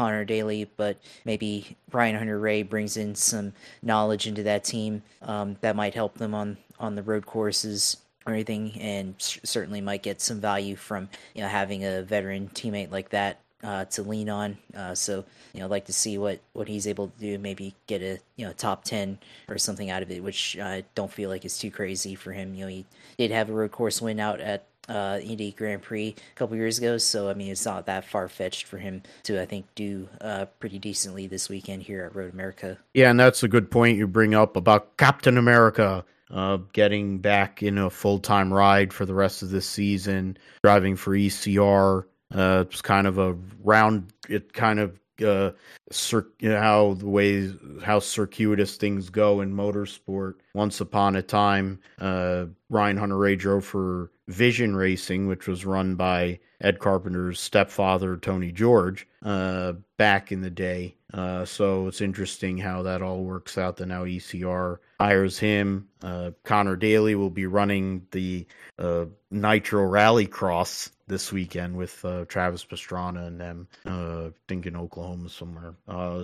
Conor 0.00 0.24
Daly, 0.24 0.64
but 0.78 0.96
maybe 1.26 1.76
Brian 1.90 2.16
Hunter-Reay 2.16 2.66
brings 2.70 2.96
in 2.96 3.14
some 3.14 3.52
knowledge 3.82 4.26
into 4.26 4.42
that 4.44 4.64
team 4.64 5.02
um, 5.20 5.58
that 5.60 5.76
might 5.76 5.92
help 5.92 6.14
them 6.14 6.34
on 6.34 6.56
on 6.78 6.94
the 6.94 7.02
road 7.02 7.26
courses 7.26 7.98
or 8.26 8.32
anything, 8.32 8.72
and 8.80 9.14
certainly 9.18 9.82
might 9.82 10.02
get 10.02 10.22
some 10.22 10.40
value 10.40 10.74
from 10.74 11.10
you 11.34 11.42
know 11.42 11.48
having 11.48 11.84
a 11.84 12.00
veteran 12.00 12.48
teammate 12.54 12.90
like 12.90 13.10
that 13.10 13.40
uh, 13.62 13.84
to 13.84 14.02
lean 14.02 14.30
on. 14.30 14.56
Uh, 14.74 14.94
so 14.94 15.22
you 15.52 15.60
know, 15.60 15.66
I'd 15.66 15.70
like 15.70 15.84
to 15.84 15.92
see 15.92 16.16
what 16.16 16.40
what 16.54 16.66
he's 16.66 16.86
able 16.86 17.08
to 17.08 17.20
do. 17.20 17.38
Maybe 17.38 17.74
get 17.86 18.00
a 18.00 18.18
you 18.36 18.46
know 18.46 18.54
top 18.54 18.84
ten 18.84 19.18
or 19.50 19.58
something 19.58 19.90
out 19.90 20.02
of 20.02 20.10
it, 20.10 20.22
which 20.22 20.58
I 20.58 20.82
don't 20.94 21.12
feel 21.12 21.28
like 21.28 21.44
is 21.44 21.58
too 21.58 21.70
crazy 21.70 22.14
for 22.14 22.32
him. 22.32 22.54
You 22.54 22.64
know, 22.64 22.70
he 22.70 22.86
did 23.18 23.32
have 23.32 23.50
a 23.50 23.52
road 23.52 23.72
course 23.72 24.00
win 24.00 24.18
out 24.18 24.40
at 24.40 24.64
uh, 24.90 25.20
Indy 25.22 25.52
Grand 25.52 25.82
Prix 25.82 26.14
a 26.18 26.34
couple 26.34 26.56
years 26.56 26.78
ago. 26.78 26.98
So 26.98 27.30
I 27.30 27.34
mean, 27.34 27.52
it's 27.52 27.64
not 27.64 27.86
that 27.86 28.04
far 28.04 28.28
fetched 28.28 28.66
for 28.66 28.76
him 28.76 29.02
to 29.22 29.40
I 29.40 29.46
think 29.46 29.66
do 29.74 30.08
uh, 30.20 30.46
pretty 30.58 30.78
decently 30.78 31.26
this 31.26 31.48
weekend 31.48 31.82
here 31.82 32.04
at 32.04 32.14
Road 32.14 32.32
America. 32.32 32.76
Yeah, 32.92 33.10
and 33.10 33.18
that's 33.18 33.42
a 33.42 33.48
good 33.48 33.70
point 33.70 33.96
you 33.96 34.06
bring 34.06 34.34
up 34.34 34.56
about 34.56 34.96
Captain 34.96 35.38
America. 35.38 36.04
Uh, 36.30 36.58
getting 36.72 37.18
back 37.18 37.60
in 37.60 37.76
a 37.76 37.90
full 37.90 38.18
time 38.20 38.52
ride 38.52 38.92
for 38.92 39.04
the 39.04 39.14
rest 39.14 39.42
of 39.42 39.50
this 39.50 39.66
season, 39.66 40.36
driving 40.62 40.94
for 40.94 41.12
ECR. 41.12 42.04
Uh, 42.32 42.64
it's 42.68 42.80
kind 42.80 43.08
of 43.08 43.18
a 43.18 43.36
round. 43.64 44.12
It 44.28 44.52
kind 44.52 44.78
of 44.78 44.96
uh, 45.22 45.50
cir- 45.90 46.28
you 46.38 46.50
know, 46.50 46.60
how 46.60 46.94
the 46.94 47.06
ways 47.06 47.54
how 47.82 47.98
circuitous 47.98 48.76
things 48.76 49.10
go 49.10 49.40
in 49.40 49.52
motorsport. 49.52 50.34
Once 50.54 50.80
upon 50.80 51.16
a 51.16 51.22
time, 51.22 51.80
uh, 51.98 52.46
Ryan 52.68 52.96
Hunter-Reay 52.96 53.36
drove 53.38 53.64
for 53.64 54.10
Vision 54.30 54.76
Racing, 54.76 55.26
which 55.26 55.48
was 55.48 55.66
run 55.66 55.96
by 55.96 56.38
Ed 56.60 56.78
Carpenter's 56.78 57.40
stepfather, 57.40 58.16
Tony 58.16 58.52
George, 58.52 59.06
uh, 59.24 59.72
back 59.96 60.30
in 60.30 60.40
the 60.40 60.50
day. 60.50 60.94
Uh, 61.12 61.44
so 61.44 61.88
it's 61.88 62.00
interesting 62.00 62.56
how 62.56 62.82
that 62.82 63.02
all 63.02 63.24
works 63.24 63.58
out. 63.58 63.76
That 63.76 63.86
now 63.86 64.04
ECR 64.04 64.78
hires 65.00 65.38
him. 65.38 65.88
Uh, 66.02 66.30
Conor 66.44 66.76
Daly 66.76 67.16
will 67.16 67.30
be 67.30 67.46
running 67.46 68.06
the 68.12 68.46
uh, 68.78 69.06
Nitro 69.32 69.82
Rallycross 69.88 70.90
this 71.08 71.32
weekend 71.32 71.76
with 71.76 72.04
uh, 72.04 72.24
Travis 72.26 72.64
Pastrana 72.64 73.26
and 73.26 73.40
them. 73.40 73.66
Uh, 73.84 74.26
I 74.26 74.32
think 74.46 74.66
in 74.66 74.76
Oklahoma 74.76 75.28
somewhere. 75.28 75.74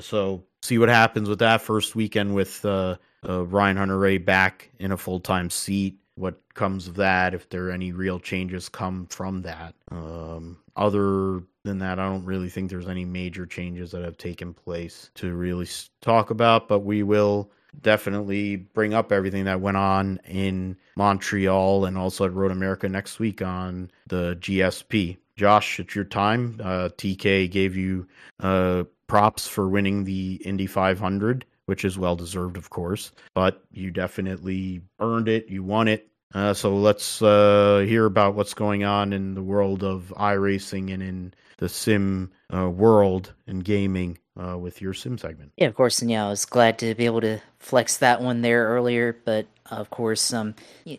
so 0.00 0.44
see 0.62 0.78
what 0.78 0.88
happens 0.88 1.28
with 1.28 1.40
that 1.40 1.60
first 1.60 1.96
weekend 1.96 2.34
with 2.36 2.64
Ryan 2.64 3.76
Hunter-Reay 3.76 4.24
back 4.24 4.70
in 4.78 4.92
a 4.92 4.96
full 4.96 5.18
time 5.18 5.50
seat. 5.50 5.98
What 6.16 6.40
comes 6.54 6.88
of 6.88 6.96
that, 6.96 7.34
if 7.34 7.48
there 7.48 7.68
are 7.68 7.70
any 7.70 7.92
real 7.92 8.18
changes 8.18 8.68
come 8.68 9.06
from 9.06 9.42
that. 9.42 9.74
Um, 9.90 10.58
other 10.76 11.42
than 11.62 11.78
that, 11.78 11.98
I 11.98 12.06
don't 12.06 12.24
really 12.24 12.48
think 12.48 12.70
there's 12.70 12.88
any 12.88 13.04
major 13.04 13.46
changes 13.46 13.90
that 13.92 14.02
have 14.02 14.16
taken 14.16 14.52
place 14.52 15.10
to 15.14 15.34
really 15.34 15.68
talk 16.00 16.30
about, 16.30 16.68
but 16.68 16.80
we 16.80 17.02
will 17.02 17.50
definitely 17.82 18.56
bring 18.56 18.94
up 18.94 19.12
everything 19.12 19.44
that 19.44 19.60
went 19.60 19.76
on 19.76 20.18
in 20.26 20.76
Montreal 20.96 21.84
and 21.84 21.98
also 21.98 22.24
at 22.24 22.32
Road 22.32 22.50
America 22.50 22.88
next 22.88 23.18
week 23.18 23.42
on 23.42 23.90
the 24.06 24.36
GSP. 24.40 25.18
Josh, 25.36 25.78
it's 25.78 25.94
your 25.94 26.04
time. 26.04 26.58
Uh, 26.62 26.88
TK 26.96 27.50
gave 27.50 27.76
you 27.76 28.06
uh, 28.40 28.84
props 29.06 29.46
for 29.46 29.68
winning 29.68 30.04
the 30.04 30.40
Indy 30.44 30.66
500, 30.66 31.44
which 31.66 31.84
is 31.84 31.98
well 31.98 32.16
deserved, 32.16 32.56
of 32.56 32.70
course, 32.70 33.12
but 33.34 33.62
you 33.72 33.90
definitely 33.90 34.82
earned 35.00 35.28
it. 35.28 35.48
You 35.48 35.62
won 35.62 35.88
it. 35.88 36.08
Uh, 36.34 36.54
so 36.54 36.74
let's 36.74 37.22
uh, 37.22 37.84
hear 37.86 38.04
about 38.04 38.34
what's 38.34 38.54
going 38.54 38.84
on 38.84 39.12
in 39.12 39.34
the 39.34 39.42
world 39.42 39.84
of 39.84 40.12
iRacing 40.16 40.92
and 40.92 41.02
in 41.02 41.34
the 41.58 41.68
sim 41.68 42.30
uh, 42.52 42.68
world 42.68 43.32
and 43.46 43.64
gaming 43.64 44.18
uh, 44.38 44.56
with 44.58 44.80
your 44.80 44.92
sim 44.92 45.18
segment. 45.18 45.52
Yeah, 45.56 45.68
of 45.68 45.74
course. 45.74 46.02
And 46.02 46.10
yeah, 46.10 46.26
I 46.26 46.30
was 46.30 46.44
glad 46.44 46.78
to 46.80 46.94
be 46.94 47.06
able 47.06 47.20
to 47.22 47.40
flex 47.58 47.98
that 47.98 48.20
one 48.20 48.42
there 48.42 48.66
earlier. 48.66 49.16
But 49.24 49.46
of 49.70 49.90
course, 49.90 50.32
um, 50.32 50.54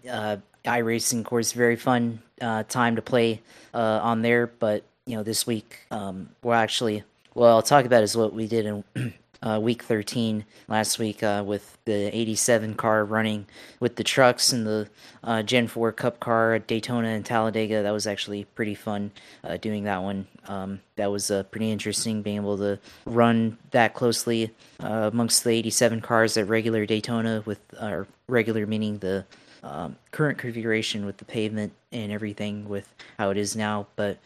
uh, 0.10 0.38
iRacing, 0.65 1.19
of 1.19 1.26
course, 1.26 1.52
very 1.52 1.76
fun 1.76 2.22
uh, 2.41 2.64
time 2.64 2.95
to 2.95 3.02
play 3.02 3.41
uh, 3.73 3.99
on 4.02 4.22
there. 4.22 4.48
But 4.48 4.84
you 5.06 5.18
know, 5.18 5.23
this 5.23 5.45
week 5.45 5.80
um, 5.91 6.30
we're 6.41 6.56
actually 6.56 7.03
well, 7.38 7.56
I'll 7.56 7.61
talk 7.61 7.85
about 7.85 8.02
is 8.02 8.18
what 8.18 8.34
we 8.34 8.48
did 8.48 8.65
in 8.65 8.84
uh, 9.41 9.59
week 9.61 9.84
13 9.84 10.45
last 10.68 10.99
week 10.99 11.23
uh, 11.23 11.43
with 11.45 11.77
the 11.85 12.15
87 12.15 12.76
car 12.76 13.05
running 13.05 13.45
with 13.80 13.95
the 13.95 14.03
trucks 14.03 14.51
and 14.51 14.65
the 14.65 14.89
uh, 15.23 15.43
Gen 15.43 15.68
4 15.68 15.91
Cup 15.91 16.19
car 16.19 16.53
at 16.53 16.68
Daytona 16.68 17.09
and 17.09 17.26
Talladega. 17.26 17.84
That 17.84 17.91
was 17.91 18.07
actually 18.07 18.45
pretty 18.45 18.76
fun 18.76 19.11
uh, 19.43 19.57
doing 19.57 19.84
that 19.85 20.01
one. 20.01 20.27
Um, 20.47 20.81
that 20.95 21.11
was 21.11 21.31
uh, 21.31 21.43
pretty 21.43 21.72
interesting 21.72 22.22
being 22.22 22.38
able 22.38 22.57
to 22.57 22.80
run 23.05 23.57
that 23.72 23.93
closely 23.93 24.51
uh, 24.81 25.09
amongst 25.11 25.43
the 25.43 25.51
87 25.51 26.01
cars 26.01 26.38
at 26.38 26.47
regular 26.47 26.85
Daytona 26.85 27.43
with 27.45 27.59
our 27.80 28.07
regular 28.27 28.65
meaning 28.65 28.97
the 28.99 29.26
um, 29.64 29.97
current 30.11 30.38
configuration 30.38 31.05
with 31.05 31.18
the 31.18 31.26
pavement 31.26 31.73
and 31.91 32.11
everything 32.11 32.69
with 32.69 32.93
how 33.18 33.30
it 33.31 33.38
is 33.38 33.55
now. 33.55 33.88
But 33.95 34.18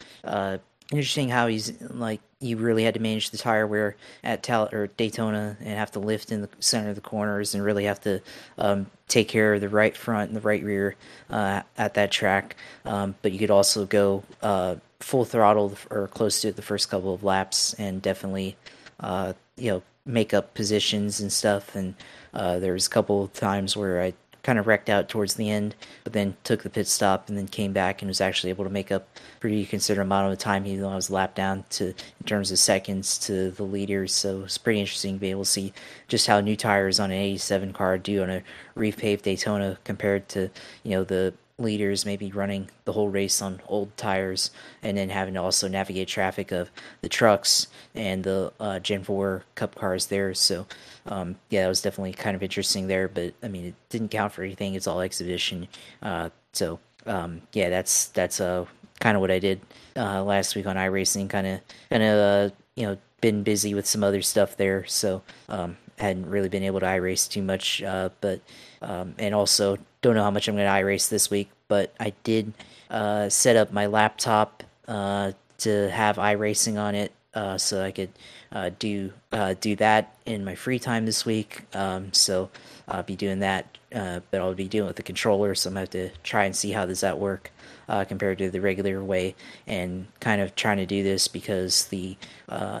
interesting 0.92 1.30
how 1.30 1.46
he's 1.46 1.72
like 1.80 2.20
you 2.38 2.56
really 2.56 2.84
had 2.84 2.94
to 2.94 3.00
manage 3.00 3.30
the 3.30 3.38
tire 3.38 3.66
wear 3.66 3.96
at 4.22 4.42
Tal 4.42 4.68
or 4.72 4.88
Daytona 4.88 5.56
and 5.60 5.68
have 5.68 5.92
to 5.92 6.00
lift 6.00 6.30
in 6.30 6.42
the 6.42 6.48
center 6.60 6.90
of 6.90 6.96
the 6.96 7.00
corners 7.00 7.54
and 7.54 7.64
really 7.64 7.84
have 7.84 8.00
to 8.02 8.20
um, 8.58 8.86
take 9.08 9.28
care 9.28 9.54
of 9.54 9.60
the 9.60 9.68
right 9.68 9.96
front 9.96 10.28
and 10.28 10.36
the 10.36 10.40
right 10.40 10.62
rear 10.62 10.96
uh, 11.30 11.62
at 11.78 11.94
that 11.94 12.10
track. 12.10 12.56
Um, 12.84 13.14
but 13.22 13.32
you 13.32 13.38
could 13.38 13.50
also 13.50 13.86
go 13.86 14.24
uh, 14.42 14.76
full 15.00 15.24
throttle 15.24 15.76
or 15.90 16.08
close 16.08 16.40
to 16.42 16.48
it 16.48 16.56
the 16.56 16.62
first 16.62 16.90
couple 16.90 17.14
of 17.14 17.24
laps 17.24 17.74
and 17.74 18.02
definitely 18.02 18.56
uh, 19.00 19.32
you 19.56 19.70
know 19.70 19.82
make 20.04 20.34
up 20.34 20.52
positions 20.54 21.20
and 21.20 21.32
stuff. 21.32 21.74
And 21.74 21.94
uh, 22.34 22.58
there 22.58 22.72
was 22.72 22.86
a 22.86 22.90
couple 22.90 23.22
of 23.24 23.32
times 23.32 23.76
where 23.76 24.02
I 24.02 24.14
kind 24.42 24.58
of 24.58 24.66
wrecked 24.66 24.88
out 24.88 25.08
towards 25.08 25.34
the 25.34 25.50
end, 25.50 25.74
but 26.04 26.12
then 26.12 26.36
took 26.44 26.62
the 26.62 26.70
pit 26.70 26.86
stop 26.86 27.28
and 27.28 27.38
then 27.38 27.46
came 27.46 27.72
back 27.72 28.02
and 28.02 28.08
was 28.08 28.20
actually 28.20 28.50
able 28.50 28.64
to 28.64 28.70
make 28.70 28.90
up 28.90 29.06
pretty 29.40 29.64
considerable 29.64 30.06
amount 30.06 30.32
of 30.32 30.38
time, 30.38 30.66
even 30.66 30.82
though 30.82 30.90
I 30.90 30.96
was 30.96 31.10
lapped 31.10 31.36
down 31.36 31.64
to 31.70 31.88
in 31.88 32.26
terms 32.26 32.50
of 32.50 32.58
seconds 32.58 33.18
to 33.20 33.50
the 33.52 33.62
leaders. 33.62 34.12
So 34.12 34.42
it's 34.42 34.58
pretty 34.58 34.80
interesting 34.80 35.14
to 35.14 35.20
be 35.20 35.30
able 35.30 35.44
to 35.44 35.50
see 35.50 35.72
just 36.08 36.26
how 36.26 36.40
new 36.40 36.56
tires 36.56 36.98
on 36.98 37.10
an 37.10 37.18
87 37.18 37.72
car 37.72 37.98
do 37.98 38.22
on 38.22 38.30
a 38.30 38.42
repaved 38.76 39.22
Daytona 39.22 39.78
compared 39.84 40.28
to 40.30 40.50
you 40.82 40.90
know 40.90 41.04
the 41.04 41.34
leaders 41.58 42.04
maybe 42.04 42.32
running 42.32 42.68
the 42.84 42.92
whole 42.92 43.08
race 43.08 43.40
on 43.40 43.60
old 43.68 43.96
tires 43.96 44.50
and 44.82 44.96
then 44.96 45.08
having 45.08 45.34
to 45.34 45.40
also 45.40 45.68
navigate 45.68 46.08
traffic 46.08 46.50
of 46.50 46.70
the 47.00 47.08
trucks 47.08 47.68
and 47.94 48.24
the 48.24 48.52
uh, 48.58 48.78
Gen 48.78 49.04
4 49.04 49.44
Cup 49.54 49.74
cars 49.74 50.06
there. 50.06 50.34
So 50.34 50.66
um, 51.06 51.36
yeah, 51.50 51.66
it 51.66 51.68
was 51.68 51.82
definitely 51.82 52.12
kind 52.12 52.36
of 52.36 52.42
interesting 52.42 52.86
there. 52.86 53.08
But 53.08 53.34
I 53.42 53.48
mean, 53.48 53.66
it 53.66 53.74
didn't 53.88 54.10
count 54.10 54.32
for 54.32 54.42
anything. 54.42 54.74
It's 54.74 54.86
all 54.86 55.00
exhibition. 55.00 55.68
Uh, 56.02 56.30
so 56.52 56.78
um, 57.06 57.42
yeah, 57.52 57.68
that's 57.70 58.06
that's 58.08 58.40
uh, 58.40 58.66
kind 59.00 59.16
of 59.16 59.20
what 59.20 59.30
I 59.30 59.38
did 59.38 59.60
uh, 59.96 60.22
last 60.22 60.54
week 60.54 60.66
on 60.66 60.76
iRacing. 60.76 61.28
Kind 61.28 61.46
of 61.46 61.60
kind 61.90 62.02
of 62.02 62.18
uh, 62.18 62.54
you 62.76 62.86
know 62.86 62.98
been 63.20 63.42
busy 63.42 63.74
with 63.74 63.86
some 63.86 64.04
other 64.04 64.22
stuff 64.22 64.56
there, 64.56 64.84
so 64.86 65.22
um, 65.48 65.76
hadn't 65.98 66.28
really 66.28 66.48
been 66.48 66.62
able 66.62 66.80
to 66.80 66.86
iRace 66.86 67.28
too 67.28 67.42
much. 67.42 67.82
Uh, 67.82 68.10
but 68.20 68.40
um, 68.80 69.14
and 69.18 69.34
also 69.34 69.78
don't 70.02 70.14
know 70.14 70.22
how 70.22 70.30
much 70.30 70.48
I'm 70.48 70.56
going 70.56 70.66
to 70.66 70.72
iRace 70.72 71.08
this 71.08 71.30
week. 71.30 71.50
But 71.68 71.94
I 71.98 72.12
did 72.22 72.52
uh, 72.90 73.28
set 73.28 73.56
up 73.56 73.72
my 73.72 73.86
laptop 73.86 74.62
to 74.86 75.90
have 75.90 76.16
iRacing 76.16 76.76
on 76.76 76.94
it 76.94 77.12
so 77.60 77.82
I 77.82 77.92
could 77.92 78.10
uh, 78.52 78.70
do 78.78 79.12
uh, 79.32 79.54
do 79.60 79.74
that 79.76 80.14
in 80.26 80.44
my 80.44 80.54
free 80.54 80.78
time 80.78 81.06
this 81.06 81.24
week. 81.24 81.62
Um, 81.74 82.12
so 82.12 82.50
I'll 82.86 83.02
be 83.02 83.16
doing 83.16 83.38
that, 83.40 83.78
uh, 83.94 84.20
but 84.30 84.40
I'll 84.40 84.54
be 84.54 84.68
doing 84.68 84.84
it 84.84 84.88
with 84.88 84.96
the 84.96 85.02
controller. 85.02 85.54
So 85.54 85.68
I'm 85.68 85.74
gonna 85.74 85.80
have 85.80 85.90
to 85.90 86.10
try 86.22 86.44
and 86.44 86.54
see 86.54 86.72
how 86.72 86.84
does 86.84 87.00
that 87.00 87.18
work 87.18 87.50
uh, 87.88 88.04
compared 88.04 88.38
to 88.38 88.50
the 88.50 88.60
regular 88.60 89.02
way, 89.02 89.34
and 89.66 90.06
kind 90.20 90.42
of 90.42 90.54
trying 90.54 90.76
to 90.78 90.86
do 90.86 91.02
this 91.02 91.28
because 91.28 91.86
the 91.86 92.16
uh, 92.48 92.80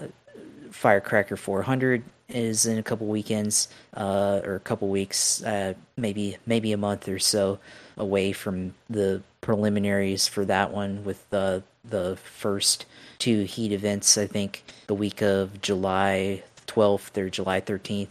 Firecracker 0.70 1.36
400 1.36 2.04
is 2.28 2.66
in 2.66 2.78
a 2.78 2.82
couple 2.82 3.06
weekends 3.06 3.68
or 3.94 4.54
a 4.54 4.60
couple 4.60 4.88
weeks, 4.88 5.42
maybe 5.96 6.36
maybe 6.46 6.72
a 6.72 6.78
month 6.78 7.08
or 7.08 7.18
so 7.18 7.58
away 7.96 8.32
from 8.32 8.74
the 8.88 9.22
preliminaries 9.40 10.26
for 10.26 10.44
that 10.44 10.70
one 10.72 11.04
with 11.04 11.28
the 11.30 11.62
the 11.84 12.16
first 12.16 12.86
two 13.22 13.44
heat 13.44 13.70
events, 13.70 14.18
I 14.18 14.26
think, 14.26 14.64
the 14.88 14.94
week 14.94 15.22
of 15.22 15.62
July 15.62 16.42
12th 16.66 17.16
or 17.16 17.30
July 17.30 17.60
13th. 17.60 18.08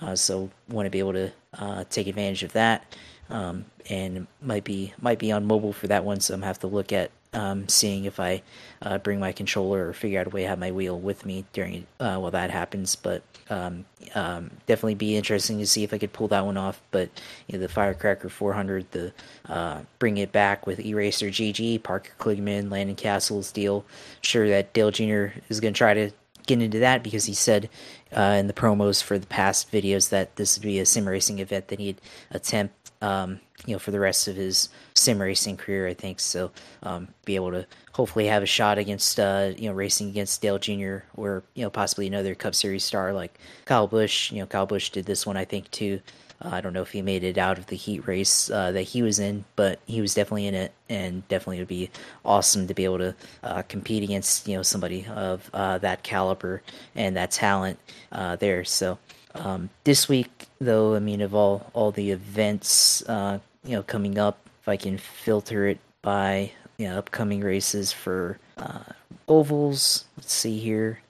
Uh, 0.00 0.16
so 0.16 0.48
want 0.70 0.86
to 0.86 0.90
be 0.90 0.98
able 0.98 1.12
to 1.12 1.30
uh, 1.58 1.84
take 1.90 2.06
advantage 2.06 2.42
of 2.42 2.54
that, 2.54 2.96
um, 3.28 3.66
and 3.90 4.26
might 4.40 4.64
be 4.64 4.94
might 4.98 5.18
be 5.18 5.30
on 5.30 5.44
mobile 5.44 5.74
for 5.74 5.88
that 5.88 6.04
one. 6.04 6.20
So 6.20 6.32
I'm 6.32 6.40
have 6.40 6.58
to 6.60 6.68
look 6.68 6.90
at 6.90 7.10
um, 7.32 7.68
seeing 7.68 8.04
if 8.04 8.18
I 8.18 8.42
uh, 8.82 8.98
bring 8.98 9.20
my 9.20 9.32
controller 9.32 9.88
or 9.88 9.92
figure 9.92 10.20
out 10.20 10.26
a 10.26 10.30
way 10.30 10.42
to 10.42 10.48
have 10.48 10.58
my 10.58 10.70
wheel 10.72 10.98
with 10.98 11.26
me 11.26 11.44
during 11.52 11.86
uh, 12.00 12.16
while 12.16 12.30
that 12.30 12.50
happens. 12.50 12.96
But 12.96 13.22
um, 13.50 13.84
um, 14.14 14.50
definitely 14.66 14.94
be 14.94 15.16
interesting 15.16 15.58
to 15.58 15.66
see 15.66 15.84
if 15.84 15.92
I 15.92 15.98
could 15.98 16.12
pull 16.12 16.28
that 16.28 16.44
one 16.44 16.56
off. 16.56 16.80
But 16.90 17.10
you 17.46 17.58
know, 17.58 17.62
the 17.62 17.68
Firecracker 17.68 18.28
400, 18.28 18.90
the 18.90 19.12
uh, 19.48 19.80
bring 19.98 20.18
it 20.18 20.32
back 20.32 20.66
with 20.66 20.80
Eraser 20.80 21.28
GG, 21.28 21.82
Parker 21.82 22.12
Kligerman, 22.18 22.70
Landon 22.70 22.96
Cassill 22.96 23.52
deal. 23.52 23.84
Sure 24.20 24.48
that 24.48 24.72
Dale 24.72 24.90
Jr. 24.90 25.38
is 25.48 25.60
going 25.60 25.74
to 25.74 25.78
try 25.78 25.94
to 25.94 26.10
get 26.46 26.62
into 26.62 26.78
that 26.78 27.02
because 27.02 27.24
he 27.24 27.34
said 27.34 27.68
uh, 28.16 28.36
in 28.38 28.46
the 28.46 28.52
promos 28.52 29.02
for 29.02 29.18
the 29.18 29.26
past 29.26 29.70
videos 29.70 30.10
that 30.10 30.36
this 30.36 30.56
would 30.56 30.62
be 30.62 30.78
a 30.78 30.86
sim 30.86 31.08
racing 31.08 31.40
event 31.40 31.68
that 31.68 31.80
he'd 31.80 32.00
attempt 32.30 32.92
um, 33.02 33.40
you 33.64 33.72
know, 33.72 33.78
for 33.78 33.90
the 33.90 34.00
rest 34.00 34.28
of 34.28 34.36
his 34.36 34.68
sim 34.94 35.20
racing 35.20 35.56
career, 35.56 35.86
I 35.86 35.94
think. 35.94 36.20
So, 36.20 36.50
um, 36.82 37.08
be 37.24 37.36
able 37.36 37.52
to 37.52 37.66
hopefully 37.92 38.26
have 38.26 38.42
a 38.42 38.46
shot 38.46 38.78
against, 38.78 39.18
uh, 39.18 39.52
you 39.56 39.68
know, 39.68 39.74
racing 39.74 40.08
against 40.08 40.42
Dale 40.42 40.58
Jr. 40.58 40.98
or, 41.16 41.42
you 41.54 41.62
know, 41.64 41.70
possibly 41.70 42.06
another 42.06 42.34
Cup 42.34 42.54
Series 42.54 42.84
star 42.84 43.12
like 43.12 43.38
Kyle 43.64 43.86
Busch. 43.86 44.30
You 44.30 44.40
know, 44.40 44.46
Kyle 44.46 44.66
Busch 44.66 44.90
did 44.90 45.06
this 45.06 45.26
one, 45.26 45.36
I 45.36 45.44
think, 45.44 45.70
too. 45.70 46.00
Uh, 46.44 46.50
I 46.52 46.60
don't 46.60 46.72
know 46.72 46.82
if 46.82 46.90
he 46.90 47.02
made 47.02 47.24
it 47.24 47.38
out 47.38 47.58
of 47.58 47.66
the 47.66 47.76
heat 47.76 48.06
race 48.06 48.50
uh, 48.50 48.72
that 48.72 48.82
he 48.82 49.02
was 49.02 49.18
in, 49.18 49.44
but 49.56 49.80
he 49.86 50.00
was 50.00 50.14
definitely 50.14 50.46
in 50.46 50.54
it, 50.54 50.72
and 50.88 51.26
definitely 51.28 51.58
would 51.60 51.68
be 51.68 51.90
awesome 52.24 52.66
to 52.66 52.74
be 52.74 52.84
able 52.84 52.98
to 52.98 53.14
uh, 53.42 53.62
compete 53.62 54.02
against 54.02 54.46
you 54.46 54.56
know 54.56 54.62
somebody 54.62 55.06
of 55.06 55.48
uh, 55.54 55.78
that 55.78 56.02
caliber 56.02 56.62
and 56.94 57.16
that 57.16 57.30
talent 57.30 57.78
uh, 58.12 58.36
there. 58.36 58.64
So 58.64 58.98
um, 59.34 59.70
this 59.84 60.08
week, 60.08 60.45
though, 60.60 60.94
I 60.94 60.98
mean, 60.98 61.20
of 61.20 61.34
all 61.34 61.70
all 61.72 61.90
the 61.90 62.10
events, 62.10 63.02
uh, 63.08 63.38
you 63.64 63.72
know, 63.72 63.82
coming 63.82 64.18
up, 64.18 64.38
if 64.62 64.68
I 64.68 64.76
can 64.76 64.98
filter 64.98 65.66
it 65.68 65.78
by 66.02 66.52
you 66.78 66.88
know 66.88 66.98
upcoming 66.98 67.40
races 67.40 67.92
for 67.92 68.38
uh, 68.56 68.84
ovals, 69.28 70.04
let's 70.16 70.32
see 70.32 70.58
here, 70.58 71.00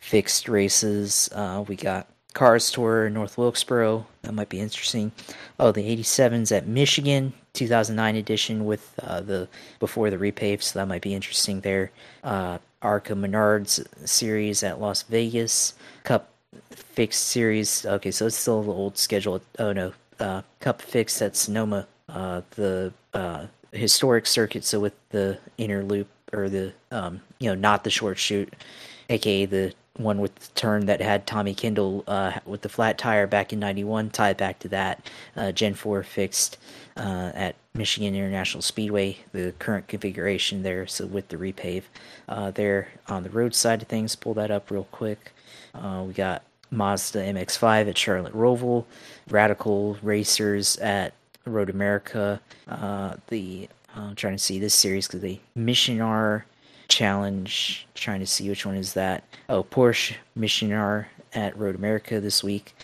fixed 0.00 0.48
races. 0.48 1.28
Uh, 1.32 1.64
we 1.66 1.76
got 1.76 2.08
Cars 2.34 2.70
Tour 2.70 3.10
North 3.10 3.36
Wilkesboro. 3.38 4.06
That 4.22 4.34
might 4.34 4.48
be 4.48 4.60
interesting. 4.60 5.12
Oh, 5.58 5.72
the 5.72 5.96
87s 5.96 6.56
at 6.56 6.66
Michigan, 6.66 7.32
2009 7.54 8.16
edition 8.16 8.64
with 8.64 8.94
uh, 9.02 9.20
the 9.20 9.48
before 9.80 10.10
the 10.10 10.18
repave, 10.18 10.62
so 10.62 10.78
that 10.78 10.86
might 10.86 11.02
be 11.02 11.14
interesting 11.14 11.62
there. 11.62 11.90
Uh, 12.22 12.58
Arca 12.80 13.14
Menards 13.14 13.84
series 14.06 14.62
at 14.62 14.80
Las 14.80 15.02
Vegas, 15.02 15.74
Cup 16.04 16.30
fixed 16.70 17.28
series. 17.28 17.86
Okay, 17.86 18.10
so 18.10 18.26
it's 18.26 18.36
still 18.36 18.62
the 18.62 18.72
old 18.72 18.98
schedule. 18.98 19.40
Oh 19.58 19.72
no, 19.72 19.92
uh, 20.18 20.42
Cup 20.60 20.82
fixed 20.82 21.22
at 21.22 21.36
Sonoma, 21.36 21.86
uh, 22.08 22.42
the 22.52 22.92
uh, 23.14 23.46
historic 23.72 24.26
circuit. 24.26 24.64
So 24.64 24.80
with 24.80 24.94
the 25.10 25.38
inner 25.58 25.82
loop 25.82 26.08
or 26.32 26.48
the 26.48 26.72
um, 26.90 27.20
you 27.38 27.48
know 27.48 27.54
not 27.54 27.84
the 27.84 27.90
short 27.90 28.18
chute, 28.18 28.52
aka 29.08 29.46
the 29.46 29.74
one 29.96 30.20
with 30.20 30.34
the 30.34 30.48
turn 30.54 30.86
that 30.86 31.00
had 31.00 31.26
Tommy 31.26 31.54
Kendall 31.54 32.04
uh, 32.06 32.38
with 32.44 32.62
the 32.62 32.68
flat 32.68 32.98
tire 32.98 33.26
back 33.26 33.52
in 33.52 33.58
'91. 33.60 34.10
Tied 34.10 34.36
back 34.36 34.58
to 34.60 34.68
that, 34.68 35.08
uh, 35.36 35.52
Gen 35.52 35.74
4 35.74 36.02
fixed 36.02 36.58
uh, 36.96 37.32
at 37.34 37.56
Michigan 37.78 38.14
International 38.14 38.60
Speedway, 38.60 39.18
the 39.32 39.54
current 39.58 39.88
configuration 39.88 40.62
there. 40.62 40.86
So 40.86 41.06
with 41.06 41.28
the 41.28 41.36
repave 41.36 41.84
uh, 42.28 42.50
there 42.50 42.88
on 43.06 43.22
the 43.22 43.30
road 43.30 43.54
side 43.54 43.82
of 43.82 43.88
things, 43.88 44.16
pull 44.16 44.34
that 44.34 44.50
up 44.50 44.70
real 44.70 44.88
quick. 44.90 45.32
Uh, 45.74 46.04
we 46.06 46.12
got 46.12 46.42
Mazda 46.70 47.20
MX-5 47.20 47.88
at 47.88 47.96
Charlotte 47.96 48.34
Roval, 48.34 48.84
Radical 49.30 49.96
Racers 50.02 50.76
at 50.78 51.14
Road 51.46 51.70
America. 51.70 52.40
Uh, 52.66 53.14
the 53.28 53.68
I'm 53.94 54.14
trying 54.14 54.36
to 54.36 54.42
see 54.42 54.58
this 54.58 54.74
series 54.74 55.06
because 55.06 55.20
the 55.22 55.40
Mission 55.54 56.00
R 56.00 56.44
Challenge. 56.88 57.86
Trying 57.94 58.20
to 58.20 58.26
see 58.26 58.48
which 58.48 58.64
one 58.64 58.74
is 58.74 58.94
that. 58.94 59.24
Oh, 59.48 59.62
Porsche 59.62 60.14
Mission 60.34 60.72
R 60.72 61.08
at 61.34 61.56
Road 61.56 61.74
America 61.74 62.18
this 62.18 62.42
week, 62.42 62.74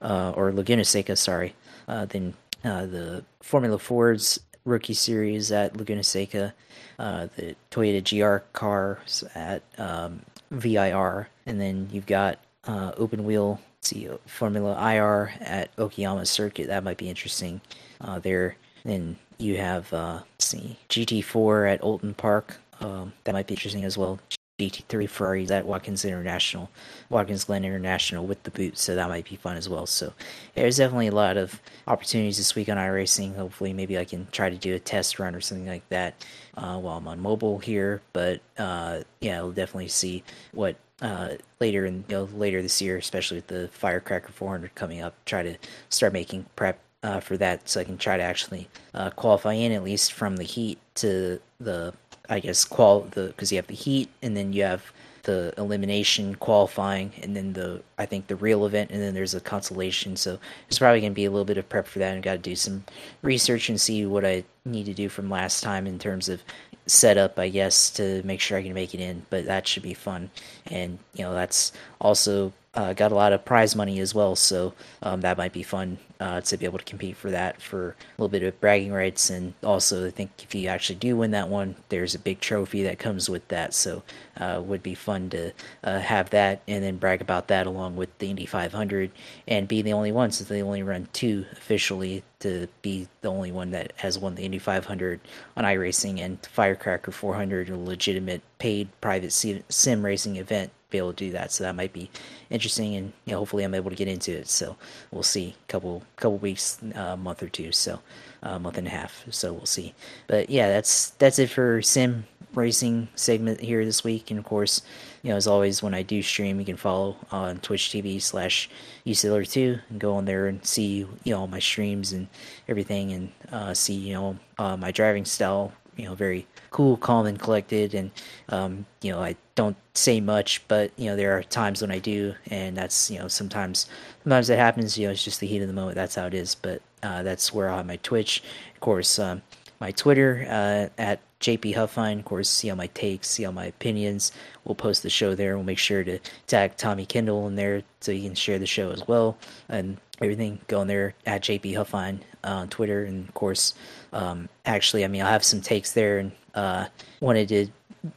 uh, 0.00 0.32
or 0.34 0.52
Laguna 0.52 0.84
Seca. 0.84 1.14
Sorry. 1.14 1.54
Uh, 1.86 2.06
then 2.06 2.34
uh, 2.64 2.86
the 2.86 3.24
Formula 3.40 3.78
Ford's 3.78 4.40
Rookie 4.64 4.94
Series 4.94 5.50
at 5.52 5.76
Laguna 5.76 6.02
Seca, 6.02 6.54
uh, 6.98 7.28
the 7.36 7.56
Toyota 7.70 8.02
GR 8.02 8.44
cars 8.52 9.24
at 9.34 9.62
um, 9.78 10.20
VIR, 10.50 11.28
and 11.46 11.60
then 11.60 11.88
you've 11.90 12.06
got 12.06 12.38
uh, 12.64 12.92
Open 12.96 13.24
Wheel. 13.24 13.60
See 13.82 14.06
Formula 14.26 14.72
IR 14.92 15.32
at 15.40 15.74
Okayama 15.76 16.26
Circuit. 16.26 16.66
That 16.66 16.84
might 16.84 16.98
be 16.98 17.08
interesting. 17.08 17.62
Uh, 17.98 18.18
there, 18.18 18.56
then 18.84 19.16
you 19.38 19.56
have 19.56 19.90
uh, 19.94 20.20
see 20.38 20.78
GT4 20.90 21.72
at 21.72 21.80
Oulton 21.82 22.14
Park. 22.14 22.58
Um, 22.80 23.14
that 23.24 23.32
might 23.32 23.46
be 23.46 23.54
interesting 23.54 23.84
as 23.84 23.96
well. 23.96 24.18
GT3 24.60 25.08
Ferraris 25.08 25.50
at 25.50 25.64
Watkins 25.64 26.04
International, 26.04 26.70
Watkins 27.08 27.44
Glen 27.44 27.64
International 27.64 28.26
with 28.26 28.42
the 28.42 28.50
boot, 28.50 28.76
so 28.76 28.94
that 28.94 29.08
might 29.08 29.28
be 29.28 29.36
fun 29.36 29.56
as 29.56 29.68
well. 29.68 29.86
So 29.86 30.12
there's 30.54 30.76
definitely 30.76 31.06
a 31.06 31.14
lot 31.14 31.38
of 31.38 31.62
opportunities 31.86 32.36
this 32.36 32.54
week 32.54 32.68
on 32.68 32.76
iRacing. 32.76 33.36
Hopefully, 33.36 33.72
maybe 33.72 33.98
I 33.98 34.04
can 34.04 34.28
try 34.32 34.50
to 34.50 34.56
do 34.56 34.74
a 34.74 34.78
test 34.78 35.18
run 35.18 35.34
or 35.34 35.40
something 35.40 35.66
like 35.66 35.88
that 35.88 36.14
uh, 36.56 36.78
while 36.78 36.98
I'm 36.98 37.08
on 37.08 37.20
mobile 37.20 37.58
here. 37.58 38.02
But 38.12 38.40
uh, 38.58 39.00
yeah, 39.20 39.40
we'll 39.40 39.52
definitely 39.52 39.88
see 39.88 40.22
what 40.52 40.76
uh, 41.00 41.30
later 41.58 41.86
in 41.86 42.04
you 42.08 42.16
know 42.16 42.28
later 42.34 42.60
this 42.60 42.82
year, 42.82 42.98
especially 42.98 43.38
with 43.38 43.46
the 43.46 43.68
Firecracker 43.68 44.32
400 44.32 44.74
coming 44.74 45.00
up. 45.00 45.14
Try 45.24 45.42
to 45.42 45.56
start 45.88 46.12
making 46.12 46.44
prep 46.54 46.78
uh, 47.02 47.20
for 47.20 47.36
that 47.38 47.66
so 47.66 47.80
I 47.80 47.84
can 47.84 47.96
try 47.96 48.18
to 48.18 48.22
actually 48.22 48.68
uh, 48.92 49.10
qualify 49.10 49.54
in 49.54 49.72
at 49.72 49.82
least 49.82 50.12
from 50.12 50.36
the 50.36 50.44
heat 50.44 50.78
to 50.96 51.40
the 51.58 51.94
I 52.30 52.40
guess 52.40 52.64
qual 52.64 53.00
the 53.10 53.26
because 53.26 53.52
you 53.52 53.56
have 53.56 53.66
the 53.66 53.74
heat 53.74 54.08
and 54.22 54.36
then 54.36 54.52
you 54.52 54.62
have 54.62 54.92
the 55.24 55.52
elimination 55.58 56.34
qualifying 56.36 57.12
and 57.22 57.36
then 57.36 57.52
the 57.52 57.82
I 57.98 58.06
think 58.06 58.28
the 58.28 58.36
real 58.36 58.64
event 58.64 58.90
and 58.90 59.02
then 59.02 59.12
there's 59.12 59.34
a 59.34 59.40
consolation. 59.40 60.16
So 60.16 60.38
it's 60.68 60.78
probably 60.78 61.00
gonna 61.00 61.12
be 61.12 61.26
a 61.26 61.30
little 61.30 61.44
bit 61.44 61.58
of 61.58 61.68
prep 61.68 61.86
for 61.86 61.98
that 61.98 62.14
and 62.14 62.22
got 62.22 62.32
to 62.32 62.38
do 62.38 62.56
some 62.56 62.84
research 63.22 63.68
and 63.68 63.80
see 63.80 64.06
what 64.06 64.24
I 64.24 64.44
need 64.64 64.86
to 64.86 64.94
do 64.94 65.08
from 65.08 65.28
last 65.28 65.62
time 65.62 65.86
in 65.86 65.98
terms 65.98 66.28
of 66.28 66.42
setup, 66.86 67.38
I 67.38 67.48
guess, 67.48 67.90
to 67.90 68.22
make 68.24 68.40
sure 68.40 68.58
I 68.58 68.62
can 68.62 68.74
make 68.74 68.94
it 68.94 69.00
in. 69.00 69.26
But 69.30 69.46
that 69.46 69.66
should 69.66 69.82
be 69.82 69.94
fun, 69.94 70.30
and 70.66 70.98
you 71.14 71.24
know 71.24 71.34
that's 71.34 71.72
also 72.00 72.52
uh, 72.72 72.92
got 72.92 73.10
a 73.10 73.16
lot 73.16 73.32
of 73.32 73.44
prize 73.44 73.74
money 73.74 73.98
as 73.98 74.14
well, 74.14 74.36
so 74.36 74.72
um, 75.02 75.22
that 75.22 75.36
might 75.36 75.52
be 75.52 75.62
fun 75.62 75.98
uh, 76.20 76.40
to 76.40 76.56
be 76.56 76.64
able 76.64 76.78
to 76.78 76.84
compete 76.84 77.16
for 77.16 77.28
that 77.30 77.60
for 77.60 77.90
a 77.90 77.94
little 78.16 78.28
bit 78.28 78.44
of 78.44 78.60
bragging 78.60 78.92
rights. 78.92 79.28
And 79.28 79.54
also, 79.64 80.06
I 80.06 80.10
think 80.10 80.30
if 80.38 80.54
you 80.54 80.68
actually 80.68 80.96
do 80.96 81.16
win 81.16 81.32
that 81.32 81.48
one, 81.48 81.74
there's 81.88 82.14
a 82.14 82.18
big 82.18 82.38
trophy 82.38 82.84
that 82.84 83.00
comes 83.00 83.28
with 83.28 83.46
that, 83.48 83.74
so 83.74 84.04
uh, 84.36 84.62
would 84.64 84.84
be 84.84 84.94
fun 84.94 85.30
to 85.30 85.52
uh, 85.82 85.98
have 85.98 86.30
that 86.30 86.62
and 86.68 86.84
then 86.84 86.96
brag 86.96 87.20
about 87.20 87.48
that 87.48 87.66
along 87.66 87.96
with 87.96 88.16
the 88.18 88.30
Indy 88.30 88.46
500 88.46 89.10
and 89.48 89.66
be 89.66 89.82
the 89.82 89.92
only 89.92 90.12
one 90.12 90.30
since 90.30 90.48
they 90.48 90.62
only 90.62 90.84
run 90.84 91.08
two 91.12 91.46
officially 91.52 92.22
to 92.38 92.68
be 92.82 93.08
the 93.20 93.28
only 93.28 93.50
one 93.50 93.72
that 93.72 93.92
has 93.96 94.18
won 94.18 94.36
the 94.36 94.44
Indy 94.44 94.58
500 94.58 95.20
on 95.56 95.64
iRacing 95.64 96.20
and 96.20 96.38
Firecracker 96.46 97.10
400, 97.10 97.68
a 97.68 97.76
legitimate 97.76 98.42
paid 98.58 98.88
private 99.00 99.32
sim 99.32 100.06
racing 100.06 100.36
event 100.36 100.70
be 100.90 100.98
able 100.98 101.12
to 101.12 101.24
do 101.24 101.30
that. 101.32 101.52
So 101.52 101.64
that 101.64 101.74
might 101.74 101.92
be 101.92 102.10
interesting, 102.50 102.94
and 102.96 103.12
you 103.24 103.32
know, 103.32 103.38
hopefully 103.38 103.64
I'm 103.64 103.74
able 103.74 103.90
to 103.90 103.96
get 103.96 104.08
into 104.08 104.32
it. 104.32 104.48
So 104.48 104.76
we'll 105.10 105.22
see. 105.22 105.54
Couple 105.68 106.02
couple 106.16 106.38
weeks, 106.38 106.78
a 106.94 107.12
uh, 107.12 107.16
month 107.16 107.42
or 107.42 107.48
two, 107.48 107.72
so 107.72 108.00
a 108.42 108.54
uh, 108.54 108.58
month 108.58 108.78
and 108.78 108.86
a 108.86 108.90
half. 108.90 109.24
So 109.30 109.52
we'll 109.52 109.66
see. 109.66 109.94
But 110.26 110.50
yeah, 110.50 110.68
that's 110.68 111.10
that's 111.10 111.38
it 111.38 111.50
for 111.50 111.82
sim 111.82 112.24
racing 112.54 113.08
segment 113.14 113.60
here 113.60 113.84
this 113.84 114.02
week. 114.02 114.30
And 114.30 114.38
of 114.38 114.44
course, 114.44 114.82
you 115.22 115.30
know, 115.30 115.36
as 115.36 115.46
always, 115.46 115.82
when 115.82 115.94
I 115.94 116.02
do 116.02 116.22
stream, 116.22 116.58
you 116.58 116.66
can 116.66 116.76
follow 116.76 117.16
on 117.30 117.58
Twitch 117.58 117.90
TV 117.90 118.20
slash 118.20 118.68
USailor2 119.06 119.80
and 119.88 120.00
go 120.00 120.14
on 120.14 120.24
there 120.24 120.46
and 120.46 120.64
see 120.64 121.06
you 121.24 121.32
know 121.32 121.46
my 121.46 121.58
streams 121.58 122.12
and 122.12 122.28
everything, 122.68 123.12
and 123.12 123.32
uh, 123.52 123.74
see 123.74 123.94
you 123.94 124.14
know 124.14 124.38
uh, 124.58 124.76
my 124.76 124.90
driving 124.90 125.24
style. 125.24 125.72
You 125.96 126.06
know, 126.06 126.14
very 126.14 126.46
cool, 126.70 126.96
calm, 126.96 127.26
and 127.26 127.38
collected. 127.38 127.94
And 127.94 128.10
um, 128.48 128.86
you 129.02 129.12
know, 129.12 129.20
I 129.20 129.36
don't 129.54 129.76
say 129.94 130.20
much, 130.20 130.62
but 130.68 130.92
you 130.96 131.06
know, 131.06 131.16
there 131.16 131.36
are 131.36 131.42
times 131.42 131.82
when 131.82 131.90
I 131.90 131.98
do, 131.98 132.34
and 132.46 132.76
that's 132.76 133.10
you 133.10 133.18
know, 133.18 133.28
sometimes 133.28 133.88
sometimes 134.22 134.48
that 134.48 134.58
happens. 134.58 134.98
You 134.98 135.06
know, 135.06 135.12
it's 135.12 135.24
just 135.24 135.40
the 135.40 135.46
heat 135.46 135.62
of 135.62 135.68
the 135.68 135.74
moment. 135.74 135.96
That's 135.96 136.14
how 136.14 136.26
it 136.26 136.34
is. 136.34 136.54
But 136.54 136.82
uh, 137.02 137.22
that's 137.22 137.52
where 137.52 137.68
I 137.70 137.78
have 137.78 137.86
my 137.86 137.96
Twitch, 137.96 138.42
of 138.74 138.80
course, 138.80 139.18
um, 139.18 139.42
my 139.80 139.90
Twitter 139.90 140.46
uh, 140.48 140.88
at 141.00 141.20
JP 141.40 141.74
Huffine. 141.74 142.18
Of 142.18 142.24
course, 142.24 142.48
see 142.48 142.70
all 142.70 142.76
my 142.76 142.88
takes, 142.88 143.28
see 143.28 143.44
all 143.44 143.52
my 143.52 143.66
opinions. 143.66 144.32
We'll 144.64 144.74
post 144.74 145.02
the 145.02 145.10
show 145.10 145.34
there. 145.34 145.56
We'll 145.56 145.64
make 145.64 145.78
sure 145.78 146.04
to 146.04 146.18
tag 146.46 146.76
Tommy 146.76 147.06
Kendall 147.06 147.46
in 147.46 147.56
there 147.56 147.82
so 148.00 148.12
you 148.12 148.22
can 148.22 148.34
share 148.34 148.58
the 148.58 148.66
show 148.66 148.90
as 148.90 149.06
well 149.08 149.38
and 149.68 149.96
everything. 150.20 150.60
Go 150.68 150.82
in 150.82 150.88
there 150.88 151.14
at 151.26 151.42
JP 151.42 151.74
Huffine 151.74 152.20
on 152.44 152.68
Twitter, 152.68 153.04
and 153.04 153.28
of 153.28 153.34
course, 153.34 153.74
um, 154.12 154.48
actually, 154.66 155.04
I 155.04 155.08
mean, 155.08 155.22
I'll 155.22 155.28
have 155.28 155.44
some 155.44 155.60
takes 155.60 155.92
there 155.92 156.18
and 156.18 156.32
uh, 156.54 156.86
wanted 157.20 157.48
to 157.48 157.66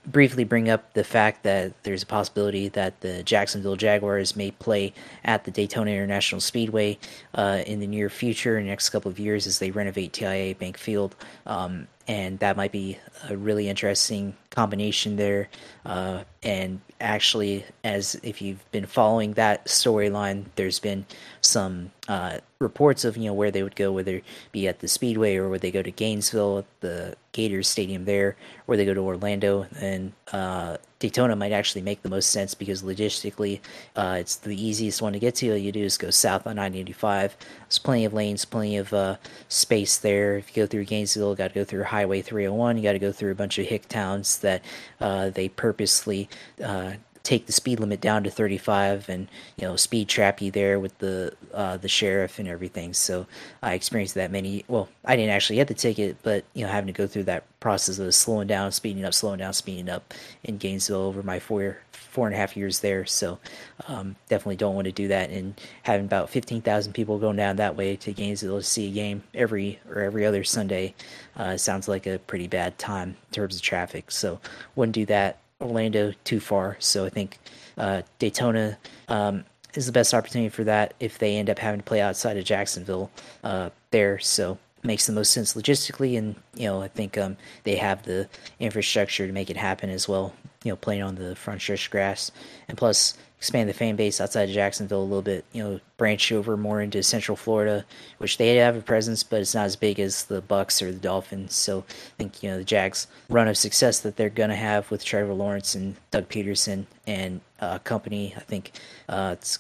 briefly 0.08 0.44
bring 0.44 0.70
up 0.70 0.94
the 0.94 1.04
fact 1.04 1.44
that 1.44 1.74
there's 1.84 2.04
a 2.04 2.06
possibility 2.06 2.70
that 2.70 3.02
the 3.02 3.22
Jacksonville 3.24 3.76
Jaguars 3.76 4.36
may 4.36 4.52
play 4.52 4.94
at 5.26 5.44
the 5.44 5.52
Daytona 5.52 5.92
International 5.92 6.40
Speedway 6.40 6.98
uh, 7.36 7.64
in 7.66 7.80
the 7.80 7.88
near 7.88 8.10
future, 8.10 8.58
in 8.58 8.64
the 8.64 8.70
next 8.70 8.90
couple 8.90 9.12
of 9.12 9.20
years, 9.20 9.46
as 9.46 9.60
they 9.60 9.72
renovate 9.72 10.14
TIAA 10.14 10.58
Bank 10.58 10.78
Field. 10.78 11.16
Um, 11.46 11.88
and 12.08 12.40
that 12.40 12.58
might 12.58 12.72
be 12.72 12.98
a 13.30 13.38
really 13.38 13.70
interesting 13.70 14.36
combination 14.50 15.16
there. 15.16 15.50
Uh, 15.86 16.24
and 16.42 16.82
actually, 17.00 17.66
as 17.84 18.16
if 18.24 18.42
you've 18.42 18.70
been 18.72 18.86
following 18.86 19.34
that 19.34 19.66
storyline, 19.66 20.46
there's 20.56 20.80
been 20.80 21.06
some 21.42 21.92
uh, 22.08 22.40
reports 22.64 23.06
of 23.06 23.18
you 23.18 23.26
know 23.26 23.34
where 23.34 23.52
they 23.52 23.62
would 23.62 23.76
go, 23.76 23.92
whether 23.92 24.18
it 24.18 24.24
be 24.52 24.68
at 24.68 24.80
the 24.80 24.88
Speedway 24.88 25.36
or 25.36 25.50
where 25.50 25.60
they 25.60 25.72
go 25.72 25.84
to 25.84 25.92
Gainesville, 25.92 26.60
at 26.60 26.66
the 26.80 27.16
Gators 27.34 27.68
Stadium 27.68 28.06
there, 28.06 28.36
or 28.66 28.78
they 28.78 28.86
go 28.86 28.94
to 28.94 29.02
Orlando. 29.02 29.68
And 29.80 30.14
uh, 30.32 30.78
Daytona 31.00 31.36
might 31.36 31.52
actually 31.52 31.82
make 31.82 32.02
the 32.02 32.10
most 32.10 32.32
sense 32.32 32.54
because 32.54 32.82
logistically, 32.82 33.60
uh, 33.96 34.18
it's 34.20 34.38
the 34.38 34.60
easiest 34.60 35.02
one 35.02 35.14
to 35.14 35.20
get 35.20 35.36
to. 35.36 35.52
All 35.52 35.58
you 35.58 35.72
do 35.72 35.84
is 35.84 35.98
go 35.98 36.10
south 36.10 36.48
on 36.48 36.56
985. 36.56 37.36
There's 37.68 37.80
plenty 37.80 38.06
of 38.06 38.14
lanes, 38.14 38.46
plenty 38.46 38.78
of 38.78 38.94
uh, 38.94 39.18
space 39.50 39.98
there. 39.98 40.38
If 40.38 40.56
you 40.56 40.64
go 40.64 40.68
through 40.68 40.86
Gainesville, 40.86 41.32
you 41.32 41.36
got 41.36 41.50
to 41.50 41.54
go 41.54 41.64
through 41.64 41.84
Highway 41.84 42.22
301. 42.22 42.78
You 42.78 42.84
got 42.84 42.94
to 42.94 43.00
go 43.00 43.12
through 43.12 43.32
a 43.32 43.36
bunch 43.36 43.60
of 43.60 43.66
hick 43.66 43.88
towns 43.90 44.40
that 44.40 44.64
uh, 45.02 45.30
they 45.30 45.50
purposely 45.50 46.30
uh, 46.64 46.94
take 47.24 47.46
the 47.46 47.54
speed 47.54 47.80
limit 47.80 48.02
down 48.02 48.24
to 48.24 48.30
35 48.30 49.08
and 49.10 49.30
you 49.58 49.66
know 49.66 49.76
speed 49.76 50.08
trap 50.10 50.42
you 50.42 50.52
there 50.52 50.80
with 50.80 50.98
the 51.00 51.34
uh, 51.54 51.78
the 51.78 51.88
sheriff 51.88 52.40
and 52.40 52.48
everything. 52.48 52.94
So 52.94 53.26
i 53.62 53.74
experienced 53.74 54.16
that 54.16 54.32
many 54.32 54.66
well 54.68 54.90
i 55.06 55.16
didn't 55.16 55.32
actually 55.32 55.56
get 55.56 55.68
the 55.68 55.74
ticket 55.74 56.18
but 56.24 56.44
you 56.54 56.64
know 56.64 56.72
having 56.72 56.88
to 56.88 56.94
go 56.94 57.08
through 57.08 57.24
that 57.24 57.44
process 57.60 58.00
of 58.00 58.14
slowing 58.14 58.48
down 58.48 58.72
speeding 58.72 59.06
up 59.06 59.14
slowing 59.14 59.40
down 59.40 59.54
speeding 59.54 59.90
up 59.90 60.14
in 60.44 60.58
gainesville 60.58 61.02
over 61.02 61.24
my 61.24 61.40
four 61.40 61.78
four 62.14 62.28
and 62.28 62.36
a 62.36 62.38
half 62.38 62.56
years 62.56 62.80
there. 62.80 63.06
So 63.06 63.40
um, 63.88 64.16
definitely 64.30 64.58
don't 64.58 64.76
want 64.76 64.86
to 64.86 64.92
do 64.92 65.08
that. 65.08 65.32
And 65.32 65.60
having 65.82 66.06
about 66.06 66.30
15000 66.30 66.94
people 66.94 67.18
going 67.18 67.38
down 67.38 67.56
that 67.56 67.76
way 67.76 67.96
to 67.98 68.14
gainesville 68.14 68.60
to 68.60 68.64
see 68.64 68.90
a 68.90 68.92
game 68.92 69.24
every 69.34 69.80
or 69.90 70.02
every 70.02 70.24
other 70.24 70.44
sunday 70.44 70.94
uh, 71.36 71.58
sounds 71.58 71.88
like 71.88 72.06
a 72.06 72.20
pretty 72.20 72.48
bad 72.48 72.78
time 72.78 73.10
in 73.10 73.34
terms 73.34 73.56
of 73.56 73.64
traffic. 73.64 74.12
So 74.12 74.40
wouldn't 74.76 74.94
do 74.94 75.08
that 75.08 75.40
Orlando 75.64 76.14
too 76.24 76.40
far. 76.40 76.78
So 76.80 77.06
I 77.06 77.10
think 77.10 77.40
uh, 77.78 78.04
Daytona 78.20 78.78
um, 79.08 79.46
is 79.74 79.86
the 79.86 79.92
best 79.92 80.14
opportunity 80.14 80.50
for 80.50 80.64
that 80.66 80.94
if 81.00 81.18
they 81.18 81.38
end 81.38 81.50
up 81.50 81.60
having 81.60 81.80
to 81.80 81.86
play 81.86 82.02
outside 82.02 82.38
of 82.38 82.46
Jacksonville 82.46 83.10
uh, 83.44 83.70
there. 83.92 84.20
So 84.20 84.58
makes 84.84 85.08
the 85.08 85.14
most 85.14 85.32
sense 85.32 85.54
logistically, 85.54 86.18
and 86.18 86.36
you 86.56 86.66
know 86.66 86.82
I 86.82 86.88
think 86.88 87.18
um, 87.18 87.38
they 87.64 87.78
have 87.78 88.04
the 88.04 88.28
infrastructure 88.60 89.26
to 89.26 89.34
make 89.34 89.50
it 89.50 89.58
happen 89.58 89.90
as 89.90 90.08
well. 90.08 90.34
You 90.64 90.72
know, 90.72 90.76
playing 90.76 91.04
on 91.04 91.16
the 91.16 91.36
front 91.36 91.62
stretch 91.62 91.92
grass, 91.92 92.32
and 92.68 92.78
plus 92.78 93.16
expand 93.38 93.68
the 93.68 93.74
fan 93.74 93.98
base 93.98 94.22
outside 94.22 94.48
of 94.48 94.56
Jacksonville 94.56 95.02
a 95.02 95.04
little 95.04 95.22
bit. 95.22 95.44
You 95.52 95.64
know, 95.64 95.80
branch 95.98 96.32
over 96.32 96.56
more 96.56 96.82
into 96.82 97.04
Central 97.04 97.36
Florida, 97.36 97.86
which 98.18 98.38
they 98.38 98.56
have 98.56 98.78
a 98.78 98.82
presence, 98.82 99.22
but 99.24 99.42
it's 99.42 99.54
not 99.54 99.66
as 99.66 99.76
big 99.76 100.00
as 100.00 100.26
the 100.26 100.42
Bucks 100.42 100.82
or 100.82 100.92
the 100.92 101.00
Dolphins. 101.00 101.54
So 101.54 101.80
I 101.90 102.14
think 102.18 102.42
you 102.42 102.50
know 102.50 102.58
the 102.58 102.64
Jags' 102.64 103.08
run 103.30 103.48
of 103.48 103.58
success 103.58 104.00
that 104.00 104.16
they're 104.16 104.30
going 104.30 104.50
to 104.50 104.56
have 104.56 104.90
with 104.90 105.04
Trevor 105.04 105.34
Lawrence 105.34 105.76
and 105.76 105.96
Doug 106.12 106.30
Pederson 106.30 106.86
and 107.06 107.42
uh, 107.60 107.80
company. 107.80 108.34
I 108.38 108.42
think 108.42 108.72
uh, 109.10 109.36
it's 109.38 109.60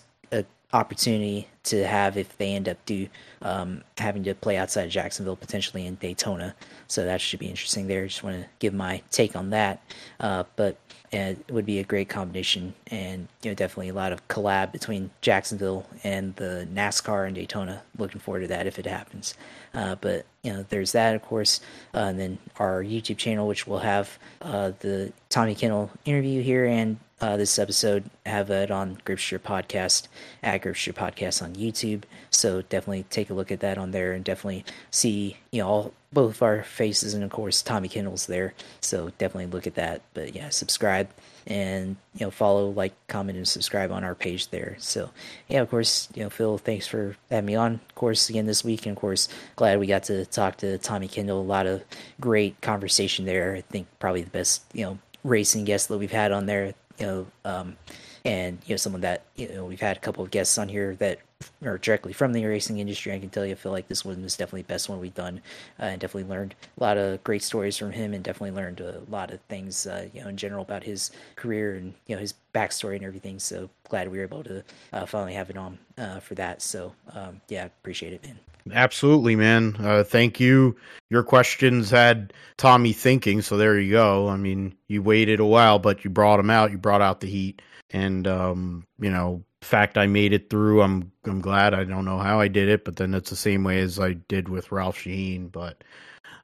opportunity 0.73 1.47
to 1.63 1.87
have 1.87 2.17
if 2.17 2.37
they 2.37 2.53
end 2.53 2.67
up 2.67 2.77
do 2.85 3.07
um, 3.41 3.83
having 3.97 4.23
to 4.23 4.33
play 4.33 4.57
outside 4.57 4.89
Jacksonville 4.89 5.35
potentially 5.35 5.85
in 5.85 5.95
Daytona. 5.95 6.55
So 6.87 7.05
that 7.05 7.21
should 7.21 7.39
be 7.39 7.47
interesting 7.47 7.87
there. 7.87 8.05
Just 8.05 8.23
want 8.23 8.41
to 8.41 8.47
give 8.59 8.73
my 8.73 9.01
take 9.11 9.35
on 9.35 9.51
that. 9.51 9.81
Uh, 10.19 10.43
but 10.55 10.77
it 11.11 11.51
would 11.51 11.65
be 11.65 11.79
a 11.79 11.83
great 11.83 12.09
combination, 12.09 12.73
and 12.87 13.27
you 13.43 13.51
know 13.51 13.55
definitely 13.55 13.89
a 13.89 13.93
lot 13.93 14.11
of 14.11 14.27
collab 14.27 14.71
between 14.71 15.11
Jacksonville 15.21 15.85
and 16.03 16.35
the 16.37 16.67
NASCAR 16.73 17.27
and 17.27 17.35
Daytona. 17.35 17.83
Looking 17.97 18.19
forward 18.19 18.41
to 18.41 18.47
that 18.47 18.65
if 18.65 18.79
it 18.79 18.87
happens. 18.87 19.35
Uh, 19.75 19.95
but 19.95 20.25
you 20.41 20.51
know, 20.51 20.65
there's 20.69 20.91
that, 20.93 21.15
of 21.15 21.21
course, 21.21 21.61
uh, 21.93 21.99
and 21.99 22.19
then 22.19 22.37
our 22.57 22.83
YouTube 22.83 23.17
channel, 23.17 23.47
which 23.47 23.67
will 23.67 23.79
have 23.79 24.17
uh, 24.41 24.71
the 24.79 25.13
Tommy 25.29 25.55
Kendall 25.55 25.91
interview 26.05 26.41
here 26.41 26.65
and 26.65 26.97
uh, 27.22 27.38
this 27.38 27.57
episode, 27.57 28.03
have 28.26 28.49
it 28.49 28.72
on 28.72 28.98
Grip 29.06 29.19
Strip 29.19 29.44
Podcast 29.44 30.07
at 30.41 30.61
Grip 30.61 30.76
Strip 30.76 30.98
Podcast 30.98 31.41
on 31.41 31.56
YouTube. 31.56 32.03
So 32.30 32.61
definitely 32.64 33.06
take 33.10 33.30
a 33.30 33.34
look 33.34 33.52
at 33.52 33.61
that 33.61 33.77
on 33.77 33.91
there 33.91 34.14
and 34.14 34.23
definitely 34.23 34.65
see, 34.91 35.38
you 35.52 35.61
know, 35.61 35.68
all, 35.68 35.94
both 36.11 36.35
of 36.35 36.44
our 36.44 36.64
faces 36.64 37.14
and 37.14 37.23
of 37.23 37.31
course 37.31 37.61
Tommy 37.61 37.90
Kendall's 37.90 38.27
there. 38.27 38.53
So 38.81 39.11
definitely 39.18 39.48
look 39.48 39.68
at 39.68 39.76
that. 39.76 40.02
But 40.14 40.35
yeah, 40.35 40.49
subscribe 40.49 41.10
and 41.45 41.98
you 42.15 42.26
know 42.26 42.31
follow, 42.31 42.69
like, 42.69 42.94
comment, 43.07 43.38
and 43.38 43.48
subscribe 43.48 43.91
on 43.91 44.03
our 44.03 44.15
page 44.15 44.49
there. 44.49 44.76
So 44.80 45.10
yeah, 45.48 45.61
of 45.61 45.69
course, 45.69 46.07
you 46.15 46.23
know, 46.23 46.30
Phil, 46.30 46.57
thanks 46.57 46.88
for 46.88 47.18
having 47.30 47.48
me 47.48 47.56
on. 47.56 47.73
Of 47.90 47.95
course, 47.95 48.30
again 48.30 48.45
this 48.45 48.64
week, 48.64 48.85
and 48.85 48.95
of 48.95 49.02
course, 49.02 49.27
glad 49.56 49.80
we 49.80 49.88
got 49.88 50.03
to 50.03 50.26
talk 50.26 50.57
to 50.57 50.77
Tommy 50.77 51.07
Kendall. 51.07 51.41
A 51.41 51.44
lot 51.44 51.65
of 51.65 51.84
great 52.22 52.60
conversation 52.61 53.26
there. 53.26 53.56
I 53.56 53.61
think 53.61 53.88
probably 53.99 54.22
the 54.22 54.30
best, 54.30 54.64
you 54.73 54.85
know, 54.85 54.99
racing 55.23 55.65
guest 55.65 55.88
that 55.88 55.98
we've 55.98 56.11
had 56.11 56.31
on 56.31 56.45
there. 56.45 56.73
You 56.99 57.05
know, 57.05 57.27
um, 57.45 57.77
and 58.25 58.59
you 58.65 58.73
know 58.73 58.77
someone 58.77 59.01
that 59.01 59.23
you 59.35 59.49
know 59.49 59.65
we've 59.65 59.81
had 59.81 59.97
a 59.97 59.99
couple 59.99 60.23
of 60.23 60.31
guests 60.31 60.57
on 60.57 60.69
here 60.69 60.95
that 60.95 61.19
are 61.65 61.77
directly 61.77 62.13
from 62.13 62.33
the 62.33 62.45
racing 62.45 62.79
industry. 62.79 63.11
I 63.13 63.19
can 63.19 63.29
tell 63.29 63.45
you, 63.45 63.53
I 63.53 63.55
feel 63.55 63.71
like 63.71 63.87
this 63.87 64.05
one 64.05 64.21
was 64.21 64.37
definitely 64.37 64.61
the 64.61 64.67
best 64.67 64.89
one 64.89 64.99
we've 64.99 65.13
done, 65.13 65.41
uh, 65.79 65.85
and 65.85 66.01
definitely 66.01 66.29
learned 66.29 66.55
a 66.77 66.83
lot 66.83 66.97
of 66.97 67.23
great 67.23 67.43
stories 67.43 67.77
from 67.77 67.91
him, 67.91 68.13
and 68.13 68.23
definitely 68.23 68.51
learned 68.51 68.79
a 68.79 69.01
lot 69.09 69.31
of 69.31 69.39
things, 69.49 69.87
uh, 69.87 70.07
you 70.13 70.21
know, 70.21 70.29
in 70.29 70.37
general 70.37 70.61
about 70.61 70.83
his 70.83 71.11
career 71.35 71.75
and 71.75 71.93
you 72.07 72.15
know 72.15 72.21
his 72.21 72.33
backstory 72.53 72.95
and 72.95 73.05
everything. 73.05 73.39
So 73.39 73.69
glad 73.89 74.09
we 74.09 74.17
were 74.17 74.23
able 74.23 74.43
to 74.43 74.63
uh, 74.93 75.05
finally 75.05 75.33
have 75.33 75.49
it 75.49 75.57
on 75.57 75.77
uh, 75.97 76.19
for 76.19 76.35
that. 76.35 76.61
So 76.61 76.93
um, 77.13 77.41
yeah, 77.49 77.65
appreciate 77.65 78.13
it, 78.13 78.23
man. 78.23 78.39
Absolutely, 78.72 79.35
man. 79.35 79.76
Uh, 79.80 80.03
thank 80.03 80.40
you. 80.40 80.76
Your 81.10 81.23
questions 81.23 81.90
had 81.90 82.34
Tommy 82.57 82.94
thinking, 82.94 83.41
so 83.41 83.57
there 83.57 83.80
you 83.80 83.91
go. 83.91 84.30
I 84.30 84.38
mean, 84.38 84.76
you 84.88 85.02
waited 85.02 85.40
a 85.40 85.45
while, 85.45 85.80
but 85.80 86.03
you 86.03 86.10
brought 86.10 86.40
him 86.40 86.49
out. 86.49 86.72
You 86.72 86.77
brought 86.77 87.02
out 87.02 87.19
the 87.19 87.27
heat, 87.27 87.61
and 87.91 88.26
um, 88.27 88.85
you 88.99 89.11
know, 89.11 89.44
fact 89.61 89.98
I 89.98 90.07
made 90.07 90.34
it 90.34 90.49
through. 90.49 90.81
I'm 90.81 91.11
I'm 91.26 91.41
glad. 91.41 91.73
I 91.73 91.84
don't 91.84 92.06
know 92.06 92.19
how 92.19 92.40
I 92.40 92.48
did 92.48 92.69
it, 92.69 92.85
but 92.85 92.95
then 92.95 93.14
it's 93.14 93.30
the 93.30 93.35
same 93.35 93.64
way 93.64 93.80
as 93.80 93.99
I 93.99 94.14
did 94.14 94.48
with 94.48 94.72
Ralph 94.72 94.98
Sheheen. 94.98 95.52
But 95.52 95.84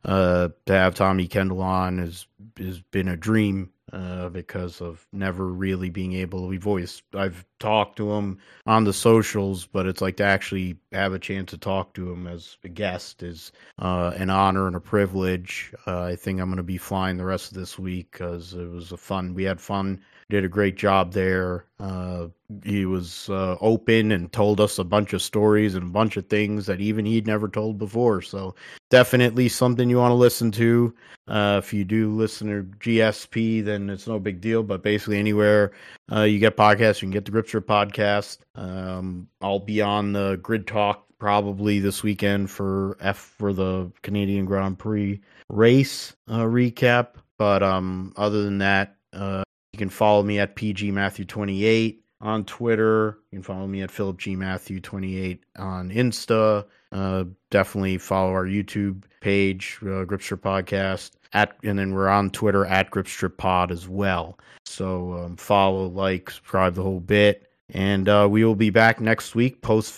uh, 0.04 0.50
to 0.66 0.74
have 0.74 0.96
Tommy 0.96 1.28
Kendall 1.28 1.62
on 1.62 2.00
has 2.00 2.28
has 2.58 2.82
been 2.82 3.08
a 3.08 3.18
dream 3.18 3.72
uh, 3.94 4.30
because 4.30 4.82
of 4.82 5.06
never 5.12 5.48
really 5.48 5.90
being 5.90 6.14
able. 6.14 6.48
We've 6.48 6.68
always 6.68 7.02
I've 7.14 7.46
talked 7.60 7.98
to 7.98 8.12
him 8.14 8.40
on 8.66 8.84
the 8.84 8.94
socials, 8.94 9.66
but 9.66 9.86
it's 9.86 10.02
like 10.02 10.18
to 10.18 10.24
actually 10.24 10.78
have 10.92 11.14
a 11.14 11.20
chance 11.20 11.52
to 11.52 11.58
talk 11.58 11.94
to 11.94 12.12
him 12.12 12.28
as 12.28 12.58
a 12.64 12.70
guest 12.70 13.24
is 13.24 13.52
uh, 13.80 14.14
an 14.16 14.30
honor 14.30 14.68
and 14.68 14.76
a 14.76 14.82
privilege. 14.82 15.74
Uh, 15.88 16.02
I 16.04 16.16
think 16.16 16.40
I'm 16.40 16.50
going 16.50 16.58
to 16.58 16.64
be 16.64 16.78
flying 16.78 17.18
the 17.18 17.26
rest 17.26 17.52
of 17.52 17.58
this 17.58 17.78
week 17.78 18.12
because 18.12 18.54
it 18.54 18.70
was 18.70 18.92
a 18.92 18.98
fun. 18.98 19.34
We 19.34 19.44
had 19.44 19.60
fun 19.62 20.02
did 20.30 20.46
a 20.46 20.50
great 20.50 20.78
job 20.78 21.12
there. 21.14 21.66
Uh, 21.80 22.28
he 22.64 22.86
was 22.86 23.30
uh, 23.30 23.58
open 23.62 24.12
and 24.12 24.32
told 24.32 24.60
us 24.60 24.78
a 24.78 24.84
bunch 24.84 25.14
of 25.14 25.22
stories 25.22 25.76
and 25.76 25.84
a 25.84 25.92
bunch 25.92 26.18
of 26.18 26.28
things 26.28 26.66
that 26.68 26.80
even 26.80 27.06
he'd 27.06 27.26
never 27.26 27.48
told 27.48 27.78
before. 27.78 28.22
So 28.22 28.56
definitely 28.90 29.50
something 29.50 29.90
you 29.90 29.98
want 29.98 30.12
to 30.12 30.16
listen 30.16 30.52
to. 30.52 30.94
Uh, 31.28 31.60
if 31.64 31.74
you 31.74 31.84
do 31.84 32.12
listen 32.12 32.48
to 32.48 32.78
GSP, 32.78 33.64
then 33.64 33.90
it's 33.90 34.08
no 34.08 34.20
big 34.20 34.40
deal. 34.40 34.62
But 34.62 34.84
basically, 34.84 35.18
anywhere 35.18 35.72
uh, 36.12 36.22
you 36.22 36.40
get 36.40 36.58
podcasts, 36.58 37.02
you 37.02 37.08
can 37.08 37.12
get 37.12 37.26
the 37.26 37.32
Grip 37.32 37.48
Strip 37.48 37.68
podcast. 37.68 38.40
Um, 38.56 39.28
I'll 39.42 39.60
be 39.60 39.82
on 39.82 40.14
the 40.14 40.40
Grid 40.42 40.68
Talk 40.68 41.06
probably 41.18 41.80
this 41.80 42.02
weekend 42.02 42.50
for 42.50 42.98
F 43.02 43.18
for 43.18 43.52
the 43.52 43.92
Canadian 44.04 44.46
Grand 44.46 44.80
Prix 44.80 45.22
race 45.50 46.16
uh, 46.28 46.40
recap. 46.40 47.16
But 47.38 47.64
um, 47.64 48.14
other 48.18 48.44
than 48.44 48.58
that, 48.60 48.96
uh, 49.14 49.44
you 49.80 49.86
can 49.86 49.90
follow 49.90 50.24
me 50.24 50.40
at 50.40 50.58
PG 50.58 50.92
Matthew 50.92 51.24
28 51.24 52.04
on 52.20 52.44
Twitter. 52.44 53.20
You 53.32 53.38
can 53.38 53.44
follow 53.44 53.66
me 53.66 53.82
at 53.82 53.90
Philip 53.90 54.18
G 54.18 54.36
Matthew 54.36 54.82
28 54.82 55.42
on 55.58 55.90
Insta. 55.90 56.66
Uh, 56.92 57.24
definitely 57.50 57.98
follow 57.98 58.32
our 58.32 58.46
YouTube 58.46 59.04
page, 59.22 59.80
uh, 59.84 60.04
Grip 60.04 60.22
Strip 60.22 60.42
Podcast. 60.42 61.12
At 61.32 61.56
and 61.64 61.80
then 61.80 61.94
we're 61.94 62.10
on 62.10 62.30
Twitter 62.30 62.66
at 62.66 62.92
Gripstrip 62.92 63.38
Pod 63.38 63.72
as 63.72 63.88
well. 63.88 64.38
So 64.66 65.14
um, 65.14 65.38
follow, 65.38 65.88
like, 65.88 66.30
subscribe 66.30 66.74
the 66.74 66.84
whole 66.84 67.00
bit. 67.00 67.50
And 67.70 68.10
uh, 68.10 68.28
we 68.30 68.44
will 68.44 68.56
be 68.56 68.72
back 68.72 69.00
next 69.00 69.34
week, 69.34 69.62
post 69.62 69.94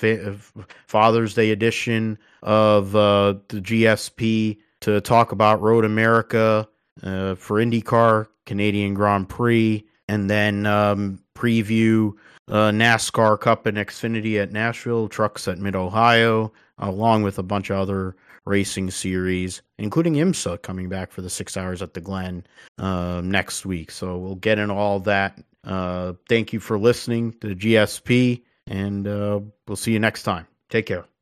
Father's 0.86 1.34
Day 1.34 1.50
edition 1.50 2.20
of 2.44 2.96
uh, 2.96 3.36
the 3.48 3.62
GSP, 3.62 4.60
to 4.82 5.00
talk 5.00 5.32
about 5.32 5.62
Road 5.62 5.86
America 5.86 6.68
uh, 7.04 7.36
for 7.36 7.58
IndyCar 7.58 8.28
Canadian 8.46 8.94
Grand 8.94 9.30
Prix, 9.30 9.86
and 10.08 10.30
then 10.30 10.66
um, 10.66 11.20
preview 11.36 12.14
uh, 12.48 12.72
NASCAR 12.72 13.40
Cup 13.40 13.66
and 13.66 13.78
Xfinity 13.78 14.42
at 14.42 14.52
Nashville, 14.52 15.08
trucks 15.08 15.48
at 15.48 15.60
Mid 15.60 15.76
Ohio, 15.76 16.52
along 16.78 17.24
with 17.24 17.40
a 17.40 17.44
bunch 17.44 17.70
of 17.70 17.78
other 17.78 18.16
racing 18.46 18.90
series, 18.90 19.62
including 19.78 20.16
IMSA 20.16 20.62
coming 20.62 20.90
back 20.90 21.12
for 21.12 21.22
the 21.22 21.30
six 21.30 21.56
hours 21.56 21.82
at 21.82 21.94
the 21.94 22.02
Glen 22.02 22.46
uh, 22.78 23.22
next 23.24 23.66
week. 23.66 23.92
So 23.92 24.18
we'll 24.18 24.36
get 24.36 24.60
into 24.60 24.74
all 24.74 25.00
that. 25.02 25.40
Uh, 25.64 26.14
thank 26.28 26.52
you 26.52 26.60
for 26.60 26.80
listening 26.80 27.34
to 27.34 27.56
GSP, 27.56 28.44
and 28.68 29.08
uh, 29.08 29.40
we'll 29.68 29.76
see 29.78 29.94
you 29.94 30.00
next 30.00 30.24
time. 30.24 30.48
Take 30.70 30.88
care. 30.88 31.06